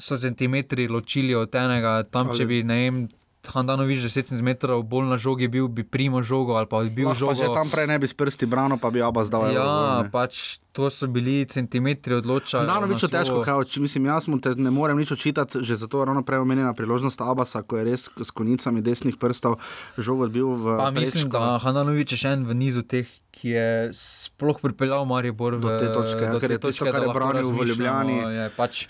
so 0.00 0.16
centimetri 0.16 0.88
ločili 0.88 1.34
od 1.34 1.54
enega, 1.54 2.02
tam 2.02 2.32
če 2.32 2.42
Ali- 2.42 2.46
bi, 2.46 2.62
ne 2.64 2.74
vem, 2.80 3.08
Handanovič 3.40 4.04
10 4.04 4.36
cm 4.36 4.48
bolj 4.84 5.06
na 5.08 5.16
žogi 5.16 5.48
bil, 5.48 5.64
bi 5.68 5.80
primo 5.80 6.20
žogo 6.20 6.60
ali 6.60 6.68
pa 6.68 6.82
bi 6.84 6.90
bil 6.92 7.08
Lahko 7.08 7.32
žogo. 7.32 7.54
tam 7.54 7.70
prej 7.72 7.86
ne 7.88 7.96
bi 7.98 8.04
s 8.06 8.12
prsti 8.12 8.44
brano, 8.44 8.76
pa 8.76 8.90
bi 8.90 9.00
oba 9.00 9.24
zdala. 9.24 9.48
Ja, 9.48 10.04
pač 10.12 10.60
to 10.72 10.86
so 10.86 11.06
bili 11.06 11.44
centimetri 11.44 12.14
odločali. 12.14 12.62
Danovič 12.64 13.02
je 13.02 13.08
težko, 13.08 13.42
kaj, 13.42 13.54
oči- 13.56 13.80
mislim, 13.80 14.06
jaz 14.06 14.26
mu 14.26 14.38
te 14.38 14.54
ne 14.54 14.70
morem 14.70 14.96
nič 14.96 15.10
očitati, 15.10 15.58
že 15.60 15.76
zato 15.76 15.98
je 15.98 16.06
ravno 16.06 16.22
prej 16.22 16.38
omenjena 16.38 16.72
priložnost 16.72 17.20
Abasa, 17.20 17.62
ko 17.62 17.76
je 17.76 17.84
res 17.84 18.08
s 18.08 18.30
konicami 18.30 18.80
desnih 18.80 19.16
prstov 19.16 19.58
žogo 19.96 20.24
odbil 20.24 20.46
v 20.48 20.76
Pa 20.78 20.90
mislim, 20.90 21.26
prečko. 21.26 21.32
da 21.32 21.58
Handanovič 21.58 22.12
je 22.12 22.18
še 22.18 22.28
en 22.30 22.44
v 22.44 22.54
nizu 22.54 22.82
teh, 22.82 23.04
ki 23.30 23.48
je 23.48 23.66
sploh 23.92 24.58
pripeljal 24.60 25.04
Maribor 25.04 25.54
v, 25.54 25.60
Do 25.60 25.70
te 25.72 25.86
točke, 25.88 26.24
do 26.24 26.38
ker 26.38 26.48
te 26.48 26.52
je 26.52 26.60
tisto, 26.60 26.82
točke, 26.82 26.90
kar 26.90 27.00
da 27.00 27.06
je 27.06 27.14
branil 27.14 27.46
v 27.48 27.58
Ljubljani. 27.64 28.16
Je, 28.32 28.44
pač, 28.50 28.86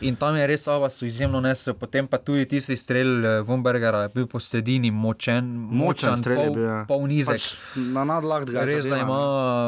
in 0.00 0.16
tam 0.16 0.32
je 0.34 0.44
res 0.46 0.64
Avas 0.66 1.02
izjemno 1.02 1.40
nesel, 1.40 1.72
potem 1.74 2.04
pa 2.04 2.16
tudi 2.16 2.44
tisti 2.46 2.72
strel 2.74 3.10
eh, 3.18 3.40
Vombergera 3.40 4.02
je 4.02 4.10
bil 4.10 4.26
po 4.26 4.40
sredini 4.40 4.88
močen, 4.90 5.44
Močen 5.70 6.16
strel 6.16 6.36
je 6.36 6.44
pol, 6.44 6.54
bil, 6.54 6.64
ja. 6.64 6.78
pol 6.84 7.04
nizek. 7.04 7.36
Pač 7.36 7.48
na 7.76 8.04
nadlah 8.04 8.44
ga 8.44 8.60
je 8.60 8.66
Res 8.66 8.84
da 8.84 8.96
zadela, 8.96 9.02
ima 9.02 9.20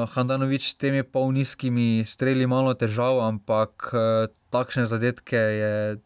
Handanovič 0.08 0.64
s 0.66 0.74
temi 0.76 1.04
polnizkimi 1.46 2.04
streli 2.04 2.46
malo 2.46 2.74
težav, 2.74 3.20
ampak 3.22 3.90
eh, 3.94 4.26
takšne 4.50 4.86
zadetke 4.86 5.36
je. 5.36 5.98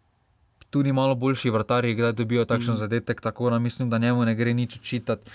Tudi 0.71 0.93
malo 0.93 1.17
boljši 1.17 1.51
vrtarji, 1.51 1.97
kdaj 1.99 2.13
dobijo 2.13 2.45
takšen 2.45 2.75
mm. 2.75 2.79
zadetek, 2.79 3.21
tako 3.21 3.51
da 3.51 3.59
mislim, 3.59 3.91
da 3.91 3.99
njemu 3.99 4.25
ne 4.25 4.35
gre 4.35 4.55
nič 4.55 4.77
učitati. 4.77 5.27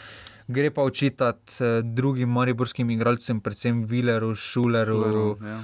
Gre 0.48 0.72
pa 0.72 0.84
učitati 0.84 1.52
eh, 1.60 1.82
drugim 1.84 2.30
mariborskim 2.30 2.90
igralcem, 2.90 3.42
predvsem 3.42 3.84
Vileru, 3.84 4.36
Šuleru, 4.36 4.96
Šuleru, 4.96 5.38
ja. 5.44 5.60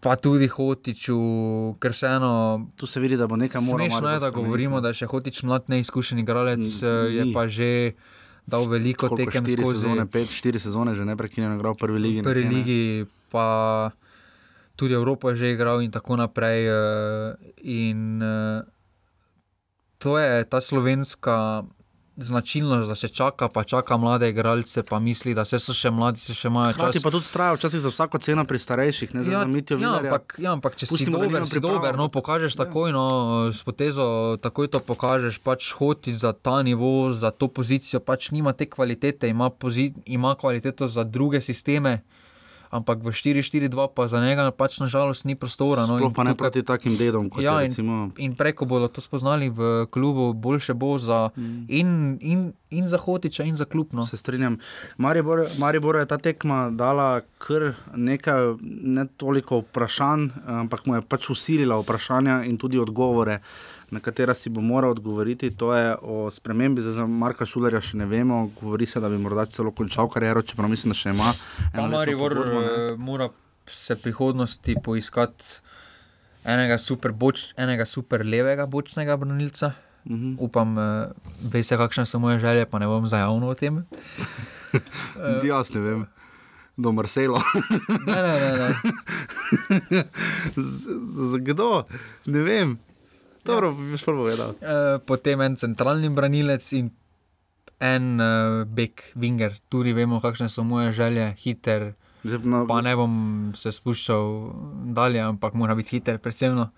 pa 0.00 0.16
tudi 0.16 0.48
Hotiču, 0.48 1.18
ker 1.80 1.92
vseeno. 1.92 2.68
Tu 2.76 2.86
se 2.86 3.00
vidi, 3.00 3.16
da 3.16 3.26
bo 3.26 3.36
nekaj 3.36 3.60
moral 3.60 3.90
Smešno 3.90 4.10
je, 4.10 4.20
da 4.20 4.30
govorimo, 4.30 4.80
da 4.80 4.94
je 4.94 5.02
še 5.02 5.10
Hotič 5.10 5.42
mlad, 5.42 5.68
neizkušen 5.68 6.22
igralec, 6.24 6.64
N- 6.64 6.88
eh, 6.88 7.14
je 7.18 7.32
pa 7.34 7.48
že 7.48 7.92
dal 8.50 8.66
veliko 8.66 9.06
Koliko, 9.06 9.30
tekem 9.30 9.46
štiri 9.46 9.62
skozi 9.62 9.78
sezone, 9.78 10.04
pet, 10.06 10.28
štiri 10.28 10.58
sezone 10.58 10.92
že 10.92 11.06
neprekinjeno 11.06 11.54
igral 11.54 11.78
v 11.78 11.80
prvi 11.80 11.98
ligi. 11.98 12.18
v 12.20 12.26
prvi 12.26 12.44
ne. 12.44 12.50
ligi, 12.50 12.82
pa 13.30 13.46
tudi 14.74 14.92
Evropo 14.92 15.30
je 15.30 15.36
že 15.36 15.46
igral 15.54 15.78
in 15.80 15.90
tako 15.90 16.18
naprej. 16.18 16.66
eh, 16.66 16.74
In 17.62 18.18
eh, 18.18 18.66
to 19.96 20.18
je 20.18 20.44
ta 20.44 20.58
slovenska 20.58 21.62
značilnost, 22.16 22.88
da 22.88 22.94
se 22.94 23.08
čaka, 23.08 23.48
pa 23.48 23.62
čaka 23.62 23.96
mlade 23.96 24.28
igralce, 24.30 24.82
pa 24.82 24.98
misli, 24.98 25.34
da 25.34 25.42
vse 25.42 25.58
so 25.58 25.74
še 25.74 25.90
mladi, 25.90 26.20
se 26.20 26.34
še 26.34 26.48
imajo 26.48 26.72
čas. 26.72 26.80
Hkrati 26.80 27.02
pa 27.04 27.10
tudi 27.10 27.26
straja 27.26 27.54
včasih 27.56 27.80
za 27.80 27.92
vsako 27.92 28.18
ceno 28.18 28.44
pri 28.44 28.58
starejših, 28.58 29.14
ne 29.14 29.22
za 29.22 29.32
Ja, 29.32 29.40
zamitijo 29.40 29.78
ja, 29.78 29.88
Vilerja. 29.88 30.10
ampak, 30.10 30.34
ja, 30.38 30.52
ampak 30.52 30.76
če 30.76 30.86
Pustimo, 30.90 31.18
si 31.18 31.24
dober, 31.24 31.46
si 31.46 31.60
dober, 31.60 31.96
no, 31.96 32.08
pokažeš 32.08 32.56
takoj, 32.60 32.92
no, 32.92 33.06
s 33.52 33.62
potezo 33.62 34.36
takoj 34.42 34.68
to 34.68 34.80
pokažeš, 34.80 35.38
pač 35.38 35.72
hoti 35.78 36.14
za 36.14 36.32
ta 36.32 36.62
nivo, 36.62 37.12
za 37.12 37.30
to 37.30 37.48
pozicijo, 37.48 38.00
pač 38.00 38.30
nima 38.30 38.52
te 38.52 38.66
kvalitete, 38.66 39.28
ima, 39.28 39.50
pozi, 39.50 39.92
ima 40.06 40.34
kvaliteto 40.34 40.88
za 40.88 41.04
druge 41.04 41.40
sisteme, 41.40 42.02
ampak 42.70 42.98
v 43.00 43.10
4-4-2 43.10 43.66
pa 43.88 44.06
za 44.06 44.18
njega 44.18 44.50
pač 44.50 44.78
nažalost 44.78 45.24
ni 45.24 45.34
prostora. 45.34 45.82
No, 45.82 45.96
Sploh 45.96 46.02
in 46.04 46.12
pa 46.12 46.22
ne 46.22 46.30
tukaj- 46.30 46.38
proti 46.38 46.62
takim 46.62 46.94
dedom, 46.94 47.26
kot 47.26 47.40
ja, 47.40 47.52
je 47.56 47.64
in, 47.64 47.70
recimo. 47.70 47.94
in 48.16 48.32
preko 48.32 48.64
bodo 48.64 48.86
to 48.86 49.00
spoznali 49.00 49.48
v 49.48 49.60
klubu, 49.86 50.32
boljše 50.32 50.72
bo 50.72 50.94
za 50.96 51.30
Mm. 51.30 51.66
in, 51.68 51.88
in, 52.20 52.40
in 52.70 52.86
za 52.86 52.96
Hotiča, 52.96 53.42
in 53.42 53.54
za 53.54 53.64
klub. 53.64 53.88
No. 53.90 54.04
Se 54.04 54.16
strinjam. 54.16 54.58
Maribor, 54.96 55.50
Maribor 55.56 55.96
je 55.96 56.06
ta 56.06 56.16
tekma 56.16 56.70
dala 56.70 57.08
kar 57.38 57.62
nekaj, 57.90 58.54
ne 58.62 59.06
toliko 59.10 59.60
vprašanj, 59.62 60.30
ampak 60.46 60.86
mu 60.86 60.94
je 60.94 61.02
pač 61.02 61.28
usilila 61.28 61.74
vprašanja 61.76 62.44
in 62.44 62.56
tudi 62.56 62.78
odgovore, 62.78 63.40
na 63.90 64.00
katera 64.00 64.34
si 64.34 64.50
bo 64.50 64.60
moral 64.60 64.90
odgovoriti. 64.90 65.50
To 65.52 65.74
je 65.74 65.96
o 65.96 66.30
spremembi 66.30 66.80
za 66.80 67.06
Marka 67.06 67.46
Šulerja, 67.46 67.80
še 67.80 67.96
ne 67.96 68.06
vemo. 68.06 68.50
Govori 68.54 68.86
se, 68.86 69.00
da 69.00 69.08
bi 69.08 69.18
morda 69.18 69.46
celo 69.46 69.72
končal 69.72 70.08
kariero, 70.08 70.42
čeprav 70.42 70.68
mislim, 70.68 70.90
da 70.90 70.94
še 70.94 71.10
ima. 71.10 71.32
Pa 71.72 71.88
pogodbo, 71.88 72.44
ne. 72.46 72.66
eh, 72.66 72.96
mora 72.98 73.28
se 73.66 73.96
prihodnosti 73.96 74.74
poiskati 74.84 75.44
enega 76.44 76.78
super, 76.78 77.12
boč, 77.12 77.52
enega 77.56 77.84
super 77.84 78.26
levega 78.26 78.66
bočnega 78.66 79.16
branilca. 79.16 79.72
Uh 80.04 80.12
-huh. 80.12 80.36
Upam, 80.38 80.74
da 80.74 81.12
ve 81.44 81.62
se, 81.62 81.76
kakšne 81.76 82.06
so 82.06 82.18
moje 82.18 82.38
želje, 82.38 82.66
pa 82.66 82.78
ne 82.78 82.86
bom 82.86 83.08
za 83.08 83.18
javno 83.18 83.48
o 83.48 83.54
tem. 83.54 83.82
Eh, 84.72 85.46
Jaz 85.46 85.74
ne 85.74 85.80
vem. 85.80 86.06
Do 86.76 86.92
Marcela. 86.92 87.42
ne, 88.06 88.14
ne, 88.14 88.34
ne, 88.40 88.52
ne. 88.52 90.04
Z- 90.56 90.88
z- 91.26 91.38
Kdo? 91.38 91.84
Ne 92.26 92.42
vem. 92.42 92.78
Dobro, 93.44 93.72
bi 93.72 93.98
šel 93.98 94.16
povedal. 94.16 94.56
Uh, 94.60 94.98
potem 95.06 95.40
en 95.40 95.56
centralni 95.56 96.10
branilec 96.12 96.72
in 96.76 96.90
en 97.80 98.20
uh, 98.20 98.64
bek, 98.68 99.12
winger. 99.16 99.56
Tudi 99.72 99.94
vemo, 99.96 100.20
kakšne 100.20 100.50
so 100.52 100.64
moje 100.64 100.92
želje, 100.92 101.32
hiter. 101.40 101.94
No, 102.44 102.66
pa 102.68 102.82
ne 102.84 102.92
bom 102.96 103.14
se 103.56 103.72
spuščal 103.72 104.26
dalje, 104.92 105.22
ampak 105.24 105.56
mora 105.56 105.74
biti 105.74 105.96
hiter, 105.96 106.20
predvsem. 106.20 106.52
No. 106.58 106.68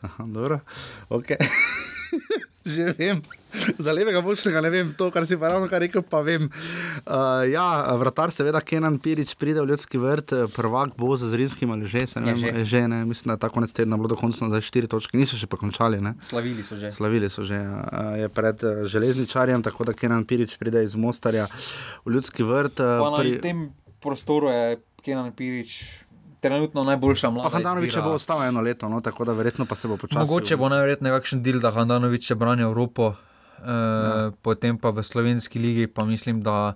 Aha, 0.00 0.24
dobro, 0.24 0.62
ok. 1.12 1.36
Že 2.68 2.92
vem, 2.98 3.20
za 3.78 3.92
levega 3.96 4.20
bočnega 4.20 4.60
ne 4.60 4.70
vem, 4.70 4.90
to, 4.92 5.08
kar 5.14 5.24
si 5.24 5.38
pa 5.40 5.48
ravno 5.54 5.68
kar 5.70 5.80
rekel, 5.80 6.04
pa 6.04 6.20
vem. 6.20 6.48
Uh, 7.02 7.48
ja, 7.48 7.64
vratar, 7.96 8.28
seveda, 8.34 8.60
Kenan 8.60 8.98
Pirič 9.00 9.32
pride 9.40 9.62
v 9.64 9.72
ljudski 9.72 10.00
vrt, 10.00 10.34
prvak 10.52 10.92
bo 10.98 11.16
z 11.16 11.32
Zrinskim 11.32 11.72
ali 11.72 11.88
že, 11.88 12.04
se 12.06 12.20
ne 12.20 12.34
Je 12.34 12.36
vem, 12.36 12.60
že. 12.60 12.64
že 12.64 12.82
ne, 12.88 13.04
mislim, 13.08 13.32
da 13.32 13.38
je 13.38 13.42
ta 13.46 13.48
konec 13.48 13.72
tedna 13.72 13.96
bilo 13.96 14.12
dokončno 14.12 14.50
za 14.52 14.60
štiri 14.60 14.90
točke, 14.90 15.16
niso 15.16 15.38
še 15.40 15.48
pa 15.48 15.56
končali, 15.56 16.00
ne. 16.04 16.14
Slavili 16.20 16.60
so 16.60 16.76
že. 16.76 16.92
Slavili 16.92 17.32
so 17.32 17.46
že, 17.46 17.56
uh, 17.56 18.20
je 18.20 18.28
pred 18.28 18.56
uh, 18.62 18.84
železničarjem, 18.84 19.64
tako 19.64 19.88
da 19.88 19.96
Kenan 19.96 20.28
Pirič 20.28 20.60
pride 20.60 20.84
iz 20.84 20.92
Mostarja 20.92 21.48
v 22.04 22.18
ljudski 22.18 22.44
vrt. 22.44 22.84
Uh, 22.84 23.00
Pa 23.00 23.24
na 23.24 23.40
tem 23.40 23.72
prostoru 24.04 24.52
je 24.52 24.78
Kenan 25.02 25.32
Pirič 25.32 26.04
trenutno 26.40 26.84
najboljša 26.84 27.30
mlada. 27.30 27.50
Pa 27.50 27.56
Handanovič 27.56 27.96
bo 28.02 28.10
ostal 28.10 28.42
eno 28.44 28.60
leto, 28.60 28.88
no, 28.88 29.00
tako 29.00 29.24
da 29.24 29.32
verjetno 29.32 29.66
pa 29.66 29.74
se 29.74 29.88
bo 29.88 29.96
počasi. 29.96 30.18
Mogoče 30.18 30.56
bo 30.56 30.68
najverjetneje 30.68 31.14
kakšen 31.18 31.42
del, 31.42 31.60
da 31.60 31.70
Handanovič 31.70 32.32
brani 32.32 32.62
Evropo, 32.62 33.08
uh, 33.08 33.16
Ja. 33.58 34.30
potem 34.42 34.78
pa 34.78 34.90
v 34.90 35.02
slovenski 35.02 35.58
ligi, 35.58 35.86
pa 35.86 36.04
mislim, 36.04 36.42
da 36.42 36.74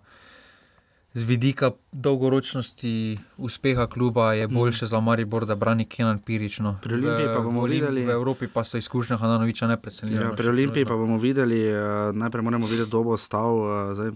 z 1.15 1.23
vidika 1.23 1.71
dolgoročnosti 1.93 2.93
uspeha 3.37 3.87
kluba 3.87 4.33
je 4.33 4.49
boljše 4.49 4.87
za 4.87 5.01
Maribor, 5.01 5.47
da 5.47 5.55
brani 5.55 5.85
Kenan 5.85 6.19
Pirič. 6.19 6.59
No. 6.59 6.73
Mm. 6.73 6.79
Pri 6.83 6.95
Olimpiji 6.95 7.27
pa 7.27 7.41
bomo 7.41 7.61
v, 7.61 7.69
videli- 7.69 8.07
V 8.07 8.11
Evropi 8.11 8.47
pa 8.47 8.65
so 8.65 8.79
izkušnje 8.79 9.17
Handanoviča 9.17 9.65
Ja, 9.65 9.69
neprecenljive. 9.69 10.37
pri 10.37 10.49
Olimpiji 10.49 10.85
pa 10.85 10.95
bomo 10.95 11.19
videli, 11.19 11.69
uh, 11.69 11.81
najprej 12.13 12.43
moramo 12.43 12.67
videti, 12.67 12.89
kdo 12.89 13.03
bo 13.03 13.11
ostal. 13.11 13.53
Uh, 13.55 14.15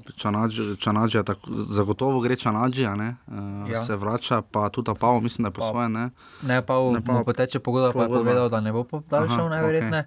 Čanadžija, 0.77 1.25
zagotovo 1.69 2.21
gre 2.21 2.37
Čanadžija, 2.37 2.95
uh, 2.95 3.71
Ja. 3.71 3.83
se 3.83 3.97
vrača, 3.97 4.43
pa 4.43 4.69
tudi 4.69 4.91
Pavo, 4.95 5.21
mislim, 5.21 5.43
da 5.43 5.49
je 5.49 5.53
po 5.53 5.63
svoje. 5.63 5.89
Ne? 5.89 6.11
Ne, 6.43 6.63
pa 6.63 6.75
Ne, 6.75 7.01
v 7.01 7.25
poteče 7.25 7.59
pogodba, 7.59 7.93
pa 7.93 8.03
je 8.03 8.09
povedal, 8.09 8.49
da 8.49 8.61
ne 8.61 8.73
bo 8.73 8.85
podaljšal, 8.85 9.49
najverjetneje. 9.51 10.05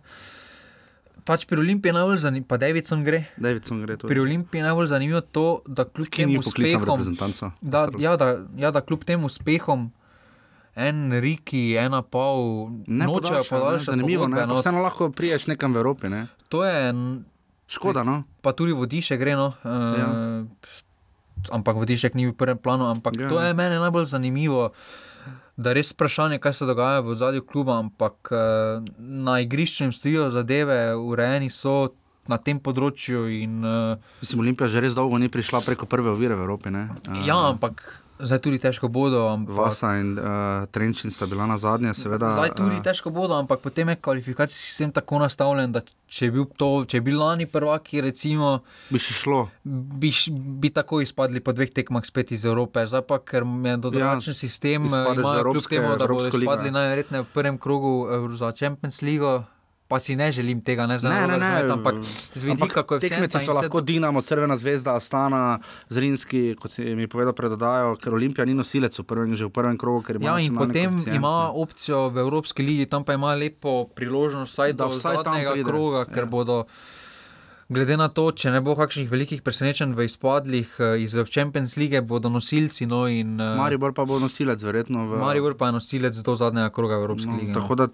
Pač 1.29 1.45
pri 1.45 1.61
Olimpiji 1.61 1.91
je 1.91 1.93
najbolj 1.93 2.17
zanimivo, 2.25 2.47
pa 2.49 2.57
Davidson 2.57 3.03
gre. 3.05 3.21
Davidson 3.37 3.83
gre 3.85 3.99
tudi. 4.01 4.09
Pri 4.09 4.21
Olimpiji 4.23 4.59
je 4.59 4.65
najbolj 4.65 4.87
zanimivo 4.89 5.21
to, 5.21 5.61
da 5.69 5.85
kljub 5.85 6.09
Ki 6.09 6.25
tem 6.25 6.37
uspehom, 6.41 7.03
da, 7.61 7.85
ja, 8.01 8.15
da, 8.17 8.29
ja, 8.57 8.71
da 8.73 8.81
kljub 8.81 9.05
tem 9.05 9.21
uspehom, 9.27 9.91
en 10.73 11.13
Riki, 11.21 11.75
ena 11.77 12.01
pol, 12.01 12.73
Ne 12.87 13.05
nočejo 13.05 13.43
podaljšati. 13.45 13.85
zanimivo, 13.85 14.25
pogodbe, 14.25 14.41
ne? 14.41 14.47
no. 14.47 14.53
No. 14.55 14.59
Vseeno 14.59 14.81
lahko 14.81 15.11
priješ 15.13 15.45
nekam 15.53 15.77
v 15.77 15.83
Evropi. 15.83 16.09
Ne? 16.09 16.25
To 16.49 16.65
je. 16.65 16.93
Škoda, 17.69 18.01
no. 18.01 18.23
Pa 18.41 18.55
tudi 18.57 18.73
vodišče 18.73 19.17
gre, 19.21 19.37
no. 19.37 19.53
Uh, 19.61 19.99
ja. 20.01 20.09
Ampak 21.53 21.77
vodišek 21.77 22.17
ni 22.17 22.25
v 22.25 22.33
prvem 22.33 22.57
planu. 22.57 22.89
Ampak 22.89 23.21
ja. 23.21 23.27
Ja. 23.27 23.29
to 23.29 23.37
je 23.45 23.53
meni 23.53 23.77
najbolj 23.77 24.09
zanimivo. 24.09 24.71
Da 25.59 25.73
je 25.73 25.79
res 25.81 25.91
vprašanje, 25.91 26.39
kaj 26.39 26.53
se 26.55 26.65
dogaja 26.65 27.01
v 27.03 27.15
zadju 27.19 27.43
kluba, 27.43 27.79
ampak 27.83 28.31
eh, 28.31 28.91
na 28.97 29.39
igrišču 29.43 29.83
jim 29.83 29.91
stojijo 29.91 30.29
zadeve, 30.31 30.95
urejeni 30.95 31.49
so 31.51 31.89
na 32.29 32.37
tem 32.37 32.59
področju. 32.61 33.25
In, 33.41 33.63
uh, 33.65 34.19
Mislim, 34.21 34.43
Olimpija 34.45 34.69
že 34.69 34.83
res 34.85 34.95
dolgo 34.97 35.17
ni 35.17 35.31
prišla 35.33 35.63
preko 35.65 35.89
prve 35.89 36.13
ovire 36.13 36.37
v 36.37 36.45
Evropi. 36.45 36.69
Ne? 36.69 36.85
Uh, 37.09 37.23
ja, 37.25 37.39
ampak 37.49 37.81
zdaj 38.19 38.39
tudi 38.39 38.57
težko 38.57 38.87
bodo. 38.87 39.27
Ampak, 39.27 39.55
Vasa 39.55 39.97
in 39.97 40.13
uh, 40.13 40.25
Trenčin 40.67 41.07
sta 41.07 41.25
bila 41.25 41.45
na 41.45 41.57
zadnje, 41.57 41.93
seveda. 41.93 42.29
Zdaj 42.29 42.51
tudi 42.51 42.75
eh, 42.75 42.83
težko 42.83 43.09
bodo, 43.09 43.33
ampak 43.33 43.59
potem 43.59 43.89
je 43.89 43.95
kvalifikacijski 43.97 44.65
sistem 44.65 44.91
tako 44.91 45.19
nastavljen, 45.19 45.71
da 45.71 45.81
če 46.07 46.25
bi 46.25 46.31
bil, 46.33 46.45
to, 46.53 46.85
če 46.85 46.99
bi 46.99 47.11
bil 47.11 47.19
lani 47.19 47.45
prvaki, 47.45 48.01
recimo, 48.01 48.59
bi 48.89 48.99
še 48.99 49.13
šlo. 49.15 49.41
Bi, 49.63 50.11
š- 50.11 50.33
bi 50.33 50.69
tako 50.69 51.01
izpadli 51.01 51.39
po 51.39 51.51
dveh 51.51 51.71
tekmah 51.71 52.03
spet 52.03 52.31
iz 52.31 52.45
Evrope. 52.45 52.85
Zdaj 52.85 53.01
pa, 53.01 53.19
ker 53.19 53.43
je 53.43 53.77
do 53.77 53.89
drugačen 53.89 54.31
ja, 54.31 54.37
sistem, 54.37 54.85
z 54.85 54.93
imajo 54.93 55.13
kljub 55.13 55.29
Evropske- 55.35 55.77
temu, 55.77 55.95
da 55.95 56.07
bodo 56.07 56.27
izpadli 56.27 56.67
ja. 56.67 56.71
najverjetneje 56.73 57.23
v 57.23 57.31
prvem 57.33 57.57
krogu 57.57 57.93
eh, 58.03 58.35
za 58.35 58.51
Champions 58.51 59.01
League. 59.01 59.43
Pa 59.89 59.97
si 59.97 60.13
ne 60.15 60.27
želim 60.31 60.61
tega, 60.61 60.85
ne 60.85 60.99
za 61.01 61.09
Ne, 61.09 61.27
ne, 61.27 61.37
ne. 61.37 61.71
ampak 61.73 61.95
z 62.05 62.43
vidika 62.43 62.63
Ampak 62.63 62.69
Tekmeci 62.69 62.87
koeficienta 62.87 63.39
so 63.41 63.53
lahko 63.57 63.81
Dinamo, 63.81 64.21
Crvena 64.21 64.53
zvezda, 64.53 64.93
Astana, 64.93 65.57
Zrinski, 65.89 66.53
kot 66.61 66.71
si 66.71 66.93
mi 66.93 67.07
povedal, 67.09 67.33
predodajo, 67.33 67.95
ker 67.97 68.13
Olimpija 68.13 68.45
ni 68.45 68.53
nosilec 68.53 68.93
v 68.93 69.03
prvem, 69.03 69.33
že 69.33 69.49
v 69.49 69.49
prvem 69.49 69.81
krogu, 69.81 70.05
ker 70.05 70.21
ima 70.21 70.29
Ja, 70.29 70.37
in 70.37 70.53
potem 70.53 70.93
ima 71.09 71.49
opcijo 71.49 72.05
v 72.13 72.21
Evropski 72.21 72.61
ligi, 72.61 72.85
tam 72.85 73.01
pa 73.01 73.17
ima 73.17 73.33
lepo 73.33 73.89
priložnost, 73.97 74.53
vsaj 74.53 74.77
Da 74.77 74.85
do 74.85 74.93
vsaj 74.93 75.25
zadnjega 75.25 75.57
kroga, 75.65 76.05
ker 76.05 76.29
ja. 76.29 76.29
bodo. 76.29 76.57
Glede 77.69 77.97
na 78.01 78.07
to, 78.09 78.23
če 78.33 78.49
ne 78.49 78.63
bo 78.65 78.73
kakšnih 78.73 79.11
velikih 79.11 79.43
presenečenj 79.45 79.91
v 79.93 80.07
izpadlih 80.09 80.71
eh, 80.81 81.03
iz 81.05 81.13
Champions 81.29 81.75
League, 81.77 82.01
bodo 82.01 82.31
nosilci. 82.33 82.87
No, 82.89 83.03
in, 83.05 83.35
eh, 83.37 83.57
Maribor 83.59 83.93
pa 83.93 84.07
bo 84.09 84.17
nosilec, 84.17 84.63
verjetno. 84.65 85.03
V... 85.05 85.19
Maribor 85.21 85.53
pa 85.53 85.69
je 85.69 85.75
nosilec 85.77 86.17
do 86.17 86.33
zadnjega 86.35 86.73
kroga 86.73 86.97
Evropske 86.97 87.29
No, 87.29 87.37
lige. 87.37 87.53
tako 87.53 87.75
da 87.77 87.87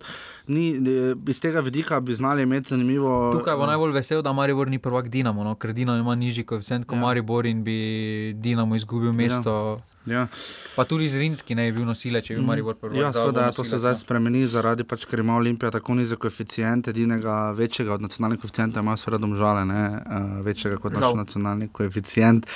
ni, 0.48 0.80
iz 1.28 1.42
tega 1.44 1.60
vidika 1.60 2.00
bi 2.00 2.16
znali 2.16 2.48
imeti 2.48 2.72
zanimivo. 2.72 3.34
Tukaj 3.36 3.60
bo 3.60 3.68
najbolj 3.68 3.92
vesel, 4.00 4.22
da 4.24 4.32
Maribor 4.32 4.72
ni 4.72 4.80
prvak 4.80 5.10
Dinamo, 5.12 5.44
no, 5.44 5.58
ker 5.60 5.74
Dinamo 5.76 6.00
ima 6.00 6.16
nižji 6.16 6.48
koeficient 6.48 6.88
kot 6.88 6.96
ja. 6.96 7.02
Maribor 7.02 7.46
in 7.46 7.64
bi 7.64 8.32
Dinamo 8.40 8.80
izgubil 8.80 9.12
mesto. 9.12 9.82
Ja. 10.06 10.28
Pa 10.76 10.84
tudi 10.84 11.08
Zrinski 11.10 11.56
ne 11.56 11.70
bi 11.70 11.78
bil 11.78 11.88
nosilec, 11.88 12.26
če 12.28 12.36
bi 12.36 12.40
bil 12.42 12.48
Maribor 12.50 12.76
prvak. 12.80 12.98
Ja, 13.00 13.12
seveda, 13.16 13.48
to 13.56 13.64
se 13.68 13.80
zdaj 13.80 13.96
spremeni, 14.02 14.44
zaradi 14.50 14.84
pač, 14.88 15.06
ker 15.10 15.24
ima 15.24 15.38
Olimpija 15.40 15.72
tako 15.72 15.96
nizek 15.96 16.20
koeficient, 16.26 16.90
edinega 16.92 17.52
večjega 17.56 17.96
od 17.96 18.04
nacionalnih 18.04 18.42
koeficientov 18.42 18.84
ima 18.84 18.98
seveda 19.00 19.22
domžale, 19.24 19.64
ne, 19.70 19.86
uh, 19.96 20.28
večjega 20.46 20.82
kot 20.84 20.98
naš 20.98 21.08
Žal. 21.08 21.18
nacionalni 21.24 21.70
koeficient. 21.72 22.50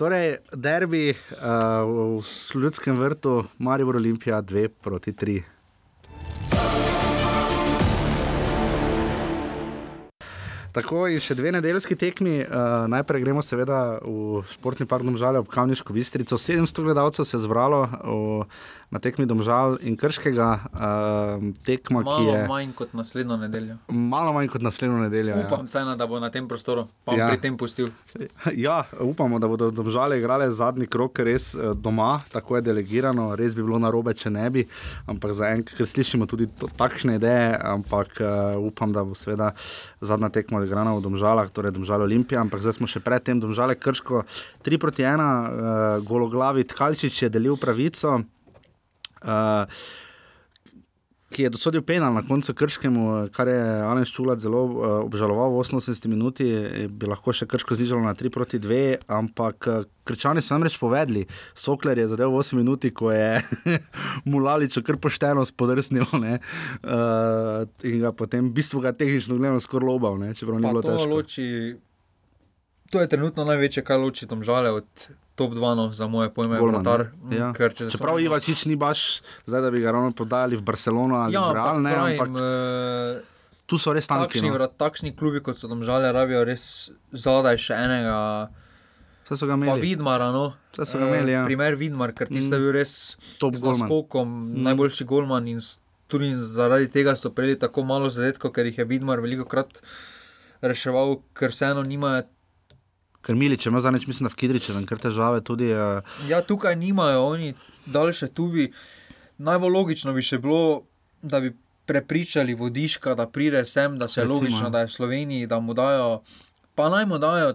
Torej, 0.00 0.36
derbi 0.56 1.06
uh, 1.14 2.18
v 2.18 2.60
ljudskem 2.64 2.98
vrtu, 2.98 3.44
Maribor 3.58 4.02
Olimpija 4.02 4.42
2 4.42 4.68
proti 4.82 5.12
3. 5.12 6.99
Tako 10.70 11.08
in 11.10 11.18
še 11.22 11.34
dve 11.34 11.50
nedeljski 11.50 11.96
tekmi. 11.98 12.40
Uh, 12.44 12.86
najprej 12.90 13.24
gremo 13.24 13.42
seveda 13.42 13.98
v 14.04 14.42
športni 14.52 14.86
park 14.86 15.02
Domžale 15.02 15.40
ob 15.42 15.48
Kavniško 15.50 15.94
bistrico. 15.96 16.38
700 16.38 16.84
gledalcev 16.86 17.26
se 17.26 17.36
je 17.36 17.42
zbralo 17.42 17.80
v, 17.90 18.44
na 18.90 18.98
tekmi 18.98 19.26
Domžal 19.26 19.78
in 19.86 19.94
Krškega. 19.96 20.48
Uh, 20.74 21.54
tekma, 21.62 22.02
ki 22.02 22.10
Malo 22.10 22.34
je 22.34 22.46
manj 22.50 22.72
kot 22.74 22.92
naslednjo 22.94 23.36
nedeljo. 23.38 23.76
malo 23.88 24.32
manj 24.34 24.48
kot 24.50 24.62
naslednjo 24.62 24.98
nedeljo. 24.98 25.36
Upam, 25.46 25.66
ja. 25.74 25.94
da 25.94 26.06
bo 26.06 26.18
na 26.20 26.30
tem 26.30 26.48
prostoru, 26.48 26.86
pa 27.04 27.14
Ja. 27.14 27.18
ja. 27.18 27.28
pri 27.28 27.40
tem 27.40 27.56
pustil. 27.56 27.88
Ja, 28.56 28.84
upamo, 29.00 29.38
da 29.38 29.48
bodo 29.48 29.70
Domžale 29.70 30.18
igrale 30.18 30.50
zadnji 30.50 30.86
krok 30.86 31.18
res 31.18 31.54
eh, 31.54 31.74
doma, 31.74 32.20
tako 32.32 32.56
je 32.56 32.62
delegirano. 32.62 33.36
Res 33.36 33.54
bi 33.54 33.62
bilo 33.62 33.78
narobe, 33.78 34.14
če 34.14 34.30
ne 34.30 34.50
bi, 34.50 34.64
ampak 35.06 35.32
zaenkrat 35.38 35.76
ker 35.78 35.86
slišimo 35.86 36.26
tudi 36.26 36.48
to, 36.58 36.66
takšne 36.76 37.16
ideje, 37.20 37.54
ampak 37.62 38.18
uh, 38.20 38.58
upam, 38.58 38.90
da 38.92 39.04
bo 39.06 39.14
seveda 39.14 39.52
zadnja 40.00 40.32
tekma 40.34 40.58
odigrana 40.58 40.96
v 40.98 41.04
Domžalah, 41.04 41.50
torej 41.54 41.72
Domžale 41.76 42.08
Olimpija, 42.08 42.42
ampak 42.42 42.64
zdaj 42.64 42.80
smo 42.80 42.90
še 42.90 43.00
predtem 43.04 43.38
Domžale 43.40 43.78
Krško 43.78 44.24
3 44.66 44.82
proti 44.82 45.06
1, 45.06 45.20
uh, 45.20 46.02
gologlavi 46.04 46.66
Tkalčič 46.66 47.22
je 47.22 47.30
delil 47.30 47.56
pravico. 47.60 48.18
Uh, 49.24 49.66
ki 51.30 51.46
je 51.46 51.50
dosodil 51.50 51.82
penal 51.86 52.14
na 52.14 52.22
koncu 52.26 52.54
krškemu, 52.54 53.30
kar 53.34 53.48
je 53.48 53.58
Alen 53.86 54.06
Ščulat 54.08 54.42
zelo 54.42 54.64
uh, 54.66 54.78
obžaloval 55.04 55.52
v 55.54 55.62
88 55.62 56.10
minuti, 56.10 56.46
eh, 56.50 56.88
bi 56.90 57.06
lahko 57.06 57.30
še 57.30 57.46
krško 57.46 57.78
znižalo 57.78 58.02
na 58.02 58.16
3 58.18 58.32
proti 58.34 58.58
2, 58.58 59.06
ampak 59.06 59.68
krčani 60.02 60.42
so 60.42 60.58
namreč 60.58 60.74
povedali, 60.82 61.28
Sokler 61.54 62.02
je 62.02 62.08
zadev 62.10 62.34
v 62.34 62.42
8 62.42 62.58
minuti, 62.58 62.90
ko 62.90 63.14
je 63.14 63.38
Mulalič 64.30 64.80
kar 64.82 64.98
pošteno 64.98 65.46
spodrsnil 65.46 66.10
ne, 66.18 66.40
uh, 66.82 67.62
in 67.86 68.02
ga 68.02 68.10
potem 68.10 68.50
v 68.50 68.56
bistvu 68.58 68.82
ga 68.82 68.90
tehnično 68.90 69.38
gledano 69.38 69.62
skoraj 69.62 69.86
lobal, 69.86 70.18
ne, 70.18 70.34
čeprav 70.34 70.58
ni 70.58 70.66
Pa 70.66 70.74
bilo 70.74 70.82
to 70.82 70.96
težko. 70.98 71.10
loči. 71.14 71.46
To 72.90 72.98
je 72.98 73.06
trenutno 73.06 73.46
največje, 73.46 73.86
kar 73.86 74.02
loči 74.02 74.26
tam 74.26 74.42
žale 74.42 74.74
od 74.74 74.88
top 75.40 75.52
2, 75.52 75.72
no, 75.74 75.88
za 75.90 76.04
moje 76.06 76.28
pojme, 76.30 76.58
Golman, 76.58 76.78
vratar. 76.78 77.06
ne. 77.22 77.36
ja. 77.38 77.48
Ker 77.52 77.72
če 77.72 77.88
Čeprav 77.88 78.14
spomnimo- 78.14 78.28
Ivačič 78.28 78.66
ni 78.66 78.76
baš, 78.76 79.22
zdaj 79.44 79.60
da 79.62 79.70
bi 79.70 79.80
ga 79.80 79.90
ravno 79.90 80.12
podali 80.12 80.54
v 80.54 80.62
Barcelono 80.62 81.16
ali 81.16 81.32
Ja, 81.32 81.46
v 81.46 81.54
Real, 81.54 81.80
ne, 81.80 81.90
pravim, 81.90 82.14
ampak 82.14 82.30
eh, 82.36 83.24
tu 83.66 83.76
so 83.76 83.90
res 83.90 84.04
tanki. 84.04 84.36
Takšni, 84.36 84.48
No. 84.48 84.54
vrat, 84.54 84.76
takšni 84.76 85.10
klubi, 85.12 85.40
kot 85.40 85.54
so 85.54 85.64
tam 85.66 85.80
žale, 85.80 86.10
rabijo 86.10 86.44
res 86.44 86.90
zadaj 87.10 87.56
še 87.58 87.74
enega. 87.78 88.50
Vse 89.22 89.36
so 89.36 89.46
ga 89.46 89.54
Pa 89.54 89.62
imeli. 89.64 89.80
Vidmara, 89.80 90.28
no. 90.30 90.52
Vse 90.70 90.84
so 90.84 90.98
ga 90.98 91.06
imeli, 91.06 91.32
ja. 91.32 91.44
Primer 91.44 91.74
Vidmar, 91.74 92.10
ker 92.10 92.26
tiste 92.26 92.50
Mm. 92.50 92.58
mm. 92.58 92.62
bil 92.62 92.72
res 92.74 92.92
Top 93.38 93.54
z 93.54 93.62
golman. 93.62 93.78
naskokom, 93.80 94.28
Mm. 94.28 94.50
mm. 94.50 94.62
najboljši 94.64 95.04
golman 95.06 95.46
in 95.46 95.60
tudi 96.06 96.34
zaradi 96.34 96.88
tega 96.88 97.14
so 97.14 97.30
prejeli 97.30 97.54
tako 97.56 97.84
malo 97.84 98.10
zadetkov, 98.10 98.50
ker 98.50 98.66
jih 98.66 98.76
je 98.76 98.84
Vidmar 98.84 99.18
veliko 99.18 99.44
krat 99.44 99.70
reševal, 100.60 101.22
ker 101.32 101.48
vseeno 101.48 101.82
nimajo. 101.82 102.26
Ker 103.22 103.36
Milič 103.36 103.66
ima 103.66 103.80
zadnjič, 103.80 104.06
mislim, 104.06 104.28
da 104.28 104.32
v 104.32 104.38
Kidriču, 104.40 104.72
kar 104.88 104.98
težave 104.98 105.40
tudi. 105.44 105.72
Uh, 105.72 106.00
Ja, 106.28 106.40
tukaj 106.40 106.76
nimajo 106.76 107.26
oni 107.26 107.54
daljše 107.86 108.28
tubi. 108.28 108.72
Najbolj 109.38 109.72
logično 109.72 110.12
bi 110.12 110.22
še 110.22 110.38
bilo, 110.38 110.82
da 111.22 111.40
bi 111.40 111.52
prepričali 111.86 112.54
vodiška, 112.54 113.14
da 113.14 113.26
pride 113.26 113.64
sem, 113.66 113.98
da 113.98 114.08
se 114.08 114.20
je 114.20 114.26
logično, 114.26 114.66
ja. 114.66 114.70
da 114.70 114.80
je 114.80 114.86
v 114.86 114.92
Sloveniji, 114.92 115.46
da 115.46 115.60
mu 115.60 115.74
dajo, 115.74 116.22
pa 116.74 116.88
naj 116.88 117.06
mu 117.06 117.18
dajo, 117.18 117.54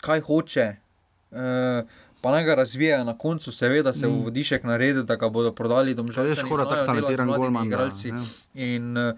kaj 0.00 0.20
hoče. 0.20 0.66
Uh, 1.32 1.86
pa 2.20 2.30
naj 2.30 2.44
ga 2.44 2.54
razvijajo 2.54 3.04
na 3.04 3.18
koncu, 3.18 3.52
seveda 3.52 3.92
se 3.92 4.06
Mm. 4.06 4.10
mm. 4.12 4.24
vodišek 4.24 4.64
naredi, 4.64 5.02
da 5.02 5.16
ga 5.16 5.28
bodo 5.28 5.52
prodali 5.52 5.94
domžalčani. 5.94 6.34
Res 6.36 6.44
škoda, 6.44 6.68
tako 6.68 6.86
talentiran 6.86 7.26
golman, 7.28 7.68
da, 7.68 7.74
igralci. 7.74 8.08
ja. 8.08 8.20
In 8.54 8.96
uh, 8.98 9.14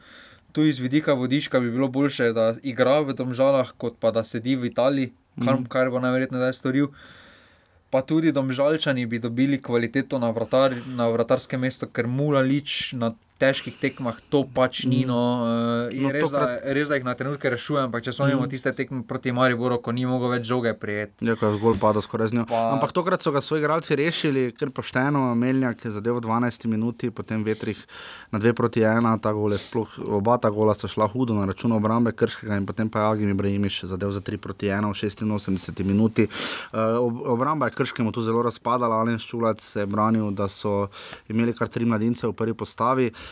tu 0.53 0.63
iz 0.63 0.79
vidika 0.79 1.13
vodiška 1.13 1.61
bi 1.61 1.71
bilo 1.71 1.89
boljše, 1.89 2.33
da 2.33 2.55
igra 2.63 3.01
v 3.01 3.13
domžalah, 3.13 3.73
kot 3.77 3.97
pa 4.01 4.11
da 4.11 4.23
sedi 4.25 4.57
v 4.57 4.71
Italiji, 4.71 5.13
kar, 5.41 5.59
mm. 5.59 5.69
kar 5.73 5.91
bo 5.91 6.03
najverjetneje 6.03 6.43
zdaj 6.43 6.57
storil. 6.59 6.91
Pa 7.91 8.03
tudi 8.03 8.33
domžalčani 8.35 9.07
bi 9.07 9.21
dobili 9.23 9.61
kvaliteto 9.63 10.19
na, 10.19 10.31
vratar, 10.35 10.75
na 10.87 11.07
vratarskem 11.15 11.63
mestu, 11.63 11.87
ker 11.87 12.11
Mulalič 12.11 12.95
na 12.99 13.13
težkih 13.39 13.75
tekmah 13.75 14.15
to 14.31 14.45
pač 14.47 14.85
ni. 14.87 15.03
No, 15.05 15.43
uh, 15.43 15.91
No, 15.91 16.11
res, 16.15 16.31
da, 16.31 16.39
tokrat- 16.39 16.63
res, 16.77 16.89
da 16.89 16.99
jih 16.99 17.07
na 17.07 17.15
trenutke 17.19 17.51
rešujem, 17.51 17.89
ampak 17.89 18.05
če 18.07 18.15
spomnimo 18.15 18.47
mm. 18.47 18.51
tiste 18.53 18.71
tekme 18.77 19.03
proti 19.09 19.35
Mariboru, 19.35 19.81
ko 19.83 19.93
ni 19.93 20.07
mogel 20.07 20.31
več 20.37 20.47
žoge 20.47 20.73
prijeti. 20.79 21.27
Ja, 21.27 21.35
ko 21.39 21.51
je 21.51 21.59
zgolj 21.59 21.79
padal 21.83 22.05
skoraj 22.05 22.31
z 22.31 22.39
njo. 22.39 22.45
Pa... 22.51 22.63
Ampak 22.77 22.95
tokrat 22.95 23.25
so 23.25 23.35
ga 23.35 23.43
svoji 23.45 23.65
igralci 23.65 23.99
rešili, 23.99 24.47
ker 24.55 24.71
pošteno, 24.75 25.27
Meljak 25.39 25.85
je 25.89 25.95
zadeval 25.97 26.23
v 26.23 26.29
12 26.29 26.69
minuti, 26.71 27.11
potem 27.15 27.43
vetrih 27.47 27.81
na 28.31 28.39
2 28.43 28.55
proti 28.55 28.85
1, 28.87 29.11
ta 29.25 29.35
gol 29.35 29.55
je 29.55 29.61
sploh, 29.63 29.99
oba 30.21 30.39
ta 30.39 30.53
gola 30.55 30.77
sta 30.79 30.91
šla 30.91 31.11
hudo 31.11 31.35
na 31.35 31.49
račun 31.51 31.75
obrambe 31.75 32.15
Krškega 32.15 32.59
in 32.61 32.67
potem 32.69 32.89
pa 32.91 33.03
je 33.03 33.11
Agim 33.11 33.35
Ibrahimiš 33.35 33.85
zadev 33.91 34.15
za 34.15 34.23
3 34.23 34.39
proti 34.39 34.71
1 34.71 34.87
v 34.87 34.95
86 34.95 35.83
minuti. 35.83 36.29
Uh, 36.71 37.03
ob, 37.03 37.21
obramba 37.35 37.71
je 37.71 37.77
Krškemu 37.83 38.15
tu 38.15 38.23
zelo 38.23 38.47
razpadala, 38.47 39.03
Alen 39.03 39.19
Ščulac 39.19 39.63
se 39.63 39.83
je 39.83 39.91
branil, 39.91 40.31
da 40.31 40.49
so 40.49 40.89
imeli 41.29 41.55
kar 41.57 41.69
tri 41.69 41.85
mladince 41.85 42.31
v 42.31 42.37
prvi 42.37 42.55
postavi. 42.55 43.11
Uh, 43.11 43.24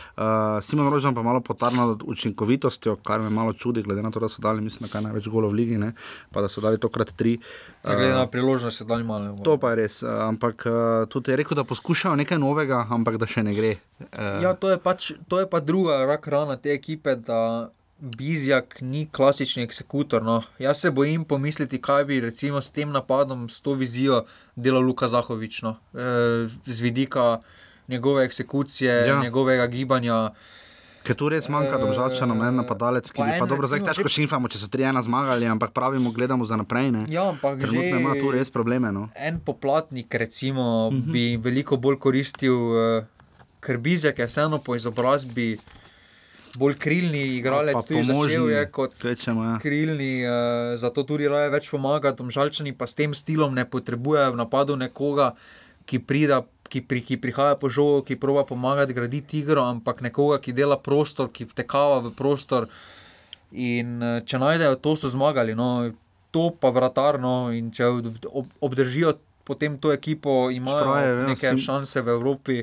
Simon 0.61 0.89
Rožan 0.89 1.15
pa 1.15 1.21
malo 1.21 1.41
potarnal 1.41 1.95
nad 1.95 2.03
učinkovitostjo, 2.05 2.95
kar 3.03 3.21
me 3.21 3.29
malo 3.29 3.53
čudi, 3.53 3.81
glede 3.81 4.01
na 4.01 4.11
to, 4.11 4.19
da 4.19 4.29
so 4.29 4.41
dali, 4.41 4.61
mislim, 4.61 4.87
na 4.87 4.91
kaj 4.91 5.01
največ 5.01 5.27
golov 5.27 5.51
v 5.51 5.59
ligi, 5.61 5.77
ne? 5.77 5.93
pa 6.31 6.41
da 6.41 6.49
so 6.49 6.61
dali 6.61 6.77
tokrat 6.77 7.13
tri. 7.17 7.37
Uh, 7.83 7.91
Glede 7.95 8.13
na 8.13 8.23
Uh, 8.23 8.29
priložnost, 8.31 8.81
je 8.81 8.85
dal 8.85 9.03
malo. 9.03 9.37
To 9.43 9.57
pa 9.57 9.73
je 9.73 9.75
res, 9.75 10.03
eh, 10.03 10.07
ampak 10.07 10.65
uh, 10.65 11.05
tudi 11.09 11.31
je 11.31 11.37
rekel, 11.37 11.55
da 11.55 11.63
poskušajo 11.63 12.15
nekaj 12.15 12.39
novega, 12.39 12.85
ampak 12.89 13.17
da 13.17 13.29
še 13.29 13.43
ne 13.43 13.53
gre. 13.53 13.77
Uh, 13.99 14.41
Ja, 14.43 14.53
to 14.53 14.69
je, 14.69 14.77
pač, 14.77 15.13
to 15.27 15.39
je 15.39 15.47
pa 15.49 15.59
druga 15.59 16.03
rak 16.09 16.27
rana 16.27 16.57
te 16.57 16.73
ekipe, 16.73 17.15
da 17.15 17.69
Bizjak 18.03 18.81
ni 18.81 19.07
klasični 19.11 19.63
eksekutor. 19.63 20.23
No. 20.23 20.41
Jaz 20.59 20.81
se 20.81 20.91
bojim 20.91 21.23
pomisliti, 21.23 21.81
kaj 21.81 22.03
bi 22.05 22.19
recimo 22.19 22.61
s 22.61 22.71
tem 22.71 22.91
napadom, 22.91 23.47
s 23.49 23.61
to 23.61 23.77
vizijo 23.79 24.25
delal 24.55 24.83
Luka 24.83 25.07
Zahovič. 25.07 25.61
No. 25.63 25.77
E, 25.93 26.49
z 26.65 26.81
vidika 26.81 27.39
njegove 27.87 28.25
eksekucije, 28.25 29.07
Ja. 29.07 29.21
njegovega 29.21 29.67
gibanja. 29.67 30.31
Ker 31.03 31.15
tu 31.15 31.27
res 31.27 31.49
manjka, 31.49 31.77
da 31.77 31.85
obžalča 31.85 32.25
noben 32.25 32.55
napadalec, 32.55 33.11
ki 33.11 33.17
pa 33.17 33.25
bi 33.25 33.31
pa 33.31 33.35
en 33.37 33.49
dobro, 33.49 33.67
zdaj 33.67 33.83
težko 33.83 34.07
šimfamo, 34.07 34.47
če 34.47 34.57
so 34.57 34.67
3-1 34.67 35.01
zmagali, 35.01 35.45
ampak 35.45 35.71
pravimo, 35.71 36.11
gledamo 36.11 36.45
za 36.45 36.55
naprej. 36.55 36.91
Ne? 36.91 37.01
Ja, 37.09 37.27
ampak 37.27 37.59
Trenutno 37.59 37.99
ima 37.99 38.13
tu 38.13 38.31
res 38.31 38.47
probleme. 38.49 38.87
No. 38.89 39.09
En 39.13 39.39
poplatnik, 39.41 40.07
recimo, 40.13 40.63
Mhm. 40.87 40.97
mm 40.97 41.01
-hmm. 41.01 41.11
bi 41.11 41.39
veliko 41.39 41.77
bolj 41.77 41.97
koristil, 41.97 42.55
eh, 42.73 43.05
ker 43.59 43.77
Bizjak 43.77 44.19
je 44.19 44.27
vseeno 44.27 44.57
po 44.59 44.75
izobrazbi 44.75 45.57
bolj 46.53 46.75
krilni 46.75 47.35
igralec, 47.35 47.73
Pa 47.73 47.81
tudi 47.81 48.03
začel 48.03 48.49
je 48.49 48.65
kot 48.67 48.93
kvečemo, 48.93 49.43
ja. 49.43 49.59
krilni, 49.59 50.21
uh, 50.21 50.31
zato 50.77 51.03
tudi 51.03 51.27
raje 51.27 51.49
več 51.49 51.69
pomaga. 51.69 52.11
Domžalčani 52.11 52.73
pa 52.73 52.87
s 52.87 52.93
tem 52.93 53.13
stilom 53.13 53.53
ne 53.53 53.65
potrebujejo 53.65 54.31
v 54.31 54.37
napadu 54.37 54.75
nekoga, 54.75 55.31
ki 55.85 55.99
prida. 55.99 56.43
Ki, 56.73 56.81
pri, 56.81 57.03
ki 57.05 57.17
prihaja 57.17 57.53
po 57.53 57.69
žogu, 57.69 58.01
ki 58.01 58.17
proba 58.17 58.41
pomagati 58.43 58.93
graditi 58.93 59.39
igro, 59.39 59.61
ampak 59.61 60.01
nekoga, 60.01 60.39
ki 60.41 60.55
dela 60.57 60.73
prostor, 60.75 61.29
ki 61.29 61.45
vtekava 61.45 61.99
v 62.01 62.09
prostor. 62.17 62.65
In 63.53 64.01
eh, 64.01 64.21
če 64.25 64.41
najdejo 64.41 64.79
to, 64.81 64.95
so 64.97 65.11
zmagali. 65.13 65.53
No, 65.53 65.91
to 66.33 66.49
pa 66.49 66.73
vratarno. 66.73 67.53
In 67.53 67.69
če 67.69 67.85
ob- 67.85 68.25
ob, 68.33 68.49
obdržijo 68.59 69.13
potem 69.45 69.77
to 69.77 69.91
ekipo, 69.91 70.49
imajo 70.49 70.81
Čeprav 70.81 70.97
je, 70.97 71.13
ja, 71.13 71.27
neke 71.27 71.47
Sim- 71.51 71.61
šanse 71.61 72.01
v 72.01 72.09
Evropi. 72.09 72.57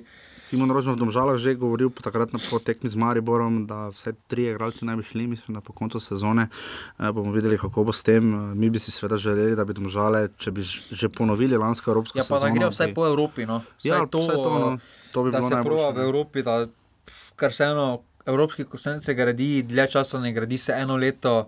Simon 0.50 0.66
Rožman 0.74 0.98
v 0.98 1.06
Domžalah 1.06 1.38
že 1.38 1.54
govoril 1.54 1.94
po 1.94 2.02
takrat 2.02 2.34
na 2.34 2.42
tekmi 2.42 2.90
z 2.90 2.98
Mariborom, 2.98 3.70
da 3.70 3.94
vse 3.94 4.18
tri 4.26 4.50
igralci 4.50 4.82
naj 4.82 4.98
bi 4.98 5.02
šli, 5.06 5.30
mislim, 5.30 5.54
da 5.54 5.62
po 5.62 5.70
koncu 5.70 6.02
sezone. 6.02 6.50
E, 6.98 7.06
bomo 7.14 7.30
videli, 7.30 7.54
kako 7.54 7.86
bo 7.86 7.92
s 7.94 8.02
tem. 8.02 8.26
Mi 8.58 8.66
bi 8.66 8.82
si 8.82 8.90
seveda 8.90 9.14
želeli, 9.14 9.54
da 9.54 9.62
bi 9.62 9.78
Domžale, 9.78 10.34
če 10.34 10.50
bi 10.50 10.66
že 10.66 11.06
ponovili 11.06 11.54
lansko 11.54 11.94
evropsko 11.94 12.18
Ja, 12.18 12.26
pa 12.26 12.42
sezono. 12.42 12.50
da 12.50 12.58
gre 12.58 12.66
vsaj 12.66 12.86
bi- 12.86 12.94
po 12.94 13.06
Evropi. 13.06 13.46
No. 13.46 13.62
Vsaj 13.78 13.86
Ja, 13.86 14.02
vsaj 14.02 14.10
to, 14.10 14.58
no. 14.58 14.78
To 15.14 15.22
bi 15.22 15.30
da 15.30 15.38
bilo 15.38 15.48
se 15.48 15.54
najboljše, 15.54 15.70
prova 15.70 15.90
v. 15.90 16.02
Evropi, 16.02 16.42
da 16.42 16.66
kar 17.36 17.52
se 17.54 17.64
eno, 17.64 18.02
evropski 18.26 18.64
konsens 18.64 19.06
se 19.06 19.14
gradi, 19.14 19.62
dlje 19.62 19.86
časa 19.86 20.18
ne 20.18 20.34
gradi 20.34 20.58
se 20.58 20.74
eno 20.74 20.96
leto. 20.96 21.46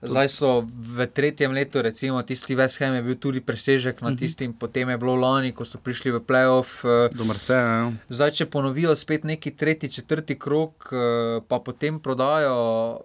Zdaj 0.00 0.28
so 0.30 0.48
v 0.62 1.06
tretjem 1.08 1.50
letu, 1.50 1.80
recimo, 1.80 2.22
tisti 2.22 2.54
West 2.54 2.78
Ham 2.78 2.94
je 2.94 3.02
bil 3.02 3.16
tudi 3.16 3.40
presežek 3.40 3.98
nad 3.98 4.12
Mhm. 4.12 4.16
tistim, 4.16 4.52
potem 4.52 4.88
je 4.88 4.96
bilo 4.96 5.16
lani, 5.16 5.50
ko 5.50 5.64
so 5.64 5.74
prišli 5.76 6.12
v 6.12 6.20
playoff. 6.20 6.84
eh, 6.84 7.10
Do 7.10 7.24
Marseja. 7.24 7.58
Ja. 7.58 7.92
Zdaj, 8.08 8.30
če 8.32 8.46
ponovijo 8.46 8.94
spet 8.94 9.24
neki 9.24 9.50
tretji, 9.52 9.88
četrti 9.90 10.36
krok, 10.36 10.86
eh, 10.88 10.96
pa 11.42 11.58
potem 11.58 11.98
prodajo, 11.98 12.54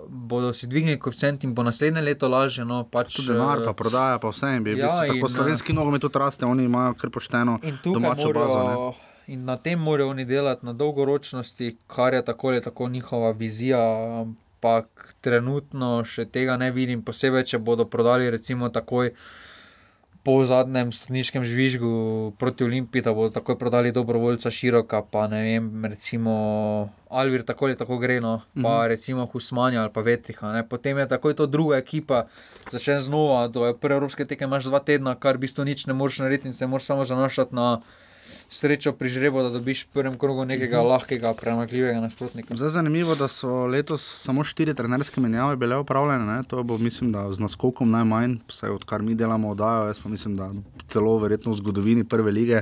bodo 0.08 0.54
si 0.54 0.68
dvignili 0.68 1.00
koeficient 1.00 1.44
in 1.44 1.52
bo 1.52 1.64
naslednje 1.64 2.02
leto 2.04 2.28
lažje. 2.28 2.62
No, 2.64 2.84
pač, 2.86 3.16
Tudi 3.16 3.28
denar, 3.30 3.58
eh, 3.58 3.66
pa 3.66 3.74
prodaja, 3.74 4.20
pa 4.20 4.30
vse. 4.30 4.48
in 4.52 4.64
Bi, 4.64 4.70
Ja, 4.72 4.78
ja, 4.78 4.84
bistvu, 4.86 5.08
tako 5.10 5.18
in, 5.20 5.30
slovenski 5.30 5.74
nogomet 5.74 6.00
tudi 6.00 6.14
raste, 6.16 6.46
oni 6.46 6.64
imajo 6.64 6.94
kar 6.94 7.10
pošteno 7.10 7.58
domačo 7.84 8.30
bazo. 8.32 8.60
Ne. 8.60 8.64
morajo- 8.66 8.94
In 9.26 9.46
na 9.46 9.58
tem 9.58 9.80
morajo 9.80 10.10
oni 10.10 10.26
delati, 10.26 10.64
na 10.64 10.74
dolgoročnosti, 10.74 11.78
kar 11.88 12.14
je 12.14 12.22
tako 12.24 12.48
ali 12.50 12.62
tako 12.62 12.88
njihova 12.88 13.32
vizija. 13.34 13.80
Ampak 14.64 15.16
trenutno 15.20 16.04
še 16.08 16.24
tega 16.26 16.56
ne 16.56 16.72
vidim, 16.72 17.02
posebej 17.04 17.44
če 17.44 17.60
bodo 17.60 17.84
prodali, 17.84 18.30
recimo, 18.32 18.72
takoj 18.72 19.12
po 20.24 20.40
zadnjem 20.48 20.88
stotniškem 20.88 21.44
žvižgu 21.44 21.90
proti 22.40 22.64
Olimpiji, 22.64 23.04
da 23.04 23.12
bodo 23.12 23.28
takoj 23.30 23.58
prodali 23.60 23.92
dobrovoljca 23.92 24.48
široka, 24.48 25.02
pa 25.04 25.28
ne 25.28 25.42
vem, 25.44 25.68
recimo 25.84 26.32
Alvir 27.10 27.44
tako 27.44 27.66
ali 27.66 27.76
tako 27.76 27.98
gre, 27.98 28.22
no, 28.22 28.40
pa 28.56 28.60
Mhm. 28.80 28.88
recimo 28.88 29.26
Husmanja 29.26 29.82
ali 29.82 29.92
pa 29.92 30.00
Vetriha. 30.02 30.54
Ne. 30.54 30.64
Potem 30.64 30.98
je 30.98 31.08
takoj 31.08 31.36
to 31.36 31.46
druga 31.46 31.76
ekipa, 31.76 32.28
začne 32.72 33.00
znova, 33.02 33.48
do 33.48 33.68
prve 33.74 33.96
evropske 33.96 34.24
teke 34.24 34.48
imaš 34.48 34.64
dva 34.64 34.80
tedna, 34.80 35.16
kar 35.16 35.36
v 35.36 35.44
bistvu 35.44 35.68
nič 35.68 35.86
ne 35.86 35.94
moreš 35.94 36.20
narediti 36.20 36.48
in 36.48 36.54
se 36.54 36.68
moraš 36.68 36.84
samo 36.86 37.04
zanašati 37.04 37.52
na 37.52 37.82
srečo 38.54 38.94
pri 38.94 39.10
žrebu, 39.10 39.42
da 39.42 39.50
dobiš 39.50 39.84
v 39.84 39.90
prvem 39.92 40.16
krogu 40.16 40.46
nekega 40.46 40.78
Mhm. 40.78 40.88
lahkega, 40.88 41.34
premagljivega 41.34 42.00
nasprotnika. 42.00 42.54
Zdaj 42.54 42.68
je 42.68 42.72
zanimivo, 42.72 43.16
da 43.16 43.28
so 43.28 43.66
letos 43.66 44.02
samo 44.20 44.44
štiri 44.44 44.74
trenerske 44.74 45.18
menjave 45.18 45.56
bile 45.56 45.78
upravljene. 45.78 46.26
Ne? 46.28 46.44
To 46.44 46.64
bo, 46.64 46.78
mislim, 46.78 47.12
da 47.12 47.26
z 47.28 47.40
naskokom 47.40 47.90
najmanj, 47.90 48.38
vsaj 48.48 48.70
odkar 48.72 49.02
mi 49.02 49.16
delamo 49.16 49.50
oddajo. 49.50 49.88
Jaz 49.88 50.00
pa 50.00 50.10
mislim, 50.10 50.36
da 50.36 50.52
celo 50.88 51.18
verjetno 51.18 51.52
v 51.52 51.56
zgodovini 51.56 52.04
prve 52.04 52.32
lige. 52.32 52.62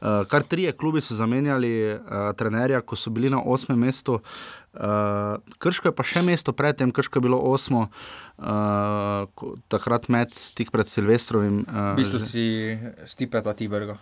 Uh, 0.00 0.06
kar 0.24 0.42
trije 0.42 0.72
klubi 0.72 1.00
so 1.00 1.14
zamenjali 1.14 1.70
uh, 1.88 2.00
trenerja, 2.34 2.80
ko 2.80 2.96
so 2.96 3.10
bili 3.10 3.30
na 3.30 3.38
osmem 3.38 3.78
mestu. 3.78 4.18
Uh, 4.74 4.80
Krško 5.58 5.88
je 5.88 5.94
pa 5.94 6.02
še 6.02 6.22
mesto 6.22 6.52
predtem, 6.52 6.90
Krško 6.90 7.18
je 7.18 7.22
bilo 7.22 7.38
osmo, 7.40 7.88
uh, 8.38 9.26
takrat 9.68 10.08
med 10.08 10.28
tik 10.54 10.70
pred 10.70 10.86
Silvestrovim. 10.86 11.62
Uh, 11.62 11.92
V 11.92 11.96
bistvu 11.96 12.20
si 12.20 12.44
stipeta 13.06 13.52
Tiberga. 13.52 13.98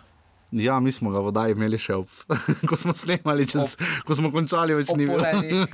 Ja, 0.51 0.79
mi 0.79 0.91
smo 0.91 1.11
ga 1.11 1.19
vodaj 1.19 1.51
imeli 1.51 1.75
še 1.75 1.97
ob, 1.99 2.11
ko 2.69 2.77
smo 2.79 2.93
snemali, 2.95 3.43
čez, 3.51 3.73
ko 4.07 4.15
smo 4.15 4.29
končali, 4.31 4.77
več 4.77 4.93
ob 4.93 4.99
ni 4.99 5.07
bilo. 5.09 5.19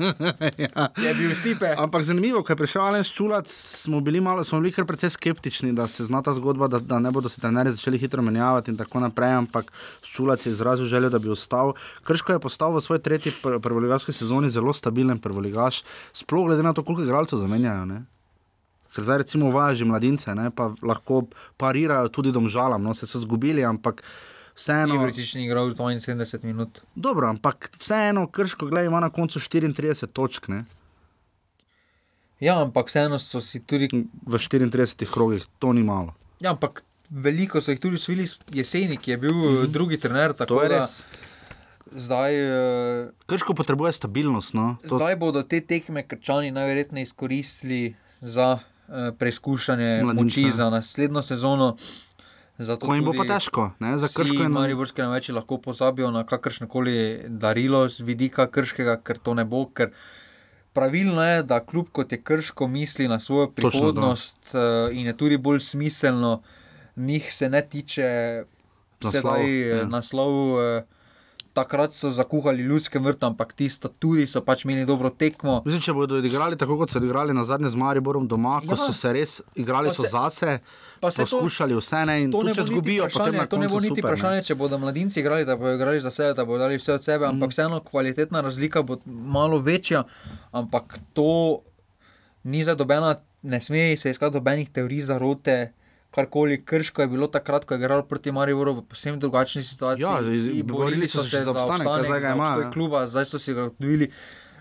ja. 0.66 0.88
Je 0.98 1.12
bil 1.20 1.36
Stipe. 1.38 1.70
Ampak 1.78 2.02
zanimivo, 2.08 2.42
ko 2.42 2.56
je 2.56 2.58
prišel 2.64 2.82
Alen 2.82 3.06
Ščulac, 3.06 3.52
smo 3.54 4.02
bili, 4.02 4.18
malo, 4.24 4.42
smo 4.42 4.58
bili 4.64 4.74
kar 4.74 4.88
precej 4.90 5.14
skeptični, 5.14 5.76
da 5.78 5.86
se 5.86 6.08
zna 6.10 6.24
ta 6.26 6.34
zgodba, 6.34 6.72
da, 6.74 6.82
da 6.82 6.98
ne 7.04 7.12
bodo 7.14 7.30
se 7.30 7.42
trenerji 7.44 7.76
začeli 7.78 8.02
hitro 8.02 8.26
menjavati 8.26 8.74
in 8.74 8.80
tako 8.82 9.04
naprej. 9.06 9.36
Ampak 9.44 9.70
Ščulac 10.10 10.42
je 10.42 10.56
izrazil 10.56 10.90
željo, 10.90 11.14
da 11.14 11.22
bi 11.22 11.30
ostal. 11.30 11.76
Krško 12.10 12.34
je 12.34 12.42
postal 12.42 12.74
v 12.74 12.82
svoji 12.82 13.06
tretji 13.06 13.36
pr 13.44 13.62
prvoligaški 13.62 14.16
sezoni 14.16 14.50
zelo 14.50 14.74
stabilen 14.74 15.22
prvoligaš, 15.22 15.84
sploh 16.18 16.50
glede 16.50 16.66
na 16.66 16.74
to, 16.74 16.82
koliko 16.82 17.06
igralcev 17.06 17.46
zamenjajo. 17.46 17.86
Ne? 17.94 18.04
Ker 18.94 19.06
zdaj 19.06 19.24
recimo 19.24 19.54
uvajajo 19.54 19.82
že 19.82 19.86
mladince, 19.90 20.34
ne, 20.38 20.50
pa 20.54 20.72
lahko 20.86 21.24
parirajo 21.62 22.10
tudi 22.14 22.34
domžalam, 22.34 22.82
no 22.82 22.94
se 22.98 23.10
so 23.10 23.22
zgubili, 23.22 23.66
ampak 23.66 24.02
vseeno. 24.56 24.96
Ibritič 24.96 25.34
ni 25.36 25.46
igral 25.46 25.74
72 25.74 26.44
minut. 26.44 26.82
Dobro, 26.96 27.30
ampak 27.30 27.70
vseeno, 27.80 28.28
krško 28.28 28.66
gledaj, 28.66 28.88
ima 28.88 29.00
na 29.00 29.10
koncu 29.10 29.40
34 29.40 30.08
točk. 30.08 30.48
Ne? 30.48 30.64
Ja, 32.40 32.62
ampak 32.62 32.88
vseeno 32.88 33.20
so 33.20 33.42
si 33.42 33.60
tudi. 33.60 33.88
V 34.28 34.38
34 34.38 35.08
krogih, 35.12 35.46
to 35.60 35.74
ni 35.74 35.84
malo. 35.84 36.14
Ja, 36.40 36.52
ampak 36.52 36.84
veliko 37.10 37.62
so 37.62 37.72
jih 37.72 37.80
tudi 37.80 37.96
usvojili 37.96 38.28
jeseni, 38.54 38.98
ki 38.98 39.12
je 39.12 39.18
bil 39.18 39.34
mm 39.34 39.44
-hmm. 39.44 39.68
drugi 39.68 39.98
trener. 39.98 40.34
To 40.34 40.64
je 40.64 40.70
res. 40.70 41.04
Zdaj, 41.92 42.34
uh, 42.34 43.10
Krško 43.26 43.54
potrebuje 43.54 43.94
stabilnost. 43.94 44.54
No? 44.54 44.76
to... 44.90 44.96
zdaj 44.96 45.16
bodo 45.16 45.44
te 45.44 45.62
tekme 45.62 46.08
krčani 46.08 46.52
najverjetneje 46.52 47.04
izkoristili 47.04 47.96
za 48.22 48.60
uh, 48.88 48.96
preizkušanje 49.18 50.02
Mladinca. 50.04 50.24
moči 50.24 50.52
za 50.52 50.70
naslednjo 50.70 51.22
sezono. 51.22 51.78
Zato 52.58 52.86
Ko 52.86 52.94
jim 52.94 53.06
bo 53.06 53.14
pa 53.18 53.26
težko, 53.26 53.72
ne, 53.82 53.96
za 53.98 54.08
Krško 54.08 54.44
in 54.46 54.54
Mariborske 54.54 55.02
največji 55.02 55.34
lahko 55.34 55.58
pozabijo 55.58 56.12
na 56.14 56.22
kakršno 56.24 56.68
koli 56.70 57.26
darilo 57.28 57.88
z 57.90 58.06
vidika 58.06 58.46
krškega, 58.46 59.00
ker 59.02 59.18
to 59.18 59.34
ne 59.34 59.46
bo, 59.46 59.66
ker 59.74 59.90
pravilno 60.74 61.24
je, 61.26 61.44
da 61.50 61.60
kljub 61.66 61.90
kot 61.92 62.14
je 62.14 62.22
krško 62.22 62.68
misli 62.68 63.08
na 63.08 63.20
svojo 63.20 63.48
Točno, 63.48 63.70
prihodnost 63.70 64.54
uh, 64.54 64.94
in 64.94 65.10
je 65.10 65.18
tudi 65.18 65.38
bolj 65.38 65.60
smiselno, 65.66 66.42
njih 66.96 67.34
se 67.34 67.50
ne 67.50 67.62
tiče 67.62 68.10
Naslov, 69.04 69.12
sedaj 69.12 69.60
ja. 69.60 69.78
ja. 69.78 69.86
naslov. 69.86 70.34
Takrat 71.54 71.94
so 71.94 72.10
zakuhali 72.10 72.64
ljudske 72.64 72.98
vrte, 73.00 73.26
ampak 73.26 73.54
tisto 73.54 73.88
tudi 73.90 74.26
so 74.26 74.42
pač 74.42 74.64
imeli 74.66 74.86
dobro 74.86 75.10
tekmo. 75.12 75.62
Mislim, 75.62 75.82
če 75.82 75.94
bodo 75.94 76.18
odigrali 76.18 76.58
tako, 76.58 76.78
kot 76.78 76.90
so 76.90 76.98
odigrali 76.98 77.30
na 77.32 77.44
zadnje 77.44 77.70
z 77.70 77.78
Mariborom 77.78 78.26
doma, 78.28 78.56
ja. 78.56 78.66
ko 78.66 78.76
so 78.76 78.90
se 78.92 79.12
res 79.12 79.36
igrali 79.56 79.88
Pa 79.88 79.94
so 79.94 80.02
se- 80.02 80.10
zase, 80.10 80.56
pa 81.00 81.12
se 81.12 81.18
to- 81.20 81.28
poskušali 81.28 81.76
vse 81.76 82.00
ne 82.04 82.16
in 82.18 82.32
To 82.32 82.40
ne 82.40 82.50
bo 82.50 82.58
niti 82.58 82.66
zgubijo, 82.66 83.04
potem 83.06 83.14
vprašanje, 83.30 83.46
to 83.48 83.58
ne 83.58 83.68
bo 83.68 83.78
niti 83.78 83.88
super. 83.92 84.04
ne. 84.04 84.10
vprašanje, 84.10 84.42
če 84.42 84.56
bodo 84.56 84.80
mladinci 84.80 85.20
igrali, 85.20 85.46
da 85.46 85.56
bodo 85.56 85.74
igrali 85.74 86.02
za 86.02 86.12
sebe, 86.12 86.34
da 86.34 86.44
bodo 86.44 86.60
dali 86.60 86.78
vse 86.78 86.94
od 86.94 87.04
sebe, 87.04 87.26
ampak 87.28 87.42
Mhm. 87.44 87.52
vseeno 87.52 87.80
kvalitetna 87.82 88.42
razlika 88.42 88.82
bo 88.84 88.98
malo 89.06 89.60
večja. 89.60 90.04
Ampak 90.52 90.84
to 91.14 91.62
ni 92.44 92.64
za 92.64 92.74
dobena, 92.74 93.14
ne 93.44 93.62
sme 93.62 93.94
se 93.96 94.10
iskati 94.10 94.34
dobenih 94.34 94.70
teorij 94.72 95.02
zarote. 95.04 95.74
Karkoli 96.14 96.60
krško 96.62 97.02
je 97.02 97.08
bilo 97.10 97.28
takrat, 97.28 97.66
ko 97.66 97.74
je 97.74 97.80
igral 97.80 98.04
proti 98.04 98.32
Mariboru 98.32 98.74
v 98.74 98.84
posebno 98.84 99.20
drugačni 99.20 99.64
situaciji. 99.64 100.04
Ja, 100.04 100.20
iz- 100.24 100.64
borili 100.64 101.08
so 101.08 101.24
se 101.24 101.42
za 101.42 101.52
obstanek, 101.52 101.88
kaj 101.88 102.04
zdaj 102.04 102.20
ga 102.22 102.32
imajo, 102.32 102.62
ja. 102.62 102.72
kluba, 102.72 103.08
zdaj 103.08 103.26
so 103.26 103.40
si 103.40 103.54
ga 103.54 103.70
dobili. 103.72 104.12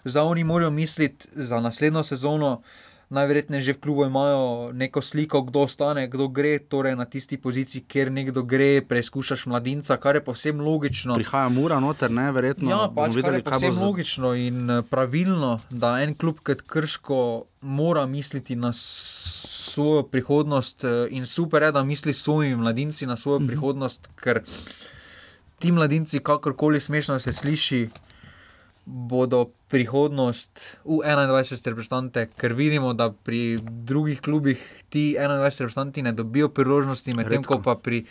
Zdaj 0.05 0.23
oni 0.25 0.45
morajo 0.45 0.71
misliti 0.73 1.29
za 1.35 1.61
naslednjo 1.61 2.03
sezono. 2.05 2.63
Najverjetneje 3.11 3.61
že 3.63 3.73
v 3.73 3.79
klubu 3.79 4.05
imajo 4.07 4.45
neko 4.73 5.03
sliko, 5.03 5.43
kdo 5.43 5.61
ostane, 5.61 6.09
kdo 6.09 6.29
gre 6.29 6.59
torej 6.59 6.97
na 6.97 7.05
tisti 7.05 7.37
poziciji, 7.37 7.85
kjer 7.85 8.09
nekdo 8.09 8.41
gre, 8.43 8.81
preizkušaš 8.81 9.47
mladinca, 9.47 9.97
kar 9.99 10.17
je 10.17 10.23
povsem 10.23 10.57
logično. 10.59 11.15
Prihaja 11.15 11.49
mura 11.51 11.77
noter, 11.79 12.09
ne, 12.11 12.33
verjetno. 12.33 12.71
Ja, 12.71 12.89
pač, 12.89 12.97
kar 13.07 13.17
videli, 13.17 13.37
je 13.37 13.43
kaj 13.43 13.53
bo 13.53 13.61
povsem 13.61 13.73
za- 13.75 13.85
logično 13.85 14.35
in 14.35 14.71
eh, 14.71 14.83
pravilno, 14.85 15.61
da 15.71 16.01
en 16.01 16.15
klub 16.15 16.41
kot 16.41 16.63
Krško 16.63 17.21
mora 17.61 18.07
misliti 18.09 18.57
na 18.57 18.73
svojo 19.73 20.03
prihodnost 20.05 20.85
eh, 20.85 21.09
in 21.11 21.27
super 21.27 21.63
je, 21.63 21.73
da 21.73 21.83
misli 21.83 22.13
s 22.13 22.23
svojimi 22.23 22.57
mladinci 22.57 23.07
na 23.07 23.17
svojo 23.17 23.41
prihodnost, 23.41 24.09
ker 24.17 24.43
ti 25.59 25.73
mladinci, 25.73 26.21
kakorkoli 26.21 26.81
smešno 26.81 27.19
se 27.19 27.33
sliši, 27.33 27.89
bodo 28.85 29.45
prihodnost 29.69 30.59
v 30.85 31.01
21 31.01 31.67
reprezentante, 31.67 32.27
ker 32.37 32.53
vidimo, 32.53 32.93
da 32.93 33.13
pri 33.13 33.59
drugih 33.63 34.21
klubih 34.21 34.59
ti 34.91 35.15
21 35.15 35.39
reprezentanti 35.41 36.03
ne 36.03 36.13
dobijo 36.13 36.49
priložnosti, 36.49 37.15
medtem 37.15 37.45
ko 37.45 37.61
pa 37.61 37.77
pri 37.77 38.05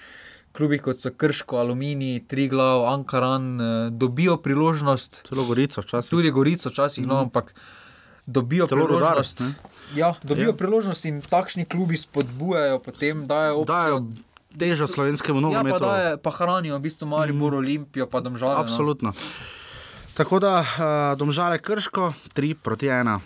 klubih 0.52 0.82
kot 0.82 1.00
so 1.00 1.12
Krško, 1.12 1.58
Aluminij, 1.58 2.24
Triglav, 2.28 2.88
Ankaran 2.88 3.46
eh, 3.56 3.68
dobijo 3.92 4.38
priložnost. 4.38 5.22
Celo 5.28 5.46
Gorico 5.46 5.82
včasih. 5.82 6.10
Tudi 6.10 6.32
Gorico 6.32 6.70
včasih, 6.70 7.08
no, 7.08 7.14
Mhm. 7.14 7.22
ampak 7.22 7.54
dobijo 8.24 8.66
Celo 8.66 8.86
priložnost. 8.86 9.40
ne. 9.40 9.54
Ja, 9.94 10.14
dobijo 10.22 10.44
Ja. 10.44 10.48
ja. 10.48 10.56
priložnost 10.56 11.06
in 11.06 11.22
takšni 11.22 11.66
klubi 11.66 11.98
spodbujajo, 11.98 12.80
potem 12.80 13.26
dajo 13.26 13.60
opcijo. 13.60 13.76
Dajo 14.00 14.06
težo 14.52 14.86
slovenskemu 14.86 15.38
Ja, 15.38 15.42
nogometu. 15.44 15.76
pa, 15.76 15.86
daje, 15.88 16.18
pa 16.18 16.30
hranijo 16.32 16.76
v 16.76 16.82
bistvu 16.82 17.06
Maribor, 17.06 17.56
Olimpijo, 17.56 18.06
pa 18.06 18.20
domžale. 18.20 18.54
no. 18.54 18.60
Absolutno. 18.60 19.14
Tako 20.14 20.40
da 20.40 20.60
uh, 20.60 20.68
domžale 21.16 21.58
krško, 21.58 22.14
3 22.30 22.54
proti 22.56 22.88
1. 22.88 23.20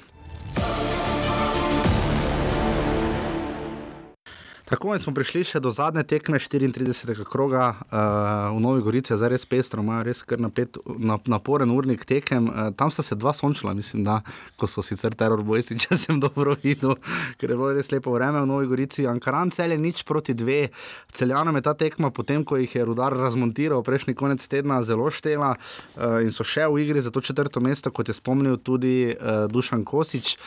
Tako 4.65 4.95
smo 4.97 5.11
prišli 5.13 5.43
še 5.45 5.59
do 5.61 5.69
zadnje 5.69 6.01
tekme 6.09 6.39
34. 6.41 7.21
kroga 7.29 7.67
uh, 7.77 8.49
v 8.49 8.61
Novi 8.63 8.81
Gorici, 8.81 9.13
zdaj 9.13 9.29
res 9.35 9.43
pestro, 9.45 9.83
imajo 9.85 10.07
res 10.07 10.23
kar 10.25 10.41
napet, 10.41 10.79
nap, 10.97 11.27
naporen 11.29 11.69
urnik 11.69 12.01
tekem. 12.09 12.47
Uh, 12.49 12.71
tam 12.73 12.89
sta 12.89 13.05
se 13.05 13.13
dva 13.13 13.29
sončila, 13.37 13.75
mislim, 13.77 14.01
da 14.07 14.23
ko 14.57 14.65
so 14.65 14.81
sicer 14.81 15.13
teror 15.13 15.43
bojci, 15.45 15.77
če 15.85 15.99
sem 16.01 16.17
dobro 16.17 16.55
videl, 16.63 16.95
ker 17.37 17.53
je 17.53 17.57
bilo 17.59 17.69
res 17.77 17.91
lepo 17.93 18.15
vreme 18.15 18.41
v 18.41 18.49
Novi 18.49 18.69
Gorici. 18.71 19.05
Ankaran 19.05 19.53
cel 19.53 19.75
je 19.75 19.77
nič 19.77 20.01
proti 20.01 20.33
dve. 20.33 20.71
Celjanom 21.13 21.61
je 21.61 21.65
ta 21.69 21.75
tekma, 21.77 22.09
potem 22.09 22.41
ko 22.41 22.57
jih 22.57 22.73
je 22.73 22.87
rudar 22.89 23.13
razmontiral 23.13 23.85
prejšnji 23.85 24.17
konec 24.17 24.41
tedna, 24.49 24.81
zelo 24.81 25.11
štela 25.13 25.51
uh, 25.53 26.25
in 26.25 26.33
so 26.33 26.41
še 26.41 26.65
v 26.65 26.81
igri 26.87 27.05
za 27.05 27.13
to 27.13 27.21
četrto 27.21 27.61
mesto, 27.61 27.93
kot 27.93 28.09
je 28.09 28.17
spomnil 28.17 28.57
tudi 28.57 29.13
uh, 29.13 29.45
Dušan 29.45 29.85
Kosič. 29.85 30.39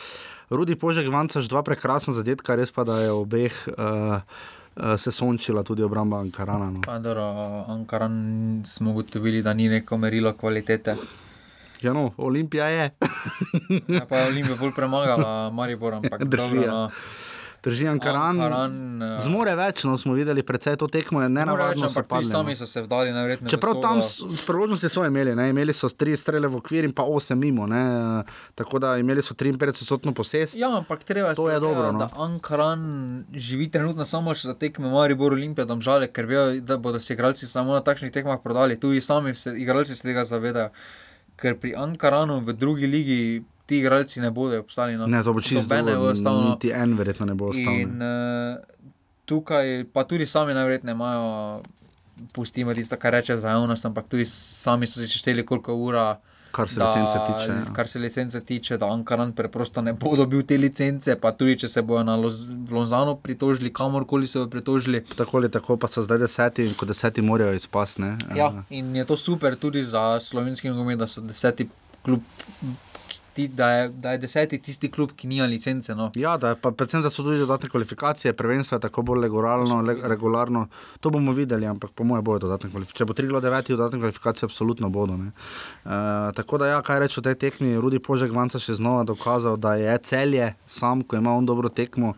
Rudi 0.49 0.75
Požek, 0.75 1.07
Vancaš, 1.07 1.49
dva 1.49 1.61
prekrasna 1.63 2.13
zadetka, 2.13 2.55
res 2.57 2.73
pa 2.73 2.83
da 2.83 2.99
je 3.01 3.11
obeh 3.13 3.53
uh, 3.69 4.21
se 4.97 5.11
sončila 5.11 5.63
tudi 5.63 5.83
obramba 5.83 6.19
Ankarana. 6.19 6.71
No. 6.71 6.81
Pa, 6.81 6.99
dobro, 6.99 7.23
Ankaran 7.67 8.63
smo 8.65 8.91
ugotovili, 8.91 9.43
da 9.43 9.53
ni 9.53 9.69
neko 9.69 9.97
merilo 9.97 10.33
kvalitete. 10.33 10.95
Ja, 11.81 11.93
no, 11.93 12.11
Olimpija 12.17 12.67
je. 12.67 12.89
Ja, 13.87 14.05
pa 14.09 14.17
je 14.17 14.27
Olimpija 14.27 14.55
bolj 14.59 14.71
premagala 14.75 15.49
Maribor, 15.49 15.93
ampak 15.93 16.23
Drži, 16.31 16.37
dobro, 16.37 16.61
ja. 16.61 16.71
no. 16.71 16.89
Drži 17.61 17.87
Ankaran. 17.87 18.39
Ankaran, 18.39 18.73
eh, 19.03 19.19
Zmore 19.19 19.55
več, 19.55 19.83
no 19.83 19.97
smo 19.97 20.13
videli, 20.13 20.39
predvsej 20.41 20.77
to 20.77 20.87
tekmo 20.87 21.19
je 21.19 21.29
nenavadno. 21.29 21.75
so 21.81 21.91
ampak 21.91 22.07
tudi 22.07 22.09
padli, 22.09 22.29
sami 22.29 22.51
no. 22.51 22.55
so 22.55 22.65
se 22.65 22.81
vdali 22.81 23.11
najverjetneje. 23.11 23.49
Čeprav 23.49 23.73
sodo. 23.73 23.81
tam 23.81 23.97
s- 23.99 24.45
priložnosti 24.45 24.89
so 24.89 25.03
imeli, 25.03 25.35
ne? 25.35 25.49
imeli 25.49 25.73
so 25.73 25.89
tri 25.89 26.15
strele 26.15 26.47
v 26.47 26.55
okvir 26.55 26.83
in 26.83 26.91
pa 26.91 27.03
osem 27.03 27.37
mimo, 27.37 27.67
ne? 27.67 28.23
tako 28.55 28.79
da 28.79 28.97
imeli 28.97 29.21
so 29.21 29.33
53-odstotno 29.33 30.13
posest. 30.13 30.55
Ja, 30.55 30.71
ampak 30.71 31.03
treba 31.03 31.33
To 31.33 31.49
je 31.49 31.55
se 31.55 31.59
dobro, 31.59 31.91
no. 31.91 31.99
Da 31.99 32.09
Ankaran 32.15 32.81
živi 33.33 33.67
trenutno 33.67 34.05
samo 34.05 34.33
še 34.33 34.47
za 34.47 34.53
tekme 34.55 34.87
Maribor, 34.87 35.33
Olimpija, 35.33 35.65
Domžale, 35.65 36.07
ker 36.07 36.25
vejo, 36.25 36.61
da 36.61 36.77
bodo 36.77 36.99
se 36.99 37.13
igralci 37.13 37.45
samo 37.45 37.73
na 37.73 37.81
takšnih 37.81 38.11
tekmah 38.11 38.39
prodali. 38.39 38.79
Tudi 38.79 39.01
sami 39.01 39.35
se, 39.35 39.51
igralci 39.51 39.95
se 39.95 40.03
tega 40.03 40.23
zavedajo. 40.23 40.69
Ker 41.35 41.55
pri 41.55 41.75
Ankaranu 41.75 42.39
v 42.39 42.53
drugi 42.53 42.87
ligi 42.87 43.43
ti 43.69 43.77
igralci 43.77 44.21
ne 44.21 44.31
bodo 44.33 44.59
obstali. 44.59 44.97
No. 44.97 45.07
Ne, 45.07 45.23
to 45.23 45.33
bo 45.33 45.41
čisto 45.41 45.61
Nobene 45.61 45.95
bo 45.95 46.09
ostalo, 46.09 46.41
no. 46.41 46.55
Niti 46.55 46.71
en 46.73 46.95
verjetno 46.97 47.27
ne 47.29 47.35
bo 47.37 47.51
ostal. 47.53 47.75
In 47.77 48.01
uh, 48.01 48.57
tukaj 49.29 49.85
pa 49.93 50.03
tudi 50.09 50.25
sami 50.25 50.57
najverjetneje 50.57 50.97
imajo, 50.97 51.27
pustimo 52.33 52.73
tisto, 52.73 52.97
kar 52.97 53.13
reče 53.13 53.37
za 53.37 53.53
javnost, 53.53 53.85
ampak 53.85 54.09
tudi 54.09 54.25
sami 54.25 54.89
so 54.89 55.05
si 55.05 55.21
šteli, 55.21 55.45
koliko 55.45 55.75
ura. 55.75 56.07
Kar 56.51 56.65
se 56.69 56.81
licence 56.81 57.19
tiče, 57.27 57.51
ja. 57.51 57.73
Kar 57.73 57.87
se 57.87 57.99
licence 58.01 58.39
tiče, 58.41 58.77
da 58.81 58.87
Ankaran 58.89 59.35
preprosto 59.37 59.83
ne 59.85 59.93
bo 59.93 60.15
dobil 60.17 60.41
te 60.41 60.57
licence, 60.57 61.13
pa 61.21 61.29
tudi 61.37 61.59
če 61.61 61.69
se 61.69 61.83
bojo 61.85 62.01
na 62.03 62.15
Loz, 62.17 62.47
v 62.49 62.73
Lozano 62.73 63.13
pritožili, 63.21 63.69
kamorkoli 63.73 64.27
se 64.27 64.39
bojo 64.39 64.49
pritožili. 64.49 65.03
Tako 65.13 65.37
ali 65.37 65.51
tako, 65.53 65.77
pa 65.77 65.87
so 65.87 66.01
zdaj 66.01 66.23
deseti 66.25 66.65
in 66.65 66.73
kot 66.73 66.89
deseti 66.89 67.21
morajo 67.21 67.53
izpasti. 67.53 68.09
Ja, 68.35 68.49
in 68.73 68.95
je 68.97 69.05
to 69.05 69.17
super 69.17 69.55
tudi 69.61 69.85
za 69.85 70.17
slovenski 70.19 70.73
nogomet, 70.73 70.97
da 70.97 71.07
so 71.07 71.21
deseti 71.21 71.69
klub. 72.01 72.25
Ti, 73.39 73.47
da, 73.47 73.69
je, 73.69 73.89
da 73.89 74.11
je 74.11 74.17
deseti 74.17 74.57
tisti 74.59 74.89
klub, 74.91 75.11
ki 75.15 75.27
nima 75.27 75.45
licence. 75.47 75.93
No. 75.95 76.09
Ja, 76.19 76.33
da 76.37 76.49
je 76.49 76.55
pa 76.59 76.71
predvsem 76.75 77.01
da 77.01 77.09
so 77.09 77.23
tudi 77.23 77.37
dodatne 77.39 77.69
kvalifikacije, 77.69 78.33
prvenstvo 78.33 78.75
je 78.75 78.81
tako 78.83 79.01
bolj 79.07 79.21
regularno, 79.21 79.77
le, 79.81 79.95
regularno. 80.11 80.65
To 80.99 81.09
bomo 81.09 81.31
videli, 81.31 81.65
ampak 81.65 81.93
po 81.95 82.03
mojem 82.03 82.23
bojo 82.23 82.41
dodatne 82.43 82.67
kvalifikacije. 82.69 82.99
Če 82.99 83.07
bo 83.07 83.15
3 83.15 83.31
do 83.31 83.41
9 83.47 83.69
dodatne 83.69 83.99
kvalifikacije, 83.99 84.47
absolutno 84.47 84.89
bodo. 84.89 85.13
Uh, 85.13 85.93
tako 86.35 86.59
da, 86.59 86.67
ja, 86.67 86.81
kaj 86.83 86.99
reči 87.05 87.19
o 87.21 87.23
tej 87.23 87.37
tekmi, 87.39 87.77
Rudi 87.79 88.01
Požek 88.03 88.35
Vanca 88.35 88.59
še 88.59 88.75
znova 88.75 89.07
dokazal, 89.07 89.55
da 89.55 89.77
je 89.79 89.95
celje 90.03 90.51
sam, 90.67 91.07
ko 91.07 91.15
ima 91.15 91.31
on 91.31 91.47
dobro 91.47 91.71
tekmo, 91.71 92.17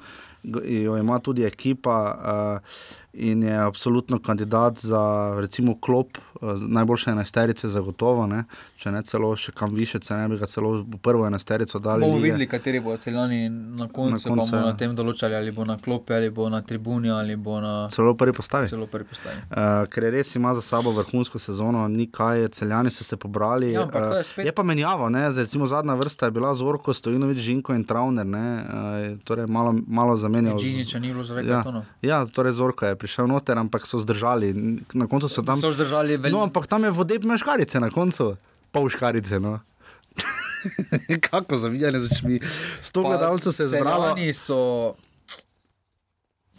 jo 0.66 0.98
ima 0.98 1.20
tudi 1.22 1.46
ekipa. 1.46 2.00
Uh, 2.18 2.98
In 3.14 3.44
je 3.44 3.58
absolutno 3.58 4.20
kandidat 4.20 4.80
za, 4.80 5.34
recimo, 5.42 5.76
klop, 5.82 6.18
eh, 6.18 6.31
najboljše 6.58 7.12
enajsterice, 7.12 7.68
zagotovo. 7.68 8.28
Ne? 8.28 8.44
Če 8.78 8.92
ne 8.92 9.02
celo 9.04 9.36
še 9.36 9.52
kam 9.52 9.72
više, 9.72 10.00
če 10.00 10.14
ne 10.16 10.28
bi 10.28 10.38
ga 10.38 10.46
celo 10.46 10.72
v 10.82 10.98
prvo 11.00 11.26
enajsterico 11.26 11.80
dali. 11.80 12.02
Bomo 12.02 12.18
videli, 12.18 12.48
kateri 12.48 12.80
bodo 12.80 12.98
celjani 12.98 13.50
na 13.50 13.88
koncu, 13.88 14.12
Na 14.12 14.36
koncu, 14.36 14.52
bomo 14.52 14.58
ja. 14.58 14.66
na 14.66 14.76
tem 14.76 14.96
določali, 14.96 15.36
ali 15.36 15.52
bo 15.52 15.66
na 15.66 15.78
klopi, 15.78 16.14
ali 16.14 16.30
bo 16.32 16.50
na 16.50 16.62
tribuni, 16.62 17.10
ali 17.12 17.36
bo 17.38 17.60
na 17.60 17.88
Celo 17.90 18.14
prvi 18.14 18.34
postavi. 18.34 18.68
Celo 18.68 18.88
prvi 18.88 19.06
postavi. 19.06 19.38
Uh, 19.48 19.58
ker 19.88 20.04
res 20.06 20.36
ima 20.36 20.54
za 20.54 20.62
sabo 20.64 20.92
vrhunsko 20.92 21.40
sezono, 21.40 21.88
ni 21.90 22.08
kaj, 22.08 22.48
celjani 22.50 22.90
so 22.90 23.04
se 23.04 23.18
pobrali. 23.18 23.72
Ja, 23.72 23.86
to 23.86 23.98
je 24.00 24.10
Eh, 24.12 24.24
spet- 24.24 24.46
je 24.46 24.52
pa 24.52 24.64
menjava, 24.64 25.10
ne? 25.10 25.32
Zdaj, 25.32 25.44
recimo 25.44 25.68
zadnja 25.68 25.94
vrsta 25.96 26.26
je 26.26 26.32
bila 26.32 26.54
Zorko, 26.54 26.94
Stojinovič, 26.94 27.38
Žinko 27.40 27.74
in 27.74 27.84
Travner, 27.84 28.26
ne? 28.28 28.46
Uh, 28.58 29.20
torej 29.22 29.48
malo, 29.48 29.76
malo 29.88 30.16
zamenjal. 30.16 30.58
Džiniča 30.58 31.00
ni 31.00 31.08
bilo 31.10 31.24
zaradi 31.24 31.48
ja, 31.48 31.56
kartonov. 31.58 31.84
ja, 32.02 32.26
torej 32.28 32.52
Zorko 32.54 32.86
je 32.86 32.96
prišel 32.96 33.28
noter, 33.28 33.58
ampak 33.58 33.84
so 33.84 34.00
zdržali. 34.00 34.54
Na 34.94 35.08
koncu 35.08 35.28
so 35.28 35.42
tam. 35.42 35.58
So 35.58 35.72
zdržali 35.72 36.18
vel- 36.18 36.31
No, 36.32 36.44
ampak 36.44 36.68
tam 36.68 36.84
je 36.84 36.92
vode 36.92 37.20
meškarice 37.20 37.80
na 37.80 37.90
koncu, 37.90 38.36
pol 38.72 38.90
škarice. 38.90 39.40
No. 39.40 39.60
Kako 41.30 41.58
zavijanje 41.58 42.00
z 42.00 42.12
očmi. 42.12 42.40
Sto 42.82 43.04
gledalcev 43.04 43.52
se 43.52 43.64
je 43.64 43.68
zbralo. 43.68 44.14
Celjani 44.16 44.34
so. 44.34 44.94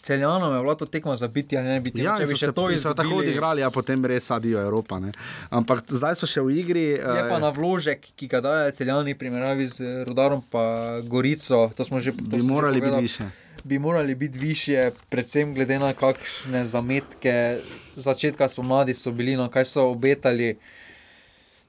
Celjanom 0.03 0.55
je 0.55 0.61
bilo 0.61 0.75
to 0.75 0.87
tekmo 0.87 1.17
za 1.17 1.29
biti, 1.29 1.59
ali 1.59 1.67
ne 1.67 1.81
biti. 1.81 2.03
Ja, 2.03 2.17
če 2.19 2.27
bi 2.27 2.35
so 2.35 2.41
še 2.41 2.47
se, 2.47 2.53
to 2.53 2.65
so 2.79 2.95
tako 2.99 3.21
odigrali, 3.23 3.63
a 3.63 3.71
potem 3.71 4.03
res 4.05 4.27
sadijo 4.27 4.59
Evropa. 4.59 4.99
Ne. 4.99 5.13
Ampak 5.51 5.85
zdaj 5.87 6.17
so 6.19 6.27
še 6.27 6.43
v 6.43 6.57
igri. 6.59 6.87
Je 6.99 7.23
pa 7.29 7.39
eh, 7.39 7.43
na 7.43 7.53
vložek, 7.55 8.09
ki 8.19 8.27
ga 8.27 8.41
daje 8.43 8.73
celjani, 8.75 9.15
primerjavi 9.15 9.69
z 9.71 9.93
Rudarom 10.09 10.43
in 10.43 11.07
Gorico. 11.07 11.69
To 11.79 11.87
smo 11.87 12.03
že 12.03 12.11
to 12.19 12.35
Bi 12.35 12.43
že 12.43 12.51
morali 12.51 12.83
biti 12.83 13.07
više. 13.07 13.31
Bi 13.65 13.79
morali 13.79 14.15
biti 14.15 14.39
više, 14.39 14.91
predvsem 15.09 15.55
glede 15.55 15.79
na 15.79 15.93
kakšne 15.93 16.67
zametke 16.67 17.59
začetka 17.97 18.49
spomladi 18.49 18.95
so 18.95 19.11
bili, 19.11 19.37
no 19.37 19.49
kaj 19.51 19.65
so 19.65 19.85
obetali. 19.91 20.59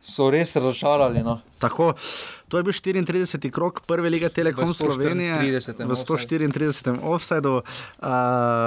So 0.03 0.27
res 0.27 0.51
razočarali. 0.53 1.23
No. 1.23 1.39
Tako, 1.57 1.93
to 2.45 2.57
je 2.57 2.63
bil 2.63 2.73
34. 2.73 3.23
krok 3.49 3.81
prve 3.81 4.09
lige 4.09 4.27
Telekom 4.29 4.65
V 4.65 4.73
134. 4.73 4.91
Slovenije 4.91 5.33
v 5.79 5.95
134. 5.95 6.99
offsajdu, 7.01 7.53
uh, 7.53 7.63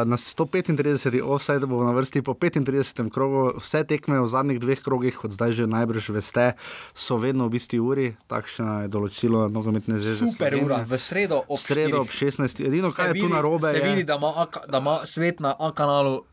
na 0.03 0.17
135. 0.17 0.81
offsajdu 1.21 1.67
bo 1.67 1.85
na 1.85 1.93
vrsti 1.93 2.23
po 2.23 2.33
35. 2.33 2.65
krogu. 3.07 3.53
Vse 3.57 3.85
tekme 3.85 4.17
v 4.17 4.27
zadnjih 4.27 4.57
dveh 4.57 4.81
krogih, 4.81 5.15
kot 5.15 5.31
zdaj 5.31 5.53
že 5.53 5.65
najbrž 5.67 6.09
veste, 6.11 6.57
so 6.93 7.17
vedno 7.17 7.47
v 7.47 7.55
isti 7.55 7.77
uri, 7.77 8.17
takšno 8.27 8.83
je 8.83 8.89
določilo 8.89 9.47
nogometne 9.47 9.97
zveze. 9.97 10.25
Super 10.27 10.51
Slovenije. 10.51 10.65
ura, 10.65 10.77
v 10.83 10.97
sredo 10.97 11.37
ob 11.43 11.55
V 11.55 11.63
sredo 11.63 11.97
ob 12.01 12.09
16. 12.09 12.59
Edino, 12.59 12.89
Se 12.89 12.97
kaj 12.97 13.07
je 13.07 13.15
tu 13.15 13.21
vidi- 13.23 13.35
narobe, 13.35 13.69
Se 13.69 13.77
je- 13.77 13.85
vidi, 13.85 14.03
da 14.03 14.17
ima, 14.17 14.33
da 14.67 14.79
ima 14.79 14.97
svet 15.05 15.37
na 15.39 15.53
A 15.53 15.71
kanalu 15.71 16.25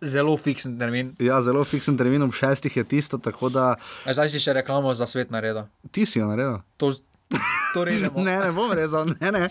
zelo 0.00 0.36
fiksen 0.36 0.78
termin. 0.78 1.14
Ja, 1.22 1.40
zelo 1.42 1.64
fiksen 1.64 1.96
termin 1.98 2.22
ob 2.22 2.34
šestih 2.34 2.76
je 2.76 2.84
tisto, 2.84 3.18
da 3.18 3.76
A 4.04 4.14
zdaj 4.14 4.30
si 4.30 4.40
še 4.40 4.52
reklamo 4.52 4.94
za 4.94 5.06
svet 5.06 5.30
naredil. 5.30 5.66
ti 5.90 6.06
si 6.06 6.18
jo 6.18 6.28
naredil. 6.28 6.60
To, 6.76 6.92
to 7.74 7.84
režemo. 7.84 8.22
ne, 8.28 8.38
ne 8.38 8.52
bom 8.52 8.72
rezal, 8.72 9.06
ne, 9.20 9.32
ne. 9.32 9.48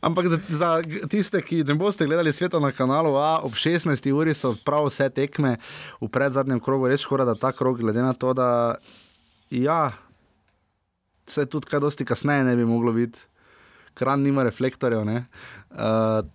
Ampak 0.00 0.28
za, 0.28 0.38
za 0.48 0.70
tiste, 1.08 1.40
ki 1.42 1.64
ne 1.64 1.74
boste 1.74 2.04
gledali 2.06 2.32
sveta 2.32 2.60
na 2.60 2.72
kanalu 2.72 3.16
A, 3.16 3.40
ob 3.42 3.56
16. 3.56 4.12
uri 4.12 4.34
so 4.34 4.52
prav 4.64 4.86
vse 4.88 5.08
tekme 5.08 5.56
v 6.00 6.08
predzadnjem 6.12 6.60
krogu, 6.60 6.88
res 6.88 7.00
škoda, 7.00 7.24
da 7.24 7.34
ta 7.34 7.52
krog, 7.56 7.80
glede 7.80 8.04
na 8.04 8.12
to, 8.12 8.34
da 8.36 8.76
ja, 9.50 9.96
se 11.26 11.46
tudi 11.46 11.66
kaj 11.70 11.80
dosti 11.80 12.04
kasneje 12.04 12.44
ne 12.44 12.56
bi 12.56 12.68
moglo 12.68 12.92
biti. 12.92 13.24
Kran 13.94 14.22
nima 14.22 14.42
reflektorjev, 14.42 15.04
ne. 15.04 15.24
Uh, 15.70 15.76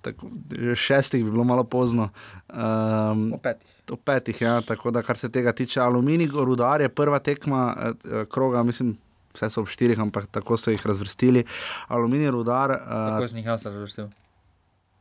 tako, 0.01 0.29
šestih 0.75 1.23
bi 1.25 1.31
bilo 1.31 1.43
malo 1.43 1.63
pozno. 1.63 2.09
Um, 2.49 3.33
O 3.33 3.37
petih. 3.37 3.67
O 3.91 3.95
petih, 3.95 4.41
ja, 4.41 4.61
tako 4.61 4.91
da 4.91 5.01
kar 5.01 5.17
se 5.17 5.31
tega 5.31 5.51
tiče, 5.51 5.81
aluminij, 5.81 6.29
rudar 6.33 6.81
je 6.81 6.89
prva 6.89 7.19
tekma 7.19 7.75
eh, 7.79 8.25
kroga, 8.31 8.63
mislim, 8.63 8.97
vse 9.33 9.49
so 9.49 9.61
ob 9.61 9.67
štirih, 9.67 9.99
ampak 9.99 10.27
tako 10.31 10.57
so 10.57 10.71
jih 10.71 10.85
razvrstili. 10.85 11.43
Aluminij, 11.87 12.31
rudar. 12.31 12.77
Tako 12.79 13.23
Uh, 13.23 13.29
sem 13.29 13.37
jih 13.41 13.45
jaz 13.45 13.65
razvrstil. 13.65 14.09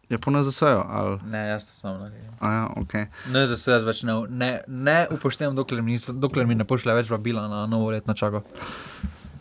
je 0.08 0.18
po 0.18 0.30
NZS-ju, 0.30 0.82
ali. 0.88 1.18
Ne, 1.28 1.48
jaz 1.48 1.66
to 1.66 1.72
sam 1.72 1.98
naredim. 2.00 2.30
A 2.40 2.52
ja, 2.52 2.68
ok. 2.76 2.94
Ne, 3.32 3.46
za 3.46 3.54
vse 3.54 3.72
jaz 3.76 3.84
več 3.84 4.02
ne, 4.08 4.14
ne, 4.28 4.50
ne 4.66 5.06
upoštevam, 5.12 5.56
dokler 5.56 5.82
mi, 5.82 5.98
dokler 6.12 6.46
mi 6.46 6.54
ne 6.54 6.64
pošlje 6.64 6.94
več 6.96 7.10
vabila 7.12 7.44
na 7.48 7.66
novo 7.66 7.90
let 7.90 8.06
na 8.06 8.14
čako. 8.14 8.40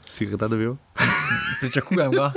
Si 0.07 0.25
ga 0.25 0.35
kdaj 0.35 0.49
dobil? 0.49 0.75
Pričakujem 1.59 2.11
ga. 2.11 2.31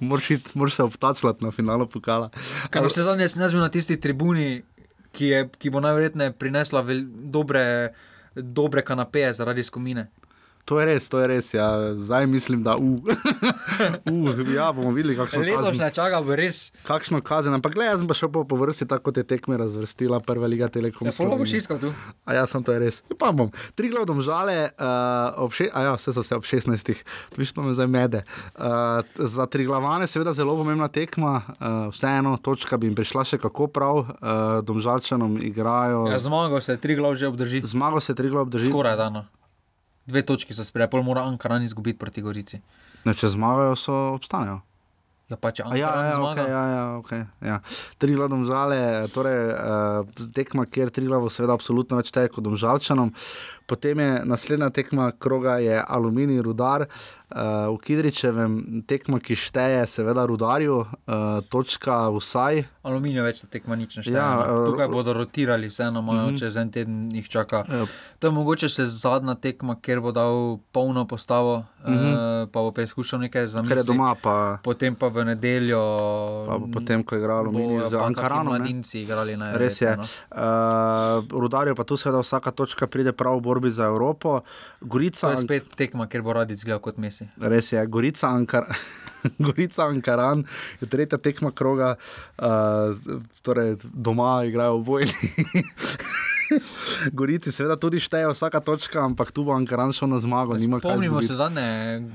Moraš 0.00 0.30
iti- 0.30 0.50
moraš 0.54 0.74
se 0.74 0.82
obtačljati 0.82 1.44
na 1.44 1.50
finalu 1.50 1.86
pokala. 1.86 2.30
Ker 2.70 2.84
vse 2.84 3.02
zadnje 3.02 3.28
sem 3.28 3.42
jaz 3.42 3.52
bil 3.52 3.60
na 3.60 3.68
tisti 3.68 3.96
tribuni, 3.96 4.62
ki, 5.12 5.24
je, 5.26 5.48
ki 5.50 5.70
bo 5.70 5.80
najverjetneje 5.80 6.32
prinesla 6.32 6.80
vel, 6.80 7.02
dobre, 7.06 7.92
dobre 8.34 8.82
kanapeje 8.82 9.32
zaradi 9.32 9.62
skomine. 9.62 10.08
To 10.68 10.76
je 10.76 10.84
res, 10.84 11.08
to 11.08 11.16
je 11.22 11.26
res. 11.30 11.48
Ja. 11.56 11.96
Zdaj 11.96 12.26
mislim, 12.28 12.62
da 12.62 12.76
uh. 12.76 13.00
uh, 14.12 14.54
ja, 14.54 14.68
bomo 14.72 14.92
videli, 14.92 15.16
kakšno 15.16 15.40
Letošnja 15.40 15.88
čaka 15.96 16.20
bo 16.20 16.36
res. 16.36 16.74
Kakšno 16.84 17.22
kazen, 17.24 17.56
ampak 17.56 17.72
gledaj, 17.72 17.94
jaz 17.94 18.02
sem 18.04 18.10
pa 18.10 18.16
šel 18.18 18.28
po, 18.34 18.44
po 18.44 18.58
vrsti, 18.60 18.88
tako 18.90 19.08
kot 19.08 19.16
je 19.16 19.24
tekme 19.24 19.56
razvrstila 19.56 20.20
prva 20.20 20.50
liga 20.50 20.68
Telekom. 20.68 21.08
Ja, 21.08 21.14
pol 21.16 21.32
pa 21.32 21.38
boš 21.40 21.54
iskal 21.56 21.80
tu. 21.80 21.92
A 22.28 22.36
ja, 22.36 22.44
sem 22.50 22.60
to 22.64 22.76
je 22.76 22.82
res. 22.84 23.00
Pa 23.16 23.30
bom. 23.32 23.48
Tri 23.80 23.88
glavne 23.94 24.20
žale, 24.24 24.58
uh, 24.76 25.40
ob 25.40 25.56
še, 25.56 25.70
a 25.72 25.86
ja, 25.88 25.96
vse 25.96 26.12
so 26.12 26.26
vse 26.26 26.36
ob 26.36 26.44
16. 26.44 26.92
Višno 27.40 27.64
me 27.64 27.72
zdaj 27.72 27.88
mede. 27.88 28.22
Uh, 28.52 29.00
za 29.16 29.48
tri 29.48 29.64
glavane, 29.64 30.04
seveda 30.04 30.36
zelo 30.36 30.58
pomembna 30.60 30.90
tekma, 30.92 31.38
uh, 31.48 31.88
vseeno 31.94 32.36
točka 32.44 32.76
bi 32.76 32.92
jim 32.92 32.98
prišla 32.98 33.24
še 33.24 33.40
kako 33.40 33.70
prav, 33.72 34.04
uh, 34.04 34.60
domžalčanom 34.68 35.40
igrajo. 35.40 36.04
Ja, 36.12 36.20
zmago 36.20 36.60
se 36.60 36.76
tri 36.76 37.00
glav 37.00 37.16
že 37.16 37.32
obdrži. 37.32 37.64
Zmago 37.64 38.04
se 38.04 38.12
tri 38.12 38.28
glav 38.28 38.50
obdrži. 38.50 38.68
Skoraj 38.68 39.00
dano. 39.00 39.24
Dve 40.08 40.22
točki 40.24 40.56
so 40.56 40.64
sprejeli, 40.64 40.90
pol 40.90 41.04
mora 41.04 41.26
Ankaran 41.28 41.62
izgubiti 41.62 41.98
proti 42.00 42.24
Gorici. 42.24 42.60
Ne, 43.04 43.12
če 43.14 43.28
zmagajo, 43.34 43.76
so 43.76 43.96
obstanejo. 44.16 44.62
Ja, 45.28 45.36
pa 45.36 45.50
če 45.52 45.66
A 45.68 45.76
Ja, 45.76 45.90
Ankaran 45.92 46.06
ja, 46.08 46.14
zmaga. 46.16 46.42
okay, 46.42 46.50
ja, 46.50 46.62
ja, 46.72 46.84
okay, 46.96 47.24
ja. 47.44 47.58
Tri 48.00 48.14
glavne 48.16 48.38
žale, 48.48 48.78
torej 49.12 49.52
uh, 49.52 50.28
tekma, 50.32 50.64
kjer 50.64 50.88
tri 50.88 51.04
glavo, 51.04 51.28
seveda, 51.28 51.52
absolutno 51.58 52.00
več 52.00 52.08
teje 52.14 52.32
kot 52.32 52.46
domžalčanom. 52.48 53.12
Potem 53.68 53.98
je 53.98 54.24
naslednja 54.24 54.70
tekma 54.70 55.12
kroga, 55.12 55.58
je 55.58 55.84
aluminij, 55.84 56.40
rudar. 56.40 56.86
Uh, 57.28 57.36
v 57.68 57.78
Kidričevem 57.78 58.52
tekma, 58.82 59.20
ki 59.20 59.36
šteje, 59.36 59.82
seveda, 59.86 60.24
rudarju, 60.24 60.78
uh, 60.78 60.86
točka 61.44 62.08
vsaj. 62.08 62.62
Aluminij 62.82 63.20
več 63.20 63.42
tekma 63.46 63.76
nič 63.76 63.96
ne 63.96 64.02
šteje. 64.02 64.16
Ja, 64.16 64.28
eh, 64.40 64.64
Tukaj 64.64 64.88
bodo 64.88 65.12
rotirali, 65.12 65.68
vseeno 65.68 66.00
imajo, 66.00 66.16
Mhm. 66.18 66.24
uh 66.24 66.32
-huh. 66.32 66.38
čez 66.38 66.56
en 66.56 66.70
teden 66.70 67.10
jih 67.10 67.28
čaka. 67.28 67.56
Ja. 67.68 67.84
To 68.18 68.26
je 68.26 68.32
mogoče 68.32 68.68
še 68.68 68.86
zadnja 68.86 69.34
tekma, 69.36 69.76
kjer 69.76 70.00
bo 70.00 70.12
dal 70.12 70.32
polno 70.72 71.04
postavo, 71.04 71.54
uh 71.78 71.88
Mhm. 71.88 71.98
-huh. 71.98 72.46
pa 72.46 72.60
bo 72.60 72.70
preizkušal 72.72 73.20
nekaj 73.20 73.46
za 73.46 73.60
je 73.60 73.82
doma, 73.84 74.14
pa, 74.14 74.58
Potem 74.62 74.94
pa 74.94 75.08
v 75.08 75.24
nedeljo. 75.26 75.84
pa 76.46 76.58
potem, 76.72 77.04
ko 77.04 77.14
je 77.14 77.20
igral 77.20 77.38
aluminij 77.38 77.68
bojo 77.68 77.88
z 77.90 77.92
ne. 77.92 78.44
Mladinci 78.48 79.00
igrali 79.00 79.36
na 79.36 79.52
Res 79.52 79.80
je. 79.80 79.92
Uh, 79.92 80.36
rudarju 81.30 81.74
pa 81.74 81.84
tu 81.84 81.96
seveda 81.96 82.20
vsaka 82.20 82.50
točka 82.50 82.86
pride 82.86 83.12
prav 83.12 83.34
v 83.34 83.57
borbi 83.58 83.70
za 83.70 83.84
Evropo. 83.84 84.40
Gorica, 84.80 85.26
To 85.26 85.30
je 85.30 85.36
spet 85.36 85.74
tekma, 85.76 86.06
kjer 86.06 86.22
bo 86.22 86.32
radi 86.32 86.54
izgledal 86.54 86.80
kot 86.80 86.96
Messi. 86.96 87.28
Res 87.40 87.72
je, 87.72 87.86
Gorica, 87.86 88.28
Ankar, 88.28 88.66
Gorica 89.46 89.88
Ankaran 89.88 90.44
je 90.80 90.88
tretja 90.88 91.18
tekma 91.18 91.50
kroga, 91.50 91.96
uh, 92.38 92.46
torej 93.42 93.76
doma 93.82 94.44
igrajo 94.46 94.78
obojni. 94.78 95.12
Gorici 97.18 97.52
seveda 97.52 97.76
tudi 97.76 98.00
šteje 98.00 98.30
vsaka 98.32 98.60
točka, 98.60 99.04
ampak 99.04 99.30
tu 99.32 99.44
bo 99.44 99.52
Ankaran 99.52 99.92
šel 99.92 100.08
na 100.08 100.18
zmago. 100.18 100.56
kaj 100.56 100.80
Spomnimo 100.80 101.22
se 101.22 101.34
zadnje, 101.34 101.66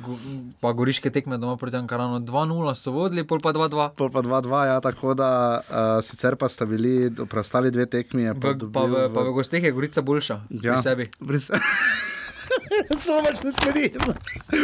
go- 0.06 0.18
pa 0.62 0.74
goriške 0.74 1.10
tekme 1.14 1.38
doma 1.38 1.58
proti 1.58 1.78
Ankaranu. 1.78 2.20
2-0 2.20 2.76
so 2.76 2.92
vodili, 2.92 3.24
pol 3.28 3.40
pa 3.40 3.54
2-2. 3.54 3.90
Pol 3.98 4.10
pa 4.10 4.22
2-2, 4.22 4.66
ja, 4.68 4.78
tako 4.82 5.14
da 5.14 5.62
uh, 5.62 6.02
sicer 6.06 6.36
pa 6.36 6.50
sta 6.50 6.66
bili 6.66 7.12
preostali 7.30 7.72
dve 7.72 7.86
tekmi. 7.86 8.24
je 8.24 8.34
V, 8.34 8.58
pa, 8.74 8.86
v, 8.86 9.08
pa 9.14 9.22
v 9.22 9.34
gosteh 9.34 9.64
je 9.64 9.72
Gorica 9.72 10.02
boljša. 10.02 10.42
Ja. 10.62 10.74
Pri 10.74 10.82
sebi. 10.82 11.06
Pri 11.28 11.40
se... 11.40 11.54
Samo 13.04 13.22
več 13.24 13.40
ne 13.44 13.52
sledim. 13.52 14.02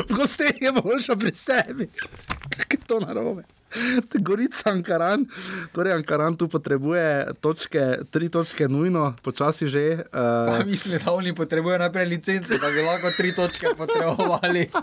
V 0.10 0.12
gosteh 0.18 0.58
je 0.62 0.72
boljša 0.72 1.16
pri 1.16 1.32
sebi. 1.36 1.88
Kaj 2.50 2.76
je 2.76 2.86
to 2.88 3.00
narobe? 3.00 3.46
Gorica 4.28 4.72
Ankaran, 4.72 5.26
torej 5.74 5.94
Ankaran 5.94 6.38
tu 6.38 6.48
potrebuje 6.48 7.34
točke, 7.42 7.98
tri 8.10 8.30
točke 8.30 8.68
nujno, 8.68 9.16
počasi 9.24 9.68
že. 9.68 10.04
Pa 10.12 10.60
Uh, 10.60 10.66
mislim, 10.66 11.00
da 11.06 11.12
oni 11.12 11.36
potrebujejo 11.36 11.80
najprej 11.80 12.06
licence, 12.06 12.58
da 12.58 12.70
bi 12.70 12.82
lahko 12.82 13.12
tri 13.18 13.36
točke 13.36 13.68
potrebovali. 13.78 14.70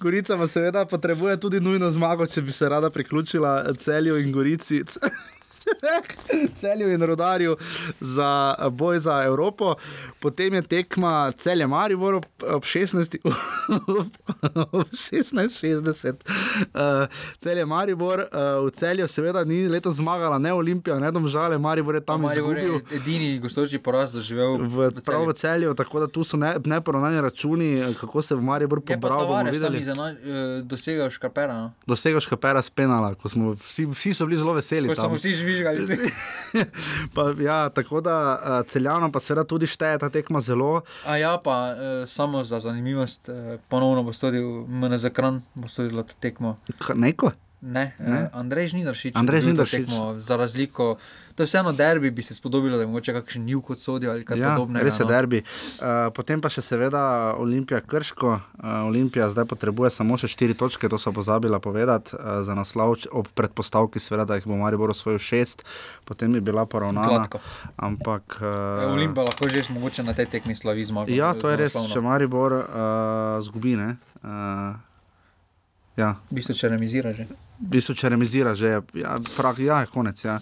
Gorica 0.00 0.36
pa 0.36 0.46
seveda 0.46 0.86
potrebuje 0.86 1.40
tudi 1.40 1.60
nujno 1.60 1.90
zmago, 1.90 2.26
če 2.26 2.42
bi 2.42 2.52
se 2.52 2.68
rada 2.68 2.90
priključila 2.90 3.74
celju 3.78 4.18
in 4.20 4.32
Gorici. 4.32 4.82
Celju 6.60 6.92
in 6.92 7.02
rodarju 7.02 7.56
za 8.00 8.30
boj 8.70 8.98
za 8.98 9.22
Evropo, 9.24 9.74
potem 10.20 10.54
je 10.54 10.62
tekma 10.62 11.32
celje 11.32 11.66
Maribor 11.66 12.14
ob, 12.14 12.26
ob 12.46 12.62
16. 12.64 13.18
ob 14.72 14.86
16.60. 14.86 16.14
Uh, 16.74 17.06
celje 17.38 17.66
Maribor, 17.66 18.18
uh, 18.20 18.26
v 18.66 18.70
celju 18.70 19.08
seveda 19.08 19.44
ni 19.44 19.68
letos 19.68 19.94
zmagala 19.94 20.38
ne 20.38 20.52
Olimpija, 20.52 20.98
ne 20.98 21.10
Domžale, 21.10 21.58
Maribor 21.58 21.94
je 21.94 22.00
tam 22.00 22.20
Maribor 22.20 22.58
je 22.58 22.64
izgubil. 22.64 22.96
edini 22.96 23.38
gostoči 23.38 23.78
poraz 23.78 24.12
doživel 24.12 24.56
V, 24.56 24.90
v 24.90 25.00
prav 25.00 25.22
v 25.22 25.32
celju. 25.32 25.32
celju, 25.34 25.74
tako 25.74 26.00
da 26.00 26.06
tu 26.06 26.24
so 26.24 26.36
ne, 26.36 26.56
neporavnani 26.64 27.20
računi, 27.20 27.74
eh, 27.74 27.94
kako 28.00 28.22
se 28.22 28.34
v 28.34 28.42
Maribor 28.42 28.78
Je 28.88 29.00
pa 29.00 29.08
pobral. 29.08 29.26
eh, 30.10 30.62
dosegel 30.62 31.10
škapera. 31.10 31.54
No? 31.54 31.72
Dosegaš 31.86 32.26
kapera 32.26 32.62
spenala, 32.62 33.14
ko 33.14 33.28
smo 33.28 33.52
vsi, 33.66 33.86
vsi 33.86 34.14
so 34.14 34.26
bili 34.26 34.36
zelo 34.36 34.52
veseli. 34.52 34.88
Ko 34.88 34.94
tam. 34.94 35.04
smo 35.04 35.16
vsi 35.16 35.34
žvižgali. 35.60 36.10
Pa, 37.14 37.34
ja, 37.38 37.68
tako 37.68 38.00
da 38.00 38.16
uh, 38.34 38.66
celjano 38.66 39.12
pa 39.12 39.20
seveda 39.20 39.44
tudi 39.44 39.66
šteje 39.66 39.98
ta 39.98 40.08
tekma 40.08 40.40
zelo. 40.40 40.80
A 41.04 41.16
ja, 41.16 41.38
pa 41.38 41.70
eh, 41.70 41.76
samo 42.06 42.42
za 42.42 42.60
zanimivost, 42.60 43.28
eh, 43.28 43.58
ponovno 43.68 44.02
bo 44.02 44.12
storil 44.12 44.66
MNZ 44.66 45.06
Kran, 45.12 45.42
bo 45.54 45.68
storil 45.68 46.02
to 46.02 46.14
tekmo. 46.20 46.56
K- 46.78 46.94
Neko? 46.96 47.30
Ne, 47.62 47.92
Ne? 47.98 48.08
ne? 48.10 48.20
Andrej 48.32 48.66
Žnidaršič. 48.68 49.12
Andrej 49.14 49.42
Žnidaršič. 49.42 49.84
Tekmo, 49.84 50.16
za 50.16 50.36
razliko, 50.36 50.96
to 51.34 51.42
je 51.42 51.46
vseeno 51.46 51.72
derbi, 51.72 52.08
bi 52.10 52.22
se 52.22 52.32
spodobilo, 52.32 52.76
da 52.76 52.82
je 52.82 52.86
mogoče 52.86 53.12
kakšen 53.12 53.44
njuk 53.44 53.70
odsodijo 53.70 54.10
ali 54.10 54.24
kaj 54.24 54.38
Ja, 54.38 54.48
podobnega. 54.50 54.80
res 54.80 54.96
je 54.96 55.04
no. 55.04 55.08
derbi. 55.08 55.42
Uh, 55.76 55.84
potem 56.10 56.40
pa 56.40 56.48
še 56.48 56.62
seveda 56.62 57.02
Olimpija 57.36 57.80
Krško. 57.82 58.30
Uh, 58.30 58.40
Olimpija 58.86 59.28
zdaj 59.28 59.44
potrebuje 59.44 59.90
samo 59.90 60.16
še 60.16 60.24
štiri 60.26 60.54
točke, 60.54 60.88
to 60.88 60.96
so 60.96 61.12
pozabila 61.12 61.58
povedati 61.58 62.12
uh, 62.12 62.40
za 62.40 62.54
naslov, 62.54 62.96
ob 63.12 63.28
predpostavki, 63.30 63.98
seveda, 63.98 64.24
da 64.24 64.34
jih 64.34 64.46
bo 64.46 64.56
Maribor 64.56 64.90
osvojil 64.90 65.20
šest, 65.20 65.60
potem 66.02 66.32
bi 66.32 66.40
bila 66.40 66.64
poravnana. 66.64 67.28
Gladko. 67.28 67.44
Ampak. 67.78 68.40
Uh, 68.40 68.48
Uh, 68.80 68.88
Olimpija 68.90 69.22
lahko 69.22 69.44
že 69.46 69.68
mogoče 69.68 70.02
na 70.02 70.12
tej 70.12 70.26
tekmi 70.28 70.56
slavi 70.56 70.80
zmago. 70.82 71.10
Ja, 71.10 71.34
to 71.34 71.44
je 71.46 71.56
res, 71.58 71.72
Zelo 71.72 71.84
če 71.84 71.92
slavno. 71.92 72.08
Maribor 72.08 72.52
uh, 72.54 72.64
zgubi. 73.40 73.76
Ne? 73.76 74.00
Uh, 74.22 74.72
ja. 75.94 76.16
V 76.26 76.34
bistvu, 76.34 76.54
če 76.54 76.68
remizira 76.68 77.12
že. 77.12 77.28
V 77.60 77.68
bistvu, 77.76 77.94
če 77.94 78.08
remizira, 78.08 78.54
že 78.54 78.66
je 78.66 78.78
ja, 79.02 79.18
prak, 79.36 79.58
ja, 79.58 79.80
je 79.80 79.86
konec. 79.92 80.24
Ja. 80.24 80.38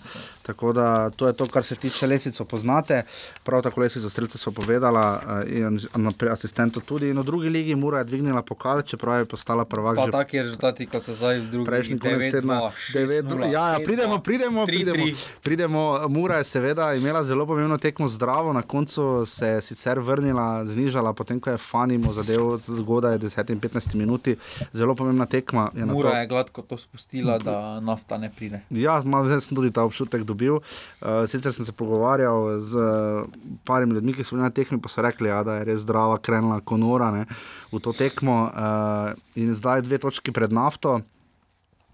Tako 0.48 0.72
da 0.72 1.10
to 1.10 1.26
je 1.26 1.32
to, 1.32 1.46
kar 1.46 1.64
se 1.64 1.76
tiče 1.76 2.06
lesico, 2.06 2.44
poznate. 2.44 3.02
Prav 3.44 3.62
tako 3.62 3.80
lesico 3.80 4.08
streljce 4.10 4.38
so 4.38 4.50
povedala 4.50 5.20
uh, 5.20 5.52
in 5.52 5.76
naprej 5.94 6.32
asistentov 6.32 6.82
tudi. 6.88 7.10
In 7.10 7.18
v 7.18 7.24
drugi 7.24 7.48
ligi 7.48 7.74
Mura 7.74 7.98
je 7.98 8.04
dvignila 8.04 8.42
pokal, 8.42 8.82
čeprav 8.82 9.18
je 9.18 9.24
postala 9.24 9.64
prvak. 9.64 9.96
Pa 9.96 10.06
že 10.06 10.12
taki 10.12 10.42
rezultati, 10.42 10.86
kot 10.86 11.02
so 11.02 11.12
zdaj 11.14 11.40
v 11.40 11.50
drugi 11.50 11.66
Prejšnji 11.68 11.98
konec 11.98 12.32
tedna, 12.32 12.72
9-2. 12.94 13.50
Ja, 13.52 13.76
ja, 13.76 13.78
pridemo, 13.84 14.18
pridemo, 14.18 14.64
pridemo, 14.66 15.04
pridemo. 15.42 15.82
Mura 16.08 16.38
je 16.38 16.44
seveda 16.44 16.94
imela 16.94 17.24
zelo 17.24 17.46
pomembno 17.46 17.78
tekmo 17.78 18.08
zdravo, 18.08 18.52
na 18.52 18.62
koncu 18.62 19.26
se 19.26 19.46
je 19.48 19.60
sicer 19.62 19.98
vrnila, 20.00 20.64
znižala, 20.64 21.12
potem 21.12 21.40
ko 21.40 21.50
je 21.50 21.58
Fanimo 21.58 22.12
zadev 22.12 22.56
zgodaj 22.62 23.18
10-15 23.18 23.94
minuti. 23.94 24.36
Zelo 24.72 24.94
pomembna 24.94 25.26
tekma. 25.26 25.68
Je 25.74 25.84
Mura 25.84 26.10
to- 26.10 26.16
je 26.16 26.26
gladko 26.26 26.62
to 26.62 26.76
spustila, 26.76 27.07
da 27.44 27.80
nafta 27.80 28.18
ne 28.18 28.30
pride. 28.30 28.60
Ja, 28.70 29.00
malo 29.04 29.40
sem 29.40 29.56
tudi 29.56 29.72
ta 29.72 29.84
občutek 29.88 30.24
dobil. 30.28 30.60
Uh, 30.60 31.24
sicer 31.26 31.52
sem 31.52 31.64
se 31.64 31.72
pogovarjal 31.72 32.60
z 32.60 32.76
uh, 32.76 33.28
parimi 33.64 33.94
ljudmi, 33.94 34.14
ki 34.14 34.24
so 34.24 34.36
bili 34.36 34.44
na 34.44 34.50
tekmi, 34.54 34.80
pa 34.80 34.92
so 34.92 35.02
rekli, 35.04 35.28
ja, 35.28 35.42
da 35.46 35.58
je 35.58 35.68
res 35.70 35.84
zdrava, 35.86 36.18
krenila 36.20 36.60
konora 36.60 37.10
ne, 37.14 37.24
v 37.72 37.80
to 37.80 37.94
tekmo. 37.96 38.48
Uh, 38.48 39.14
in 39.40 39.54
zdaj 39.56 39.86
dve 39.88 40.00
točki 40.02 40.34
pred 40.34 40.52
nafto. 40.52 41.00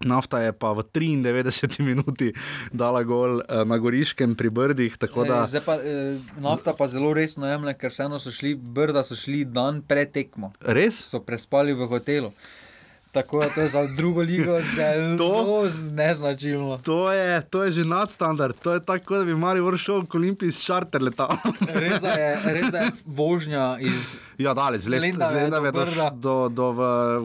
Nafta 0.03 0.41
je 0.43 0.51
pa 0.51 0.75
v 0.75 0.83
93 0.83 1.79
minuti 1.79 2.33
dala 2.75 2.99
gol 3.07 3.39
na 3.47 3.77
Goriškem 3.79 4.35
pri 4.35 4.51
Brdih. 4.51 4.99
Da, 4.99 5.47
E, 5.47 5.61
pa, 5.63 5.79
e, 5.79 6.19
nafta 6.35 6.75
pa 6.75 6.91
zelo 6.91 7.13
resno 7.15 7.47
jemlje, 7.47 7.77
ker 7.79 7.95
vseeno 7.95 8.19
so 8.19 8.27
šli, 8.27 8.55
brda 8.59 9.07
so 9.07 9.15
šli 9.15 9.45
dan 9.47 9.79
pred 9.79 10.11
tekmo. 10.11 10.51
Res? 10.59 10.99
So 10.99 11.23
prespali 11.23 11.71
v 11.71 11.87
hotelu. 11.87 12.33
Tako 13.15 13.39
da 13.39 13.49
to 13.49 13.61
je 13.61 13.69
za 13.69 13.87
drugo 13.87 14.21
ligo 14.21 14.59
zelo 14.75 15.63
neznačilno. 15.99 16.77
to, 16.77 17.11
je, 17.11 17.41
to 17.41 17.63
je 17.63 17.71
že 17.71 17.85
nadstandard, 17.85 18.55
to 18.59 18.73
je 18.73 18.85
tako, 18.85 19.17
da 19.17 19.23
bi 19.23 19.35
Marijo 19.35 19.77
šel 19.77 20.05
k 20.05 20.15
Olimpiji 20.15 20.51
s 20.51 20.59
čarter 20.59 21.03
letalom. 21.03 21.39
Res 21.83 22.01
da 22.01 22.11
je, 22.11 22.39
res 22.53 22.71
da 22.71 22.79
je 22.79 22.91
vožnja 23.05 23.77
iz. 23.79 24.17
Ja, 24.37 24.53
daleč, 24.53 24.81
z 24.81 24.87
Lendave 24.87 25.71
do 25.71 25.85
do, 25.85 26.11
do, 26.11 26.49
do, 26.49 26.73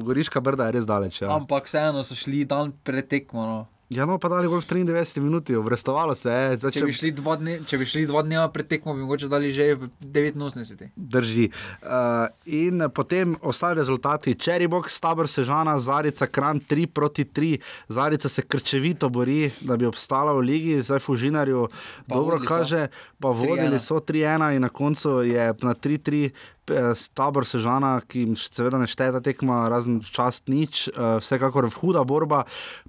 Goriška 0.07 0.41
Brda 0.41 0.71
je 0.71 0.79
res 0.79 0.87
daleč. 0.87 1.23
Ja. 1.23 1.35
Ampak 1.35 1.67
vseeno 1.67 2.07
so 2.07 2.15
šli 2.15 2.45
dan 2.45 2.71
pred 2.85 3.09
tekmo. 3.11 3.47
No. 3.47 3.67
Ja, 3.91 4.05
no, 4.07 4.21
pa 4.23 4.29
dali 4.31 4.47
gol 4.47 4.63
v 4.63 4.87
93 4.87 5.19
minuti, 5.19 5.51
obrestovalo 5.59 6.15
se 6.15 6.31
je. 6.31 6.59
Zdaj, 6.63 6.73
Če, 6.77 6.83
bi 6.87 6.95
šli 6.95 7.11
dva 7.11 7.35
dne, 7.41 7.57
če 7.67 7.79
bi 7.81 7.87
šli 7.91 8.05
dva 8.07 8.23
dneva 8.23 8.45
pred 8.55 8.69
tekmo, 8.71 8.95
bi 8.95 9.03
mogoče 9.03 9.27
dali 9.27 9.51
že 9.51 9.75
v 9.75 9.89
89. 9.99 10.95
Drži. 10.95 11.49
Uh, 11.83 12.31
in 12.47 12.87
potem 12.95 13.35
ostali 13.43 13.75
rezultati. 13.83 14.37
Cherry 14.39 14.71
Box, 14.71 14.95
Stabor 14.95 15.27
Sežana, 15.27 15.75
Zarica, 15.83 16.31
Kran 16.31 16.63
3 16.63 16.87
proti 16.87 17.27
3. 17.27 17.59
Zarica 17.91 18.31
se 18.31 18.47
krčevito 18.47 19.11
bori, 19.11 19.51
da 19.67 19.75
bi 19.75 19.91
obstala 19.91 20.39
v 20.39 20.47
ligi, 20.47 20.79
zdaj 20.87 21.03
Fužinarju 21.03 21.67
Pa 22.07 22.15
dobro 22.15 22.39
vodili 22.39 22.47
so. 22.47 22.55
kaže, 22.55 22.87
pa 23.19 23.35
vodili 23.35 23.75
3:1. 23.75 23.79
so 23.83 23.99
3-1 23.99 24.55
in 24.55 24.63
na 24.63 24.71
koncu 24.71 25.27
je 25.27 25.51
na 25.67 25.75
3-3. 25.75 26.31
Eh, 26.71 26.95
Tabor 27.15 27.47
Sežana, 27.47 28.01
ki 28.07 28.25
jim 28.25 28.37
seveda 28.39 28.79
ne 28.81 28.87
šteje 28.91 29.13
ta 29.17 29.21
tekma, 29.25 29.69
razen 29.73 30.01
čast 30.07 30.49
nič, 30.51 30.89
uh, 30.93 31.19
vsekakor 31.21 31.69
huda 31.75 32.05
borba. 32.09 32.45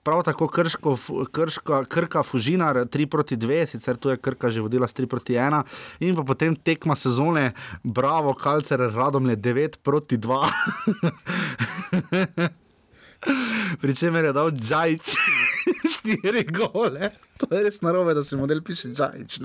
Prav 0.05 0.23
tako 0.27 0.47
krško, 0.51 0.95
krška, 1.33 1.83
Krka, 1.91 2.23
Fužinar 2.23 2.85
3 2.85 3.09
proti 3.11 3.37
2, 3.37 3.65
sicer 3.73 3.97
tu 3.97 4.09
je 4.13 4.17
Krka 4.17 4.49
že 4.51 4.61
vodila 4.61 4.87
s 4.87 4.93
3 4.97 5.09
proti 5.09 5.33
1, 5.37 5.63
in 5.99 6.15
pa 6.15 6.23
potem 6.23 6.55
tekma 6.55 6.95
sezone, 6.95 7.51
bravo, 7.83 8.33
Kalcer, 8.33 8.79
Radomlje 8.93 9.35
9 9.35 9.81
proti 9.83 10.17
2. 10.17 10.41
Pričemer 13.81 14.25
je 14.25 14.33
dal 14.33 14.51
Džajč 14.51 15.13
štiri 15.93 16.43
gole. 16.43 17.11
To 17.37 17.47
je 17.55 17.63
res 17.63 17.81
narobe, 17.81 18.13
da 18.13 18.23
se 18.23 18.37
model 18.37 18.61
piše 18.65 18.89
Džajč. 18.93 19.39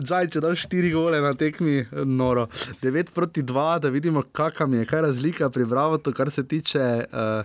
Džajč 0.00 0.36
je 0.36 0.40
dal 0.40 0.56
štiri 0.56 0.90
gole 0.92 1.20
na 1.20 1.34
tekmi, 1.34 1.86
noro. 2.04 2.46
9 2.82 3.12
proti 3.14 3.42
2, 3.42 3.66
da 3.80 3.88
vidimo, 3.88 4.22
kakam 4.22 4.74
je, 4.74 4.86
kaj 4.86 5.00
razlika 5.08 5.50
pri 5.50 5.64
Bravotu, 5.64 6.12
kar 6.12 6.30
se 6.30 6.46
tiče. 6.48 7.04
Uh, 7.12 7.44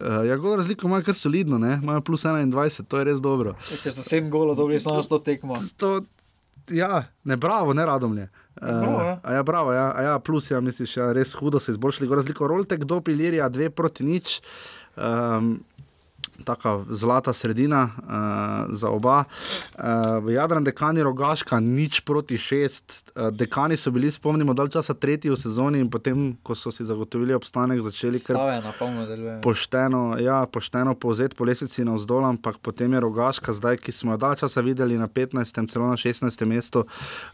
uh, 0.00 0.26
ja, 0.28 0.36
gol 0.36 0.56
razliko 0.56 0.86
imajo 0.86 1.02
kar 1.02 1.14
solidno, 1.14 1.58
ne? 1.58 1.78
imajo 1.82 2.00
plus 2.00 2.24
21, 2.24 2.84
to 2.88 2.98
je 2.98 3.04
res 3.04 3.20
dobro. 3.20 3.56
Če 3.82 3.92
so 3.92 4.04
7 4.04 4.28
golov 4.30 4.56
dobili 4.56 4.80
samo 4.80 5.02
s 5.02 5.12
to 5.12 5.18
tekmo. 5.18 5.60
To, 5.76 6.00
ja, 6.70 7.04
ne 7.24 7.36
bravo, 7.36 7.74
ne 7.74 7.86
radomlje. 7.86 8.28
Bravo, 8.60 9.00
ja. 9.02 9.20
Uh, 9.24 9.32
ja, 9.32 9.42
bravo, 9.42 9.72
ja, 9.72 9.92
a 9.92 10.02
ja, 10.02 10.18
plus, 10.18 10.50
ja, 10.50 10.60
misliš, 10.60 10.96
ja, 10.96 11.12
res 11.12 11.34
hudo 11.34 11.60
se 11.60 11.72
izboljšali. 11.72 12.08
Razliko 12.16 12.48
Roltek 12.48 12.84
do 12.84 13.00
Pilirija, 13.00 13.48
dve 13.48 13.70
proti 13.70 14.04
nič. 14.04 14.40
Um, 14.96 15.58
Taka 16.44 16.84
zlata 16.90 17.32
sredina 17.32 17.82
uh, 17.84 18.74
za 18.76 18.90
oba. 18.90 19.24
Uh, 19.74 20.32
Jadran, 20.32 20.64
dekani 20.64 21.02
Rogaška, 21.02 21.60
nič 21.60 22.00
proti 22.00 22.38
šest. 22.38 23.12
Uh, 23.14 23.30
dekani 23.30 23.76
so 23.76 23.90
bili, 23.90 24.10
spomnimo, 24.10 24.54
dalj 24.54 24.74
časa 24.76 24.94
tretji 24.94 25.30
v 25.30 25.38
sezoni 25.40 25.80
in 25.80 25.90
potem, 25.90 26.36
ko 26.42 26.54
so 26.54 26.70
si 26.70 26.84
zagotovili 26.84 27.34
obstanek, 27.34 27.82
začeli 27.82 28.20
kar 28.20 28.36
na 28.62 28.72
pošteno, 29.42 30.16
ja, 30.20 30.46
pošteno 30.46 30.94
povzeti 30.94 31.36
po 31.36 31.44
lesici 31.44 31.84
navzdol, 31.84 32.24
ampak 32.24 32.58
potem 32.62 32.92
je 32.92 33.00
rogaška, 33.00 33.52
zdaj, 33.52 33.76
ki 33.76 33.92
smo 33.92 34.12
jo 34.12 34.20
dalj 34.20 34.42
časa 34.44 34.60
videli 34.60 34.98
na 34.98 35.08
15, 35.08 35.70
celo 35.72 35.88
na 35.88 35.96
16 35.96 36.44
mestu, 36.44 36.84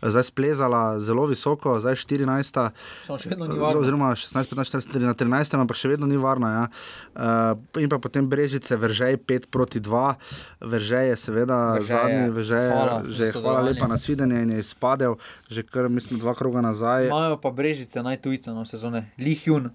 zdaj 0.03 0.29
splezala 0.29 1.01
zelo 1.01 1.27
visoko, 1.27 1.79
zdaj 1.81 1.97
14. 2.05 2.70
Samo 3.07 3.19
še 3.19 3.33
vedno 3.33 3.49
ni 3.49 3.59
varna. 3.59 3.81
Oziroma 3.81 4.12
16, 4.16 4.53
15, 4.55 4.89
14, 4.93 5.07
na 5.07 5.15
13, 5.15 5.59
ampak 5.59 5.79
še 5.79 5.93
vedno 5.93 6.09
ni 6.11 6.20
varna. 6.20 6.53
Ja. 6.53 6.65
Uh, 7.12 7.83
in 7.83 7.91
pa 7.93 7.99
potem 8.03 8.29
Brežice, 8.29 8.77
Veržej 8.93 9.16
5 9.16 9.48
proti 9.48 9.81
2, 9.81 10.20
Veržej 10.60 11.09
je 11.09 11.16
seveda 11.16 11.81
Veržej 11.81 11.89
zadnji, 11.89 12.24
je. 12.28 12.31
Veržej 12.31 12.60
je 12.60 12.70
Hvala 12.70 12.97
že 13.09 13.24
hvala 13.32 13.60
lepa 13.64 13.86
na 13.89 13.97
svidenje 13.97 14.36
in 14.44 14.51
je 14.52 14.59
izpadel, 14.60 15.16
že 15.48 15.64
kar 15.64 15.89
mislim 15.89 16.20
dva 16.20 16.36
kroga 16.36 16.60
nazaj. 16.60 17.09
Imajo 17.09 17.40
pa 17.40 17.48
brežice 17.48 18.05
najtujce 18.05 18.52
na 18.52 18.69
sezone. 18.69 19.09
Lihjun. 19.16 19.73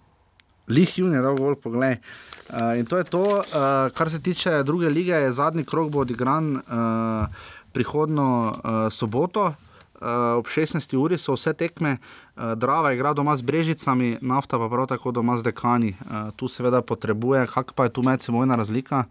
Lih 0.67 0.97
Jun 0.99 1.15
je 1.15 1.21
dal 1.23 1.35
gol, 1.39 1.55
poglej. 1.55 1.97
Uh, 2.51 2.75
in 2.77 2.85
to 2.85 2.99
je 2.99 3.05
to, 3.07 3.39
uh, 3.39 3.89
kar 3.95 4.11
se 4.11 4.19
tiče 4.19 4.63
druge 4.63 4.89
lige, 4.89 5.15
je 5.15 5.31
zadnji 5.31 5.63
krok 5.65 5.89
bo 5.89 6.03
odigran 6.03 6.59
uh, 6.59 7.31
prihodno 7.71 8.51
uh, 8.51 8.91
soboto. 8.91 9.55
Uh, 9.97 10.37
ob 10.37 10.45
16. 10.45 10.93
uri 10.97 11.17
so 11.17 11.33
vse 11.33 11.53
tekme, 11.57 11.97
uh, 11.97 12.53
Drava 12.53 12.91
igra 12.93 13.13
doma 13.17 13.33
z 13.35 13.41
Brežicami, 13.41 14.17
nafta 14.21 14.59
pa 14.61 14.69
prav 14.69 14.85
tako 14.87 15.11
doma 15.11 15.37
z 15.37 15.43
Dekani. 15.49 15.95
Uh, 15.99 16.29
tu 16.35 16.47
seveda 16.47 16.81
potrebuje, 16.81 17.47
kak 17.49 17.73
pa 17.73 17.89
je 17.89 17.93
tu 17.97 18.03
medsebojna 18.05 18.55
razlika. 18.55 19.05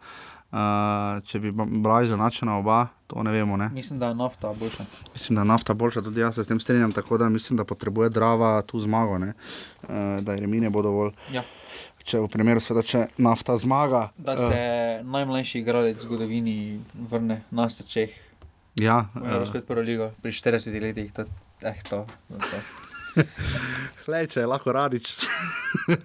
Uh, 0.46 1.18
če 1.26 1.40
bi 1.42 1.50
bila 1.50 2.04
izenačena 2.06 2.54
oba, 2.60 2.86
to 3.10 3.22
ne 3.26 3.32
vemo. 3.34 3.56
Ne? 3.58 3.66
Mislim, 3.74 3.98
da 3.98 4.12
je 4.12 4.14
nafta 4.14 4.52
boljša. 4.54 4.84
Mislim, 5.12 5.36
da 5.36 5.42
je 5.42 5.50
nafta 5.50 5.74
boljša, 5.74 6.02
tudi 6.06 6.20
jaz 6.20 6.38
se 6.38 6.44
s 6.44 6.48
tem 6.48 6.60
strinjam, 6.60 6.92
tako 6.92 7.18
da 7.18 7.28
mislim, 7.28 7.56
da 7.56 7.64
potrebuje 7.64 8.10
Drava 8.10 8.62
tu 8.62 8.78
zmago, 8.78 9.18
ne? 9.18 9.32
uh, 9.82 9.88
da 10.22 10.32
je 10.32 10.40
Remine 10.40 10.70
bo 10.70 10.82
dovolj. 10.86 11.10
Ja. 11.32 11.42
Če 12.06 12.20
v 12.22 12.30
primeru, 12.30 12.62
seveda, 12.62 12.86
če 12.86 13.00
nafta 13.18 13.56
zmaga. 13.58 14.12
Da 14.16 14.36
se 14.38 14.60
najmlajši 15.02 15.58
igralec 15.58 15.98
v 15.98 16.06
zgodovini 16.06 16.56
vrne 17.10 17.42
na 17.50 17.66
Čeh. 17.66 18.14
Ja, 18.76 19.08
Morajo 19.14 19.42
eh. 19.42 19.46
spet 19.48 19.64
prvo 19.66 19.80
ligo, 19.80 20.10
pri 20.22 20.32
40 20.32 20.80
letih, 20.80 21.12
to, 21.12 21.24
eh, 21.62 21.80
to, 21.88 22.04
to, 22.28 22.36
to. 22.38 22.85
Hlej, 24.06 24.28
če 24.30 24.44
je 24.44 24.47
lahko 24.47 24.70
radič. 24.70 25.26
uh, 25.90 25.97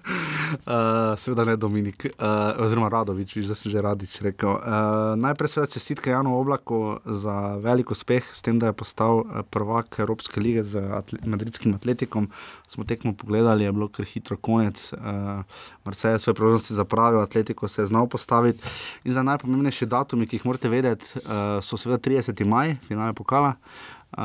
seveda 1.22 1.44
ne 1.46 1.54
Dominik, 1.60 2.08
uh, 2.10 2.58
oziroma 2.64 2.88
Radovič, 2.90 3.36
da 3.46 3.54
sem 3.54 3.70
že 3.70 3.84
radič 3.84 4.16
rekel. 4.24 4.56
Uh, 4.56 5.12
najprej 5.20 5.52
seveda 5.52 5.70
čestitke 5.70 6.10
Janu 6.10 6.34
Oblaku 6.34 6.98
za 7.06 7.60
velik 7.62 7.94
uspeh, 7.94 8.26
s 8.26 8.42
tem, 8.42 8.58
da 8.58 8.72
je 8.72 8.78
postal 8.78 9.22
eh, 9.22 9.46
prvak 9.46 10.00
Evropske 10.02 10.40
lige 10.42 10.64
z 10.66 10.82
atle 10.98 11.22
madridskim 11.22 11.78
atletikom. 11.78 12.26
Smo 12.66 12.82
tekmo 12.88 13.14
pogledali, 13.14 13.68
je 13.68 13.72
bilo 13.72 13.86
kar 13.92 14.08
hitro 14.08 14.36
konec. 14.36 14.90
Uh, 14.96 15.46
Marseille 15.86 16.16
je 16.16 16.26
svoje 16.26 16.34
priložnosti 16.42 16.74
zapravil, 16.74 17.20
atletiko 17.22 17.68
se 17.68 17.82
je 17.82 17.90
znal 17.92 18.08
postaviti. 18.08 18.58
In 19.04 19.14
za 19.14 19.22
najpomembnejši 19.22 19.86
datumi, 19.86 20.26
ki 20.26 20.40
jih 20.40 20.46
morate 20.48 20.72
vedeti, 20.72 21.22
uh, 21.22 21.60
so 21.62 21.78
seveda 21.78 22.02
30. 22.02 22.34
maj, 22.44 22.76
finale 22.88 23.14
pokala, 23.14 23.54
uh, 23.54 24.22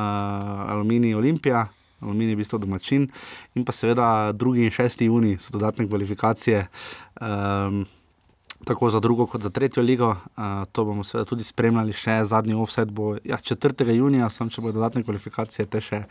Aluminij 0.72 1.14
Olimpija. 1.14 1.68
Aluminij 2.02 2.30
je 2.30 2.36
v 2.36 2.42
bistvu 2.44 2.60
domačin, 2.62 3.08
in 3.56 3.66
pa 3.66 3.72
seveda 3.72 4.34
2. 4.34 4.64
in 4.64 4.74
6. 4.74 5.06
juni 5.06 5.38
so 5.40 5.54
dodatne 5.54 5.88
kvalifikacije, 5.88 6.68
um, 7.22 7.86
tako 8.66 8.90
za 8.90 9.00
drugo, 9.00 9.26
kot 9.26 9.42
za 9.42 9.50
tretjo 9.50 9.84
ligo. 9.84 10.10
Uh, 10.38 10.66
to 10.72 10.86
bomo 10.86 11.04
seveda 11.04 11.30
tudi 11.30 11.44
spremljali, 11.44 11.94
še 11.94 12.24
zadnji 12.26 12.54
offset 12.54 12.92
bo 12.92 13.16
ja, 13.24 13.38
4. 13.38 13.90
junija, 13.96 14.30
sem 14.30 14.50
če 14.50 14.62
bo 14.62 14.72
dodatne 14.72 15.04
kvalifikacije, 15.04 15.66
te 15.66 15.82
še 15.82 16.04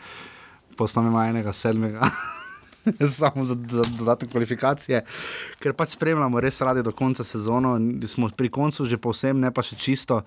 postanemo 0.77 1.23
enega 1.23 1.53
sedmega. 1.53 2.11
samo 3.19 3.45
za, 3.45 3.57
za 3.69 3.85
dodatne 3.99 4.29
kvalifikacije, 4.29 5.03
ker 5.59 5.75
pač 5.77 5.97
spremljamo 5.97 6.41
res 6.41 6.61
radi 6.61 6.83
do 6.83 6.93
konca 6.93 7.25
sezone. 7.25 7.79
Smo 8.07 8.31
pri 8.31 8.51
koncu 8.51 8.87
že 8.87 8.99
povsem, 8.99 9.41
ne 9.41 9.51
pa 9.51 9.65
še 9.67 9.77
čisto. 9.77 10.23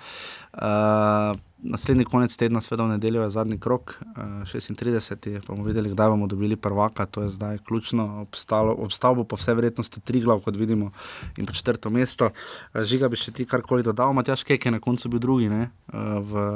Uh, 0.50 1.38
naslednji 1.64 2.06
konec 2.10 2.34
tedna, 2.40 2.62
seveda 2.64 2.88
v 2.88 2.96
nedeljo, 2.96 3.24
je 3.24 3.36
zadnji 3.36 3.60
krok, 3.62 3.96
uh, 4.16 4.44
36. 4.50 5.40
Pa 5.46 5.54
bomo 5.54 5.68
videli, 5.68 5.92
kdaj 5.94 6.10
bomo 6.16 6.28
dobili 6.28 6.56
prvaka, 6.56 7.06
to 7.06 7.28
je 7.28 7.36
zdaj 7.36 7.62
ključno. 7.68 8.26
Obstal 8.28 9.16
bo 9.16 9.24
pa 9.24 9.40
vse 9.40 9.54
verjetnosti 9.54 10.02
tri 10.02 10.24
glav, 10.24 10.44
kot 10.46 10.58
vidimo, 10.58 10.92
in 11.38 11.46
pa 11.46 11.54
četrto 11.54 11.90
mesto. 11.90 12.32
Uh, 12.74 12.84
žiga 12.84 13.12
bi 13.12 13.20
še 13.20 13.36
ti 13.36 13.48
karkoli 13.48 13.86
dodal, 13.86 14.14
Matjaš 14.14 14.44
Keke, 14.48 14.72
na 14.72 14.82
koncu 14.84 15.12
bil 15.16 15.24
drugi, 15.24 15.50
ne? 15.52 15.70
Uh, 15.94 16.20
v 16.20 16.48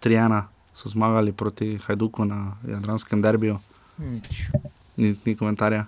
Trijana 0.00 0.46
so 0.78 0.88
zmagali 0.88 1.32
proti 1.32 1.78
Hajduku 1.86 2.24
na 2.24 2.56
Jadranskem 2.66 3.22
derbiju. 3.22 3.58
Ni, 4.98 5.14
ni 5.24 5.36
komentarja. 5.38 5.86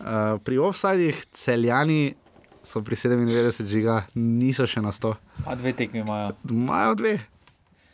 Uh, 0.00 0.38
pri 0.44 0.58
offsajdih 0.62 1.18
celjani 1.36 2.14
so 2.62 2.82
pri 2.84 2.96
97 2.96 3.66
žiga, 3.68 4.04
niso 4.14 4.66
še 4.68 4.82
na 4.84 4.92
100. 4.92 5.14
A 5.46 5.56
dve 5.58 5.72
tekmi 5.76 6.04
imajo. 6.04 6.32
Imajo 6.50 6.94
dve, 7.00 7.18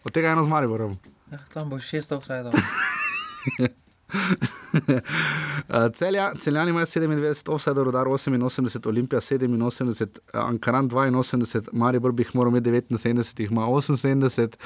od 0.05 0.15
tega 0.15 0.35
eno 0.35 0.45
z 0.45 0.53
Mariborom. 0.53 0.97
Ja, 1.33 1.41
tam 1.55 1.71
bo 1.71 1.81
šest 1.83 2.13
offsajdov. 2.13 2.55
Celja, 5.99 6.33
celjani 6.39 6.71
imajo 6.71 6.87
97, 6.87 7.51
offside, 7.51 7.85
rodar 7.85 8.07
88, 8.07 8.89
Olimpija 8.89 9.21
87, 9.21 10.19
Ankaran 10.33 10.91
82, 10.91 11.69
Maribor 11.73 12.13
bi 12.13 12.23
jih 12.23 12.35
moral 12.35 12.53
imeti 12.53 12.71
79, 12.71 13.41
jih 13.41 13.51
ima 13.51 13.67
78, 13.67 14.57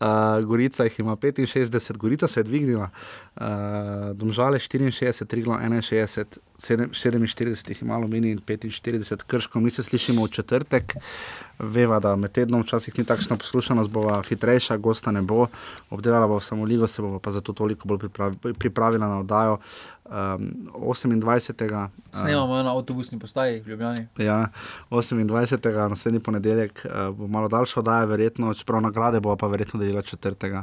uh, 0.00 0.44
Gorica 0.46 0.84
jih 0.84 1.00
ima 1.00 1.16
65, 1.16 1.96
Gorica 1.96 2.28
se 2.28 2.40
je 2.40 2.44
dvignila, 2.44 2.90
uh, 3.36 3.42
Domžale 4.14 4.58
64, 4.58 5.26
Triglo 5.26 5.54
61, 5.54 6.38
47 6.58 7.68
jih 7.68 7.82
ima 7.82 7.94
Alumini 7.94 8.30
in 8.30 8.38
45, 8.38 9.24
Krško, 9.26 9.60
mi 9.60 9.70
se 9.70 9.82
slišimo 9.82 10.24
v 10.24 10.28
četrtek. 10.28 10.94
Veva, 11.58 11.98
da 12.00 12.16
med 12.16 12.32
tednom 12.32 12.62
včasih 12.62 12.98
ni 12.98 13.04
takšna 13.04 13.36
poslušanost, 13.36 13.90
bo 13.90 14.22
hitrejša, 14.28 14.76
gosta 14.76 15.10
ne 15.10 15.22
bo, 15.22 15.46
obdelala 15.90 16.26
bo 16.26 16.40
samo 16.40 16.64
ligo, 16.64 16.86
se 16.86 17.02
bo 17.02 17.18
pa 17.18 17.30
zato 17.30 17.52
toliko 17.52 17.88
bolj 17.88 18.08
pripravila 18.58 19.08
na 19.08 19.18
oddajo. 19.18 19.58
Um, 20.04 20.52
28. 20.74 21.88
Snemamo 22.12 22.62
na 22.62 22.76
avtobusni 22.76 23.18
postaji 23.18 23.60
v 23.60 23.68
Ljubljani. 23.68 24.06
Ja, 24.18 24.48
28. 24.90 25.88
naslednji 25.88 26.20
ponedeljek 26.20 26.86
uh, 26.86 27.16
bo 27.16 27.26
malo 27.26 27.48
daljša 27.48 27.80
oddaja, 27.80 28.04
verjetno, 28.04 28.54
čeprav 28.54 28.82
nagrade 28.82 29.20
bo 29.20 29.36
pa 29.36 29.46
verjetno 29.46 29.80
delila 29.80 30.02
4. 30.02 30.62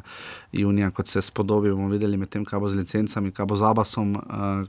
junija, 0.52 0.92
kot 0.92 1.08
se 1.08 1.22
spodobi. 1.22 1.72
bomo 1.72 1.88
videli 1.88 2.18
med 2.18 2.30
tem, 2.30 2.46
kaj 2.46 2.60
bo 2.60 2.70
z 2.70 2.76
licencami, 2.76 3.32
kaj 3.32 3.46
bo 3.46 3.56
z 3.56 3.64
abasom, 3.66 4.16
uh, 4.16 4.24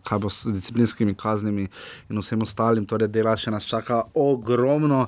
kaj 0.09 0.19
bo 0.19 0.31
s 0.31 0.47
disciplinskimi 0.47 1.15
kaznimi 1.15 1.69
in 2.09 2.19
vsem 2.19 2.43
ostalim. 2.43 2.87
Torej, 2.87 3.09
dela 3.09 3.37
še 3.37 3.51
nas 3.51 3.69
čaka 3.69 4.03
ogromno. 4.15 5.07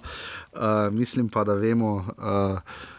Uh, 0.53 0.93
mislim 0.93 1.29
pa, 1.29 1.45
da 1.45 1.55
vemo. 1.55 2.05
Uh, 2.19 2.93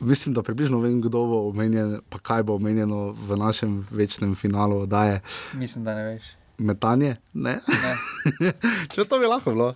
Mislim, 0.00 0.34
da 0.34 0.42
približno 0.42 0.78
vem, 0.80 1.00
kdo 1.00 1.24
bo 1.26 1.40
omenjen, 1.48 1.98
pa 2.08 2.18
kaj 2.18 2.42
bo 2.42 2.54
omenjeno 2.54 3.10
v 3.12 3.36
našem 3.36 3.86
večnem 3.90 4.34
finalu. 4.34 4.86
Daje. 4.86 5.20
Mislim, 5.54 5.84
da 5.84 5.94
ne 5.94 6.04
veš. 6.04 6.24
Metanje? 6.58 7.16
Ne. 7.32 7.60
ne. 7.66 8.52
Če 8.94 9.04
to 9.04 9.18
bi 9.18 9.26
lahko 9.26 9.54
bilo, 9.54 9.74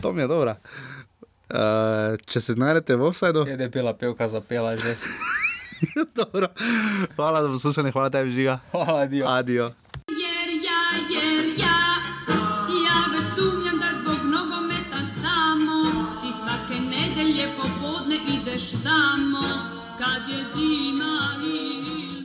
to 0.00 0.12
mi 0.12 0.22
je 0.22 0.28
dobro. 0.28 0.54
Uh, 1.48 2.20
če 2.28 2.40
se 2.44 2.52
znajdete 2.52 2.96
v 2.96 3.08
offsajdu. 3.08 3.46
Je, 3.48 3.68
bila 3.72 3.94
pevka 3.96 4.28
zapela 4.28 4.76
že. 4.76 4.94
hvala 7.16 7.42
za 7.42 7.48
poslušanje, 7.48 7.90
hvala 7.90 8.10
tebi, 8.12 8.30
žiga. 8.30 8.58
Hvala, 8.70 9.00
adijo. 9.08 9.26
adijo. 9.26 9.70